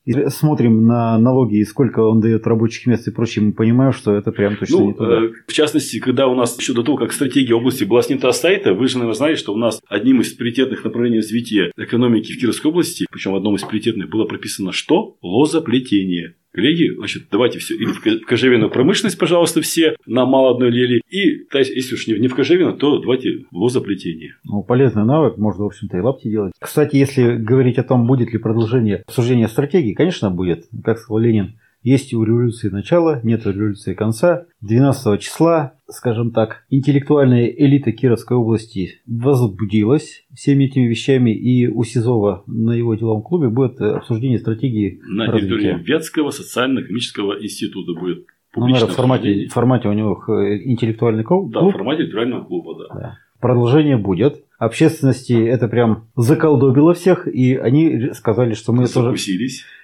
и 0.05 0.13
смотрим 0.29 0.85
на 0.85 1.17
налоги 1.17 1.57
и 1.59 1.63
сколько 1.63 1.99
он 2.01 2.19
дает 2.19 2.45
рабочих 2.47 2.85
мест 2.87 3.07
и 3.07 3.11
прочее, 3.11 3.45
мы 3.45 3.53
понимаем, 3.53 3.93
что 3.93 4.13
это 4.13 4.31
прям 4.31 4.57
точно 4.57 4.77
Ну, 4.79 4.87
не 4.87 4.93
туда. 4.93 5.23
э, 5.23 5.29
в 5.47 5.53
частности, 5.53 5.99
когда 5.99 6.27
у 6.27 6.35
нас 6.35 6.57
еще 6.59 6.73
до 6.73 6.83
того, 6.83 6.97
как 6.97 7.13
стратегия 7.13 7.53
области 7.55 7.83
была 7.85 8.01
снята 8.01 8.31
с 8.31 8.39
сайта, 8.41 8.73
вы 8.73 8.87
же, 8.87 8.95
наверное, 8.97 9.15
знаете, 9.15 9.39
что 9.39 9.53
у 9.53 9.57
нас 9.57 9.79
одним 9.87 10.21
из 10.21 10.33
приоритетных 10.33 10.83
направлений 10.83 11.17
развития 11.17 11.71
экономики 11.77 12.33
в 12.33 12.39
Кировской 12.39 12.71
области, 12.71 13.05
причем 13.11 13.31
в 13.31 13.35
одном 13.35 13.55
из 13.55 13.61
приоритетных 13.63 14.09
было 14.09 14.25
прописано 14.25 14.71
что? 14.71 15.15
Лозоплетение. 15.21 16.35
Коллеги, 16.55 16.91
значит, 16.95 17.23
давайте 17.31 17.57
все 17.57 17.73
или 17.75 17.85
в 17.87 17.99
ко- 17.99 18.19
в 18.19 18.25
кожевенную 18.27 18.69
промышленность, 18.69 19.17
пожалуйста, 19.17 19.61
все 19.61 19.95
на 20.05 20.27
мало 20.27 20.51
одной 20.51 20.69
лели. 20.69 21.01
И, 21.09 21.45
то 21.45 21.57
есть, 21.57 21.71
если 21.71 21.95
уж 21.95 22.05
не 22.07 22.27
в- 22.27 22.35
кожевенную, 22.35 22.77
то 22.77 22.99
давайте 22.99 23.45
в 23.49 23.57
лозоплетение. 23.57 24.35
Ну, 24.43 24.61
полезный 24.63 25.03
навык, 25.03 25.37
можно, 25.39 25.63
в 25.63 25.67
общем-то, 25.67 25.97
и 25.97 26.01
лапти 26.01 26.29
делать. 26.29 26.53
Кстати, 26.59 26.95
если 26.95 27.37
говорить 27.37 27.79
о 27.79 27.83
том, 27.83 28.05
будет 28.05 28.33
ли 28.33 28.37
продолжение 28.37 28.97
обсуждения 29.07 29.47
стратегии, 29.47 29.92
конечно, 29.93 30.31
будет. 30.31 30.65
Как 30.83 30.97
сказал 30.97 31.19
Ленин, 31.19 31.55
есть 31.83 32.13
у 32.13 32.23
революции 32.23 32.69
начало, 32.69 33.19
нет 33.23 33.45
у 33.45 33.51
революции 33.51 33.93
конца. 33.93 34.45
12 34.61 35.19
числа, 35.19 35.73
скажем 35.87 36.31
так, 36.31 36.63
интеллектуальная 36.69 37.47
элита 37.47 37.91
Кировской 37.91 38.37
области 38.37 39.01
возбудилась 39.05 40.25
всеми 40.33 40.63
этими 40.65 40.85
вещами, 40.85 41.31
и 41.31 41.67
у 41.67 41.83
Сизова 41.83 42.43
на 42.47 42.71
его 42.71 42.95
деловом 42.95 43.21
клубе 43.21 43.49
будет 43.49 43.81
обсуждение 43.81 44.39
стратегии 44.39 45.01
На 45.05 45.27
территории 45.27 45.71
развития. 45.71 45.83
Вятского 45.93 46.29
социально-экономического 46.29 47.43
института 47.43 47.99
будет 47.99 48.27
Ну, 48.55 48.67
наверное, 48.67 48.87
в 48.87 48.95
формате, 48.95 49.47
в 49.47 49.53
формате 49.53 49.89
у 49.89 49.93
него 49.93 50.23
э, 50.29 50.63
интеллектуальный 50.63 51.25
клуб. 51.25 51.51
Да, 51.51 51.63
в 51.63 51.71
формате 51.71 52.03
литерального 52.03 52.45
клуба, 52.45 52.75
да. 52.79 52.95
Да. 52.97 53.17
Продолжение 53.41 53.97
будет. 53.97 54.45
Общественности 54.57 55.33
это 55.33 55.67
прям 55.67 56.07
заколдобило 56.15 56.93
всех, 56.93 57.27
и 57.27 57.55
они 57.55 58.11
сказали, 58.13 58.53
что 58.53 58.71
мы 58.71 58.87
тоже. 58.87 59.09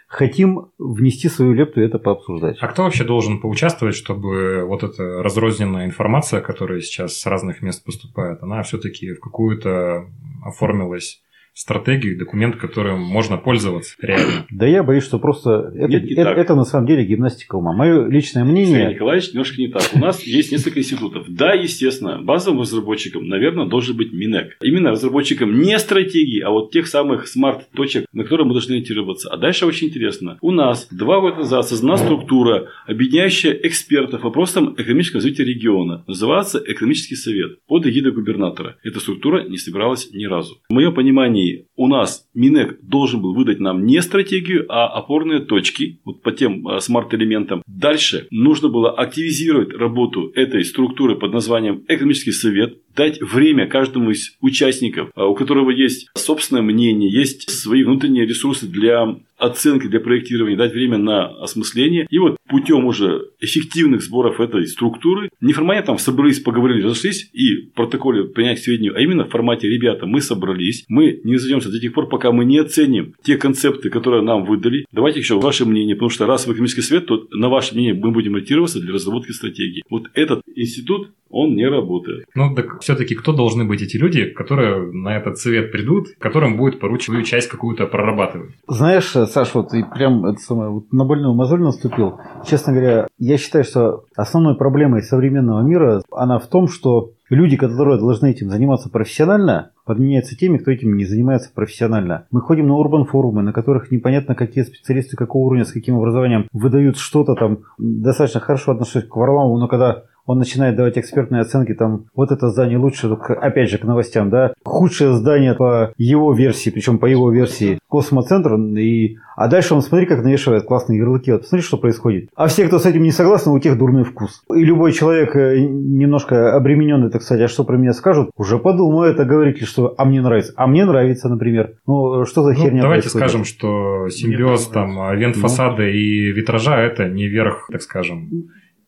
Хотим 0.09 0.71
внести 0.79 1.29
свою 1.29 1.53
лепту 1.53 1.81
и 1.81 1.85
это 1.85 1.99
пообсуждать. 1.99 2.57
А 2.59 2.67
кто 2.67 2.83
вообще 2.83 3.03
должен 3.03 3.39
поучаствовать, 3.39 3.95
чтобы 3.95 4.65
вот 4.65 4.83
эта 4.83 5.21
разрозненная 5.23 5.85
информация, 5.85 6.41
которая 6.41 6.81
сейчас 6.81 7.15
с 7.15 7.25
разных 7.27 7.61
мест 7.61 7.85
поступает, 7.85 8.41
она 8.41 8.63
все-таки 8.63 9.13
в 9.13 9.19
какую-то 9.19 10.09
оформилась 10.43 11.21
стратегию, 11.59 12.17
документ, 12.17 12.55
которым 12.55 13.01
можно 13.01 13.37
пользоваться 13.37 13.95
реально? 14.01 14.45
Да 14.59 14.65
я 14.65 14.83
боюсь, 14.83 15.03
что 15.03 15.19
просто 15.19 15.71
это, 15.75 15.87
Нет, 15.87 16.03
не 16.03 16.13
это, 16.13 16.23
так. 16.23 16.37
это 16.37 16.55
на 16.55 16.63
самом 16.63 16.87
деле 16.87 17.05
гимнастика 17.05 17.55
ума. 17.55 17.73
Мое 17.73 18.07
личное 18.07 18.43
Сергей 18.43 18.51
мнение, 18.51 18.93
Николаевич, 18.93 19.31
немножко 19.33 19.61
не 19.61 19.67
так. 19.67 19.83
У 19.93 19.99
нас 19.99 20.23
есть 20.23 20.51
несколько 20.51 20.79
институтов. 20.79 21.25
Да, 21.27 21.53
естественно, 21.53 22.21
базовым 22.21 22.61
разработчиком, 22.61 23.27
наверное, 23.27 23.67
должен 23.67 23.95
быть 23.95 24.13
Минэк. 24.13 24.57
Именно 24.61 24.91
разработчиком 24.91 25.59
не 25.59 25.77
стратегии, 25.79 26.41
а 26.41 26.49
вот 26.49 26.71
тех 26.71 26.87
самых 26.87 27.27
смарт-точек, 27.27 28.05
на 28.13 28.23
которые 28.23 28.47
мы 28.47 28.53
должны 28.53 28.73
ориентироваться. 28.73 29.29
А 29.29 29.37
дальше 29.37 29.65
очень 29.65 29.87
интересно. 29.87 30.37
У 30.41 30.51
нас 30.51 30.87
два 30.91 31.19
года 31.19 31.37
назад 31.37 31.67
создана 31.67 31.97
структура, 31.97 32.69
объединяющая 32.87 33.51
экспертов 33.51 34.21
по 34.21 34.27
вопросам 34.27 34.75
экономического 34.77 35.21
развития 35.21 35.43
региона. 35.43 36.03
Называется 36.07 36.61
Экономический 36.65 37.15
совет 37.15 37.65
под 37.67 37.85
эгидой 37.87 38.11
губернатора. 38.11 38.77
Эта 38.83 38.99
структура 38.99 39.43
не 39.47 39.57
собиралась 39.57 40.09
ни 40.13 40.25
разу. 40.25 40.59
В 40.69 40.73
моем 40.73 40.93
понимании, 40.93 41.48
у 41.75 41.87
нас 41.87 42.27
Минэк 42.33 42.79
должен 42.81 43.21
был 43.21 43.33
выдать 43.33 43.59
нам 43.59 43.85
не 43.85 44.01
стратегию, 44.01 44.65
а 44.69 44.87
опорные 44.87 45.39
точки 45.39 45.99
вот 46.05 46.21
по 46.21 46.31
тем 46.31 46.67
а, 46.67 46.79
смарт-элементам. 46.79 47.63
Дальше 47.67 48.27
нужно 48.31 48.69
было 48.69 48.91
активизировать 48.91 49.73
работу 49.73 50.31
этой 50.35 50.63
структуры 50.65 51.15
под 51.15 51.33
названием 51.33 51.83
Экономический 51.87 52.31
совет, 52.31 52.77
дать 52.95 53.21
время 53.21 53.67
каждому 53.67 54.11
из 54.11 54.35
участников, 54.41 55.09
а, 55.15 55.25
у 55.27 55.35
которого 55.35 55.69
есть 55.69 56.09
собственное 56.15 56.61
мнение, 56.61 57.11
есть 57.11 57.49
свои 57.49 57.83
внутренние 57.83 58.25
ресурсы 58.25 58.67
для 58.67 59.19
оценки, 59.39 59.87
для 59.87 59.99
проектирования, 59.99 60.57
дать 60.57 60.73
время 60.73 60.97
на 60.97 61.27
осмысление. 61.41 62.07
И 62.09 62.19
вот 62.19 62.37
путем 62.47 62.85
уже 62.85 63.29
эффективных 63.39 64.03
сборов 64.03 64.39
этой 64.39 64.67
структуры, 64.67 65.29
не 65.41 65.53
в 65.53 65.55
формате 65.55 65.83
там 65.83 65.97
собрались, 65.97 66.39
поговорили, 66.39 66.83
разошлись 66.83 67.29
и 67.33 67.67
в 67.67 67.73
протоколе 67.73 68.25
принять 68.25 68.59
к 68.59 68.63
сведению, 68.63 68.95
а 68.95 69.01
именно 69.01 69.25
в 69.25 69.29
формате 69.29 69.69
«ребята, 69.69 70.05
мы 70.05 70.21
собрались, 70.21 70.85
мы 70.87 71.19
не 71.23 71.35
разойдемся 71.35 71.69
до 71.69 71.79
тех 71.79 71.93
пор, 71.93 72.09
пока 72.09 72.31
мы 72.31 72.45
не 72.45 72.57
оценим 72.57 73.15
те 73.23 73.37
концепты, 73.37 73.89
которые 73.89 74.23
нам 74.23 74.45
выдали. 74.45 74.85
Давайте 74.91 75.19
еще 75.19 75.39
ваше 75.39 75.65
мнение, 75.65 75.95
потому 75.95 76.09
что 76.09 76.25
раз 76.25 76.47
вы 76.47 76.53
экономический 76.53 76.81
совет, 76.81 77.05
то 77.05 77.27
на 77.31 77.49
ваше 77.49 77.75
мнение 77.75 77.93
мы 77.93 78.11
будем 78.11 78.35
ориентироваться 78.35 78.79
для 78.79 78.93
разработки 78.93 79.31
стратегии. 79.31 79.83
Вот 79.89 80.07
этот 80.13 80.41
институт, 80.55 81.11
он 81.29 81.53
не 81.53 81.67
работает. 81.67 82.25
Ну, 82.33 82.55
так 82.55 82.81
все-таки 82.81 83.13
кто 83.13 83.33
должны 83.33 83.65
быть 83.65 83.83
эти 83.83 83.97
люди, 83.97 84.25
которые 84.25 84.91
на 84.91 85.15
этот 85.15 85.37
совет 85.37 85.71
придут, 85.71 86.07
которым 86.17 86.57
будет 86.57 86.79
поручена 86.79 87.19
свою 87.19 87.23
часть 87.23 87.49
какую-то 87.49 87.85
прорабатывать? 87.85 88.55
знаешь, 88.67 89.11
Саш, 89.29 89.53
вот 89.55 89.73
и 89.73 89.83
прям 89.83 90.25
это 90.25 90.39
самое, 90.39 90.69
вот 90.69 90.91
на 90.91 91.05
больную 91.05 91.33
мозоль 91.33 91.61
наступил. 91.61 92.19
Честно 92.45 92.73
говоря, 92.73 93.07
я 93.17 93.37
считаю, 93.37 93.63
что 93.63 94.03
основной 94.15 94.55
проблемой 94.55 95.01
современного 95.01 95.61
мира, 95.61 96.01
она 96.11 96.39
в 96.39 96.47
том, 96.47 96.67
что 96.67 97.11
люди, 97.29 97.57
которые 97.57 97.99
должны 97.99 98.31
этим 98.31 98.49
заниматься 98.49 98.89
профессионально, 98.89 99.71
подменяются 99.85 100.35
теми, 100.35 100.57
кто 100.57 100.71
этим 100.71 100.95
не 100.97 101.05
занимается 101.05 101.51
профессионально. 101.53 102.25
Мы 102.31 102.41
ходим 102.41 102.67
на 102.67 102.75
урбан 102.75 103.05
форумы, 103.05 103.41
на 103.41 103.53
которых 103.53 103.91
непонятно, 103.91 104.35
какие 104.35 104.63
специалисты 104.63 105.15
какого 105.15 105.45
уровня, 105.45 105.65
с 105.65 105.71
каким 105.71 105.97
образованием 105.97 106.47
выдают 106.51 106.97
что-то 106.97 107.35
там. 107.35 107.59
Достаточно 107.77 108.39
хорошо 108.39 108.73
отношусь 108.73 109.05
к 109.05 109.15
Варламову, 109.15 109.57
но 109.57 109.67
когда 109.67 110.03
он 110.29 110.37
начинает 110.37 110.75
давать 110.75 110.97
экспертные 110.97 111.41
оценки, 111.41 111.73
там, 111.73 112.05
вот 112.15 112.31
это 112.31 112.49
здание 112.49 112.77
лучше, 112.77 113.07
опять 113.07 113.69
же, 113.69 113.79
к 113.79 113.83
новостям, 113.83 114.29
да, 114.29 114.53
худшее 114.63 115.13
здание 115.13 115.55
по 115.55 115.91
его 115.97 116.33
версии, 116.33 116.69
причем 116.69 116.99
по 116.99 117.07
его 117.07 117.31
версии, 117.31 117.79
космоцентр, 117.89 118.53
и... 118.55 119.17
а 119.35 119.47
дальше 119.47 119.73
он, 119.73 119.81
смотри, 119.81 120.05
как 120.05 120.23
навешивает 120.23 120.65
классные 120.65 120.99
ярлыки, 120.99 121.31
вот 121.31 121.47
смотри, 121.47 121.65
что 121.65 121.77
происходит. 121.77 122.29
А 122.35 122.45
все, 122.45 122.67
кто 122.67 122.77
с 122.77 122.85
этим 122.85 123.01
не 123.01 123.11
согласны, 123.11 123.51
у 123.51 123.57
тех 123.59 123.75
дурной 123.75 124.03
вкус. 124.03 124.43
И 124.53 124.63
любой 124.63 124.91
человек, 124.93 125.35
э, 125.35 125.59
немножко 125.59 126.55
обремененный, 126.55 127.09
так 127.09 127.23
сказать, 127.23 127.45
а 127.45 127.47
что 127.47 127.63
про 127.63 127.75
меня 127.77 127.93
скажут, 127.93 128.29
уже 128.37 128.59
подумает, 128.59 129.19
а 129.19 129.25
говорит 129.25 129.59
ли, 129.59 129.65
что, 129.65 129.95
а 129.97 130.05
мне 130.05 130.21
нравится, 130.21 130.53
а 130.55 130.67
мне 130.67 130.85
нравится, 130.85 131.27
например. 131.27 131.71
Ну, 131.87 132.25
что 132.25 132.43
за 132.43 132.49
Ну, 132.49 132.55
херня 132.55 132.81
давайте 132.83 133.09
происходит? 133.09 133.29
скажем, 133.29 133.45
что 133.45 134.09
симбиоз 134.09 134.67
там 134.67 134.99
а, 134.99 135.15
вент 135.15 135.35
Ну. 135.37 135.41
фасада 135.41 135.87
и 135.87 136.31
витража 136.31 136.77
это 136.79 137.09
не 137.09 137.27
верх, 137.27 137.67
так 137.71 137.81
скажем, 137.81 138.29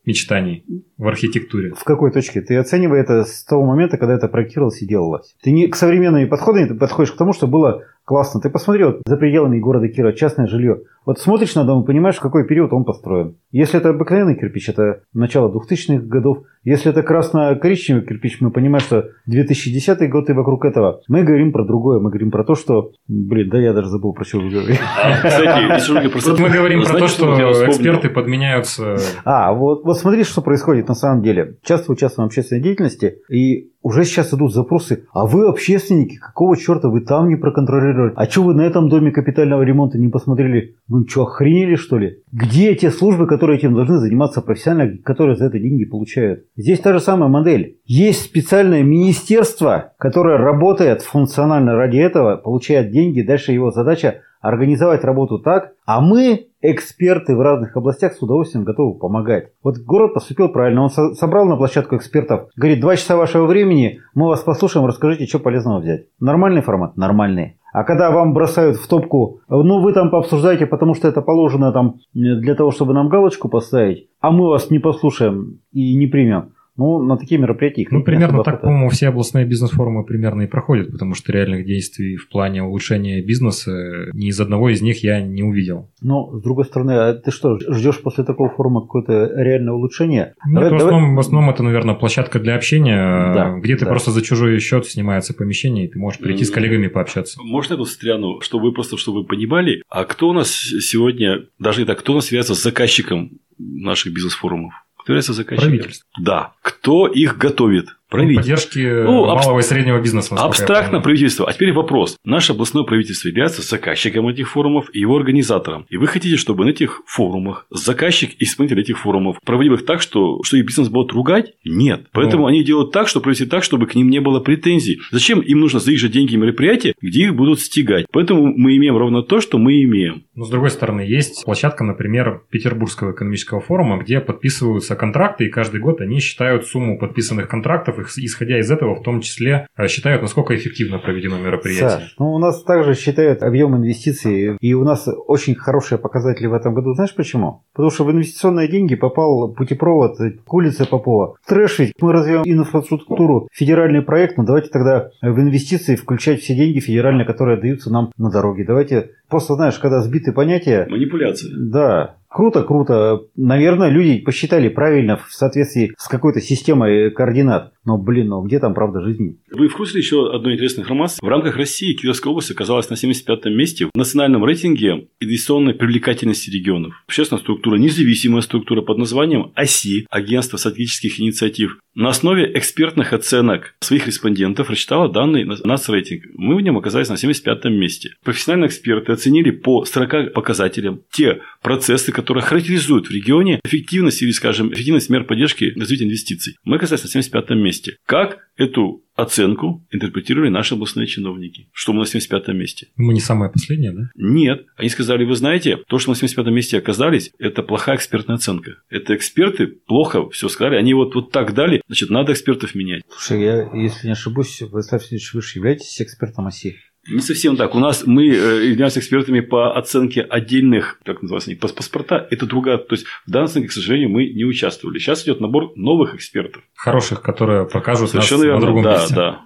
мечтаний 0.04 0.64
в 0.98 1.06
архитектуре. 1.06 1.72
В 1.74 1.84
какой 1.84 2.10
точке? 2.10 2.40
Ты 2.40 2.56
оценивай 2.56 3.00
это 3.00 3.24
с 3.24 3.44
того 3.44 3.64
момента, 3.64 3.98
когда 3.98 4.14
это 4.14 4.28
проектировалось 4.28 4.82
и 4.82 4.86
делалось. 4.86 5.34
Ты 5.42 5.52
не 5.52 5.68
к 5.68 5.76
современным 5.76 6.28
подходам 6.28 6.68
ты 6.68 6.74
подходишь 6.74 7.12
к 7.12 7.16
тому, 7.16 7.32
что 7.32 7.46
было 7.46 7.84
классно. 8.04 8.40
Ты 8.40 8.50
посмотри, 8.50 8.84
вот 8.84 9.02
за 9.06 9.16
пределами 9.16 9.58
города 9.58 9.88
Кира 9.88 10.12
частное 10.12 10.46
жилье. 10.46 10.82
Вот 11.04 11.18
смотришь 11.18 11.54
на 11.54 11.64
дом 11.64 11.82
и 11.82 11.86
понимаешь, 11.86 12.16
в 12.16 12.20
какой 12.20 12.46
период 12.46 12.72
он 12.72 12.84
построен. 12.84 13.36
Если 13.50 13.78
это 13.78 13.90
обыкновенный 13.90 14.34
кирпич, 14.38 14.68
это 14.68 15.00
начало 15.12 15.52
2000-х 15.52 16.04
годов. 16.06 16.38
Если 16.64 16.90
это 16.90 17.02
красно-коричневый 17.02 18.04
кирпич, 18.06 18.40
мы 18.40 18.50
понимаем, 18.52 18.80
что 18.80 19.08
2010 19.26 20.08
год 20.10 20.30
и 20.30 20.32
вокруг 20.32 20.64
этого. 20.64 21.00
Мы 21.08 21.24
говорим 21.24 21.52
про 21.52 21.64
другое. 21.64 21.98
Мы 21.98 22.10
говорим 22.10 22.30
про 22.30 22.44
то, 22.44 22.54
что... 22.54 22.92
Блин, 23.08 23.48
да 23.50 23.58
я 23.58 23.72
даже 23.72 23.88
забыл, 23.88 24.12
про 24.12 24.24
что 24.24 24.38
вы 24.38 24.50
говорили. 24.50 24.78
А, 25.02 25.26
кстати, 25.26 26.08
просто- 26.08 26.36
мы 26.40 26.50
говорим 26.50 26.82
про 26.82 26.98
то, 26.98 27.08
что 27.08 27.26
эксперты 27.66 28.08
подменяются. 28.10 28.96
А, 29.24 29.52
вот, 29.52 29.84
вот 29.84 29.98
смотри, 29.98 30.22
что 30.22 30.40
происходит 30.40 30.88
на 30.88 30.94
самом 30.94 31.22
деле. 31.22 31.56
Часто 31.64 31.90
участвуем 31.92 32.28
в 32.28 32.30
общественной 32.30 32.62
деятельности, 32.62 33.16
и 33.28 33.72
уже 33.82 34.04
сейчас 34.04 34.32
идут 34.32 34.54
запросы, 34.54 35.06
а 35.12 35.26
вы 35.26 35.48
общественники, 35.48 36.16
какого 36.16 36.56
черта 36.56 36.88
вы 36.88 37.00
там 37.00 37.28
не 37.28 37.34
проконтролировали? 37.36 38.12
А 38.14 38.26
что 38.26 38.44
вы 38.44 38.54
на 38.54 38.62
этом 38.62 38.88
доме 38.88 39.10
капитального 39.10 39.62
ремонта 39.62 39.98
не 39.98 40.08
посмотрели? 40.08 40.76
Вы 40.92 41.08
что, 41.08 41.22
охренели 41.22 41.74
что 41.74 41.96
ли? 41.96 42.18
Где 42.32 42.74
те 42.74 42.90
службы, 42.90 43.26
которые 43.26 43.56
этим 43.56 43.72
должны 43.74 43.96
заниматься 43.96 44.42
профессионально, 44.42 44.98
которые 44.98 45.36
за 45.36 45.46
это 45.46 45.58
деньги 45.58 45.86
получают? 45.86 46.44
Здесь 46.54 46.80
та 46.80 46.92
же 46.92 47.00
самая 47.00 47.30
модель. 47.30 47.78
Есть 47.86 48.20
специальное 48.20 48.82
министерство, 48.82 49.94
которое 49.98 50.36
работает 50.36 51.00
функционально 51.00 51.76
ради 51.76 51.96
этого, 51.96 52.36
получает 52.36 52.90
деньги, 52.90 53.22
дальше 53.22 53.52
его 53.52 53.70
задача 53.70 54.20
организовать 54.42 55.02
работу 55.02 55.38
так, 55.38 55.72
а 55.86 56.02
мы, 56.02 56.48
эксперты 56.60 57.34
в 57.36 57.40
разных 57.40 57.74
областях, 57.74 58.12
с 58.12 58.20
удовольствием 58.20 58.64
готовы 58.64 58.98
помогать. 58.98 59.52
Вот 59.62 59.78
город 59.78 60.12
поступил 60.12 60.50
правильно, 60.50 60.82
он 60.82 60.90
со- 60.90 61.14
собрал 61.14 61.46
на 61.46 61.56
площадку 61.56 61.96
экспертов, 61.96 62.50
говорит, 62.54 62.80
два 62.80 62.96
часа 62.96 63.16
вашего 63.16 63.46
времени, 63.46 64.00
мы 64.14 64.26
вас 64.26 64.42
послушаем, 64.42 64.84
расскажите, 64.84 65.24
что 65.26 65.38
полезного 65.38 65.80
взять. 65.80 66.06
Нормальный 66.20 66.60
формат? 66.60 66.96
Нормальный. 66.98 67.56
А 67.72 67.84
когда 67.84 68.10
вам 68.10 68.34
бросают 68.34 68.76
в 68.76 68.86
топку, 68.86 69.40
ну 69.48 69.80
вы 69.80 69.92
там 69.92 70.10
пообсуждаете, 70.10 70.66
потому 70.66 70.94
что 70.94 71.08
это 71.08 71.22
положено 71.22 71.72
там 71.72 71.96
для 72.12 72.54
того, 72.54 72.70
чтобы 72.70 72.92
нам 72.92 73.08
галочку 73.08 73.48
поставить, 73.48 74.08
а 74.20 74.30
мы 74.30 74.48
вас 74.48 74.70
не 74.70 74.78
послушаем 74.78 75.60
и 75.72 75.96
не 75.96 76.06
примем. 76.06 76.52
Ну, 76.76 77.02
на 77.02 77.16
такие 77.18 77.38
мероприятия 77.40 77.82
их 77.82 77.90
Ну, 77.90 78.02
примерно 78.02 78.38
так, 78.38 78.44
хватает. 78.44 78.60
по-моему, 78.62 78.88
все 78.88 79.08
областные 79.08 79.44
бизнес-форумы 79.44 80.04
примерно 80.04 80.42
и 80.42 80.46
проходят, 80.46 80.90
потому 80.90 81.14
что 81.14 81.30
реальных 81.32 81.66
действий 81.66 82.16
в 82.16 82.28
плане 82.30 82.62
улучшения 82.62 83.20
бизнеса 83.22 84.06
ни 84.14 84.28
из 84.28 84.40
одного 84.40 84.70
из 84.70 84.80
них 84.80 85.02
я 85.04 85.20
не 85.20 85.42
увидел. 85.42 85.90
Но, 86.00 86.32
с 86.38 86.42
другой 86.42 86.64
стороны, 86.64 86.92
а 86.92 87.14
ты 87.14 87.30
что, 87.30 87.58
ждешь 87.58 88.00
после 88.00 88.24
такого 88.24 88.48
форума 88.48 88.80
какое-то 88.80 89.30
реальное 89.36 89.74
улучшение? 89.74 90.34
Нет, 90.46 90.54
Давай- 90.54 90.68
в, 90.70 90.72
давай- 90.78 90.86
основном, 90.86 91.16
в 91.16 91.20
основном 91.20 91.50
это, 91.50 91.62
наверное, 91.62 91.94
площадка 91.94 92.40
для 92.40 92.54
общения, 92.56 93.32
Да, 93.34 93.58
где 93.58 93.76
ты 93.76 93.84
да. 93.84 93.90
просто 93.90 94.10
за 94.10 94.22
чужой 94.22 94.58
счет 94.58 94.86
снимается 94.86 95.34
помещение, 95.34 95.86
и 95.86 95.88
ты 95.88 95.98
можешь 95.98 96.20
прийти 96.20 96.44
с 96.44 96.50
коллегами 96.50 96.86
пообщаться. 96.86 97.38
Можно 97.42 97.74
я 97.74 97.78
тут 97.78 97.88
встряну, 97.88 98.40
чтобы 98.40 98.64
вы 98.68 98.72
просто, 98.72 98.96
чтобы 98.96 99.20
вы 99.20 99.26
понимали, 99.26 99.82
а 99.90 100.04
кто 100.04 100.30
у 100.30 100.32
нас 100.32 100.50
сегодня, 100.50 101.40
даже 101.58 101.80
не 101.80 101.86
так, 101.86 101.98
кто 101.98 102.12
у 102.12 102.14
нас 102.16 102.28
является 102.30 102.54
заказчиком 102.54 103.32
наших 103.58 104.12
бизнес-форумов? 104.14 104.72
Кто 105.02 105.12
является 105.12 105.32
заказчиком? 105.32 105.68
Правительство. 105.70 106.08
Да. 106.18 106.52
Кто 106.62 107.06
их 107.08 107.36
готовит? 107.36 107.88
Правительство. 108.12 108.42
Поддержки 108.42 109.02
Ну, 109.04 109.24
абс- 109.30 109.44
малого 109.46 109.60
и 109.60 109.62
среднего 109.62 110.00
бизнеса. 110.00 110.36
Абстрактно 110.36 111.00
правительство. 111.00 111.48
А 111.48 111.52
теперь 111.52 111.72
вопрос. 111.72 112.16
Наше 112.24 112.52
областное 112.52 112.84
правительство 112.84 113.28
является 113.28 113.62
заказчиком 113.62 114.28
этих 114.28 114.50
форумов 114.50 114.86
и 114.92 115.00
его 115.00 115.16
организатором. 115.16 115.86
И 115.88 115.96
вы 115.96 116.06
хотите, 116.06 116.36
чтобы 116.36 116.64
на 116.64 116.70
этих 116.70 117.02
форумах 117.06 117.66
заказчик 117.70 118.30
и 118.38 118.44
исполнитель 118.44 118.80
этих 118.80 118.98
форумов 118.98 119.38
проводил 119.44 119.74
их 119.74 119.84
так, 119.86 120.00
что, 120.00 120.42
что 120.44 120.56
их 120.56 120.66
бизнес 120.66 120.88
будут 120.88 121.12
ругать? 121.12 121.52
Нет. 121.64 122.06
Поэтому 122.12 122.42
Ну. 122.44 122.48
они 122.48 122.62
делают 122.62 122.92
так, 122.92 123.08
что 123.08 123.20
провести 123.20 123.46
так, 123.46 123.64
чтобы 123.64 123.86
к 123.86 123.94
ним 123.94 124.08
не 124.10 124.20
было 124.20 124.40
претензий. 124.40 125.00
Зачем 125.10 125.40
им 125.40 125.60
нужно 125.60 125.80
за 125.80 125.92
их 125.92 125.98
же 125.98 126.08
деньги 126.08 126.36
мероприятия, 126.36 126.94
где 127.00 127.24
их 127.24 127.34
будут 127.34 127.60
стягать? 127.60 128.06
Поэтому 128.12 128.52
мы 128.56 128.76
имеем 128.76 128.96
ровно 128.96 129.22
то, 129.22 129.40
что 129.40 129.58
мы 129.58 129.82
имеем. 129.84 130.24
Но 130.34 130.44
с 130.44 130.50
другой 130.50 130.70
стороны, 130.70 131.00
есть 131.00 131.44
площадка, 131.44 131.84
например, 131.84 132.42
Петербургского 132.50 133.12
экономического 133.12 133.60
форума, 133.60 133.98
где 133.98 134.20
подписываются 134.20 134.96
контракты, 134.96 135.46
и 135.46 135.48
каждый 135.48 135.80
год 135.80 136.00
они 136.00 136.20
считают 136.20 136.66
сумму 136.66 136.98
подписанных 136.98 137.48
контрактов, 137.48 137.98
и 137.98 138.01
исходя 138.16 138.58
из 138.58 138.70
этого, 138.70 138.94
в 138.94 139.02
том 139.02 139.20
числе, 139.20 139.66
э, 139.76 139.88
считают, 139.88 140.22
насколько 140.22 140.54
эффективно 140.54 140.98
проведено 140.98 141.38
мероприятие. 141.38 141.88
Саш, 141.88 142.14
ну 142.18 142.32
у 142.32 142.38
нас 142.38 142.62
также 142.62 142.94
считают 142.94 143.42
объем 143.42 143.76
инвестиций, 143.76 144.56
и 144.60 144.74
у 144.74 144.84
нас 144.84 145.08
очень 145.26 145.54
хорошие 145.54 145.98
показатели 145.98 146.46
в 146.46 146.54
этом 146.54 146.74
году. 146.74 146.94
Знаешь 146.94 147.14
почему? 147.14 147.64
Потому 147.72 147.90
что 147.90 148.04
в 148.04 148.10
инвестиционные 148.10 148.68
деньги 148.68 148.94
попал 148.94 149.52
путепровод 149.52 150.16
к 150.18 150.54
улице 150.54 150.86
Попова. 150.86 151.36
Трэш 151.46 151.78
ведь, 151.78 151.92
мы 152.00 152.12
развиваем 152.12 152.44
инфраструктуру, 152.46 153.48
федеральный 153.52 154.02
проект, 154.02 154.36
но 154.36 154.44
давайте 154.44 154.68
тогда 154.68 155.10
в 155.20 155.40
инвестиции 155.40 155.96
включать 155.96 156.40
все 156.40 156.54
деньги 156.54 156.80
федеральные, 156.80 157.26
которые 157.26 157.60
даются 157.60 157.90
нам 157.90 158.10
на 158.16 158.30
дороге. 158.30 158.64
Давайте, 158.66 159.10
просто 159.28 159.54
знаешь, 159.54 159.78
когда 159.78 160.00
сбиты 160.00 160.32
понятия, 160.32 160.86
Манипуляция. 160.88 161.52
да, 161.56 162.16
круто, 162.32 162.62
круто. 162.62 163.22
Наверное, 163.36 163.90
люди 163.90 164.20
посчитали 164.20 164.68
правильно 164.68 165.16
в 165.16 165.32
соответствии 165.32 165.94
с 165.96 166.08
какой-то 166.08 166.40
системой 166.40 167.10
координат. 167.10 167.72
Но, 167.84 167.98
блин, 167.98 168.28
ну 168.28 168.42
где 168.42 168.58
там 168.58 168.74
правда 168.74 169.00
жизни? 169.02 169.38
Вы 169.50 169.68
в 169.68 169.76
курсе 169.76 169.98
еще 169.98 170.32
одной 170.34 170.54
интересной 170.54 170.82
информации? 170.82 171.18
В 171.20 171.28
рамках 171.28 171.56
России 171.56 171.94
Кировская 171.94 172.30
область 172.30 172.50
оказалась 172.50 172.88
на 172.90 172.94
75-м 172.94 173.56
месте 173.56 173.86
в 173.86 173.96
национальном 173.96 174.44
рейтинге 174.44 175.08
инвестиционной 175.20 175.74
привлекательности 175.74 176.50
регионов. 176.50 176.94
Общественная 177.06 177.40
структура, 177.40 177.76
независимая 177.76 178.42
структура 178.42 178.82
под 178.82 178.98
названием 178.98 179.52
ОСИ, 179.54 180.06
Агентство 180.10 180.56
стратегических 180.56 181.20
инициатив, 181.20 181.78
на 181.94 182.08
основе 182.08 182.50
экспертных 182.56 183.12
оценок 183.12 183.74
своих 183.80 184.06
респондентов 184.06 184.70
рассчитала 184.70 185.12
данный 185.12 185.44
НАЦ-рейтинг. 185.44 186.24
Мы 186.34 186.56
в 186.56 186.60
нем 186.62 186.78
оказались 186.78 187.10
на 187.10 187.14
75-м 187.14 187.74
месте. 187.74 188.14
Профессиональные 188.24 188.68
эксперты 188.68 189.12
оценили 189.12 189.50
по 189.50 189.84
40 189.84 190.32
показателям 190.32 191.02
те 191.10 191.40
процессы, 191.60 192.10
которые 192.22 192.44
характеризуют 192.44 193.08
в 193.08 193.10
регионе 193.10 193.60
эффективность 193.64 194.22
или, 194.22 194.30
скажем, 194.30 194.72
эффективность 194.72 195.10
мер 195.10 195.24
поддержки 195.24 195.72
развития 195.76 196.04
инвестиций. 196.04 196.56
Мы 196.64 196.76
оказались 196.76 197.14
на 197.14 197.18
75-м 197.18 197.58
месте. 197.58 197.96
Как 198.06 198.38
эту 198.56 199.04
оценку 199.14 199.86
интерпретировали 199.90 200.48
наши 200.48 200.74
областные 200.74 201.06
чиновники? 201.06 201.68
Что 201.72 201.92
мы 201.92 202.00
на 202.00 202.04
75-м 202.04 202.56
месте? 202.56 202.88
Мы 202.96 203.12
не 203.12 203.20
самое 203.20 203.50
последнее, 203.50 203.92
да? 203.92 204.10
Нет. 204.14 204.66
Они 204.76 204.88
сказали, 204.88 205.24
вы 205.24 205.34
знаете, 205.34 205.78
то, 205.88 205.98
что 205.98 206.10
мы 206.10 206.16
на 206.20 206.24
75-м 206.24 206.54
месте 206.54 206.78
оказались, 206.78 207.30
это 207.38 207.62
плохая 207.62 207.96
экспертная 207.96 208.36
оценка. 208.36 208.76
Это 208.88 209.14
эксперты 209.14 209.66
плохо 209.66 210.30
все 210.30 210.48
сказали. 210.48 210.76
Они 210.76 210.94
вот, 210.94 211.14
вот 211.14 211.32
так 211.32 211.54
дали, 211.54 211.82
значит, 211.88 212.10
надо 212.10 212.32
экспертов 212.32 212.74
менять. 212.74 213.02
Слушай, 213.10 213.42
я, 213.42 213.70
если 213.74 214.06
не 214.06 214.12
ошибусь, 214.12 214.62
вы, 214.62 214.82
Ставь 214.82 215.10
вы 215.10 215.42
же 215.42 215.52
являетесь 215.54 216.00
экспертом 216.00 216.46
оси. 216.46 216.76
Не 217.10 217.20
совсем 217.20 217.56
так. 217.56 217.74
У 217.74 217.80
нас 217.80 218.04
мы 218.06 218.28
э, 218.28 218.66
являемся 218.68 219.00
экспертами 219.00 219.40
по 219.40 219.76
оценке 219.76 220.20
отдельных, 220.22 221.00
как 221.04 221.20
называется, 221.20 221.50
пас- 221.60 221.72
паспорта. 221.72 222.26
Это 222.30 222.46
другая. 222.46 222.78
То 222.78 222.94
есть 222.94 223.06
в 223.26 223.30
данной 223.30 223.46
оценке, 223.46 223.68
к 223.68 223.72
сожалению, 223.72 224.08
мы 224.10 224.28
не 224.28 224.44
участвовали. 224.44 224.98
Сейчас 225.00 225.24
идет 225.24 225.40
набор 225.40 225.72
новых 225.74 226.14
экспертов. 226.14 226.62
Хороших, 226.76 227.20
которые 227.22 227.66
покажут 227.68 228.10
Совершенно 228.10 228.44
нас 228.44 228.46
на 228.46 228.50
верно. 228.52 228.66
другом 228.66 228.82
Да, 228.84 228.92
месте. 229.00 229.14
да. 229.16 229.40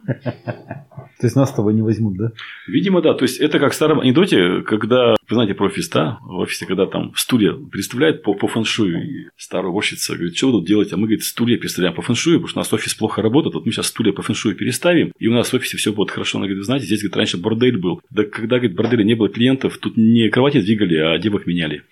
То 1.19 1.27
есть 1.27 1.35
нас 1.37 1.49
с 1.51 1.55
тобой 1.55 1.73
не 1.73 1.81
возьмут, 1.81 2.19
да? 2.19 2.33
Видимо, 2.67 3.01
да. 3.01 3.15
То 3.15 3.25
есть 3.25 3.39
это 3.41 3.59
как 3.59 3.73
в 3.73 3.75
старом 3.75 4.01
анекдоте, 4.01 4.61
когда, 4.61 5.16
вы 5.29 5.35
знаете, 5.35 5.55
про 5.55 5.67
офис, 5.67 5.89
да, 5.89 6.19
в 6.23 6.39
офисе, 6.39 6.67
когда 6.67 6.87
там 6.87 7.13
стулья 7.17 7.53
представляет 7.53 8.23
по, 8.23 8.35
по 8.35 8.47
фэншую, 8.47 9.31
старая 9.37 9.71
уборщица 9.71 10.15
говорит, 10.15 10.37
что 10.37 10.49
вы 10.49 10.53
тут 10.55 10.67
делаете? 10.67 10.95
А 10.95 10.97
мы, 10.97 11.05
говорит, 11.05 11.25
стулья 11.25 11.59
представляем 11.59 11.95
по 11.95 12.03
фэншую, 12.03 12.39
потому 12.39 12.49
что 12.49 12.59
у 12.59 12.61
нас 12.61 12.73
офис 12.73 12.95
плохо 12.95 13.23
работает, 13.23 13.55
вот 13.55 13.67
мы 13.67 13.73
сейчас 13.73 13.87
стулья 13.87 14.13
по 14.13 14.23
фэншую 14.23 14.55
переставим, 14.55 15.13
и 15.19 15.27
у 15.27 15.33
нас 15.33 15.53
в 15.53 15.55
офисе 15.55 15.77
все 15.77 15.93
будет 15.93 16.11
хорошо. 16.11 16.39
Она 16.39 16.47
говорит, 16.47 16.59
вы 16.59 16.65
знаете, 16.65 16.87
здесь, 16.87 17.01
говорит, 17.01 17.17
раньше 17.17 17.39
бордель 17.39 17.79
был. 17.79 18.01
Да 18.11 18.25
когда, 18.25 18.57
говорит, 18.57 18.77
борделя 18.77 19.05
не 19.05 19.15
было 19.15 19.29
клиентов, 19.29 19.79
тут 19.79 19.97
не 19.97 20.29
кровати 20.31 20.61
двигали, 20.61 20.97
а 20.97 21.19
девок 21.19 21.47
меняли. 21.47 21.83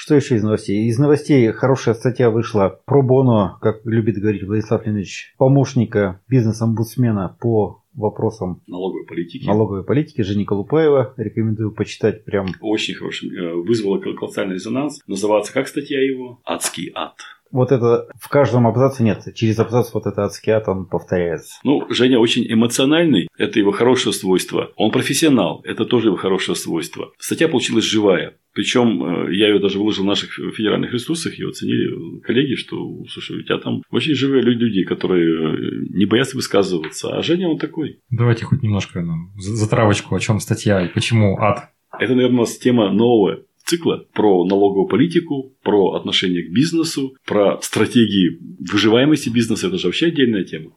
Что 0.00 0.14
еще 0.14 0.36
из 0.36 0.44
новостей? 0.44 0.86
Из 0.86 0.96
новостей 0.98 1.50
хорошая 1.50 1.94
статья 1.94 2.30
вышла 2.30 2.80
про 2.86 3.02
Боно, 3.02 3.58
как 3.60 3.84
любит 3.84 4.16
говорить 4.16 4.44
Владислав 4.44 4.86
Леонидович, 4.86 5.34
помощника 5.38 6.20
бизнес-омбудсмена 6.28 7.36
по 7.40 7.82
вопросам 7.98 8.62
Налоговой 8.66 9.04
политики. 9.06 9.46
налоговой 9.46 9.84
политики 9.84 10.22
Жени 10.22 10.44
Колупаева. 10.44 11.14
Рекомендую 11.16 11.72
почитать 11.72 12.24
прям. 12.24 12.48
Очень 12.60 12.94
хороший. 12.94 13.30
э, 13.36 13.54
Вызвало 13.54 13.98
колоссальный 14.00 14.54
резонанс. 14.54 15.00
Называется 15.06 15.52
как 15.52 15.68
статья 15.68 16.00
его? 16.02 16.40
Адский 16.44 16.90
ад. 16.94 17.14
Вот 17.50 17.72
это 17.72 18.06
в 18.20 18.28
каждом 18.28 18.66
абзаце 18.66 19.02
нет. 19.02 19.22
Через 19.34 19.58
абзац 19.58 19.92
вот 19.94 20.06
это 20.06 20.24
адский 20.24 20.52
ад, 20.52 20.68
он 20.68 20.86
повторяется. 20.86 21.58
Ну, 21.64 21.86
Женя 21.90 22.18
очень 22.18 22.44
эмоциональный, 22.50 23.28
это 23.38 23.58
его 23.58 23.70
хорошее 23.72 24.12
свойство. 24.12 24.70
Он 24.76 24.90
профессионал, 24.90 25.62
это 25.64 25.84
тоже 25.84 26.08
его 26.08 26.16
хорошее 26.16 26.56
свойство. 26.56 27.12
Статья 27.18 27.48
получилась 27.48 27.84
живая. 27.84 28.34
Причем 28.54 29.02
э, 29.28 29.34
я 29.36 29.48
ее 29.48 29.60
даже 29.60 29.78
выложил 29.78 30.04
в 30.04 30.06
наших 30.06 30.30
федеральных 30.32 30.92
ресурсах, 30.92 31.38
ее 31.38 31.48
оценили 31.50 32.20
коллеги, 32.20 32.54
что, 32.56 32.76
слушай, 33.08 33.38
у 33.38 33.42
тебя 33.42 33.58
там 33.58 33.82
очень 33.90 34.14
живые 34.14 34.42
лю- 34.42 34.58
люди, 34.58 34.82
которые 34.84 35.28
э, 35.54 35.86
не 35.90 36.06
боятся 36.06 36.36
высказываться. 36.36 37.16
А 37.16 37.22
Женя 37.22 37.48
он 37.48 37.58
такой. 37.58 38.00
Давайте 38.10 38.44
хоть 38.44 38.62
немножко 38.62 39.00
нам 39.00 39.32
за- 39.38 39.54
затравочку, 39.56 40.14
о 40.14 40.20
чем 40.20 40.40
статья 40.40 40.84
и 40.84 40.88
почему 40.92 41.38
ад. 41.38 41.68
Это, 41.98 42.14
наверное, 42.14 42.36
у 42.38 42.40
нас 42.40 42.58
тема 42.58 42.92
новая. 42.92 43.38
Цикла 43.68 44.04
про 44.14 44.44
налоговую 44.44 44.88
политику, 44.88 45.52
про 45.62 45.94
отношение 45.94 46.42
к 46.42 46.52
бизнесу, 46.52 47.16
про 47.26 47.60
стратегии 47.60 48.38
выживаемости 48.72 49.28
бизнеса. 49.28 49.68
Это 49.68 49.78
же 49.78 49.88
вообще 49.88 50.06
отдельная 50.06 50.44
тема. 50.44 50.70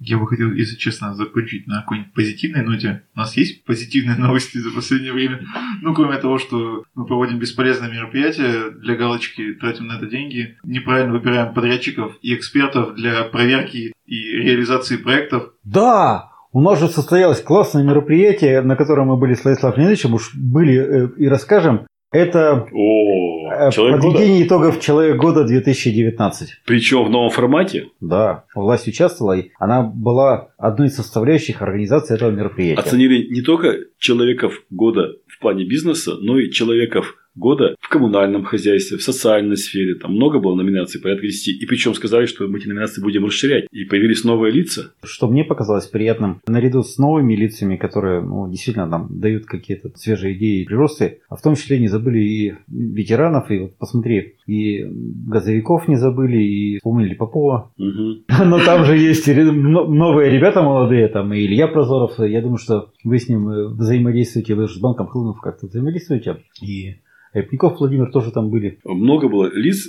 Я 0.00 0.18
бы 0.18 0.26
хотел, 0.26 0.52
если 0.52 0.76
честно, 0.76 1.14
закончить 1.14 1.66
на 1.66 1.82
какой-нибудь 1.82 2.14
позитивной 2.14 2.64
ноте. 2.64 3.02
У 3.14 3.18
нас 3.18 3.36
есть 3.36 3.64
позитивные 3.64 4.16
новости 4.18 4.58
за 4.58 4.70
последнее 4.70 5.12
время. 5.12 5.44
Ну, 5.82 5.94
кроме 5.94 6.16
того, 6.16 6.38
что 6.38 6.84
мы 6.94 7.06
проводим 7.06 7.38
бесполезные 7.38 7.92
мероприятия, 7.92 8.70
для 8.70 8.96
галочки 8.96 9.54
тратим 9.54 9.86
на 9.88 9.98
это 9.98 10.06
деньги, 10.06 10.56
неправильно 10.64 11.12
выбираем 11.12 11.52
подрядчиков 11.52 12.16
и 12.22 12.34
экспертов 12.34 12.94
для 12.94 13.24
проверки 13.24 13.92
и 14.06 14.16
реализации 14.16 14.96
проектов. 14.96 15.52
Да! 15.64 16.30
У 16.50 16.62
нас 16.62 16.80
же 16.80 16.88
состоялось 16.88 17.42
классное 17.42 17.82
мероприятие, 17.84 18.62
на 18.62 18.74
котором 18.74 19.08
мы 19.08 19.18
были 19.18 19.34
с 19.34 19.44
Владиславом 19.44 19.76
Леонидовичем, 19.76 20.14
уж 20.14 20.34
были 20.34 20.76
э, 20.78 21.08
и 21.18 21.28
расскажем. 21.28 21.86
Это 22.10 22.66
О, 22.72 23.50
э, 23.50 23.70
человек 23.70 24.00
года. 24.00 24.12
подведение 24.14 24.46
итогов 24.46 24.80
«Человек 24.80 25.18
года 25.18 25.44
2019». 25.44 26.46
Причем 26.64 27.04
в 27.04 27.10
новом 27.10 27.30
формате. 27.30 27.88
Да, 28.00 28.44
власть 28.54 28.88
участвовала, 28.88 29.34
и 29.34 29.50
она 29.58 29.82
была 29.82 30.48
одной 30.56 30.88
из 30.88 30.96
составляющих 30.96 31.60
организации 31.60 32.14
этого 32.14 32.30
мероприятия. 32.30 32.80
Оценили 32.80 33.28
не 33.30 33.42
только 33.42 33.76
человеков 33.98 34.62
года 34.70 35.16
в 35.26 35.38
плане 35.38 35.66
бизнеса, 35.66 36.14
но 36.18 36.38
и 36.38 36.50
человеков 36.50 37.14
года 37.38 37.76
в 37.80 37.88
коммунальном 37.88 38.44
хозяйстве, 38.44 38.98
в 38.98 39.02
социальной 39.02 39.56
сфере. 39.56 39.94
Там 39.94 40.12
много 40.12 40.40
было 40.40 40.54
номинаций, 40.54 41.00
порядка 41.00 41.26
10. 41.26 41.62
И 41.62 41.66
причем 41.66 41.94
сказали, 41.94 42.26
что 42.26 42.46
мы 42.48 42.58
эти 42.58 42.68
номинации 42.68 43.00
будем 43.00 43.24
расширять. 43.24 43.66
И 43.70 43.84
появились 43.84 44.24
новые 44.24 44.52
лица. 44.52 44.92
Что 45.02 45.28
мне 45.28 45.44
показалось 45.44 45.86
приятным, 45.86 46.40
наряду 46.46 46.82
с 46.82 46.98
новыми 46.98 47.34
лицами, 47.34 47.76
которые 47.76 48.20
ну, 48.20 48.50
действительно 48.50 48.90
там 48.90 49.08
дают 49.10 49.46
какие-то 49.46 49.90
свежие 49.96 50.36
идеи 50.36 50.62
и 50.62 50.64
приросты, 50.64 51.20
а 51.28 51.36
в 51.36 51.42
том 51.42 51.54
числе 51.54 51.78
не 51.78 51.88
забыли 51.88 52.18
и 52.18 52.54
ветеранов, 52.68 53.50
и 53.50 53.58
вот 53.58 53.78
посмотри, 53.78 54.34
и 54.46 54.84
газовиков 55.26 55.88
не 55.88 55.96
забыли, 55.96 56.38
и 56.38 56.76
вспомнили 56.78 57.14
Попова. 57.14 57.72
Мгм. 57.76 58.24
Но 58.48 58.64
там 58.64 58.84
же 58.84 58.96
есть 58.96 59.26
новые 59.26 60.30
ребята 60.30 60.62
молодые, 60.62 61.08
там 61.08 61.32
и 61.32 61.40
Илья 61.40 61.68
Прозоров. 61.68 62.18
Я 62.18 62.42
думаю, 62.42 62.58
что 62.58 62.90
вы 63.04 63.18
с 63.18 63.28
ним 63.28 63.48
э, 63.48 63.68
взаимодействуете, 63.68 64.54
вы 64.54 64.68
же 64.68 64.74
с 64.74 64.80
банком 64.80 65.06
Хлынов 65.06 65.40
как-то 65.40 65.66
взаимодействуете. 65.66 66.38
И 66.62 66.96
Репников 67.38 67.78
Владимир 67.78 68.10
тоже 68.10 68.30
там 68.30 68.50
были. 68.50 68.78
Много 68.84 69.28
было 69.28 69.50
лиц, 69.54 69.88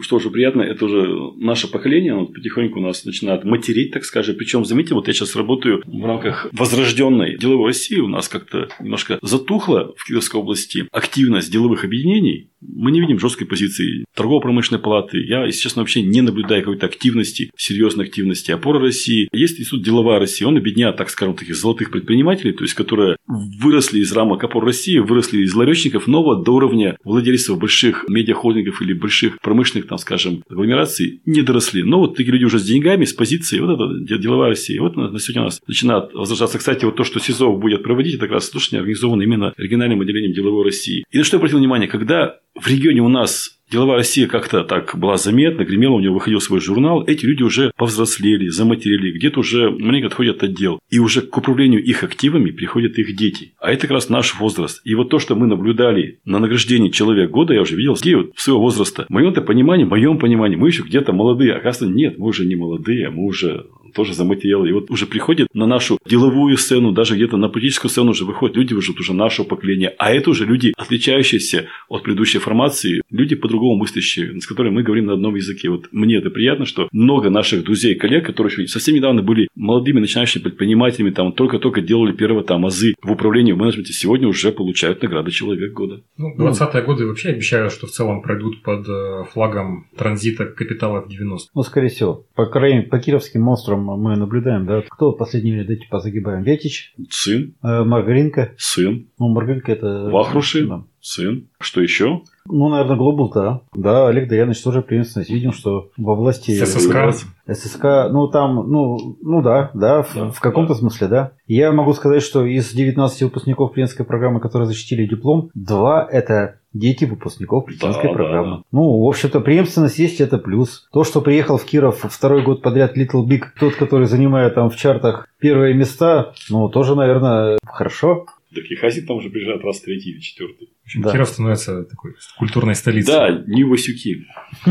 что 0.00 0.16
уже 0.16 0.30
приятно, 0.30 0.62
это 0.62 0.84
уже 0.84 1.06
наше 1.36 1.70
поколение, 1.70 2.12
оно 2.12 2.26
потихоньку 2.26 2.80
нас 2.80 3.04
начинает 3.04 3.44
материть, 3.44 3.92
так 3.92 4.04
скажем. 4.04 4.36
Причем, 4.36 4.64
заметьте, 4.64 4.94
вот 4.94 5.08
я 5.08 5.14
сейчас 5.14 5.36
работаю 5.36 5.82
в 5.86 6.04
рамках 6.04 6.48
возрожденной 6.52 7.36
деловой 7.38 7.68
России, 7.68 7.98
у 7.98 8.08
нас 8.08 8.28
как-то 8.28 8.68
немножко 8.80 9.18
затухла 9.22 9.94
в 9.96 10.04
Кировской 10.06 10.40
области 10.40 10.88
активность 10.92 11.52
деловых 11.52 11.84
объединений. 11.84 12.50
Мы 12.60 12.90
не 12.90 13.00
видим 13.00 13.18
жесткой 13.18 13.46
позиции 13.46 14.04
торгово-промышленной 14.14 14.80
палаты. 14.80 15.18
Я, 15.18 15.44
если 15.44 15.60
честно, 15.60 15.82
вообще 15.82 16.02
не 16.02 16.20
наблюдаю 16.20 16.62
какой-то 16.62 16.86
активности, 16.86 17.50
серьезной 17.56 18.06
активности. 18.06 18.50
Опора 18.50 18.80
России. 18.80 19.28
Есть 19.32 19.60
институт 19.60 19.84
«Деловая 19.84 20.18
Россия». 20.18 20.48
Он 20.48 20.56
объединяет, 20.56 20.96
так 20.96 21.10
скажем, 21.10 21.34
таких 21.34 21.54
золотых 21.54 21.90
предпринимателей, 21.90 22.52
то 22.52 22.64
есть, 22.64 22.74
которые 22.74 23.16
выросли 23.26 24.00
из 24.00 24.12
рамок 24.12 24.42
опор 24.42 24.64
России, 24.64 24.98
выросли 24.98 25.42
из 25.42 25.54
ларечников, 25.54 26.06
но 26.06 26.22
вот 26.22 26.44
до 26.44 26.52
уровня 26.52 26.85
владельцев 27.04 27.58
больших 27.58 28.04
медиахолдингов 28.08 28.82
или 28.82 28.92
больших 28.92 29.40
промышленных, 29.40 29.88
там, 29.88 29.98
скажем, 29.98 30.42
агломераций 30.48 31.20
не 31.26 31.42
доросли. 31.42 31.82
Но 31.82 32.00
вот 32.00 32.16
такие 32.16 32.32
люди 32.32 32.44
уже 32.44 32.58
с 32.58 32.64
деньгами, 32.64 33.04
с 33.04 33.12
позиции, 33.12 33.58
вот 33.58 33.74
это 33.74 33.98
де- 34.00 34.18
деловая 34.18 34.50
Россия. 34.50 34.80
Вот 34.80 34.96
на 34.96 35.18
сегодня 35.18 35.42
у 35.42 35.44
нас 35.46 35.60
начинает 35.66 36.12
возрождаться. 36.14 36.58
Кстати, 36.58 36.84
вот 36.84 36.96
то, 36.96 37.04
что 37.04 37.20
СИЗО 37.20 37.56
будет 37.56 37.82
проводить, 37.82 38.14
это 38.14 38.26
как 38.26 38.32
раз 38.32 38.50
слушание 38.50 38.80
организовано 38.80 39.22
именно 39.22 39.52
региональным 39.56 40.00
отделением 40.00 40.32
деловой 40.32 40.64
России. 40.64 41.04
И 41.10 41.18
на 41.18 41.24
что 41.24 41.36
я 41.36 41.38
обратил 41.38 41.58
внимание, 41.58 41.88
когда 41.88 42.36
в 42.54 42.68
регионе 42.68 43.02
у 43.02 43.08
нас 43.08 43.55
Деловая 43.70 43.96
Россия 43.96 44.26
как-то 44.26 44.64
так 44.64 44.96
была 44.96 45.16
заметна, 45.16 45.64
гремела, 45.64 45.94
у 45.94 46.00
него 46.00 46.14
выходил 46.14 46.40
свой 46.40 46.60
журнал. 46.60 47.04
Эти 47.06 47.26
люди 47.26 47.42
уже 47.42 47.72
повзрослели, 47.76 48.48
заматерили, 48.48 49.12
где-то 49.12 49.40
уже 49.40 49.70
маленько 49.70 50.08
отходят 50.08 50.42
от 50.42 50.54
дел. 50.54 50.78
И 50.88 50.98
уже 50.98 51.22
к 51.22 51.36
управлению 51.36 51.82
их 51.82 52.02
активами 52.02 52.50
приходят 52.50 52.98
их 52.98 53.16
дети. 53.16 53.54
А 53.60 53.72
это 53.72 53.82
как 53.82 53.92
раз 53.92 54.08
наш 54.08 54.38
возраст. 54.38 54.80
И 54.84 54.94
вот 54.94 55.10
то, 55.10 55.18
что 55.18 55.34
мы 55.34 55.46
наблюдали 55.46 56.20
на 56.24 56.38
награждении 56.38 56.90
человек 56.90 57.30
года, 57.30 57.54
я 57.54 57.62
уже 57.62 57.76
видел 57.76 57.94
людей 57.94 58.14
вот 58.14 58.30
своего 58.36 58.60
возраста. 58.60 59.06
В 59.08 59.12
моем-то 59.12 59.42
понимании, 59.42 59.84
в 59.84 59.90
моем 59.90 60.18
понимании, 60.18 60.56
мы 60.56 60.68
еще 60.68 60.82
где-то 60.82 61.12
молодые. 61.12 61.54
Оказывается, 61.54 61.94
нет, 61.94 62.18
мы 62.18 62.28
уже 62.28 62.46
не 62.46 62.56
молодые, 62.56 63.10
мы 63.10 63.24
уже 63.24 63.66
тоже 63.96 64.14
заматериалы. 64.14 64.68
И 64.68 64.72
вот 64.72 64.90
уже 64.90 65.06
приходят 65.06 65.48
на 65.54 65.66
нашу 65.66 65.98
деловую 66.06 66.56
сцену, 66.56 66.92
даже 66.92 67.16
где-то 67.16 67.36
на 67.36 67.48
политическую 67.48 67.90
сцену 67.90 68.10
уже 68.10 68.24
выходят 68.24 68.56
люди 68.56 68.74
уже, 68.74 68.92
уже 68.92 69.14
нашего 69.14 69.46
поколения. 69.46 69.94
А 69.98 70.12
это 70.12 70.30
уже 70.30 70.44
люди, 70.44 70.72
отличающиеся 70.76 71.66
от 71.88 72.02
предыдущей 72.02 72.38
формации, 72.38 73.02
люди 73.10 73.34
по-другому 73.34 73.76
мыслящие, 73.76 74.40
с 74.40 74.46
которыми 74.46 74.74
мы 74.74 74.82
говорим 74.82 75.06
на 75.06 75.14
одном 75.14 75.34
языке. 75.34 75.70
Вот 75.70 75.88
мне 75.92 76.16
это 76.16 76.30
приятно, 76.30 76.66
что 76.66 76.88
много 76.92 77.30
наших 77.30 77.64
друзей 77.64 77.94
и 77.94 77.98
коллег, 77.98 78.26
которые 78.26 78.52
еще 78.52 78.68
совсем 78.68 78.94
недавно 78.94 79.22
были 79.22 79.48
молодыми 79.54 80.00
начинающими 80.00 80.42
предпринимателями, 80.42 81.10
там 81.10 81.32
только-только 81.32 81.80
делали 81.80 82.12
первые 82.12 82.44
там 82.44 82.66
азы 82.66 82.94
в 83.02 83.10
управлении, 83.10 83.52
в 83.52 83.58
менеджменте, 83.58 83.92
сегодня 83.92 84.28
уже 84.28 84.52
получают 84.52 85.02
награды 85.02 85.30
Человек 85.30 85.72
года. 85.72 86.02
Ну, 86.16 86.34
20-е 86.36 86.82
годы 86.82 87.06
вообще 87.06 87.30
обещают, 87.30 87.72
что 87.72 87.86
в 87.86 87.90
целом 87.90 88.22
пройдут 88.22 88.62
под 88.62 88.88
э, 88.88 89.24
флагом 89.32 89.86
транзита 89.96 90.46
капитала 90.46 91.02
в 91.02 91.08
90 91.08 91.50
Ну, 91.54 91.62
скорее 91.62 91.88
всего. 91.88 92.24
По 92.34 92.46
крайней 92.46 92.78
мере, 92.78 92.88
по 92.88 92.98
кировским 92.98 93.42
монстрам 93.42 93.85
мы 93.94 94.16
наблюдаем, 94.16 94.66
да. 94.66 94.82
Кто 94.88 95.12
в 95.12 95.16
последнее 95.16 95.62
время 95.62 95.76
типа 95.80 96.00
загибаем? 96.00 96.42
Ветич, 96.42 96.94
Сын, 97.10 97.54
э, 97.62 97.84
Маргаринка. 97.84 98.52
сын, 98.56 99.08
Ну, 99.18 99.28
Маргаринка 99.28 99.72
это... 99.72 100.10
Вахруши. 100.10 100.66
Да. 100.66 100.84
Сын. 101.06 101.48
Что 101.60 101.80
еще? 101.80 102.22
Ну, 102.48 102.68
наверное, 102.68 102.96
Глобус, 102.96 103.32
да. 103.32 103.60
Да, 103.74 104.08
Олег 104.08 104.28
Даянович 104.28 104.62
тоже 104.62 104.82
преемственность. 104.82 105.30
Видим, 105.30 105.52
что 105.52 105.90
во 105.96 106.14
власти... 106.14 106.52
ССК. 106.64 107.26
ССК, 107.50 107.84
ну 108.10 108.28
там, 108.28 108.70
ну, 108.70 109.16
ну 109.20 109.42
да, 109.42 109.70
да, 109.74 110.02
в, 110.02 110.14
Да, 110.14 110.30
в 110.30 110.40
каком-то 110.40 110.74
смысле, 110.74 111.08
да. 111.08 111.32
Я 111.46 111.72
могу 111.72 111.92
сказать, 111.92 112.22
что 112.22 112.44
из 112.44 112.72
19 112.72 113.22
выпускников 113.22 113.72
президентской 113.72 114.04
программы, 114.04 114.40
которые 114.40 114.66
защитили 114.66 115.06
диплом, 115.06 115.50
два 115.54 116.06
это 116.10 116.58
дети 116.72 117.04
выпускников 117.04 117.64
президентской 117.66 118.08
Да, 118.08 118.12
программы. 118.12 118.56
да. 118.58 118.62
Ну, 118.70 119.04
в 119.04 119.08
общем-то, 119.08 119.40
преемственность 119.40 119.98
есть, 119.98 120.20
это 120.20 120.38
плюс. 120.38 120.88
То, 120.92 121.04
что 121.04 121.20
приехал 121.20 121.56
в 121.56 121.64
Киров 121.64 122.04
второй 122.08 122.42
год 122.42 122.62
подряд 122.62 122.96
Little 122.96 123.26
Big, 123.26 123.42
тот, 123.58 123.74
который 123.76 124.06
занимает 124.06 124.54
там 124.54 124.70
в 124.70 124.76
чартах 124.76 125.26
первые 125.40 125.74
места, 125.74 126.32
ну, 126.50 126.68
тоже, 126.68 126.94
наверное, 126.94 127.58
хорошо. 127.64 128.26
Так 128.56 128.64
и 128.70 128.74
Хазин 128.74 129.06
там 129.06 129.18
уже 129.18 129.28
приезжает 129.28 129.62
раз 129.62 129.82
третий 129.82 130.12
или 130.12 130.20
четвертый. 130.20 130.68
В 130.68 130.86
общем, 130.86 131.02
Да. 131.02 131.12
Киров 131.12 131.28
становится 131.28 131.84
такой 131.84 132.14
культурной 132.38 132.74
столицей. 132.74 133.12
Да, 133.14 133.44
не 133.46 133.64
Васюки. 133.64 134.24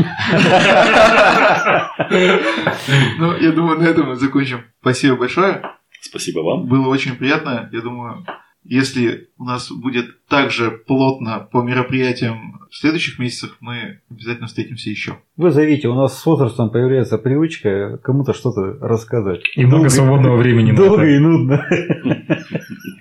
Ну, 3.18 3.36
я 3.36 3.52
думаю, 3.52 3.78
на 3.78 3.84
этом 3.84 4.08
мы 4.08 4.16
закончим. 4.16 4.64
Спасибо 4.80 5.16
большое. 5.16 5.62
Спасибо 6.00 6.40
вам. 6.40 6.66
Было 6.66 6.88
очень 6.88 7.16
приятно. 7.16 7.68
Я 7.72 7.80
думаю, 7.80 8.26
если 8.68 9.28
у 9.38 9.44
нас 9.44 9.70
будет 9.70 10.26
так 10.26 10.50
же 10.50 10.70
плотно 10.70 11.48
по 11.52 11.62
мероприятиям 11.62 12.66
в 12.70 12.76
следующих 12.76 13.18
месяцах, 13.18 13.56
мы 13.60 14.00
обязательно 14.10 14.48
встретимся 14.48 14.90
еще. 14.90 15.18
Вы 15.36 15.50
зовите, 15.50 15.88
у 15.88 15.94
нас 15.94 16.18
с 16.18 16.26
возрастом 16.26 16.70
появляется 16.70 17.18
привычка 17.18 17.98
кому-то 17.98 18.32
что-то 18.32 18.78
рассказывать. 18.80 19.44
И 19.54 19.64
много 19.64 19.88
свободного 19.88 20.36
времени 20.36 20.72
Долго 20.72 21.08
и 21.08 21.18
нудно. 21.18 21.64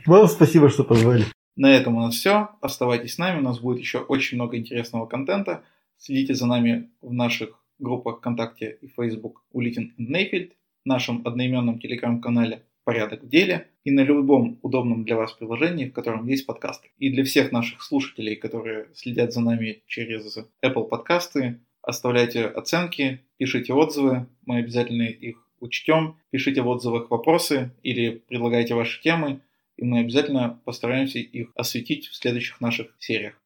Вам 0.06 0.28
спасибо, 0.28 0.70
что 0.70 0.84
позвали. 0.84 1.26
На 1.56 1.72
этом 1.72 1.96
у 1.96 2.02
нас 2.02 2.16
все. 2.16 2.50
Оставайтесь 2.62 3.16
с 3.16 3.18
нами, 3.18 3.40
у 3.40 3.44
нас 3.44 3.60
будет 3.60 3.80
еще 3.80 4.00
очень 4.00 4.38
много 4.38 4.58
интересного 4.58 5.08
контента. 5.08 5.64
Следите 5.98 6.36
за 6.36 6.46
нами 6.46 6.92
в 7.02 7.14
наших 7.14 7.50
группах 7.80 8.18
ВКонтакте 8.18 8.78
и 8.82 8.88
Facebook 8.88 9.44
Улитин 9.52 9.94
Нейфельд, 9.98 10.52
в 10.84 10.88
нашем 10.88 11.26
одноименном 11.26 11.80
телеграм-канале 11.80 12.64
«Порядок 12.86 13.24
в 13.24 13.28
деле» 13.28 13.68
и 13.84 13.92
на 13.92 14.02
любом 14.02 14.60
удобном 14.62 15.04
для 15.04 15.18
вас 15.18 15.34
приложении, 15.34 15.90
в 15.90 15.94
котором 15.94 16.26
есть 16.28 16.46
подкасты. 16.46 16.90
И 16.98 17.10
для 17.10 17.26
всех 17.26 17.52
наших 17.52 17.84
слушателей, 17.84 18.38
которые 18.38 18.88
следят 18.94 19.34
за 19.34 19.42
нами 19.42 19.84
через 19.88 20.38
Apple 20.64 20.88
подкасты, 20.88 21.60
оставляйте 21.82 22.46
оценки, 22.46 23.20
пишите 23.38 23.74
отзывы, 23.74 24.28
мы 24.46 24.60
обязательно 24.60 25.04
их 25.04 25.46
учтем. 25.60 26.18
Пишите 26.32 26.62
в 26.62 26.68
отзывах 26.68 27.10
вопросы 27.10 27.72
или 27.84 28.24
предлагайте 28.28 28.74
ваши 28.76 29.02
темы, 29.02 29.42
и 29.78 29.84
мы 29.84 30.00
обязательно 30.00 30.62
постараемся 30.64 31.20
их 31.20 31.52
осветить 31.56 32.08
в 32.08 32.16
следующих 32.16 32.62
наших 32.62 32.96
сериях. 33.00 33.40